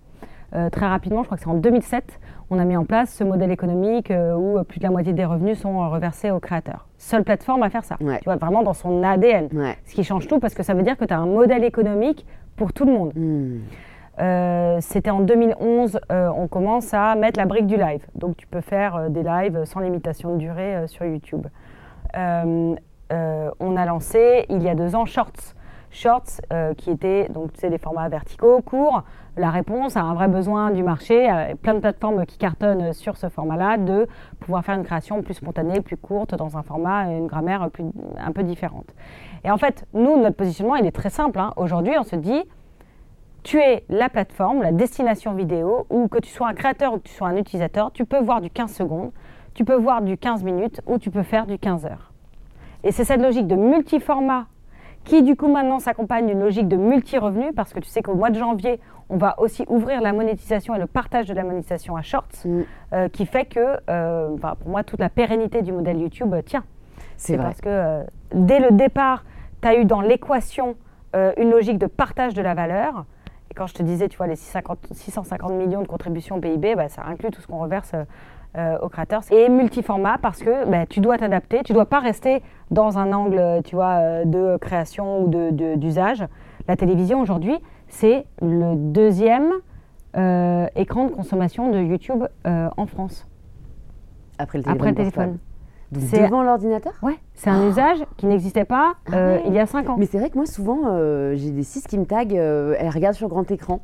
Euh, 0.56 0.70
très 0.70 0.88
rapidement, 0.88 1.24
je 1.24 1.28
crois 1.28 1.38
que 1.38 1.44
c'est 1.44 1.50
en 1.50 1.56
2007, 1.56 2.20
on 2.50 2.58
a 2.58 2.64
mis 2.64 2.78
en 2.78 2.86
place 2.86 3.14
ce 3.14 3.26
modèle 3.26 3.52
économique 3.52 4.14
où 4.38 4.64
plus 4.64 4.80
de 4.80 4.84
la 4.84 4.92
moitié 4.92 5.12
des 5.12 5.26
revenus 5.26 5.60
sont 5.60 5.90
reversés 5.90 6.32
aux 6.32 6.40
créateurs. 6.40 6.88
Seule 6.98 7.26
plateforme 7.26 7.64
à 7.64 7.70
faire 7.70 7.84
ça. 7.84 7.98
Ouais. 8.00 8.20
Tu 8.20 8.24
vois, 8.24 8.38
vraiment 8.38 8.64
dans 8.64 8.74
son 8.74 9.04
ADN. 9.04 9.50
Ouais. 9.52 9.76
Ce 9.86 9.94
qui 9.94 10.06
change 10.06 10.28
tout 10.28 10.40
parce 10.40 10.54
que 10.54 10.64
ça 10.64 10.74
veut 10.74 10.84
dire 10.84 10.96
que 10.96 11.04
tu 11.04 11.14
as 11.14 11.20
un 11.20 11.26
modèle 11.26 11.66
économique 11.66 12.26
pour 12.56 12.72
tout 12.72 12.86
le 12.86 12.94
monde. 12.94 13.12
Hmm. 13.16 13.60
Euh, 14.20 14.78
C'était 14.82 15.12
en 15.12 15.20
2011, 15.20 16.00
euh, 16.12 16.30
on 16.36 16.48
commence 16.48 16.94
à 16.94 17.16
mettre 17.16 17.40
la 17.40 17.46
brique 17.46 17.68
du 17.68 17.78
live. 17.78 18.06
Donc 18.16 18.38
tu 18.38 18.48
peux 18.48 18.62
faire 18.62 18.96
euh, 18.96 19.10
des 19.10 19.24
lives 19.24 19.64
sans 19.66 19.80
limitation 19.80 20.34
de 20.34 20.40
durée 20.40 20.88
sur 20.88 21.06
YouTube. 21.06 21.48
Euh, 23.12 23.50
on 23.60 23.76
a 23.78 23.86
lancé 23.86 24.46
il 24.50 24.62
y 24.64 24.70
a 24.70 24.76
deux 24.76 24.96
ans 24.96 25.06
Shorts. 25.06 25.54
Shorts 25.90 26.42
euh, 26.52 26.74
qui 26.74 26.92
étaient 26.92 27.30
donc 27.30 27.54
des 27.54 27.78
formats 27.78 28.10
verticaux, 28.10 28.62
courts. 28.62 29.04
La 29.38 29.50
réponse 29.52 29.96
à 29.96 30.02
un 30.02 30.14
vrai 30.14 30.28
besoin 30.28 30.72
du 30.72 30.84
marché, 30.84 31.30
plein 31.62 31.76
de 31.76 31.80
plateformes 31.80 32.26
qui 32.26 32.38
cartonnent 32.38 32.92
sur 32.92 33.18
ce 33.18 33.30
format-là, 33.30 33.78
de 33.78 34.08
pouvoir 34.40 34.66
faire 34.66 34.76
une 34.76 34.84
création 34.84 35.22
plus 35.22 35.36
spontanée, 35.36 35.80
plus 35.82 35.96
courte, 35.96 36.34
dans 36.36 36.58
un 36.58 36.64
format 36.64 37.12
et 37.12 37.18
une 37.18 37.28
grammaire 37.28 37.62
un 37.62 38.32
peu 38.32 38.44
différente. 38.44 38.88
Et 39.44 39.52
en 39.52 39.58
fait, 39.58 39.86
nous, 39.94 40.20
notre 40.20 40.36
positionnement, 40.36 40.76
il 40.76 40.88
est 40.88 40.92
très 40.92 41.12
simple. 41.12 41.40
hein. 41.40 41.54
Aujourd'hui, 41.56 41.94
on 42.00 42.04
se 42.04 42.16
dit, 42.16 42.44
tu 43.44 43.60
es 43.60 43.86
la 43.90 44.10
plateforme, 44.10 44.62
la 44.62 44.72
destination 44.72 45.34
vidéo, 45.34 45.86
où 45.90 46.08
que 46.08 46.18
tu 46.18 46.30
sois 46.30 46.48
un 46.48 46.54
créateur 46.54 46.94
ou 46.94 46.98
que 46.98 47.08
tu 47.08 47.14
sois 47.14 47.28
un 47.28 47.38
utilisateur, 47.38 47.92
tu 47.92 48.06
peux 48.06 48.20
voir 48.20 48.42
du 48.42 48.50
15 48.50 48.74
secondes, 48.74 49.12
tu 49.54 49.64
peux 49.66 49.78
voir 49.78 50.02
du 50.02 50.18
15 50.18 50.44
minutes 50.44 50.82
ou 50.86 50.98
tu 50.98 51.12
peux 51.12 51.24
faire 51.24 51.46
du 51.46 51.58
15 51.58 51.86
heures. 51.86 52.12
Et 52.84 52.92
c'est 52.92 53.04
cette 53.06 53.22
logique 53.22 53.48
de 53.48 53.56
multiformat 53.56 54.46
qui 55.04 55.24
du 55.24 55.36
coup 55.38 55.48
maintenant 55.48 55.80
s'accompagne 55.80 56.28
d'une 56.28 56.42
logique 56.42 56.68
de 56.68 56.76
multi-revenus 56.76 57.54
parce 57.56 57.72
que 57.74 57.80
tu 57.80 57.88
sais 57.90 58.02
qu'au 58.02 58.16
mois 58.16 58.30
de 58.30 58.38
janvier, 58.38 58.80
on 59.10 59.16
va 59.18 59.40
aussi 59.40 59.64
ouvrir 59.70 60.02
la 60.02 60.12
monétisation 60.12 60.76
et 60.76 60.80
le 60.80 60.86
partage 60.88 61.28
de 61.28 61.34
la 61.34 61.44
monétisation 61.46 61.96
à 61.96 62.02
Shorts, 62.02 62.28
Mm. 62.44 62.62
euh, 62.94 63.08
qui 63.10 63.26
fait 63.26 63.46
que, 63.46 63.78
euh, 63.90 64.36
pour 64.60 64.70
moi, 64.70 64.84
toute 64.84 65.00
la 65.00 65.10
pérennité 65.10 65.62
du 65.62 65.72
modèle 65.72 65.98
YouTube 66.02 66.34
euh, 66.34 66.42
tient. 66.42 66.66
C'est 67.16 67.36
vrai. 67.38 67.46
parce 67.46 67.62
que 67.62 67.70
euh, 67.70 68.04
dès 68.34 68.60
le 68.60 68.72
départ, 68.72 69.24
tu 69.62 69.68
as 69.70 69.80
eu 69.80 69.86
dans 69.86 70.02
l'équation 70.02 70.76
une 71.38 71.50
logique 71.50 71.80
de 71.80 71.88
partage 71.88 72.36
de 72.36 72.44
la 72.44 72.54
valeur. 72.54 73.06
Et 73.50 73.56
quand 73.56 73.66
je 73.66 73.74
te 73.74 73.82
disais, 73.82 74.08
tu 74.08 74.18
vois, 74.18 74.28
les 74.28 74.36
650, 74.36 74.90
650 74.92 75.52
millions 75.54 75.82
de 75.82 75.88
contributions 75.88 76.36
au 76.36 76.40
PIB, 76.40 76.76
bah, 76.76 76.90
ça 76.90 77.02
inclut 77.08 77.32
tout 77.32 77.42
ce 77.42 77.48
qu'on 77.48 77.58
reverse 77.58 77.94
euh, 78.56 78.78
aux 78.82 78.90
créateurs. 78.90 79.22
Et 79.32 79.50
multiformat 79.50 80.18
parce 80.22 80.40
que 80.40 80.70
bah, 80.70 80.86
tu 80.86 81.00
dois 81.00 81.18
t'adapter, 81.18 81.62
tu 81.64 81.74
ne 81.74 81.76
dois 81.78 81.86
pas 81.86 82.00
rester 82.00 82.42
dans 82.72 82.98
un 82.98 83.12
angle, 83.14 83.62
tu 83.64 83.76
vois, 83.76 83.96
euh, 84.00 84.26
de 84.26 84.58
création 84.58 85.24
ou 85.24 85.28
de- 85.30 85.76
d'usage. 85.76 86.24
La 86.68 86.76
télévision 86.76 87.20
aujourd'hui, 87.22 87.56
c'est 87.88 88.26
le 88.42 88.76
deuxième 88.76 89.52
euh, 90.16 90.66
écran 90.76 91.06
de 91.06 91.12
consommation 91.12 91.70
de 91.72 91.80
YouTube 91.80 92.24
euh, 92.48 92.70
en 92.78 92.86
France, 92.88 93.28
Après 94.40 94.58
le 94.58 94.64
téléphone. 94.64 94.80
après 94.80 94.90
le 94.90 94.96
téléphone. 94.96 95.38
Donc 95.92 96.04
C'est- 96.08 96.24
devant 96.26 96.44
l'ordinateur? 96.44 96.94
Ouais, 97.02 97.18
c'est 97.36 97.50
un 97.50 97.68
usage 97.70 98.00
qui 98.18 98.26
n'existait 98.26 98.66
pas 98.66 98.96
Ah 99.08 99.16
ouais. 99.16 99.44
il 99.48 99.54
y 99.54 99.60
a 99.60 99.66
5 99.66 99.90
ans. 99.90 99.96
Mais 99.98 100.06
c'est 100.06 100.18
vrai 100.20 100.30
que 100.30 100.36
moi, 100.36 100.46
souvent, 100.46 100.80
j'ai 101.36 101.52
des 101.52 101.64
cis 101.64 101.82
qui 101.84 101.98
me 101.98 102.06
taguent, 102.06 102.34
elles 102.34 102.90
regardent 102.90 103.16
sur 103.16 103.30
grand 103.30 103.50
écran. 103.52 103.80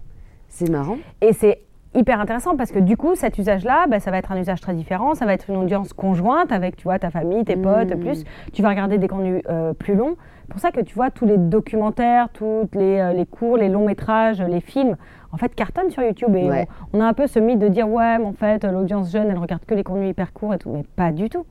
C'est 0.49 0.70
marrant. 0.70 0.97
Et 1.22 1.32
c'est 1.34 1.61
hyper 1.95 2.19
intéressant 2.19 2.55
parce 2.55 2.71
que 2.71 2.79
du 2.79 2.97
coup, 2.97 3.15
cet 3.15 3.37
usage-là, 3.37 3.85
bah, 3.89 3.99
ça 3.99 4.11
va 4.11 4.17
être 4.17 4.31
un 4.31 4.37
usage 4.37 4.61
très 4.61 4.73
différent. 4.73 5.13
Ça 5.15 5.25
va 5.25 5.33
être 5.33 5.49
une 5.49 5.57
audience 5.57 5.93
conjointe 5.93 6.51
avec, 6.51 6.75
tu 6.75 6.83
vois, 6.83 6.99
ta 6.99 7.09
famille, 7.09 7.43
tes 7.45 7.55
potes, 7.55 7.95
Mm. 7.95 7.99
plus. 7.99 8.23
Tu 8.53 8.61
vas 8.61 8.69
regarder 8.69 8.97
des 8.97 9.07
contenus 9.07 9.41
euh, 9.49 9.73
plus 9.73 9.95
longs. 9.95 10.15
C'est 10.43 10.51
pour 10.51 10.59
ça 10.59 10.71
que 10.71 10.81
tu 10.81 10.93
vois 10.95 11.09
tous 11.09 11.25
les 11.25 11.37
documentaires, 11.37 12.29
tous 12.33 12.67
les, 12.73 12.99
euh, 12.99 13.13
les 13.13 13.25
cours, 13.25 13.57
les 13.57 13.69
longs 13.69 13.85
métrages, 13.85 14.41
les 14.41 14.59
films, 14.59 14.95
en 15.31 15.37
fait, 15.37 15.55
cartonnent 15.55 15.89
sur 15.89 16.03
YouTube. 16.03 16.35
Et 16.35 16.49
Ouais. 16.49 16.67
on, 16.93 16.99
on 16.99 17.01
a 17.01 17.05
un 17.05 17.13
peu 17.13 17.27
ce 17.27 17.39
mythe 17.39 17.59
de 17.59 17.67
dire, 17.69 17.87
ouais, 17.89 18.17
mais 18.19 18.25
en 18.25 18.33
fait, 18.33 18.63
l'audience 18.65 19.11
jeune, 19.11 19.27
elle 19.29 19.37
regarde 19.37 19.63
que 19.65 19.73
les 19.73 19.83
contenus 19.83 20.09
hyper 20.09 20.33
courts 20.33 20.53
et 20.53 20.57
tout. 20.57 20.69
Mais 20.71 20.83
pas 20.95 21.11
du 21.11 21.29
tout. 21.29 21.45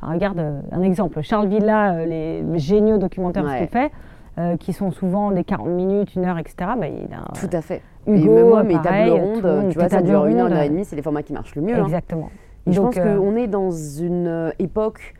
Enfin, 0.00 0.12
regarde 0.12 0.38
euh, 0.38 0.60
un 0.72 0.82
exemple. 0.82 1.20
Charles 1.22 1.48
Villa, 1.48 2.04
les 2.06 2.44
géniaux 2.58 2.98
documentaires 2.98 3.44
Ouais. 3.44 3.58
qu'il 3.58 3.68
fait, 3.68 3.90
euh, 4.38 4.56
qui 4.56 4.72
sont 4.72 4.90
souvent 4.90 5.30
des 5.30 5.44
40 5.44 5.68
minutes, 5.68 6.14
une 6.14 6.24
heure, 6.24 6.38
etc. 6.38 6.54
bah, 6.78 6.88
il 6.88 7.12
a 7.14 7.24
Tout 7.38 7.48
à 7.52 7.60
fait. 7.62 7.82
Hugo, 8.06 8.32
et 8.32 8.34
même 8.34 8.48
moi, 8.48 8.62
mes 8.62 8.80
tables 8.80 9.10
rondes, 9.10 9.68
tu 9.70 9.78
vois, 9.78 9.88
ça 9.88 10.02
dure 10.02 10.26
une 10.26 10.36
heure, 10.36 10.42
rondes, 10.44 10.52
une 10.52 10.56
heure 10.58 10.62
et 10.62 10.68
demie, 10.68 10.84
c'est 10.84 10.96
les 10.96 11.02
formats 11.02 11.22
qui 11.22 11.32
marchent 11.32 11.54
le 11.56 11.62
mieux. 11.62 11.74
hein. 11.74 11.84
Exactement. 11.84 12.30
Et 12.66 12.72
je 12.72 12.80
pense 12.80 12.96
euh, 12.98 13.16
qu'on 13.18 13.36
est 13.36 13.46
dans 13.46 13.70
une 13.70 14.26
euh, 14.26 14.50
époque 14.58 15.14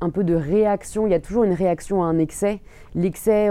un 0.00 0.10
peu 0.10 0.24
de 0.24 0.34
réaction. 0.34 1.06
Il 1.06 1.10
y 1.10 1.14
a 1.14 1.20
toujours 1.20 1.44
une 1.44 1.52
réaction 1.54 2.02
à 2.02 2.06
un 2.06 2.18
excès. 2.18 2.60
L'excès 2.94 3.50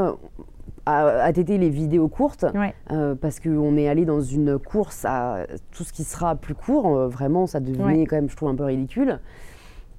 a, 0.86 1.30
été 1.30 1.57
les 1.57 1.70
vidéos 1.70 2.07
courtes, 2.07 2.45
ouais. 2.55 2.74
euh, 2.91 3.16
parce 3.16 3.39
qu'on 3.39 3.78
est 3.78 3.88
allé 3.88 4.05
dans 4.05 4.22
une 4.22 4.57
course 4.59 5.05
à 5.05 5.45
tout 5.72 5.84
ce 5.84 5.93
qui 5.93 6.03
sera 6.03 6.36
plus 6.36 6.55
court. 6.55 6.95
Euh, 6.97 7.07
vraiment, 7.07 7.47
ça 7.47 7.59
devenait 7.59 7.99
Ouais. 7.99 8.05
quand 8.05 8.16
même, 8.16 8.30
je 8.30 8.36
trouve, 8.36 8.49
un 8.49 8.55
peu 8.55 8.64
ridicule. 8.66 9.20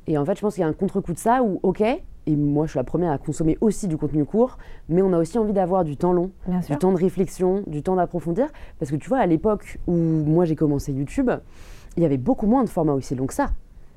Et 0.06 0.18
en 0.18 0.24
fait, 0.24 0.34
je 0.36 0.40
pense 0.40 0.54
qu'il 0.54 0.62
y 0.62 0.64
a 0.64 0.68
un 0.68 0.72
contre-coup 0.72 1.12
de 1.12 1.18
ça 1.18 1.42
où, 1.42 1.60
ok, 1.62 1.82
et 2.26 2.36
moi 2.36 2.66
je 2.66 2.70
suis 2.72 2.78
la 2.78 2.84
première 2.84 3.12
à 3.12 3.18
consommer 3.18 3.58
aussi 3.60 3.88
du 3.88 3.96
contenu 3.96 4.24
court, 4.24 4.58
mais 4.88 5.02
on 5.02 5.12
a 5.12 5.18
aussi 5.18 5.38
envie 5.38 5.52
d'avoir 5.52 5.84
du 5.84 5.96
temps 5.96 6.12
long, 6.12 6.30
du 6.68 6.76
temps 6.76 6.92
de 6.92 6.96
réflexion, 6.98 7.62
du 7.66 7.82
temps 7.82 7.96
d'approfondir. 7.96 8.46
Parce 8.78 8.90
que 8.90 8.96
tu 8.96 9.08
vois, 9.08 9.18
à 9.18 9.26
l'époque 9.26 9.78
où 9.86 9.92
moi 9.94 10.44
j'ai 10.44 10.56
commencé 10.56 10.92
YouTube, 10.92 11.30
il 11.96 12.02
y 12.02 12.06
avait 12.06 12.16
beaucoup 12.18 12.46
moins 12.46 12.64
de 12.64 12.68
formats 12.68 12.94
aussi 12.94 13.14
longs 13.14 13.26
que 13.26 13.34
ça. 13.34 13.50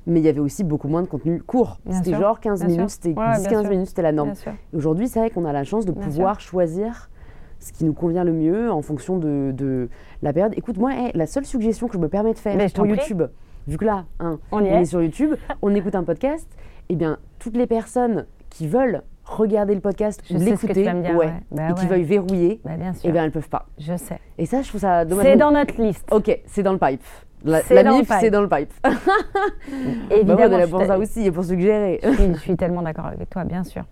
Mais 0.08 0.20
il 0.20 0.24
y 0.24 0.28
avait 0.28 0.38
aussi 0.40 0.62
beaucoup 0.62 0.86
moins 0.86 1.02
de 1.02 1.08
contenu 1.08 1.40
court. 1.42 1.78
C'était 1.90 2.14
genre 2.14 2.38
15 2.38 2.60
bien 2.60 2.68
minutes, 2.68 2.90
c'était 2.90 3.08
Ouais, 3.08 3.40
bien 3.40 3.50
10-15 3.58 3.60
sûr. 3.62 3.70
minutes, 3.70 3.86
c'était 3.88 4.02
la 4.02 4.12
norme. 4.12 4.34
Aujourd'hui, 4.72 5.08
c'est 5.08 5.18
vrai 5.18 5.30
qu'on 5.30 5.44
a 5.44 5.52
la 5.52 5.64
chance 5.64 5.84
de 5.84 5.90
Bien 5.90 6.02
pouvoir 6.02 6.38
choisir 6.38 7.10
ce 7.58 7.72
qui 7.72 7.84
nous 7.84 7.92
convient 7.92 8.22
le 8.22 8.32
mieux 8.32 8.70
en 8.70 8.82
fonction 8.82 9.18
de, 9.18 9.52
de 9.56 9.88
la 10.22 10.32
période. 10.32 10.52
Écoute, 10.56 10.78
moi, 10.78 10.92
hey, 10.94 11.10
la 11.14 11.26
seule 11.26 11.44
suggestion 11.44 11.88
que 11.88 11.94
je 11.94 11.98
me 11.98 12.08
permets 12.08 12.34
de 12.34 12.38
faire 12.38 12.56
prie. 12.56 12.88
YouTube, 12.90 13.24
vu 13.66 13.78
que 13.78 13.84
là, 13.84 14.04
hein, 14.20 14.38
On 14.52 14.60
y 14.60 14.68
on 14.70 14.74
est 14.76 14.82
est. 14.82 14.84
sur 14.84 15.02
YouTube, 15.02 15.34
on 15.60 15.74
écoute 15.74 15.96
un 15.96 16.04
podcast, 16.04 16.46
eh 16.88 16.94
bien, 16.96 17.18
toutes 17.38 17.56
les 17.56 17.66
personnes 17.66 18.26
qui 18.50 18.66
veulent 18.68 19.02
regarder 19.24 19.74
le 19.74 19.80
podcast 19.80 20.22
l'écouter, 20.30 20.88
ouais. 20.88 21.32
Bah 21.50 21.70
et 21.70 21.74
qui 21.74 21.80
ouais. 21.82 21.86
veuillent 21.88 22.04
verrouiller, 22.04 22.60
Bah, 22.64 22.76
bien 22.76 22.92
eh 23.02 23.10
bien, 23.10 23.24
elles 23.24 23.32
peuvent 23.32 23.48
pas. 23.48 23.66
Je 23.78 23.96
sais. 23.96 24.20
Et 24.38 24.46
ça, 24.46 24.62
je 24.62 24.68
trouve 24.68 24.80
ça 24.80 25.04
dommage. 25.04 25.26
C'est 25.26 25.36
dans 25.36 25.50
notre 25.50 25.80
liste. 25.82 26.06
Ok, 26.12 26.38
c'est 26.46 26.62
dans 26.62 26.72
le 26.72 26.78
pipe. 26.78 27.02
La, 27.44 27.60
la 27.70 27.82
MIF, 27.92 28.10
c'est 28.20 28.30
dans 28.30 28.40
le 28.40 28.48
pipe. 28.48 28.72
Bah, 28.84 30.14
Évidemment, 30.16 30.60
suis 30.62 30.70
pour 30.70 30.84
ça 30.84 30.98
aussi 30.98 31.26
et 31.26 31.30
pour 31.30 31.44
suggérer. 31.44 32.00
je 32.02 32.12
suis, 32.12 32.34
je 32.34 32.38
suis 32.40 32.56
tellement 32.56 32.82
d'accord 32.82 33.06
avec 33.06 33.28
toi, 33.28 33.44
bien 33.44 33.64
sûr. 33.64 33.84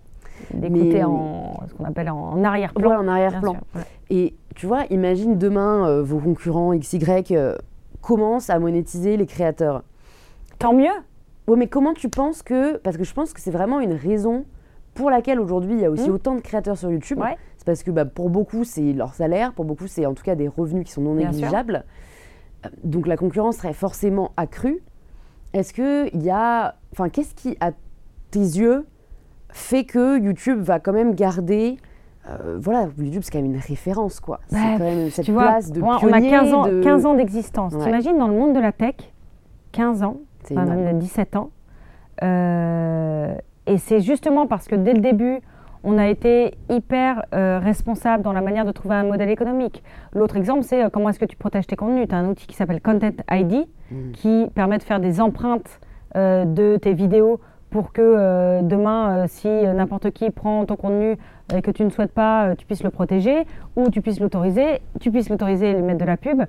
D'écouter 0.52 0.94
Mais- 0.94 1.04
en 1.04 1.60
ce 1.68 1.74
qu'on 1.74 1.84
appelle 1.84 2.10
en, 2.10 2.42
arrière-plan. 2.44 2.90
Ouais, 2.90 2.96
en 2.96 3.08
arrière-plan. 3.08 3.56
Et 4.10 4.34
tu 4.54 4.66
vois, 4.66 4.84
imagine 4.90 5.36
demain, 5.38 5.86
euh, 5.88 6.02
vos 6.02 6.18
concurrents 6.18 6.74
XY 6.74 7.00
euh, 7.32 7.56
commencent 8.00 8.50
à 8.50 8.58
monétiser 8.58 9.16
les 9.16 9.26
créateurs. 9.26 9.82
Tant 10.58 10.72
mieux. 10.72 10.90
Ouais, 11.46 11.56
mais 11.56 11.66
comment 11.66 11.92
tu 11.94 12.08
penses 12.08 12.42
que. 12.42 12.76
Parce 12.78 12.96
que 12.96 13.04
je 13.04 13.12
pense 13.14 13.32
que 13.32 13.40
c'est 13.40 13.50
vraiment 13.50 13.80
une 13.80 13.92
raison 13.92 14.44
pour 14.94 15.10
laquelle 15.10 15.40
aujourd'hui 15.40 15.74
il 15.74 15.80
y 15.80 15.84
a 15.84 15.90
aussi 15.90 16.08
Mm. 16.08 16.14
autant 16.14 16.34
de 16.36 16.40
créateurs 16.40 16.78
sur 16.78 16.90
YouTube. 16.90 17.18
Ouais. 17.18 17.36
C'est 17.58 17.66
parce 17.66 17.82
que 17.82 17.90
bah, 17.90 18.04
pour 18.04 18.30
beaucoup, 18.30 18.64
c'est 18.64 18.92
leur 18.92 19.12
salaire, 19.14 19.52
pour 19.52 19.64
beaucoup, 19.64 19.86
c'est 19.86 20.06
en 20.06 20.14
tout 20.14 20.22
cas 20.22 20.34
des 20.36 20.48
revenus 20.48 20.84
qui 20.84 20.92
sont 20.92 21.02
non 21.02 21.14
Bien 21.14 21.30
négligeables. 21.30 21.84
Euh, 22.64 22.68
Donc 22.84 23.06
la 23.06 23.16
concurrence 23.16 23.56
serait 23.56 23.72
forcément 23.74 24.32
accrue. 24.36 24.80
Est-ce 25.52 25.72
qu'il 25.72 26.22
y 26.22 26.30
a. 26.30 26.76
Enfin, 26.92 27.08
qu'est-ce 27.08 27.34
qui, 27.34 27.56
à 27.60 27.72
tes 28.30 28.38
yeux, 28.40 28.86
fait 29.50 29.84
que 29.84 30.18
YouTube 30.18 30.60
va 30.60 30.80
quand 30.80 30.92
même 30.92 31.14
garder. 31.14 31.76
euh, 32.28 32.56
voilà, 32.58 32.88
YouTube, 32.98 33.20
c'est 33.22 33.30
quand 33.32 33.42
même 33.42 33.52
une 33.52 33.60
référence, 33.60 34.18
quoi. 34.18 34.40
c'est 34.48 34.56
quand 34.56 34.78
même 34.78 35.10
cette 35.10 35.26
tu 35.26 35.32
vois, 35.32 35.42
place 35.42 35.70
de 35.70 35.80
moi, 35.80 35.98
on 36.02 36.06
a 36.06 36.12
pionnier. 36.12 36.30
15 36.30 36.52
ans, 36.54 36.66
de- 36.66 36.82
15 36.82 37.06
ans 37.06 37.14
d'existence. 37.14 37.74
Ouais. 37.74 37.84
T'imagines 37.84 38.16
dans 38.16 38.28
le 38.28 38.34
monde 38.34 38.54
de 38.54 38.60
la 38.60 38.72
tech, 38.72 38.94
15 39.72 40.02
ans, 40.02 40.16
Énorme. 40.50 40.68
même 40.68 40.98
17 40.98 41.36
ans. 41.36 41.50
Euh, 42.22 43.34
et 43.66 43.78
c'est 43.78 44.00
justement 44.00 44.46
parce 44.46 44.66
que 44.68 44.74
dès 44.76 44.92
le 44.92 45.00
début, 45.00 45.40
on 45.82 45.98
a 45.98 46.08
été 46.08 46.54
hyper 46.70 47.24
euh, 47.34 47.58
responsable 47.58 48.22
dans 48.22 48.32
la 48.32 48.40
manière 48.40 48.64
de 48.64 48.72
trouver 48.72 48.94
un 48.94 49.04
modèle 49.04 49.28
économique. 49.30 49.82
L'autre 50.14 50.36
exemple, 50.36 50.62
c'est 50.62 50.84
euh, 50.84 50.88
comment 50.90 51.10
est-ce 51.10 51.18
que 51.18 51.24
tu 51.24 51.36
protèges 51.36 51.66
tes 51.66 51.76
contenus? 51.76 52.08
Tu 52.08 52.14
as 52.14 52.18
un 52.18 52.28
outil 52.28 52.46
qui 52.46 52.54
s'appelle 52.56 52.80
Content 52.80 53.10
ID 53.30 53.66
Mm. 53.90 54.12
qui 54.12 54.46
permet 54.54 54.78
de 54.78 54.82
faire 54.82 54.98
des 54.98 55.20
empreintes 55.20 55.78
de 56.14 56.76
tes 56.76 56.94
vidéos 56.94 57.38
pour 57.74 57.92
que 57.92 58.62
demain, 58.62 59.26
si 59.26 59.48
n'importe 59.48 60.12
qui 60.12 60.30
prend 60.30 60.64
ton 60.64 60.76
contenu 60.76 61.16
et 61.52 61.60
que 61.60 61.72
tu 61.72 61.82
ne 61.82 61.90
souhaites 61.90 62.12
pas, 62.12 62.54
tu 62.54 62.66
puisses 62.66 62.84
le 62.84 62.90
protéger 62.90 63.48
ou 63.74 63.90
tu 63.90 64.00
puisses 64.00 64.20
l'autoriser, 64.20 64.80
tu 65.00 65.10
puisses 65.10 65.28
l'autoriser 65.28 65.70
et 65.70 65.74
lui 65.74 65.82
mettre 65.82 65.98
de 65.98 66.04
la 66.04 66.16
pub 66.16 66.44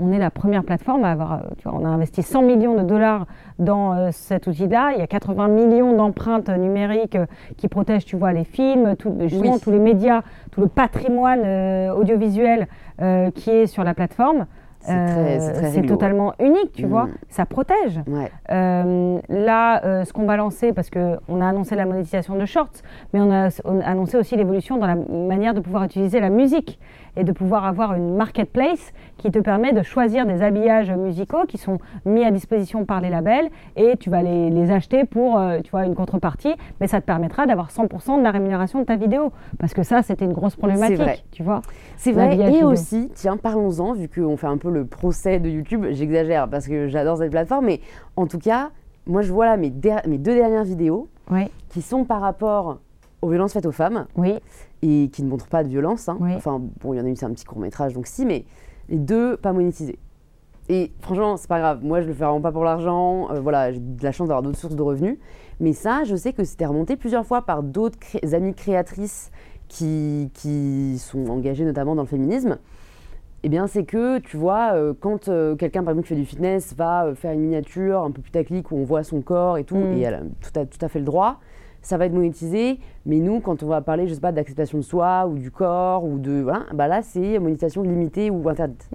on 0.00 0.12
est 0.12 0.18
la 0.18 0.30
première 0.30 0.64
plateforme 0.64 1.04
à 1.04 1.12
avoir. 1.12 1.42
Tu 1.58 1.68
vois, 1.68 1.78
on 1.78 1.84
a 1.84 1.88
investi 1.88 2.22
100 2.22 2.42
millions 2.42 2.74
de 2.74 2.82
dollars 2.82 3.26
dans 3.58 3.92
euh, 3.92 4.08
cet 4.12 4.46
outil-là. 4.46 4.92
Il 4.94 4.98
y 4.98 5.02
a 5.02 5.06
80 5.06 5.48
millions 5.48 5.94
d'empreintes 5.94 6.48
numériques 6.48 7.16
euh, 7.16 7.26
qui 7.58 7.68
protègent, 7.68 8.06
tu 8.06 8.16
vois, 8.16 8.32
les 8.32 8.44
films, 8.44 8.96
justement 9.20 9.58
tous 9.58 9.70
les 9.70 9.78
médias, 9.78 10.22
tout 10.50 10.62
le 10.62 10.68
patrimoine 10.68 11.42
euh, 11.44 11.92
audiovisuel 11.92 12.66
qui 13.34 13.48
est 13.48 13.66
sur 13.66 13.82
la 13.82 13.94
plateforme. 13.94 14.44
C'est 14.80 15.86
totalement 15.86 16.34
unique, 16.40 16.72
tu 16.72 16.86
vois. 16.86 17.04
Mm. 17.04 17.14
Ça 17.28 17.46
protège. 17.46 18.00
là, 18.48 20.04
ce 20.04 20.12
qu'on 20.12 20.26
va 20.26 20.36
lancer, 20.36 20.72
parce 20.72 20.90
qu'on 20.90 21.40
a 21.40 21.46
annoncé 21.46 21.76
la 21.76 21.86
monétisation 21.86 22.36
de 22.36 22.44
Shorts, 22.44 22.82
mais 23.12 23.20
on 23.20 23.30
a, 23.30 23.48
on 23.64 23.80
a 23.80 23.84
annoncé 23.84 24.16
aussi 24.16 24.36
l'évolution 24.36 24.78
dans 24.78 24.86
la 24.86 24.96
manière 24.96 25.54
de 25.54 25.60
pouvoir 25.60 25.84
utiliser 25.84 26.20
la 26.20 26.30
musique 26.30 26.78
et 27.16 27.24
de 27.24 27.32
pouvoir 27.32 27.64
avoir 27.64 27.94
une 27.94 28.16
marketplace 28.16 28.92
qui 29.18 29.30
te 29.30 29.38
permet 29.38 29.72
de 29.72 29.82
choisir 29.82 30.26
des 30.26 30.42
habillages 30.42 30.90
musicaux 30.90 31.44
qui 31.46 31.58
sont 31.58 31.78
mis 32.04 32.24
à 32.24 32.30
disposition 32.30 32.84
par 32.84 33.00
les 33.00 33.10
labels 33.10 33.50
et 33.76 33.96
tu 33.98 34.10
vas 34.10 34.22
les, 34.22 34.50
les 34.50 34.70
acheter 34.70 35.04
pour 35.04 35.38
euh, 35.38 35.60
tu 35.62 35.70
vois, 35.70 35.84
une 35.84 35.94
contrepartie, 35.94 36.54
mais 36.80 36.86
ça 36.86 37.00
te 37.00 37.06
permettra 37.06 37.46
d'avoir 37.46 37.70
100% 37.70 38.18
de 38.18 38.22
la 38.22 38.30
rémunération 38.30 38.80
de 38.80 38.84
ta 38.84 38.96
vidéo. 38.96 39.32
Parce 39.58 39.74
que 39.74 39.82
ça, 39.82 40.02
c'était 40.02 40.24
une 40.24 40.32
grosse 40.32 40.56
problématique, 40.56 41.24
tu 41.30 41.42
vois. 41.42 41.62
C'est 41.96 42.12
vrai. 42.12 42.36
Et 42.52 42.64
aussi, 42.64 43.10
tiens, 43.14 43.36
parlons-en, 43.36 43.92
vu 43.92 44.08
qu'on 44.08 44.36
fait 44.36 44.46
un 44.46 44.58
peu 44.58 44.70
le 44.70 44.86
procès 44.86 45.38
de 45.38 45.48
YouTube, 45.48 45.86
j'exagère 45.90 46.48
parce 46.48 46.66
que 46.66 46.88
j'adore 46.88 47.18
cette 47.18 47.30
plateforme, 47.30 47.66
mais 47.66 47.80
en 48.16 48.26
tout 48.26 48.38
cas, 48.38 48.70
moi 49.06 49.22
je 49.22 49.32
vois 49.32 49.46
là 49.46 49.56
mes, 49.56 49.72
mes 50.06 50.18
deux 50.18 50.34
dernières 50.34 50.64
vidéos 50.64 51.08
qui 51.68 51.82
sont 51.82 52.04
par 52.04 52.20
rapport 52.20 52.78
aux 53.22 53.28
violences 53.28 53.52
faites 53.52 53.66
aux 53.66 53.72
femmes. 53.72 54.06
Oui 54.16 54.34
et 54.82 55.10
qui 55.12 55.22
ne 55.22 55.28
montrent 55.28 55.48
pas 55.48 55.62
de 55.62 55.68
violence. 55.68 56.08
Hein. 56.08 56.18
Enfin, 56.36 56.60
bon, 56.80 56.94
il 56.94 56.98
y 56.98 57.00
en 57.00 57.04
a 57.04 57.08
une, 57.08 57.16
c'est 57.16 57.26
un 57.26 57.32
petit 57.32 57.44
court 57.44 57.58
métrage, 57.58 57.92
donc 57.92 58.06
si, 58.06 58.24
mais 58.24 58.44
les 58.88 58.98
deux, 58.98 59.36
pas 59.36 59.52
monétisés. 59.52 59.98
Et 60.68 60.92
franchement, 61.00 61.36
c'est 61.36 61.48
pas 61.48 61.58
grave. 61.58 61.80
Moi, 61.82 62.00
je 62.00 62.06
le 62.06 62.14
fais 62.14 62.24
vraiment 62.24 62.40
pas 62.40 62.52
pour 62.52 62.64
l'argent. 62.64 63.28
Euh, 63.32 63.40
voilà, 63.40 63.72
j'ai 63.72 63.80
de 63.80 64.04
la 64.04 64.12
chance 64.12 64.28
d'avoir 64.28 64.42
d'autres 64.42 64.58
sources 64.58 64.76
de 64.76 64.82
revenus. 64.82 65.18
Mais 65.58 65.72
ça, 65.72 66.04
je 66.04 66.14
sais 66.14 66.32
que 66.32 66.44
c'était 66.44 66.66
remonté 66.66 66.96
plusieurs 66.96 67.26
fois 67.26 67.42
par 67.42 67.64
d'autres 67.64 67.98
amies 68.32 68.54
créatrices 68.54 69.32
qui, 69.66 70.30
qui 70.32 70.96
sont 70.98 71.28
engagées 71.28 71.64
notamment 71.64 71.96
dans 71.96 72.02
le 72.02 72.08
féminisme. 72.08 72.58
Eh 73.42 73.48
bien, 73.48 73.66
c'est 73.66 73.84
que, 73.84 74.18
tu 74.18 74.36
vois, 74.36 74.74
euh, 74.74 74.92
quand 74.98 75.28
euh, 75.28 75.56
quelqu'un, 75.56 75.82
par 75.82 75.92
exemple, 75.92 76.06
qui 76.06 76.14
fait 76.14 76.20
du 76.20 76.26
fitness, 76.26 76.74
va 76.76 77.14
faire 77.14 77.32
une 77.32 77.40
miniature 77.40 78.02
un 78.02 78.10
peu 78.10 78.20
putaclic 78.20 78.70
où 78.70 78.76
on 78.76 78.84
voit 78.84 79.02
son 79.02 79.22
corps 79.22 79.58
et 79.58 79.64
tout, 79.64 79.76
mm. 79.76 79.96
et 79.96 80.00
elle 80.02 80.14
a 80.14 80.20
tout 80.20 80.52
tout 80.52 80.84
à 80.84 80.88
fait 80.88 80.98
le 80.98 81.04
droit, 81.04 81.40
ça 81.82 81.96
va 81.96 82.06
être 82.06 82.12
monétisé. 82.12 82.78
Mais 83.06 83.16
nous, 83.16 83.40
quand 83.40 83.62
on 83.62 83.66
va 83.66 83.80
parler, 83.80 84.06
je 84.06 84.14
sais 84.14 84.20
pas, 84.20 84.32
d'acceptation 84.32 84.78
de 84.78 84.82
soi 84.82 85.26
ou 85.26 85.38
du 85.38 85.50
corps 85.50 86.04
ou 86.04 86.18
de 86.18 86.42
voilà, 86.42 86.64
bah 86.74 86.86
là 86.86 87.00
c'est 87.02 87.38
monétisation 87.38 87.82
limitée 87.82 88.30
ou 88.30 88.46
interdite. 88.48 88.88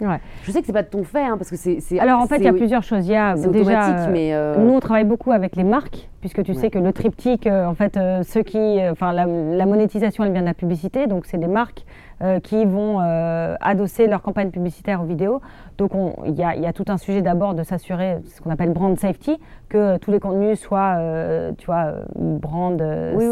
Je 0.43 0.51
sais 0.51 0.59
que 0.59 0.67
c'est 0.67 0.73
pas 0.73 0.83
de 0.83 0.89
ton 0.89 1.03
fait, 1.03 1.23
hein, 1.23 1.37
parce 1.37 1.49
que 1.49 1.55
c'est. 1.55 1.99
Alors 1.99 2.21
en 2.21 2.27
fait, 2.27 2.37
il 2.37 2.43
y 2.43 2.47
a 2.47 2.53
plusieurs 2.53 2.83
choses. 2.83 3.07
Il 3.07 3.11
y 3.11 3.15
a 3.15 3.35
déjà, 3.35 4.07
mais 4.07 4.33
euh, 4.33 4.57
nous 4.57 4.73
on 4.73 4.79
travaille 4.79 5.05
beaucoup 5.05 5.31
avec 5.31 5.55
les 5.55 5.63
marques, 5.63 6.09
puisque 6.21 6.43
tu 6.43 6.53
sais 6.53 6.69
que 6.69 6.79
le 6.79 6.93
triptyque, 6.93 7.47
euh, 7.47 7.65
en 7.65 7.73
fait, 7.73 7.97
euh, 7.97 8.21
ceux 8.23 8.43
qui, 8.43 8.79
enfin 8.91 9.11
la, 9.11 9.25
la, 9.25 9.65
monétisation, 9.65 10.23
elle 10.23 10.31
vient 10.31 10.41
de 10.41 10.47
la 10.47 10.53
publicité, 10.53 11.07
donc 11.07 11.25
c'est 11.25 11.37
des 11.37 11.47
marques 11.47 11.85
euh, 12.25 12.39
qui 12.39 12.65
vont 12.65 13.01
euh, 13.01 13.55
adosser 13.61 14.07
leur 14.07 14.23
campagne 14.23 14.49
publicitaire 14.49 14.99
aux 14.99 15.05
vidéos. 15.05 15.41
Donc 15.77 15.91
il 16.25 16.33
y, 16.33 16.43
a 16.43 16.73
tout 16.73 16.85
un 16.87 16.97
sujet 16.97 17.21
d'abord 17.21 17.53
de 17.53 17.61
s'assurer 17.61 18.17
ce 18.25 18.41
qu'on 18.41 18.49
appelle 18.49 18.73
brand 18.73 18.97
safety, 18.97 19.37
que 19.69 19.97
tous 19.97 20.09
les 20.09 20.19
contenus 20.19 20.59
soient, 20.59 20.95
euh, 20.97 21.51
tu 21.55 21.67
vois, 21.67 21.93
brand 22.15 22.79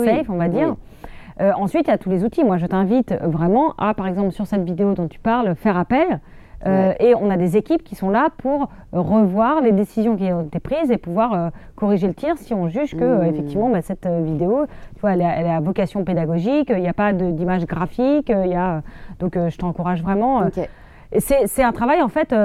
safe, 0.05 0.29
on 0.29 0.35
va 0.35 0.47
dire. 0.47 0.75
ensuite, 1.39 1.87
il 1.87 1.91
y 1.91 1.93
a 1.93 1.97
tous 1.97 2.11
les 2.11 2.23
outils. 2.23 2.43
Moi, 2.43 2.57
je 2.57 2.67
t'invite 2.67 3.15
vraiment 3.23 3.73
à, 3.79 3.95
par 3.95 4.05
exemple, 4.05 4.31
sur 4.31 4.45
cette 4.45 4.63
vidéo 4.63 4.93
dont 4.93 5.07
tu 5.07 5.19
parles, 5.19 5.55
faire 5.55 5.77
appel 5.77 6.19
euh, 6.65 6.93
et 6.99 7.13
on 7.15 7.29
a 7.29 7.37
des 7.37 7.57
équipes 7.57 7.83
qui 7.83 7.95
sont 7.95 8.09
là 8.09 8.29
pour 8.37 8.69
revoir 8.91 9.61
les 9.61 9.71
décisions 9.71 10.15
qui 10.15 10.31
ont 10.31 10.43
été 10.43 10.59
prises 10.59 10.91
et 10.91 10.97
pouvoir 10.97 11.33
euh, 11.33 11.49
corriger 11.75 12.07
le 12.07 12.13
tir 12.13 12.37
si 12.37 12.53
on 12.53 12.69
juge 12.69 12.95
que 12.95 13.03
mmh. 13.03 13.25
effectivement 13.25 13.69
bah, 13.69 13.81
cette 13.81 14.05
euh, 14.05 14.21
vidéo, 14.23 14.65
tu 14.95 15.01
vois, 15.01 15.13
elle, 15.13 15.21
à 15.21 15.59
vocation 15.59 16.03
pédagogique, 16.03 16.69
il 16.69 16.81
n'y 16.81 16.87
a 16.87 16.93
pas 16.93 17.11
d'image 17.11 17.65
graphique, 17.65 18.29
il 18.29 18.51
y 18.51 18.55
a 18.55 18.81
donc 19.19 19.35
je 19.35 19.57
t'encourage 19.57 20.01
vraiment. 20.01 20.43
C'est 21.19 21.63
un 21.63 21.71
travail 21.71 22.01
en 22.01 22.09
fait 22.09 22.35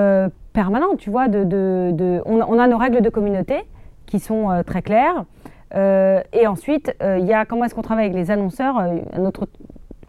permanent, 0.53 0.97
tu 0.99 1.11
vois. 1.11 1.29
De, 1.29 1.45
de, 1.45 2.23
on, 2.27 2.41
on, 2.41 2.59
a 2.59 2.67
nos 2.67 2.77
règles 2.77 3.01
de 3.01 3.09
communauté 3.09 3.63
qui 4.07 4.19
sont 4.19 4.63
très 4.67 4.83
claires. 4.83 5.25
et 5.75 6.47
ensuite, 6.47 6.95
il 7.01 7.25
y 7.25 7.33
a 7.33 7.47
comment 7.47 7.65
est-ce 7.65 7.75
qu'on 7.75 7.83
travaille 7.83 8.07
avec 8.07 8.17
les 8.17 8.31
annonceurs. 8.31 8.79
un 8.79 9.25
autre 9.25 9.49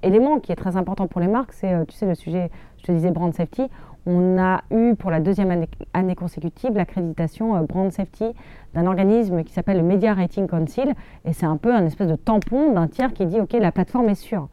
élément 0.03 0.39
qui 0.39 0.51
est 0.51 0.55
très 0.55 0.75
important 0.75 1.07
pour 1.07 1.21
les 1.21 1.27
marques, 1.27 1.53
c'est, 1.53 1.85
tu 1.87 1.95
sais, 1.95 2.05
le 2.05 2.15
sujet, 2.15 2.51
je 2.79 2.83
te 2.83 2.91
disais, 2.91 3.11
brand 3.11 3.33
safety 3.33 3.69
on 4.09 4.39
a 4.39 4.61
eu 4.71 4.95
pour 4.95 5.11
la 5.11 5.19
deuxième 5.19 5.51
année, 5.93 6.15
consécutive 6.15 6.73
l'accréditation 6.73 7.55
euh, 7.55 7.61
Brand 7.61 7.91
Safety 7.91 8.25
d'un 8.73 8.87
organisme 8.87 9.43
qui 9.43 9.53
s'appelle 9.53 9.77
le 9.77 9.83
Media 9.83 10.13
Rating 10.13 10.47
Council. 10.47 10.93
Et 11.25 11.33
c'est 11.33 11.45
un 11.45 11.57
peu 11.57 11.73
un 11.73 11.85
espèce 11.85 12.07
de 12.07 12.15
tampon 12.15 12.73
d'un 12.73 12.87
tiers 12.87 13.13
qui 13.13 13.25
dit 13.25 13.39
OK, 13.39 13.53
la 13.53 13.71
plateforme 13.71 14.09
est 14.09 14.15
sûre. 14.15 14.49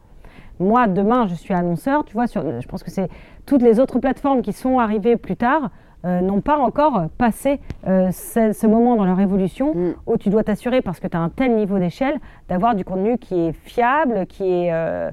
Moi, 0.59 0.87
demain, 0.87 1.27
je 1.27 1.35
suis 1.35 1.53
annonceur, 1.53 2.03
tu 2.05 2.13
vois, 2.13 2.25
je 2.25 2.67
pense 2.67 2.83
que 2.83 2.89
c'est 2.89 3.09
toutes 3.45 3.61
les 3.61 3.79
autres 3.79 3.99
plateformes 3.99 4.41
qui 4.41 4.53
sont 4.53 4.79
arrivées 4.79 5.15
plus 5.15 5.35
tard 5.35 5.69
euh, 6.05 6.21
n'ont 6.21 6.41
pas 6.41 6.57
encore 6.57 7.07
passé 7.17 7.59
euh, 7.87 8.11
ce, 8.11 8.67
moment 8.67 8.95
dans 8.95 9.05
leur 9.05 9.19
évolution 9.19 9.73
mm. 9.73 9.95
où 10.05 10.17
tu 10.17 10.29
dois 10.29 10.43
t'assurer, 10.43 10.81
parce 10.81 10.99
que 10.99 11.07
tu 11.07 11.17
as 11.17 11.19
un 11.19 11.29
tel 11.29 11.55
niveau 11.55 11.79
d'échelle, 11.79 12.19
d'avoir 12.49 12.75
du 12.75 12.85
contenu 12.85 13.17
qui 13.17 13.47
est 13.47 13.53
fiable, 13.53 14.25
qui 14.27 14.43
est, 14.43 15.11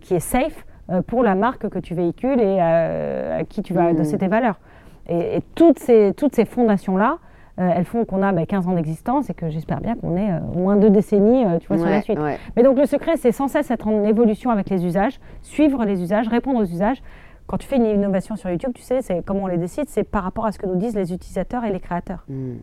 qui 0.00 0.14
est 0.14 0.20
safe 0.20 0.64
euh, 0.64 0.73
pour 1.06 1.22
la 1.22 1.34
marque 1.34 1.68
que 1.68 1.78
tu 1.78 1.94
véhicules 1.94 2.40
et 2.40 2.58
euh, 2.60 3.40
à 3.40 3.44
qui 3.44 3.62
tu 3.62 3.72
vas 3.72 3.86
adosser 3.86 4.16
mmh. 4.16 4.18
tes 4.18 4.28
valeurs. 4.28 4.58
Et, 5.08 5.40
toutes 5.54 5.78
ces, 5.78 6.14
toutes 6.16 6.34
ces 6.34 6.44
fondations-là, 6.44 7.18
euh, 7.58 7.70
elles 7.74 7.84
font 7.84 8.04
qu'on 8.04 8.22
a 8.22 8.32
15 8.32 8.64
bah, 8.64 8.72
ans 8.72 8.74
d'existence 8.74 9.30
et 9.30 9.34
que 9.34 9.48
j'espère 9.50 9.80
bien 9.80 9.94
qu'on 9.94 10.16
ait 10.16 10.40
au 10.54 10.58
moins 10.58 10.76
deux 10.76 10.90
décennies 10.90 11.44
tu 11.60 11.68
vois, 11.68 11.78
sur 11.78 11.86
la 11.86 12.02
suite. 12.02 12.18
Mais 12.56 12.62
donc 12.62 12.78
le 12.78 12.86
secret, 12.86 13.16
c'est 13.16 13.32
sans 13.32 13.48
cesse 13.48 13.70
être 13.70 13.86
en 13.86 14.04
évolution 14.04 14.50
avec 14.50 14.70
les 14.70 14.84
usages, 14.84 15.20
suivre 15.42 15.84
les 15.84 16.02
usages, 16.02 16.28
répondre 16.28 16.60
aux 16.60 16.64
usages. 16.64 17.02
Quand 17.46 17.58
tu 17.58 17.66
fais 17.66 17.76
une 17.76 17.84
innovation 17.84 18.36
sur 18.36 18.48
YouTube, 18.48 18.72
tu 18.74 18.82
sais, 18.82 19.02
c'est 19.02 19.22
comment 19.24 19.42
on 19.42 19.46
les 19.46 19.58
décide, 19.58 19.84
c'est 19.88 20.04
par 20.04 20.24
rapport 20.24 20.46
à 20.46 20.52
ce 20.52 20.58
que 20.58 20.66
nous 20.66 20.76
disent 20.76 20.96
les 20.96 21.12
utilisateurs 21.12 21.64
et 21.64 21.70
les 21.70 21.80
créateurs. 21.80 22.24
Mmh. 22.28 22.54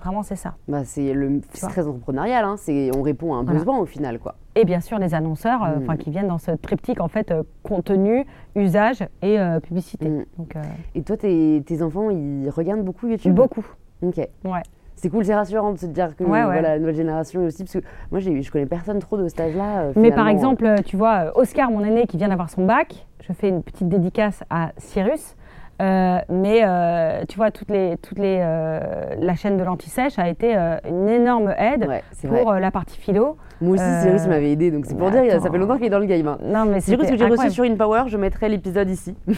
Vraiment, 0.00 0.22
c'est 0.22 0.36
ça. 0.36 0.54
Bah, 0.66 0.84
c'est 0.84 1.12
le 1.12 1.40
très 1.40 1.86
entrepreneurial. 1.86 2.44
Hein. 2.44 2.54
C'est 2.56 2.90
on 2.96 3.02
répond 3.02 3.34
à 3.34 3.38
un 3.38 3.44
besoin 3.44 3.78
au 3.78 3.86
final, 3.86 4.18
quoi. 4.18 4.34
Et 4.54 4.64
bien 4.64 4.80
sûr, 4.80 4.98
les 4.98 5.14
annonceurs, 5.14 5.62
euh, 5.62 5.78
mm. 5.78 5.96
qui 5.98 6.10
viennent 6.10 6.28
dans 6.28 6.38
ce 6.38 6.50
triptyque 6.52 7.00
en 7.00 7.08
fait 7.08 7.30
euh, 7.30 7.42
contenu, 7.62 8.24
usage 8.56 9.02
et 9.22 9.38
euh, 9.38 9.60
publicité. 9.60 10.08
Mm. 10.08 10.24
Donc, 10.38 10.54
et 10.94 11.02
toi, 11.02 11.16
tes, 11.16 11.62
tes, 11.66 11.82
enfants, 11.82 12.10
ils 12.10 12.48
regardent 12.50 12.84
beaucoup 12.84 13.08
YouTube? 13.08 13.34
Beaucoup. 13.34 13.64
Ok. 14.02 14.16
Ouais. 14.16 14.62
C'est 14.96 15.08
cool, 15.08 15.24
c'est 15.24 15.34
rassurant 15.34 15.72
de 15.72 15.78
se 15.78 15.86
dire 15.86 16.14
que 16.14 16.24
Voilà, 16.24 16.60
la 16.60 16.78
nouvelle 16.78 16.94
génération 16.94 17.44
aussi, 17.44 17.64
parce 17.64 17.72
que 17.72 17.78
moi, 18.10 18.20
je 18.20 18.50
connais 18.50 18.66
personne 18.66 18.98
trop 18.98 19.16
de 19.16 19.28
cet 19.28 19.40
âge-là. 19.40 19.92
Mais 19.96 20.10
par 20.10 20.28
exemple, 20.28 20.66
tu 20.84 20.96
vois, 20.96 21.32
Oscar, 21.36 21.70
mon 21.70 21.82
aîné, 21.82 22.06
qui 22.06 22.18
vient 22.18 22.28
d'avoir 22.28 22.50
son 22.50 22.66
bac, 22.66 23.06
je 23.26 23.32
fais 23.32 23.48
une 23.48 23.62
petite 23.62 23.88
dédicace 23.88 24.42
à 24.50 24.72
Cyrus. 24.76 25.36
Euh, 25.80 26.18
mais 26.28 26.60
euh, 26.62 27.24
tu 27.28 27.36
vois, 27.36 27.50
toutes 27.50 27.70
les, 27.70 27.96
toutes 27.96 28.18
les, 28.18 28.38
euh, 28.42 28.80
la 29.18 29.34
chaîne 29.34 29.56
de 29.56 29.64
l'anti-sèche 29.64 30.18
a 30.18 30.28
été 30.28 30.54
une 30.88 31.08
énorme 31.08 31.54
aide 31.58 31.88
pour 32.22 32.52
la 32.52 32.70
partie 32.70 32.98
philo. 32.98 33.36
Moi 33.60 33.74
aussi, 33.74 34.02
Cyrus 34.02 34.26
m'avait 34.26 34.52
aidé, 34.52 34.70
donc 34.70 34.86
c'est 34.86 34.96
pour 34.96 35.10
dire, 35.10 35.40
ça 35.40 35.50
fait 35.50 35.58
longtemps 35.58 35.76
qu'il 35.76 35.86
est 35.86 35.90
dans 35.90 35.98
le 35.98 36.06
game. 36.06 36.26
Hein. 36.26 36.38
Non, 36.42 36.64
mais 36.66 36.80
Cyrus 36.80 37.08
que 37.08 37.16
j'ai 37.16 37.26
reçu 37.26 37.50
sur 37.50 37.64
InPower, 37.64 38.04
je 38.08 38.16
mettrai 38.16 38.48
l'épisode 38.48 38.88
ici. 38.88 39.14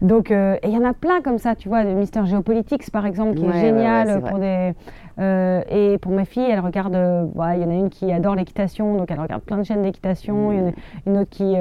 Donc, 0.00 0.30
euh, 0.30 0.56
et 0.62 0.68
il 0.68 0.74
y 0.74 0.76
en 0.76 0.84
a 0.84 0.94
plein 0.94 1.20
comme 1.22 1.38
ça, 1.38 1.56
tu 1.56 1.68
vois, 1.68 1.84
de 1.84 1.90
Mister 1.90 2.24
Geopolitics 2.24 2.90
par 2.90 3.06
exemple, 3.06 3.34
qui 3.34 3.44
est 3.44 3.60
génial 3.60 4.22
pour 4.22 4.38
des. 4.38 4.74
Euh, 5.18 5.62
et 5.68 5.98
pour 5.98 6.12
ma 6.12 6.24
fille, 6.24 6.46
elle 6.48 6.60
regarde. 6.60 6.94
Euh, 6.94 7.26
il 7.54 7.62
y 7.62 7.64
en 7.64 7.70
a 7.70 7.74
une 7.74 7.90
qui 7.90 8.12
adore 8.12 8.36
l'équitation, 8.36 8.96
donc 8.96 9.10
elle 9.10 9.20
regarde 9.20 9.42
plein 9.42 9.58
de 9.58 9.64
chaînes 9.64 9.82
d'équitation. 9.82 10.52
Il 10.52 10.58
y 10.58 10.62
en 10.62 10.68
a 10.68 10.72
une 11.06 11.18
autre 11.18 11.30
qui. 11.30 11.54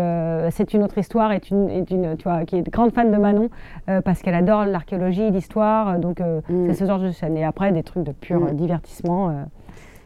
c'est 0.51 0.73
une 0.73 0.83
autre 0.83 0.97
histoire, 0.97 1.31
est 1.31 1.49
une, 1.49 1.69
est 1.69 1.89
une, 1.89 2.17
tu 2.17 2.23
vois, 2.23 2.45
qui 2.45 2.57
est 2.57 2.69
grande 2.69 2.91
fan 2.93 3.11
de 3.11 3.17
Manon 3.17 3.49
parce 4.03 4.21
qu'elle 4.21 4.35
adore 4.35 4.65
l'archéologie, 4.65 5.31
l'histoire. 5.31 5.99
Donc, 5.99 6.19
mm. 6.19 6.67
c'est 6.67 6.73
ce 6.73 6.85
genre 6.85 6.99
de 6.99 7.11
chaîne. 7.11 7.35
Et 7.37 7.45
après, 7.45 7.71
des 7.71 7.83
trucs 7.83 8.03
de 8.03 8.11
pur 8.11 8.41
mm. 8.41 8.55
divertissement. 8.55 9.45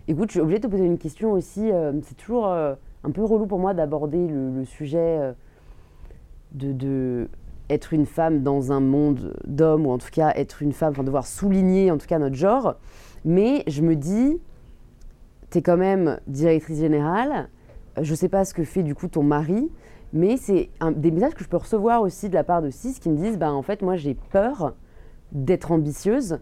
Écoute, 0.07 0.29
je 0.29 0.33
suis 0.33 0.41
obligée 0.41 0.59
de 0.59 0.67
te 0.67 0.71
poser 0.71 0.85
une 0.85 0.97
question 0.97 1.31
aussi. 1.31 1.71
c'est 2.03 2.17
toujours 2.17 2.47
un 2.47 3.11
peu 3.11 3.23
relou 3.23 3.47
pour 3.47 3.59
moi 3.59 3.73
d'aborder 3.73 4.27
le, 4.27 4.63
sujet 4.65 5.33
de, 6.53 6.71
de 6.71 7.29
être 7.69 7.93
une 7.93 8.05
femme 8.05 8.43
dans 8.43 8.71
un 8.71 8.79
monde 8.79 9.33
d'hommes, 9.45 9.85
ou 9.87 9.91
en 9.91 9.97
tout 9.97 10.09
cas 10.11 10.33
être 10.35 10.61
une 10.61 10.73
femme, 10.73 10.91
enfin 10.91 11.03
devoir 11.03 11.25
souligner 11.25 11.89
en 11.91 11.97
tout 11.97 12.07
cas 12.07 12.19
notre 12.19 12.35
genre. 12.35 12.75
Mais 13.25 13.63
je 13.67 13.81
me 13.81 13.95
dis, 13.95 14.39
tu 15.49 15.57
es 15.59 15.61
quand 15.61 15.77
même 15.77 16.19
directrice 16.27 16.79
générale, 16.79 17.49
je 18.01 18.15
sais 18.15 18.29
pas 18.29 18.45
ce 18.45 18.53
que 18.53 18.63
fait 18.63 18.83
du 18.83 18.95
coup 18.95 19.07
ton 19.07 19.23
mari, 19.23 19.69
mais 20.13 20.37
c'est 20.37 20.69
des 20.95 21.11
messages 21.11 21.35
que 21.35 21.43
je 21.43 21.49
peux 21.49 21.57
recevoir 21.57 22.01
aussi 22.01 22.29
de 22.29 22.33
la 22.33 22.43
part 22.43 22.61
de 22.61 22.69
Cis 22.69 22.99
qui 22.99 23.09
me 23.09 23.17
disent, 23.17 23.37
bah 23.37 23.51
en 23.51 23.61
fait 23.61 23.81
moi 23.81 23.95
j'ai 23.95 24.15
peur 24.15 24.73
d'être 25.31 25.71
ambitieuse 25.71 26.39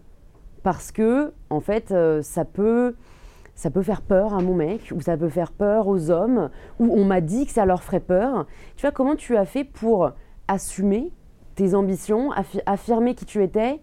parce 0.62 0.92
que 0.92 1.32
en 1.48 1.60
fait 1.60 1.92
euh, 1.92 2.22
ça 2.22 2.44
peut 2.44 2.94
ça 3.60 3.70
peut 3.70 3.82
faire 3.82 4.00
peur 4.00 4.32
à 4.32 4.40
mon 4.40 4.54
mec, 4.54 4.90
ou 4.96 5.02
ça 5.02 5.18
peut 5.18 5.28
faire 5.28 5.52
peur 5.52 5.86
aux 5.86 6.10
hommes, 6.10 6.48
ou 6.78 6.94
on 6.98 7.04
m'a 7.04 7.20
dit 7.20 7.44
que 7.44 7.52
ça 7.52 7.66
leur 7.66 7.82
ferait 7.82 8.00
peur. 8.00 8.46
Tu 8.76 8.80
vois, 8.86 8.90
comment 8.90 9.16
tu 9.16 9.36
as 9.36 9.44
fait 9.44 9.64
pour 9.64 10.12
assumer 10.48 11.12
tes 11.56 11.74
ambitions, 11.74 12.30
affirmer 12.64 13.14
qui 13.14 13.26
tu 13.26 13.42
étais, 13.42 13.82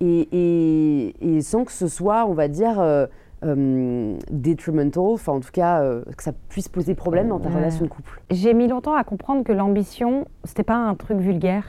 et, 0.00 1.40
sans 1.42 1.64
que 1.64 1.72
ce 1.72 1.88
soit, 1.88 2.26
on 2.26 2.32
va 2.32 2.48
dire, 2.48 2.80
euh, 2.80 3.06
euh, 3.44 4.16
detrimental, 4.30 5.02
enfin 5.02 5.32
en 5.32 5.40
tout 5.40 5.50
cas 5.52 5.82
euh, 5.82 6.02
que 6.16 6.22
ça 6.22 6.32
puisse 6.48 6.68
poser 6.68 6.94
problème 6.94 7.28
dans 7.28 7.38
ta 7.38 7.48
relation 7.48 7.84
de 7.84 7.90
couple 7.90 8.20
J'ai 8.30 8.52
mis 8.52 8.68
longtemps 8.68 8.94
à 8.94 9.04
comprendre 9.04 9.44
que 9.44 9.52
l'ambition, 9.52 10.26
c'était 10.44 10.62
pas 10.62 10.76
un 10.76 10.94
truc 10.94 11.18
vulgaire 11.18 11.64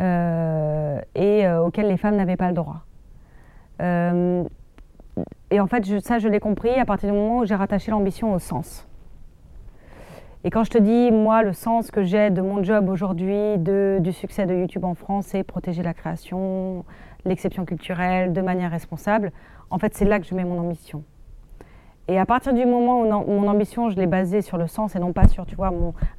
et 0.00 1.48
auquel 1.48 1.88
les 1.88 1.96
femmes 1.96 2.14
n'avaient 2.14 2.36
pas 2.36 2.48
le 2.48 2.54
droit. 2.54 2.84
et 3.80 5.60
en 5.60 5.66
fait, 5.66 6.00
ça, 6.00 6.20
je 6.20 6.28
l'ai 6.28 6.38
compris 6.38 6.70
à 6.70 6.84
partir 6.84 7.10
du 7.10 7.16
moment 7.16 7.38
où 7.38 7.44
j'ai 7.44 7.56
rattaché 7.56 7.90
l'ambition 7.90 8.32
au 8.32 8.38
sens. 8.38 8.86
Et 10.44 10.50
quand 10.50 10.62
je 10.62 10.70
te 10.70 10.78
dis, 10.78 11.10
moi, 11.10 11.42
le 11.42 11.52
sens 11.52 11.90
que 11.90 12.04
j'ai 12.04 12.30
de 12.30 12.40
mon 12.40 12.62
job 12.62 12.88
aujourd'hui, 12.88 13.58
du 13.58 14.12
succès 14.12 14.46
de 14.46 14.54
YouTube 14.54 14.84
en 14.84 14.94
France, 14.94 15.26
c'est 15.26 15.42
protéger 15.42 15.82
la 15.82 15.94
création, 15.94 16.84
l'exception 17.28 17.64
culturelle 17.64 18.32
de 18.32 18.40
manière 18.40 18.70
responsable, 18.70 19.32
en 19.70 19.78
fait, 19.78 19.94
c'est 19.94 20.04
là 20.04 20.18
que 20.18 20.26
je 20.26 20.34
mets 20.34 20.44
mon 20.44 20.58
ambition. 20.58 21.04
Et 22.08 22.18
à 22.18 22.24
partir 22.24 22.54
du 22.54 22.64
moment 22.64 23.02
où 23.02 23.32
mon 23.32 23.48
ambition, 23.48 23.90
je 23.90 23.96
l'ai 23.96 24.06
basée 24.06 24.40
sur 24.40 24.56
le 24.56 24.66
sens 24.66 24.96
et 24.96 24.98
non 24.98 25.12
pas 25.12 25.28
sur, 25.28 25.44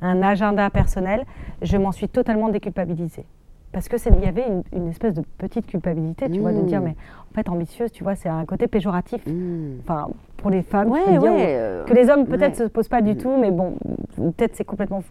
un 0.02 0.22
agenda 0.22 0.70
personnel, 0.70 1.26
je 1.64 1.78
m'en 1.78 1.92
suis 1.92 2.08
totalement 2.08 2.50
déculpabilisée. 2.50 3.26
Parce 3.72 3.88
que 3.88 3.98
il 3.98 4.26
y 4.26 4.28
avait 4.28 4.46
une, 4.74 4.88
espèce 4.88 5.14
de 5.14 5.22
petite 5.38 5.68
culpabilité, 5.68 6.28
tu 6.30 6.40
vois, 6.40 6.54
de 6.54 6.62
dire, 6.62 6.82
mmh. 6.82 6.86
mais 6.86 6.96
en 7.32 7.36
fait, 7.36 7.50
ambitieuse, 7.50 7.92
tu 7.92 8.04
vois, 8.04 8.16
c'est 8.16 8.30
un 8.30 8.44
côté 8.46 8.68
péjoratif. 8.68 9.24
Mmh. 9.28 9.82
Enfin, 9.84 10.08
pour 10.38 10.50
les 10.50 10.64
femmes, 10.64 10.92
euh, 10.92 11.84
que 11.86 11.94
les 11.94 12.10
hommes 12.10 12.26
peut-être 12.26 12.60
ne 12.60 12.66
se 12.66 12.70
posent 12.70 12.88
pas 12.88 13.02
du 13.02 13.12
mmh. 13.12 13.18
tout, 13.18 13.38
mais 13.40 13.52
bon, 13.52 13.76
peut-être 14.16 14.56
c'est 14.56 14.64
complètement. 14.64 15.04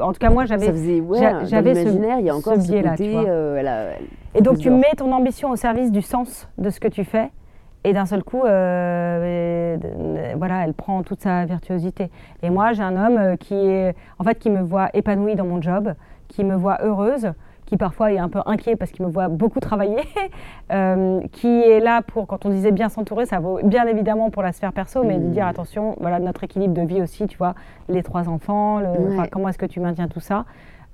en 0.00 0.12
tout 0.12 0.18
cas, 0.18 0.30
moi, 0.30 0.44
j'avais. 0.44 0.66
j'avais 1.44 1.74
ce, 1.74 1.88
il 2.18 2.26
y 2.26 2.30
a 2.30 2.34
encore 2.34 2.60
ce, 2.60 2.66
biais-là. 2.66 2.96
Euh, 3.00 3.92
et 4.34 4.40
donc, 4.40 4.58
tu 4.58 4.70
mets 4.70 4.92
ton 4.96 5.12
ambition 5.12 5.50
au 5.50 5.56
service 5.56 5.92
du 5.92 6.02
sens 6.02 6.48
de 6.58 6.70
ce 6.70 6.80
que 6.80 6.88
tu 6.88 7.04
fais. 7.04 7.30
Et 7.84 7.92
d'un 7.92 8.06
seul 8.06 8.24
coup, 8.24 8.42
euh, 8.44 9.78
voilà, 10.36 10.64
elle 10.64 10.74
prend 10.74 11.02
toute 11.02 11.20
sa 11.20 11.44
virtuosité. 11.44 12.10
Et 12.42 12.50
moi, 12.50 12.72
j'ai 12.72 12.82
un 12.82 12.96
homme 12.96 13.36
qui 13.38 13.54
est, 13.54 13.94
en 14.18 14.24
fait, 14.24 14.34
qui 14.38 14.50
me 14.50 14.60
voit 14.62 14.90
épanouie 14.94 15.36
dans 15.36 15.46
mon 15.46 15.62
job, 15.62 15.94
qui 16.28 16.44
me 16.44 16.56
voit 16.56 16.78
heureuse, 16.82 17.32
qui 17.70 17.76
parfois 17.76 18.12
est 18.12 18.18
un 18.18 18.28
peu 18.28 18.40
inquiet 18.46 18.74
parce 18.74 18.90
qu'il 18.90 19.06
me 19.06 19.10
voit 19.12 19.28
beaucoup 19.28 19.60
travailler, 19.60 20.02
euh, 20.72 21.20
qui 21.30 21.46
est 21.46 21.78
là 21.78 22.02
pour, 22.02 22.26
quand 22.26 22.44
on 22.44 22.48
disait 22.50 22.72
bien 22.72 22.88
s'entourer, 22.88 23.26
ça 23.26 23.38
vaut 23.38 23.60
bien 23.62 23.86
évidemment 23.86 24.30
pour 24.30 24.42
la 24.42 24.50
sphère 24.50 24.72
perso, 24.72 25.04
mais 25.04 25.18
de 25.18 25.28
dire 25.28 25.44
mmh. 25.46 25.50
attention, 25.50 25.96
voilà 26.00 26.18
notre 26.18 26.42
équilibre 26.42 26.74
de 26.74 26.82
vie 26.82 27.00
aussi, 27.00 27.28
tu 27.28 27.38
vois, 27.38 27.54
les 27.88 28.02
trois 28.02 28.28
enfants, 28.28 28.82
comment 29.30 29.50
est-ce 29.50 29.58
que 29.58 29.66
tu 29.66 29.78
maintiens 29.78 30.08
tout 30.08 30.18
ça. 30.18 30.46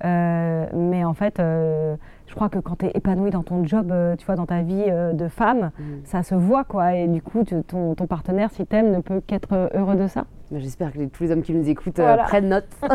Euh, 0.05 0.67
mais 0.71 1.03
en 1.03 1.15
fait, 1.15 1.39
euh, 1.39 1.95
je 2.27 2.35
crois 2.35 2.49
que 2.49 2.59
quand 2.59 2.77
tu 2.77 2.85
es 2.85 2.91
épanoui 2.93 3.29
dans 3.31 3.43
ton 3.43 3.65
job, 3.65 3.93
tu 4.17 4.25
vois, 4.25 4.35
dans 4.35 4.45
ta 4.45 4.61
vie 4.61 4.85
de 5.13 5.27
femme, 5.27 5.71
mmh. 5.79 5.83
ça 6.03 6.23
se 6.23 6.35
voit, 6.35 6.63
quoi. 6.63 6.95
Et 6.95 7.07
du 7.07 7.21
coup, 7.21 7.43
ton, 7.43 7.95
ton 7.95 8.07
partenaire, 8.07 8.51
si 8.51 8.65
t'aimes, 8.65 8.91
ne 8.91 8.99
peut 8.99 9.21
qu'être 9.21 9.69
heureux 9.73 9.95
de 9.95 10.07
ça. 10.07 10.25
Bah, 10.51 10.59
j'espère 10.59 10.93
que 10.93 11.03
tous 11.05 11.23
les 11.23 11.31
hommes 11.31 11.41
qui 11.41 11.53
nous 11.53 11.67
écoutent 11.69 11.99
euh, 11.99 12.17
prennent 12.17 12.49
note. 12.49 12.67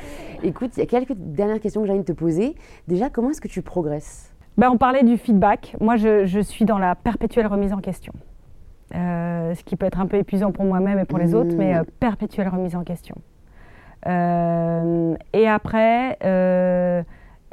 Écoute, 0.42 0.70
il 0.76 0.80
y 0.80 0.82
a 0.82 0.86
quelques 0.86 1.14
dernières 1.16 1.60
questions 1.60 1.80
que 1.80 1.86
j'ai 1.86 1.92
envie 1.92 2.02
de 2.02 2.06
te 2.06 2.12
poser. 2.12 2.54
Déjà, 2.86 3.10
comment 3.10 3.30
est-ce 3.30 3.40
que 3.40 3.48
tu 3.48 3.62
progresses? 3.62 4.32
Ben, 4.56 4.70
On 4.70 4.76
parlait 4.76 5.02
du 5.02 5.16
feedback. 5.16 5.76
Moi, 5.80 5.96
je, 5.96 6.40
suis 6.42 6.64
dans 6.64 6.78
la 6.78 6.94
perpétuelle 6.94 7.48
remise 7.48 7.72
en 7.72 7.78
question. 7.78 8.12
Euh, 8.94 9.52
ce 9.54 9.64
qui 9.64 9.74
peut 9.74 9.86
être 9.86 9.98
un 9.98 10.06
peu 10.06 10.16
épuisant 10.16 10.52
pour 10.52 10.64
moi-même 10.64 11.00
et 11.00 11.04
pour 11.04 11.18
les 11.18 11.34
autres, 11.34 11.56
mais 11.56 11.76
euh, 11.76 11.82
perpétuelle 11.98 12.48
remise 12.48 12.76
en 12.76 12.84
question. 12.84 13.16
et 14.06 15.48
après, 15.48 16.18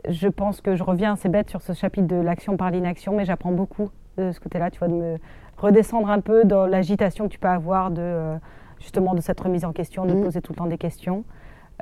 je 0.10 0.28
pense 0.28 0.62
que 0.62 0.76
je 0.76 0.84
reviens, 0.84 1.16
c'est 1.16 1.30
bête, 1.30 1.50
sur 1.50 1.62
ce 1.62 1.74
chapitre 1.74 2.08
de 2.08 2.16
l'action 2.16 2.58
par 2.58 2.72
l'inaction, 2.72 3.16
mais 3.16 3.26
j'apprends 3.26 3.52
beaucoup 3.52 3.90
de 4.18 4.32
ce 4.32 4.40
côté-là, 4.40 4.70
tu 4.70 4.80
vois, 4.80 4.88
de 4.88 4.94
me 4.94 5.18
redescendre 5.58 6.10
un 6.10 6.20
peu 6.20 6.44
dans 6.44 6.66
l'agitation 6.66 7.28
que 7.28 7.34
tu 7.34 7.40
peux 7.40 7.48
avoir 7.48 7.92
de 7.92 8.38
justement 8.84 9.16
de 9.16 9.22
cette 9.22 9.40
remise 9.40 9.66
en 9.66 9.72
question, 9.72 10.06
de 10.06 10.14
mm. 10.14 10.24
poser 10.24 10.42
tout 10.42 10.52
le 10.52 10.58
temps 10.58 10.68
des 10.68 10.78
questions. 10.78 11.24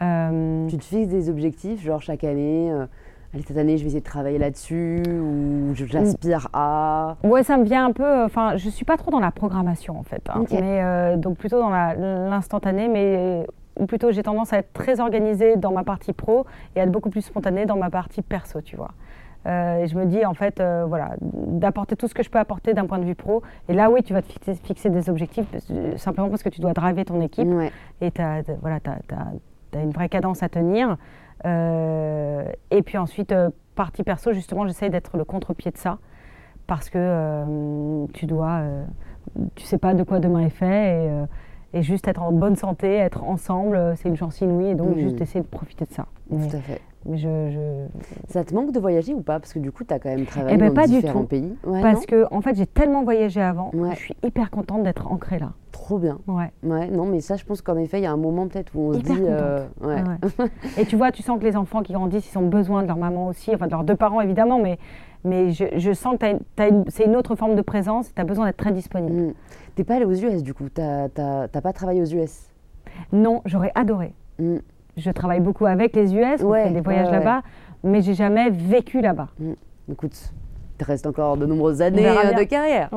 Euh, 0.02 0.68
tu 0.68 0.77
te 0.77 0.84
fixes 0.84 1.10
des 1.10 1.30
objectifs, 1.30 1.84
genre 1.84 2.02
chaque 2.02 2.23
année 2.23 2.72
euh, 2.72 2.85
Allez, 3.34 3.43
cette 3.48 3.57
année, 3.57 3.77
je 3.77 3.84
vais 3.84 3.88
essayer 3.88 4.02
de 4.02 4.06
travailler 4.06 4.38
là-dessus 4.38 5.03
ou 5.07 5.73
j'aspire 5.73 6.49
à? 6.52 7.15
Ouais, 7.23 7.43
ça 7.43 7.56
me 7.56 7.64
vient 7.64 7.85
un 7.85 7.93
peu. 7.93 8.03
Euh, 8.03 8.26
enfin, 8.26 8.57
je 8.57 8.69
suis 8.69 8.84
pas 8.84 8.98
trop 8.98 9.10
dans 9.10 9.22
la 9.22 9.31
programmation 9.31 9.98
en 9.98 10.03
fait, 10.03 10.22
hein, 10.30 10.43
mais 10.52 11.18
donc 11.18 11.38
plutôt 11.38 11.60
dans 11.60 11.69
l'instantané, 11.69 12.89
mais 12.89 13.48
ou 13.80 13.85
plutôt 13.85 14.11
j'ai 14.11 14.23
tendance 14.23 14.53
à 14.53 14.57
être 14.57 14.73
très 14.73 14.99
organisée 14.99 15.56
dans 15.56 15.72
ma 15.72 15.84
partie 15.84 16.14
pro 16.14 16.45
et 16.76 16.81
à 16.81 16.84
être 16.84 16.91
beaucoup 16.91 17.10
plus 17.10 17.22
spontanée 17.22 17.65
dans 17.65 17.77
ma 17.77 17.89
partie 17.89 18.22
perso, 18.22 18.61
tu 18.61 18.76
vois. 18.76 18.91
Euh, 19.48 19.80
et 19.80 19.88
je 19.88 19.98
me 19.98 20.06
dis, 20.06 20.23
en 20.26 20.34
fait, 20.34 20.60
euh, 20.60 20.85
voilà, 20.88 21.15
d'apporter 21.22 21.95
tout 21.95 22.07
ce 22.07 22.14
que 22.14 22.23
je 22.23 22.30
peux 22.30 22.38
apporter 22.38 22.73
d'un 22.73 22.85
point 22.85 22.99
de 22.99 23.06
vue 23.06 23.15
pro. 23.15 23.41
Et 23.69 23.73
là, 23.73 23.89
oui, 23.89 24.03
tu 24.03 24.14
vas 24.14 24.22
te 24.22 24.31
fixer, 24.64 24.89
des 24.89 25.10
objectifs 25.10 25.48
simplement 25.98 26.30
parce 26.30 26.43
que 26.43 26.49
tu 26.49 26.61
dois 26.61 26.73
driver 26.73 27.06
ton 27.06 27.22
équipe. 27.22 27.48
Et 28.02 28.11
tu 28.11 28.22
as, 28.22 28.43
voilà, 28.61 28.80
as, 28.85 29.80
une 29.80 29.91
vraie 29.91 30.10
cadence 30.10 30.43
à 30.43 30.49
tenir. 30.49 30.98
Euh, 31.45 32.43
et 32.69 32.84
puis 32.84 32.98
ensuite, 32.98 33.34
partie 33.76 34.03
perso, 34.03 34.31
justement, 34.34 34.68
j'essaye 34.68 34.89
d'être 34.89 35.18
le 35.18 35.26
contre-pied 35.26 35.72
de 35.72 35.77
ça. 35.77 35.98
Parce 36.68 36.89
que 36.89 38.06
tu 38.14 38.27
dois, 38.27 38.61
tu 39.56 39.65
sais 39.65 39.80
pas 39.80 39.93
de 39.93 40.03
quoi 40.03 40.19
demain 40.19 40.41
est 40.41 40.49
fait. 40.49 41.06
Et, 41.06 41.26
et, 41.73 41.81
juste 41.84 42.07
être 42.07 42.22
en 42.22 42.31
bonne 42.31 42.56
santé, 42.56 42.88
être 42.95 43.23
ensemble, 43.23 43.93
c'est 43.98 44.10
une 44.10 44.18
chance 44.18 44.41
inouïe. 44.41 44.69
Et 44.69 44.76
donc, 44.76 44.95
mmh. 44.95 44.99
juste 44.99 45.22
essayer 45.22 45.41
de 45.41 45.48
profiter 45.48 45.85
de 45.85 45.93
ça. 45.93 46.06
Tout 46.30 46.56
à 46.56 46.60
fait. 46.60 46.81
Je, 47.10 47.85
Ça 48.27 48.43
te 48.43 48.53
manque 48.53 48.72
de 48.72 48.80
voyager 48.80 49.14
ou 49.14 49.22
pas? 49.22 49.39
Parce 49.39 49.53
que 49.53 49.60
du 49.60 49.72
coup, 49.72 49.84
tu 49.84 49.93
as 49.93 49.99
quand 49.99 50.10
même 50.10 50.26
travaillé 50.26 50.56
eh 50.56 50.60
ben, 50.60 50.72
dans 50.72 50.84
différents 50.84 51.26
pays. 51.26 51.56
parce 51.64 52.06
que, 52.06 52.26
en 52.31 52.41
fait, 52.41 52.56
j'ai 52.56 52.68
tellement 52.68 53.03
voyagé 53.03 53.41
avant 53.41 53.72
je 53.91 53.95
suis 53.95 54.15
hyper 54.23 54.52
contente 54.52 54.84
d'être 54.84 55.11
ancrée 55.11 55.39
là. 55.39 55.52
Trop 55.72 55.98
bien. 55.98 56.19
Ouais. 56.27 56.52
ouais. 56.64 56.88
Non, 56.89 57.06
mais 57.06 57.22
ça, 57.22 57.38
je 57.38 57.45
pense 57.45 57.61
qu'en 57.61 57.77
effet, 57.77 57.99
il 57.99 58.03
y 58.03 58.06
a 58.06 58.11
un 58.11 58.18
moment 58.18 58.48
peut-être 58.48 58.72
où 58.76 58.89
on 58.89 58.93
se 58.93 58.99
dit. 58.99 59.18
Euh, 59.19 59.65
ouais. 59.81 60.03
Et 60.77 60.85
tu 60.85 60.95
vois, 60.95 61.11
tu 61.11 61.23
sens 61.23 61.39
que 61.39 61.43
les 61.43 61.56
enfants 61.56 61.81
qui 61.81 61.93
grandissent, 61.93 62.31
ils 62.31 62.38
ont 62.38 62.48
besoin 62.48 62.84
de 62.84 62.88
leur 62.88 62.98
maman 62.98 63.27
aussi, 63.27 63.53
enfin 63.53 63.65
de 63.65 63.72
leurs 63.72 63.84
deux 63.84 63.95
parents 63.95 64.22
évidemment, 64.22 64.60
mais, 64.60 64.77
mais 65.23 65.52
je, 65.52 65.93
sens 65.93 66.18
que 66.18 66.26
c'est 66.89 67.06
une 67.06 67.15
autre 67.15 67.35
forme 67.35 67.56
de 67.56 67.61
présence 67.61 68.14
tu 68.14 68.22
as 68.22 68.26
besoin 68.26 68.45
d'être 68.45 68.57
très 68.57 68.72
disponible. 68.72 69.15
Tu 69.15 69.23
mm. 69.23 69.34
T'es 69.76 69.84
pas 69.84 69.95
allée 69.95 70.06
aux 70.06 70.14
US 70.14 70.43
du 70.43 70.53
coup? 70.53 70.68
Tu 70.73 70.81
n'as 70.81 71.48
pas 71.48 71.73
travaillé 71.73 72.02
aux 72.02 72.14
US 72.14 72.52
Non, 73.11 73.41
j'aurais 73.45 73.72
adoré. 73.76 74.14
Mm 74.39 74.57
je 74.98 75.11
travaille 75.11 75.39
beaucoup 75.39 75.65
avec 75.65 75.95
les 75.95 76.15
US, 76.15 76.43
on 76.43 76.53
fait 76.53 76.72
des 76.72 76.81
voyages 76.81 77.11
là-bas, 77.11 77.41
mais 77.84 78.02
j'ai 78.02 78.14
jamais 78.14 78.49
vécu 78.49 79.02
là-bas. 79.02 79.30
Mm. 79.39 79.53
Écoute, 79.91 80.34
il 80.73 80.77
te 80.77 80.85
reste 80.85 81.06
encore 81.06 81.38
de 81.38 81.45
nombreuses 81.45 81.81
années 81.81 82.07
euh, 82.07 82.34
de 82.34 82.43
carrière. 82.43 82.89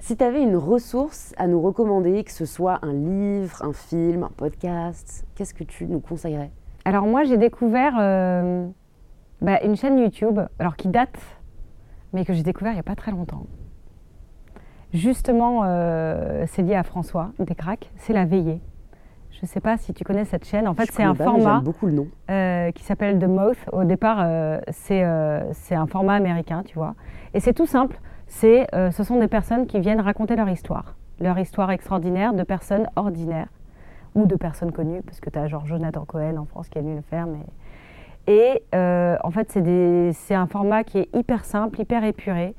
Si 0.00 0.16
tu 0.16 0.24
avais 0.24 0.42
une 0.42 0.56
ressource 0.56 1.32
à 1.36 1.46
nous 1.46 1.60
recommander, 1.60 2.22
que 2.24 2.32
ce 2.32 2.44
soit 2.44 2.78
un 2.82 2.92
livre, 2.92 3.62
un 3.62 3.72
film, 3.72 4.24
un 4.24 4.30
podcast, 4.36 5.26
qu'est-ce 5.34 5.54
que 5.54 5.64
tu 5.64 5.86
nous 5.86 6.00
conseillerais? 6.00 6.50
Alors 6.84 7.04
moi, 7.06 7.24
j'ai 7.24 7.38
découvert 7.38 7.94
euh, 7.98 8.66
bah, 9.40 9.62
une 9.64 9.76
chaîne 9.76 9.98
YouTube, 9.98 10.40
alors 10.58 10.76
qui 10.76 10.88
date, 10.88 11.18
mais 12.14 12.24
que 12.24 12.32
j'ai 12.32 12.42
découvert 12.42 12.72
il 12.72 12.76
n'y 12.76 12.80
a 12.80 12.84
pas 12.84 12.96
très 12.96 13.10
longtemps. 13.10 13.44
Justement, 14.94 15.62
euh, 15.64 16.44
c'est 16.46 16.62
lié 16.62 16.76
à 16.76 16.84
François 16.84 17.32
Descraques, 17.40 17.90
c'est 17.96 18.12
La 18.12 18.24
Veillée. 18.24 18.60
Je 19.32 19.40
ne 19.42 19.48
sais 19.48 19.60
pas 19.60 19.76
si 19.76 19.92
tu 19.92 20.04
connais 20.04 20.24
cette 20.24 20.44
chaîne. 20.44 20.68
En 20.68 20.74
fait, 20.74 20.88
c'est 20.92 21.02
un 21.02 21.14
format 21.14 21.60
beaucoup 21.60 21.86
le 21.86 21.92
nom. 21.92 22.06
Euh, 22.30 22.70
qui 22.70 22.84
s'appelle 22.84 23.18
The 23.18 23.26
Mouth. 23.26 23.58
Au 23.72 23.82
départ, 23.82 24.18
euh, 24.20 24.60
c'est 24.70 25.02
un 25.02 25.86
format 25.88 26.14
américain, 26.14 26.62
tu 26.64 26.76
vois. 26.76 26.94
Et 27.34 27.40
c'est 27.40 27.52
tout 27.52 27.66
simple. 27.66 27.98
C'est, 28.28 28.68
ce 28.72 29.02
sont 29.02 29.18
des 29.18 29.28
personnes 29.28 29.66
qui 29.66 29.80
viennent 29.80 30.00
raconter 30.00 30.36
leur 30.36 30.48
histoire. 30.48 30.94
Leur 31.20 31.38
histoire 31.38 31.72
extraordinaire 31.72 32.32
de 32.32 32.44
personnes 32.44 32.86
ordinaires 32.94 33.48
ou 34.14 34.26
de 34.26 34.36
personnes 34.36 34.70
connues, 34.70 35.02
parce 35.02 35.20
que 35.20 35.28
tu 35.28 35.38
as 35.38 35.48
genre 35.48 35.66
Jonathan 35.66 36.04
Cohen 36.04 36.36
en 36.36 36.44
France 36.44 36.68
qui 36.68 36.78
a 36.78 36.80
venu 36.80 36.94
le 36.94 37.02
faire. 37.02 37.26
Mais... 37.26 37.44
Et 38.26 38.62
en 38.72 39.30
fait, 39.30 39.58
c'est 40.12 40.34
un 40.34 40.46
format 40.46 40.84
qui 40.84 40.98
est 40.98 41.08
hyper 41.14 41.44
simple, 41.44 41.80
hyper 41.80 42.04
épuré. 42.04 42.54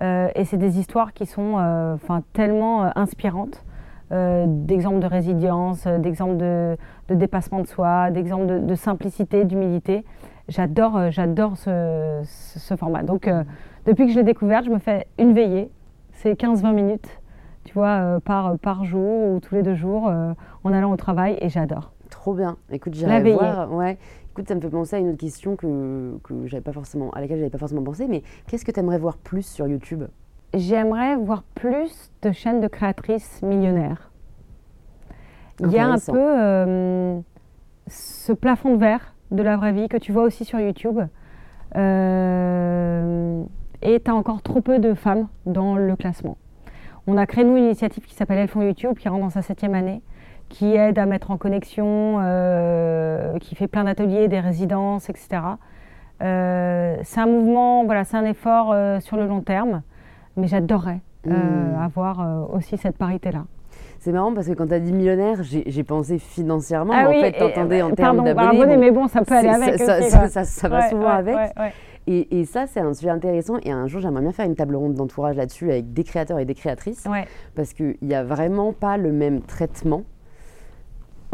et 0.00 0.44
c'est 0.44 0.56
des 0.56 0.78
histoires 0.78 1.12
qui 1.12 1.26
sont 1.26 1.98
tellement 2.32 2.96
inspirantes. 2.96 3.64
Euh, 4.12 4.44
d'exemples 4.46 5.00
de 5.00 5.06
résilience, 5.06 5.86
euh, 5.86 5.98
d'exemples 5.98 6.36
de, 6.36 6.76
dépassement 7.08 7.60
de 7.60 7.66
soi, 7.66 8.10
d'exemples 8.10 8.64
de, 8.66 8.74
simplicité, 8.74 9.44
d'humilité. 9.44 10.04
J'adore, 10.48 10.96
euh, 10.96 11.10
j'adore 11.10 11.56
ce, 11.56 12.22
format. 12.78 13.02
Donc, 13.02 13.30
depuis 13.86 14.06
que 14.06 14.12
je 14.12 14.16
l'ai 14.16 14.24
découvert, 14.24 14.62
je 14.62 14.70
me 14.70 14.78
fais 14.78 15.06
une 15.18 15.32
veillée. 15.32 15.70
C'est 16.12 16.38
15-20 16.38 16.74
minutes, 16.74 17.08
tu 17.64 17.72
vois, 17.72 18.20
par, 18.24 18.58
par 18.58 18.84
jour 18.84 19.32
ou 19.32 19.40
tous 19.40 19.54
les 19.54 19.62
deux 19.62 19.74
jours 19.74 20.12
en 20.64 20.72
allant 20.72 20.92
au 20.92 20.96
travail 20.96 21.36
et 21.40 21.48
j'adore. 21.48 21.92
Trop 22.10 22.34
bien. 22.34 22.56
Écoute, 22.70 22.94
j'irai 22.94 23.32
voir. 23.32 23.72
Ouais. 23.72 23.98
Écoute, 24.34 24.48
ça 24.48 24.56
me 24.56 24.60
fait 24.60 24.68
penser 24.68 24.96
à 24.96 24.98
une 24.98 25.10
autre 25.10 25.18
question 25.18 25.54
que, 25.54 26.18
que 26.24 26.58
pas 26.58 26.72
forcément, 26.72 27.12
à 27.12 27.20
laquelle 27.20 27.38
j'avais 27.38 27.50
pas 27.50 27.58
forcément 27.58 27.84
pensé, 27.84 28.08
mais 28.08 28.24
qu'est-ce 28.48 28.64
que 28.64 28.72
tu 28.72 28.80
aimerais 28.80 28.98
voir 28.98 29.16
plus 29.16 29.46
sur 29.46 29.68
YouTube? 29.68 30.02
J'aimerais 30.54 31.14
voir 31.14 31.44
plus 31.54 32.10
de 32.20 32.32
chaînes 32.32 32.60
de 32.60 32.66
créatrices 32.66 33.42
millionnaires. 33.42 34.10
Il 35.60 35.70
y 35.70 35.78
a 35.78 35.86
un 35.86 35.98
peu 36.00 37.22
ce 37.86 38.32
plafond 38.32 38.74
de 38.74 38.80
verre 38.80 39.14
de 39.30 39.44
la 39.44 39.56
vraie 39.56 39.70
vie 39.70 39.88
que 39.88 39.98
tu 39.98 40.10
vois 40.10 40.24
aussi 40.24 40.44
sur 40.44 40.58
YouTube. 40.58 40.98
et 41.76 41.78
tu 44.04 44.10
as 44.10 44.14
encore 44.16 44.42
trop 44.42 44.60
peu 44.60 44.80
de 44.80 44.94
femmes 44.94 45.28
dans 45.46 45.76
le 45.76 45.94
classement. 45.94 46.38
On 47.06 47.16
a 47.18 47.26
créé, 47.26 47.44
nous, 47.44 47.56
une 47.56 47.66
initiative 47.66 48.04
qui 48.04 48.16
s'appelle 48.16 48.38
Elles 48.38 48.48
font 48.48 48.62
YouTube, 48.62 48.98
qui 48.98 49.08
rentre 49.08 49.22
dans 49.22 49.30
sa 49.30 49.42
septième 49.42 49.74
année, 49.74 50.02
qui 50.48 50.74
aide 50.74 50.98
à 50.98 51.06
mettre 51.06 51.30
en 51.30 51.36
connexion, 51.36 52.18
euh, 52.20 53.38
qui 53.38 53.54
fait 53.54 53.68
plein 53.68 53.84
d'ateliers, 53.84 54.28
des 54.28 54.40
résidences, 54.40 55.08
etc. 55.08 55.42
Euh, 56.22 56.96
c'est 57.02 57.20
un 57.20 57.26
mouvement, 57.26 57.84
voilà, 57.84 58.04
c'est 58.04 58.16
un 58.16 58.24
effort 58.24 58.70
euh, 58.72 59.00
sur 59.00 59.16
le 59.16 59.26
long 59.26 59.40
terme, 59.40 59.82
mais 60.36 60.46
j'adorerais 60.46 61.00
mmh. 61.26 61.32
avoir 61.80 62.48
aussi 62.52 62.76
cette 62.76 62.96
parité-là. 62.96 63.44
C'est 63.98 64.12
marrant 64.12 64.34
parce 64.34 64.46
que 64.46 64.52
quand 64.52 64.66
tu 64.66 64.74
as 64.74 64.80
dit 64.80 64.92
millionnaire, 64.92 65.38
j'ai 65.42 65.82
pensé 65.82 66.18
financièrement. 66.18 66.92
Ah 66.94 67.08
en 67.08 67.12
fait, 67.12 67.32
tu 67.32 67.42
entendais 67.42 67.80
en 67.80 67.90
termes 67.92 68.22
d'abonnés. 68.22 68.76
mais 68.76 68.90
bon, 68.90 69.08
ça 69.08 69.22
peut 69.22 69.34
aller 69.34 69.48
avec. 69.48 69.78
Ça, 69.78 69.98
aussi, 69.98 70.10
ça, 70.44 70.68
va 70.68 70.90
souvent 70.90 71.08
avec. 71.08 71.36
Et, 72.06 72.44
ça, 72.44 72.66
c'est 72.66 72.80
un 72.80 72.92
sujet 72.92 73.08
intéressant. 73.08 73.56
Et 73.62 73.72
un 73.72 73.86
jour, 73.86 74.02
j'aimerais 74.02 74.20
bien 74.20 74.32
faire 74.32 74.44
une 74.44 74.56
table 74.56 74.76
ronde 74.76 74.92
d'entourage 74.92 75.36
là-dessus 75.36 75.70
avec 75.70 75.94
des 75.94 76.04
créateurs 76.04 76.38
et 76.38 76.44
des 76.44 76.54
créatrices. 76.54 77.06
Parce 77.54 77.72
qu'il 77.72 77.96
n'y 78.02 78.14
a 78.14 78.22
vraiment 78.22 78.74
pas 78.74 78.98
le 78.98 79.10
même 79.10 79.40
traitement 79.40 80.02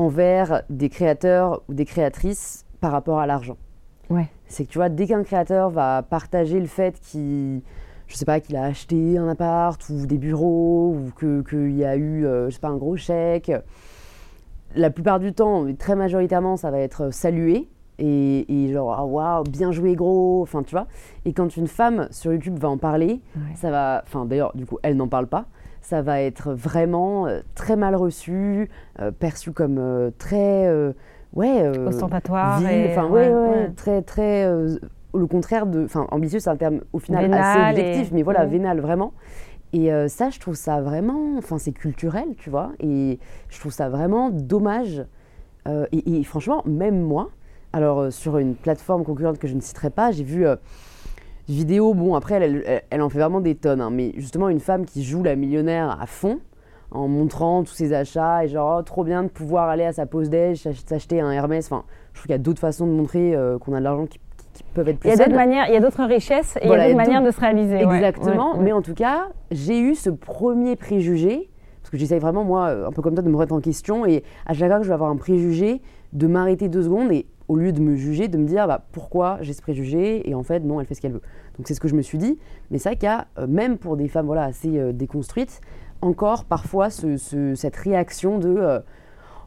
envers 0.00 0.62
des 0.70 0.88
créateurs 0.88 1.62
ou 1.68 1.74
des 1.74 1.84
créatrices 1.84 2.64
par 2.80 2.90
rapport 2.90 3.18
à 3.18 3.26
l'argent. 3.26 3.58
Ouais. 4.08 4.28
C'est 4.46 4.64
que 4.64 4.70
tu 4.70 4.78
vois, 4.78 4.88
dès 4.88 5.06
qu'un 5.06 5.22
créateur 5.22 5.68
va 5.68 6.02
partager 6.02 6.58
le 6.58 6.66
fait 6.66 6.98
qu'il 7.00 7.60
je 8.08 8.16
sais 8.16 8.24
pas, 8.24 8.40
qu'il 8.40 8.56
a 8.56 8.64
acheté 8.64 9.18
un 9.18 9.28
appart 9.28 9.80
ou 9.88 10.04
des 10.06 10.18
bureaux 10.18 10.96
ou 10.96 11.44
qu'il 11.44 11.76
y 11.76 11.84
a 11.84 11.94
eu, 11.94 12.26
euh, 12.26 12.50
je 12.50 12.54
sais 12.54 12.60
pas, 12.60 12.68
un 12.68 12.76
gros 12.76 12.96
chèque. 12.96 13.52
La 14.74 14.90
plupart 14.90 15.20
du 15.20 15.32
temps, 15.32 15.64
très 15.78 15.94
majoritairement, 15.94 16.56
ça 16.56 16.72
va 16.72 16.80
être 16.80 17.12
salué 17.12 17.68
et, 17.98 18.70
genre 18.72 18.94
ah 18.98 19.04
waouh 19.04 19.44
bien 19.44 19.72
joué 19.72 19.94
gros 19.94 20.40
enfin 20.40 20.62
tu 20.62 20.70
vois 20.70 20.86
et 21.26 21.34
quand 21.34 21.54
une 21.58 21.66
femme 21.66 22.08
sur 22.10 22.32
YouTube 22.32 22.58
va 22.58 22.70
en 22.70 22.78
parler 22.78 23.20
ça 23.54 23.70
va 23.70 24.02
enfin 24.06 24.24
d'ailleurs 24.24 24.56
du 24.56 24.64
coup 24.64 24.78
elle 24.82 24.96
n'en 24.96 25.06
parle 25.08 25.26
pas 25.26 25.44
ça 25.80 26.02
va 26.02 26.20
être 26.20 26.52
vraiment 26.52 27.26
euh, 27.26 27.40
très 27.54 27.76
mal 27.76 27.96
reçu 27.96 28.68
euh, 29.00 29.10
perçu 29.10 29.52
comme 29.52 29.78
euh, 29.78 30.10
très 30.18 30.68
ouais 31.32 31.68
ostentatoire 31.86 32.58
enfin 32.58 33.06
ouais, 33.06 33.32
ouais, 33.32 33.70
très 33.76 34.02
très 34.02 34.44
le 34.46 35.26
contraire 35.26 35.66
de 35.66 35.84
enfin 35.84 36.06
ambitieux 36.10 36.40
c'est 36.40 36.50
un 36.50 36.56
terme 36.56 36.80
au 36.92 36.98
final 36.98 37.32
assez 37.32 37.80
objectif 37.80 38.12
mais 38.12 38.22
voilà 38.22 38.44
vénal 38.46 38.80
vraiment. 38.80 39.12
Et 39.72 39.88
ça 40.08 40.30
je 40.30 40.40
trouve 40.40 40.56
ça 40.56 40.80
vraiment 40.80 41.36
enfin 41.38 41.58
c'est 41.58 41.70
culturel 41.70 42.34
tu 42.36 42.50
vois 42.50 42.72
et 42.80 43.20
je 43.48 43.60
trouve 43.60 43.70
ça 43.72 43.88
vraiment 43.88 44.30
dommage 44.30 45.04
et, 45.92 46.24
franchement 46.24 46.64
même 46.66 47.00
moi 47.00 47.30
alors, 47.72 48.00
euh, 48.00 48.10
sur 48.10 48.38
une 48.38 48.54
plateforme 48.54 49.04
concurrente 49.04 49.38
que 49.38 49.46
je 49.46 49.54
ne 49.54 49.60
citerai 49.60 49.90
pas, 49.90 50.10
j'ai 50.10 50.24
vu 50.24 50.44
vidéo. 51.50 51.94
Bon, 51.94 52.14
après, 52.14 52.34
elle, 52.90 53.02
en 53.02 53.08
fait 53.08 53.18
vraiment 53.18 53.40
des 53.40 53.54
tonnes. 53.54 53.80
Hein, 53.80 53.90
mais 53.90 54.12
justement, 54.16 54.48
une 54.48 54.60
femme 54.60 54.84
qui 54.84 55.04
joue 55.04 55.22
la 55.22 55.36
millionnaire 55.36 55.98
à 56.00 56.06
fond, 56.06 56.40
en 56.90 57.08
montrant 57.08 57.62
tous 57.62 57.72
ses 57.72 57.92
achats 57.92 58.44
et 58.44 58.48
genre, 58.48 58.78
oh, 58.80 58.82
trop 58.82 59.04
bien 59.04 59.22
de 59.22 59.28
pouvoir 59.28 59.68
aller 59.68 59.84
à 59.84 59.92
sa 59.92 60.06
pause 60.06 60.28
déj, 60.28 60.68
s'acheter 60.86 61.20
un 61.20 61.30
Hermès. 61.30 61.66
Enfin, 61.66 61.84
je 62.12 62.18
trouve 62.18 62.26
qu'il 62.26 62.32
y 62.32 62.34
a 62.34 62.38
d'autres 62.38 62.60
façons 62.60 62.86
de 62.86 62.92
montrer 62.92 63.34
euh, 63.34 63.58
qu'on 63.58 63.74
a 63.74 63.78
de 63.78 63.84
l'argent 63.84 64.06
qui, 64.06 64.18
peuvent 64.74 64.88
être 64.88 64.98
plus 64.98 65.08
Il 65.08 65.16
y 65.16 65.20
a 65.20 65.24
d'autres 65.24 65.36
manières, 65.36 65.66
il 65.68 65.74
y 65.74 65.76
a 65.76 65.80
d'autres 65.80 66.04
richesses 66.04 66.56
et 66.56 66.66
il 66.66 66.70
y 66.70 66.74
a 66.74 66.84
d'autres 66.84 66.96
manières 66.96 67.22
de 67.22 67.30
se 67.30 67.40
réaliser. 67.40 67.78
Exactement. 67.78 68.56
Mais 68.58 68.72
en 68.72 68.82
tout 68.82 68.94
cas, 68.94 69.28
j'ai 69.50 69.78
eu 69.80 69.94
ce 69.94 70.10
premier 70.10 70.76
préjugé. 70.76 71.48
Parce 71.80 71.90
que 71.90 71.96
j'essaye 71.96 72.18
vraiment, 72.18 72.44
moi, 72.44 72.86
un 72.86 72.92
peu 72.92 73.00
comme 73.00 73.14
toi, 73.14 73.22
de 73.22 73.30
me 73.30 73.36
remettre 73.36 73.54
en 73.54 73.60
question. 73.60 74.04
Et 74.04 74.22
à 74.44 74.52
chaque 74.52 74.68
fois 74.68 74.78
que 74.78 74.84
je 74.84 74.88
vais 74.88 74.94
avoir 74.94 75.10
un 75.10 75.16
préjugé, 75.16 75.80
de 76.12 76.26
m'arrêter 76.26 76.68
deux 76.68 76.82
secondes 76.82 77.10
et 77.12 77.26
au 77.50 77.56
lieu 77.56 77.72
de 77.72 77.80
me 77.80 77.96
juger, 77.96 78.28
de 78.28 78.38
me 78.38 78.46
dire 78.46 78.68
bah, 78.68 78.80
pourquoi 78.92 79.38
j'ai 79.40 79.52
ce 79.52 79.60
préjugé 79.60 80.28
et 80.30 80.36
en 80.36 80.44
fait 80.44 80.60
non, 80.60 80.80
elle 80.80 80.86
fait 80.86 80.94
ce 80.94 81.00
qu'elle 81.00 81.14
veut. 81.14 81.22
Donc 81.58 81.66
c'est 81.66 81.74
ce 81.74 81.80
que 81.80 81.88
je 81.88 81.96
me 81.96 82.02
suis 82.02 82.16
dit. 82.16 82.38
Mais 82.70 82.78
c'est 82.78 82.90
vrai 82.90 82.96
qu'il 82.96 83.08
y 83.08 83.08
a, 83.08 83.26
euh, 83.38 83.48
même 83.48 83.76
pour 83.76 83.96
des 83.96 84.06
femmes 84.06 84.26
voilà, 84.26 84.44
assez 84.44 84.78
euh, 84.78 84.92
déconstruites, 84.92 85.60
encore 86.00 86.44
parfois 86.44 86.90
cette 86.90 87.76
réaction 87.76 88.38
de 88.38 88.54
euh, 88.56 88.78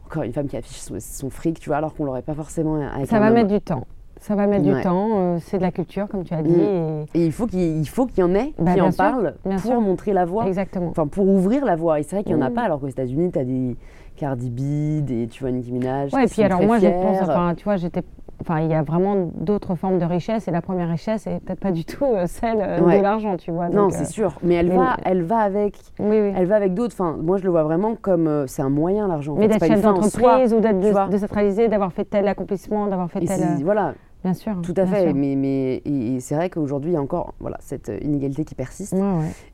encore 0.04 0.22
une 0.22 0.34
femme 0.34 0.48
qui 0.48 0.56
affiche 0.58 0.82
son, 1.00 1.30
fric, 1.30 1.58
tu 1.58 1.70
vois, 1.70 1.78
alors 1.78 1.94
qu'on 1.94 2.04
l'aurait 2.04 2.20
pas 2.20 2.34
forcément 2.34 2.74
avec 2.74 3.06
Ça 3.06 3.20
va 3.20 3.30
mettre 3.30 3.48
du 3.48 3.60
temps. 3.62 3.86
Ça 4.20 4.34
va 4.34 4.46
mettre 4.46 4.64
du 4.64 4.80
temps, 4.82 5.38
c'est 5.40 5.56
de 5.56 5.62
la 5.62 5.72
culture, 5.72 6.06
comme 6.08 6.24
tu 6.24 6.34
as 6.34 6.42
dit. 6.42 6.50
Mm. 6.50 7.06
Et, 7.14 7.24
il 7.24 7.32
faut 7.32 7.46
qu'il 7.46 7.88
faut 7.88 8.06
qu'il 8.06 8.20
y 8.20 8.22
en 8.22 8.34
ait 8.34 8.52
bah, 8.58 8.74
qui 8.74 8.80
en 8.80 8.92
parlent 8.92 9.34
pour 9.62 9.80
montrer 9.80 10.12
la 10.12 10.24
voie. 10.24 10.46
Exactement. 10.46 10.88
Enfin, 10.88 11.06
pour 11.06 11.26
ouvrir 11.26 11.64
la 11.64 11.76
voie. 11.76 12.00
Et 12.00 12.04
c'est 12.04 12.16
vrai 12.16 12.22
qu'il 12.22 12.34
n'y 12.34 12.42
en 12.42 12.46
a 12.46 12.50
mm. 12.50 12.54
pas, 12.54 12.62
alors 12.62 12.80
qu'aux 12.80 12.88
États-Unis, 12.88 13.32
tu 13.32 13.38
as 13.38 13.44
des, 13.44 13.76
Cardi 14.16 14.50
B, 14.50 15.04
des, 15.04 15.26
tu 15.28 15.42
vois, 15.42 15.50
Nicki 15.50 15.72
Minaj. 15.72 16.12
Ouais, 16.12 16.24
et 16.24 16.28
puis 16.28 16.42
alors 16.42 16.62
moi, 16.62 16.78
je 16.78 16.86
pense, 16.86 17.22
enfin, 17.22 17.54
tu 17.56 17.64
vois, 17.64 17.76
j'étais. 17.76 18.02
Enfin, 18.40 18.60
il 18.60 18.68
y 18.68 18.74
a 18.74 18.82
vraiment 18.82 19.30
d'autres 19.34 19.74
formes 19.74 19.98
de 19.98 20.04
richesse 20.04 20.48
et 20.48 20.50
la 20.50 20.60
première 20.60 20.88
richesse 20.88 21.26
est 21.26 21.40
peut-être 21.40 21.60
pas 21.60 21.70
du 21.70 21.84
tout 21.84 22.04
euh, 22.04 22.26
celle 22.26 22.58
euh, 22.60 22.80
de 22.80 23.00
l'argent, 23.00 23.36
tu 23.36 23.52
vois. 23.52 23.68
non, 23.68 23.90
c'est 23.90 24.02
euh, 24.02 24.06
sûr, 24.06 24.34
mais 24.42 24.56
elle 24.56 24.70
va, 24.70 24.96
elle 25.04 25.22
va 25.22 25.38
avec, 25.38 25.76
oui, 25.98 26.20
oui. 26.20 26.32
elle 26.36 26.46
va 26.46 26.56
avec 26.56 26.74
d'autres. 26.74 26.94
Enfin, 26.94 27.16
moi, 27.22 27.38
je 27.38 27.44
le 27.44 27.50
vois 27.50 27.62
vraiment 27.62 27.94
comme 27.94 28.44
c'est 28.46 28.60
un 28.60 28.68
moyen 28.68 29.08
l'argent. 29.08 29.36
Mais 29.38 29.48
d'être 29.48 29.64
chef 29.64 29.80
d'entreprise 29.80 30.52
ou 30.52 30.60
d'être 30.60 31.08
décentralisé, 31.08 31.68
d'avoir 31.68 31.92
fait 31.92 32.04
tel 32.04 32.28
accomplissement, 32.28 32.86
d'avoir 32.88 33.10
fait 33.10 33.20
tel. 33.20 33.40
Voilà, 33.62 33.94
Bien 34.24 34.34
sûr. 34.34 34.54
Tout 34.62 34.74
à 34.76 34.86
fait. 34.86 35.12
Mais, 35.12 35.36
mais 35.36 35.82
c'est 36.20 36.34
vrai 36.34 36.48
qu'aujourd'hui, 36.48 36.92
il 36.92 36.94
y 36.94 36.96
a 36.96 37.02
encore 37.02 37.34
voilà, 37.40 37.58
cette 37.60 37.92
inégalité 38.02 38.44
qui 38.44 38.54
persiste. 38.54 38.96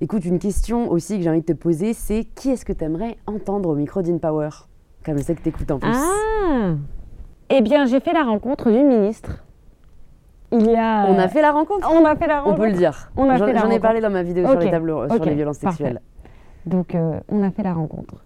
Écoute, 0.01 0.25
une 0.25 0.39
question 0.39 0.91
aussi 0.91 1.17
que 1.17 1.25
j'ai 1.25 1.31
envie 1.31 1.41
de 1.41 1.47
te 1.47 1.53
poser, 1.53 1.93
c'est 1.93 2.25
qui 2.25 2.51
est-ce 2.51 2.65
que 2.65 2.73
tu 2.73 2.85
aimerais 2.85 3.17
entendre 3.27 3.69
au 3.69 3.75
micro 3.75 4.01
d'InPower? 4.01 4.51
Comme 5.05 5.19
je 5.19 5.23
sais 5.23 5.35
que 5.35 5.43
tu 5.43 5.49
écoutes 5.49 5.71
en 5.71 5.79
plus. 5.79 5.91
Ah 5.93 6.75
Eh 7.49 7.63
bien, 7.63 7.87
j'ai 7.87 8.01
fait 8.01 8.13
la 8.13 8.23
rencontre 8.23 8.71
d'une 8.71 8.87
ministre. 8.87 9.45
Il 10.53 10.67
y 10.67 10.77
a... 10.77 11.07
On 11.09 11.19
a 11.19 11.29
fait 11.29 11.43
la 11.43 11.53
rencontre? 11.53 11.91
On 11.93 12.05
a 12.05 12.15
fait 12.17 12.27
la 12.27 12.41
rencontre. 12.41 12.57
On 12.57 12.63
peut 12.63 12.69
le 12.69 12.77
dire. 12.77 13.11
J'en 13.17 13.71
ai 13.71 13.81
parlé 13.81 14.01
dans 14.01 14.11
ma 14.11 14.23
vidéo 14.23 14.47
sur, 14.47 14.59
les 14.59 14.71
tableaux, 14.71 15.09
sur 15.09 15.25
les 15.25 15.35
violences 15.35 15.59
sexuelles. 15.59 16.01
Donc, 16.67 16.95
euh, 16.95 17.19
on 17.29 17.43
a 17.43 17.51
fait 17.51 17.63
la 17.63 17.73
rencontre 17.73 18.25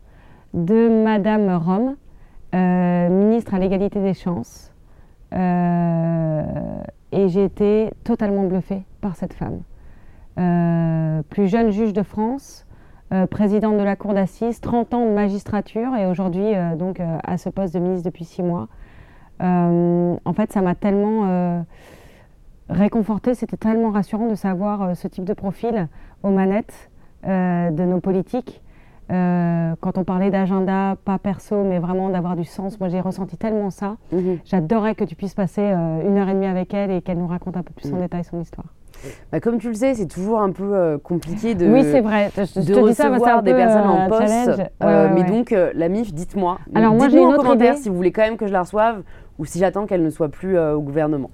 de 0.52 1.02
Madame 1.04 1.56
Rome, 1.56 1.96
euh, 2.54 3.08
ministre 3.08 3.54
à 3.54 3.58
l'égalité 3.58 4.00
des 4.00 4.14
chances, 4.14 4.70
euh, 4.70 4.73
et 5.34 7.28
j'ai 7.28 7.44
été 7.44 7.90
totalement 8.04 8.44
bluffée 8.44 8.82
par 9.00 9.16
cette 9.16 9.34
femme. 9.34 9.60
Euh, 10.38 11.22
plus 11.30 11.48
jeune 11.48 11.70
juge 11.70 11.92
de 11.92 12.02
France, 12.02 12.66
euh, 13.12 13.26
présidente 13.26 13.76
de 13.78 13.82
la 13.82 13.96
cour 13.96 14.14
d'assises, 14.14 14.60
30 14.60 14.94
ans 14.94 15.06
de 15.06 15.12
magistrature 15.12 15.94
et 15.96 16.06
aujourd'hui 16.06 16.52
donc 16.78 17.00
à 17.00 17.38
ce 17.38 17.48
poste 17.48 17.74
de 17.74 17.80
ministre 17.80 18.04
depuis 18.04 18.24
6 18.24 18.42
mois. 18.42 18.68
en 19.40 20.32
fait, 20.34 20.52
ça 20.52 20.62
m'a 20.62 20.74
tellement 20.74 21.64
réconfortée, 22.68 23.34
c'était 23.34 23.56
tellement 23.56 23.90
rassurant 23.90 24.28
de 24.28 24.34
savoir 24.34 24.96
ce 24.96 25.08
type 25.08 25.24
de 25.24 25.34
profil 25.34 25.88
aux 26.22 26.30
manettes 26.30 26.90
de 27.24 27.84
nos 27.84 28.00
politiques. 28.00 28.63
Euh, 29.10 29.74
quand 29.80 29.98
on 29.98 30.04
parlait 30.04 30.30
d'agenda, 30.30 30.96
pas 31.04 31.18
perso, 31.18 31.62
mais 31.62 31.78
vraiment 31.78 32.08
d'avoir 32.08 32.36
du 32.36 32.44
sens, 32.44 32.80
moi 32.80 32.88
j'ai 32.88 33.00
ressenti 33.00 33.36
tellement 33.36 33.70
ça. 33.70 33.96
Mhm. 34.12 34.38
J'adorais 34.44 34.94
que 34.94 35.04
tu 35.04 35.14
puisses 35.14 35.34
passer 35.34 35.62
euh, 35.62 36.08
une 36.08 36.16
heure 36.16 36.28
et 36.28 36.34
demie 36.34 36.46
avec 36.46 36.72
elle 36.72 36.90
et 36.90 37.02
qu'elle 37.02 37.18
nous 37.18 37.26
raconte 37.26 37.56
un 37.56 37.62
peu 37.62 37.74
plus 37.74 37.92
en 37.92 37.96
mhm. 37.96 38.02
détail 38.02 38.24
son 38.24 38.40
histoire. 38.40 38.66
Bah, 39.30 39.40
comme 39.40 39.58
tu 39.58 39.68
le 39.68 39.74
sais, 39.74 39.92
c'est 39.94 40.06
toujours 40.06 40.40
un 40.40 40.50
peu 40.50 40.74
euh, 40.74 40.96
compliqué 40.96 41.54
de, 41.54 41.66
oui, 41.66 41.82
c'est 41.82 42.00
vrai. 42.00 42.30
Je, 42.36 42.60
de 42.60 42.74
recevoir 42.74 43.42
des 43.42 43.52
personnes 43.52 43.88
en 43.88 44.08
poste. 44.08 44.62
mais 44.80 45.24
donc, 45.24 45.50
la 45.50 45.88
MIF, 45.88 46.14
dites-moi. 46.14 46.58
Alors, 46.74 46.94
moi, 46.94 47.08
dites-moi 47.08 47.34
en 47.34 47.36
commentaire 47.36 47.76
si 47.76 47.90
vous 47.90 47.96
voulez 47.96 48.12
quand 48.12 48.22
même 48.22 48.38
que 48.38 48.46
je 48.46 48.52
la 48.52 48.62
reçoive 48.62 49.02
ou 49.38 49.44
si 49.44 49.58
j'attends 49.58 49.84
qu'elle 49.86 50.02
ne 50.02 50.10
soit 50.10 50.28
plus 50.28 50.58
au 50.58 50.80
gouvernement. 50.80 51.30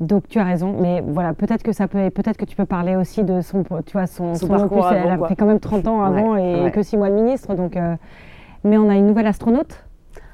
Donc 0.00 0.28
tu 0.28 0.38
as 0.38 0.44
raison, 0.44 0.76
mais 0.80 1.02
voilà, 1.04 1.34
peut-être 1.34 1.62
que 1.62 1.72
ça 1.72 1.88
peut, 1.88 2.10
peut-être 2.10 2.36
que 2.36 2.44
tu 2.44 2.54
peux 2.54 2.66
parler 2.66 2.94
aussi 2.94 3.24
de 3.24 3.40
son, 3.40 3.64
tu 3.64 3.92
vois, 3.92 4.06
son, 4.06 4.32
parcours. 4.46 4.88
elle 4.92 5.10
a 5.10 5.26
fait 5.26 5.34
quand 5.34 5.46
même 5.46 5.58
30 5.58 5.88
ans 5.88 6.02
avant 6.02 6.36
et 6.36 6.70
que 6.70 6.82
6 6.82 6.96
mois 6.96 7.10
de 7.10 7.14
ministre, 7.14 7.54
donc. 7.54 7.76
Euh, 7.76 7.96
mais 8.64 8.76
on 8.76 8.88
a 8.88 8.96
une 8.96 9.06
nouvelle 9.06 9.26
astronaute, 9.26 9.84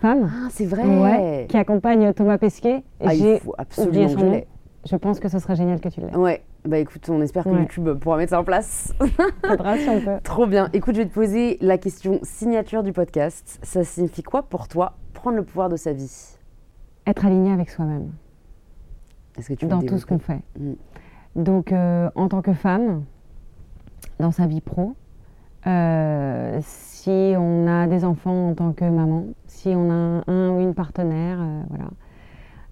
femme. 0.01 0.31
Ah, 0.31 0.49
c'est 0.51 0.67
vrai. 0.67 1.47
qui 1.49 1.57
accompagne 1.57 2.13
Thomas 2.13 2.39
Pesquet. 2.39 2.83
Ah, 3.05 3.15
il 3.15 3.39
faut 3.39 3.55
absolument 3.57 4.09
son 4.09 4.19
je 4.19 4.91
Je 4.91 4.97
pense 4.97 5.21
que 5.21 5.29
ce 5.29 5.39
serait 5.39 5.57
génial 5.57 5.81
que 5.81 5.89
tu 5.89 6.01
l'aies. 6.01 6.17
Ouais. 6.17 6.43
Bah 6.67 6.79
écoute, 6.79 7.07
on 7.11 7.21
espère 7.21 7.45
que 7.45 7.51
YouTube 7.51 7.91
pourra 7.99 8.17
mettre 8.17 8.31
ça 8.31 8.41
en 8.41 8.45
place. 8.45 8.95
Faudra 9.47 9.77
si 9.77 9.89
on 9.89 10.01
peut. 10.01 10.19
Trop 10.23 10.47
bien. 10.47 10.71
Écoute, 10.73 10.95
je 10.95 11.03
vais 11.03 11.09
te 11.09 11.13
poser 11.13 11.59
la 11.61 11.77
question 11.77 12.21
signature 12.23 12.83
du 12.83 12.93
podcast. 12.93 13.59
Ça 13.63 13.85
signifie 13.85 14.23
quoi 14.23 14.43
pour 14.43 14.69
toi 14.69 14.95
prendre 15.13 15.37
le 15.37 15.43
pouvoir 15.43 15.69
de 15.69 15.77
sa 15.77 15.93
vie? 15.93 16.39
Être 17.07 17.27
aligné 17.27 17.53
avec 17.53 17.69
soi-même 17.69 18.13
dans 19.63 19.83
tout 19.83 19.99
ce 19.99 20.07
qu'on 20.07 20.19
fait. 20.19 20.43
Mm. 20.59 20.73
Donc, 21.37 21.73
euh, 21.73 22.11
en 22.15 22.29
tant 22.29 22.43
que 22.43 22.53
femme, 22.53 23.05
dans 24.21 24.31
sa 24.31 24.47
vie 24.47 24.61
pro, 24.61 24.95
euh, 25.67 26.59
si 26.63 27.35
on 27.37 27.67
a 27.67 27.87
des 27.87 28.05
enfants 28.05 28.51
en 28.51 28.55
tant 28.55 28.73
que 28.73 28.85
maman, 28.85 29.27
si 29.47 29.69
on 29.69 29.91
a 29.91 30.23
un, 30.31 30.51
ou 30.51 30.61
une 30.61 30.75
partenaire, 30.75 31.39
euh, 31.41 31.63
voilà, 31.69 31.91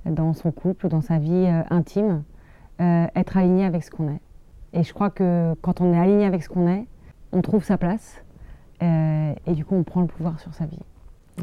dans 0.05 0.33
son 0.33 0.53
couple 0.53 0.87
ou 0.87 0.89
dans 0.89 1.01
sa 1.01 1.19
vie 1.19 1.49
intime, 1.71 2.23
être 2.79 3.37
aligné 3.37 3.65
avec 3.65 3.85
ce 3.85 3.93
qu'on 3.93 4.09
est. 4.09 4.21
Et 4.73 4.83
je 4.83 4.93
crois 4.93 5.11
que 5.11 5.55
quand 5.63 5.81
on 5.81 5.93
est 5.93 5.99
aligné 5.99 6.25
avec 6.25 6.43
ce 6.43 6.49
qu'on 6.49 6.67
est, 6.67 6.87
on 7.31 7.41
trouve 7.41 7.63
sa 7.63 7.79
place 7.79 8.25
et 8.81 9.53
du 9.55 9.65
coup 9.65 9.77
on 9.77 9.85
prend 9.85 10.01
le 10.01 10.09
pouvoir 10.09 10.41
sur 10.41 10.53
sa 10.53 10.67
vie. 10.67 10.81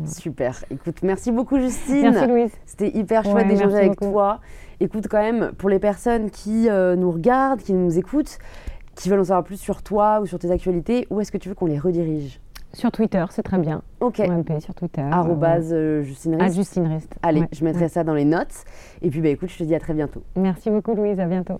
Super. 0.06 0.64
Écoute, 0.72 0.98
merci 1.04 1.32
beaucoup 1.32 1.58
Justine. 1.60 2.02
Merci 2.12 2.28
Louise. 2.28 2.52
C'était 2.66 2.90
hyper 2.98 3.24
chouette 3.24 3.36
Ouais, 3.36 3.46
d'échanger 3.46 3.78
avec 3.78 3.90
beaucoup. 4.00 4.12
toi. 4.12 4.40
Écoute 4.80 5.08
quand 5.10 5.20
même, 5.22 5.52
pour 5.58 5.70
les 5.70 5.80
personnes 5.80 6.30
qui 6.30 6.70
euh, 6.70 6.96
nous 6.96 7.12
regardent, 7.12 7.60
qui 7.62 7.74
nous 7.74 7.98
écoutent, 7.98 8.38
qui 8.96 9.10
veulent 9.10 9.20
en 9.20 9.24
savoir 9.26 9.44
plus 9.44 9.58
sur 9.58 9.82
toi 9.84 10.20
ou 10.22 10.26
sur 10.26 10.40
tes 10.40 10.52
actualités, 10.52 11.06
où 11.10 11.20
est-ce 11.20 11.32
que 11.32 11.38
tu 11.38 11.50
veux 11.50 11.56
qu'on 11.56 11.66
les 11.66 11.80
redirige? 11.80 12.40
Sur 12.72 12.92
Twitter, 12.92 13.26
c'est 13.32 13.42
très 13.42 13.58
bien. 13.58 13.82
Ok. 14.00 14.20
OMP 14.20 14.60
sur 14.62 14.76
Twitter. 14.76 15.02
Arrobase 15.02 15.70
euh, 15.74 16.04
Justine 16.04 16.36
Rist. 16.42 16.56
Justine 16.56 16.86
Rist. 16.88 17.16
Allez, 17.24 17.42
Ouais, 17.42 17.48
je 17.52 17.64
mettrai 17.66 17.84
ouais. 17.84 17.90
ça 17.90 18.04
dans 18.04 18.14
les 18.14 18.26
notes. 18.26 18.64
Et 19.02 19.10
puis 19.10 19.22
bah 19.22 19.30
écoute, 19.30 19.50
je 19.50 19.58
te 19.58 19.64
dis 19.64 19.74
à 19.74 19.80
très 19.80 19.94
bientôt. 19.96 20.22
Merci 20.36 20.70
beaucoup 20.70 20.94
Louise, 20.94 21.20
à 21.20 21.26
bientôt. 21.26 21.60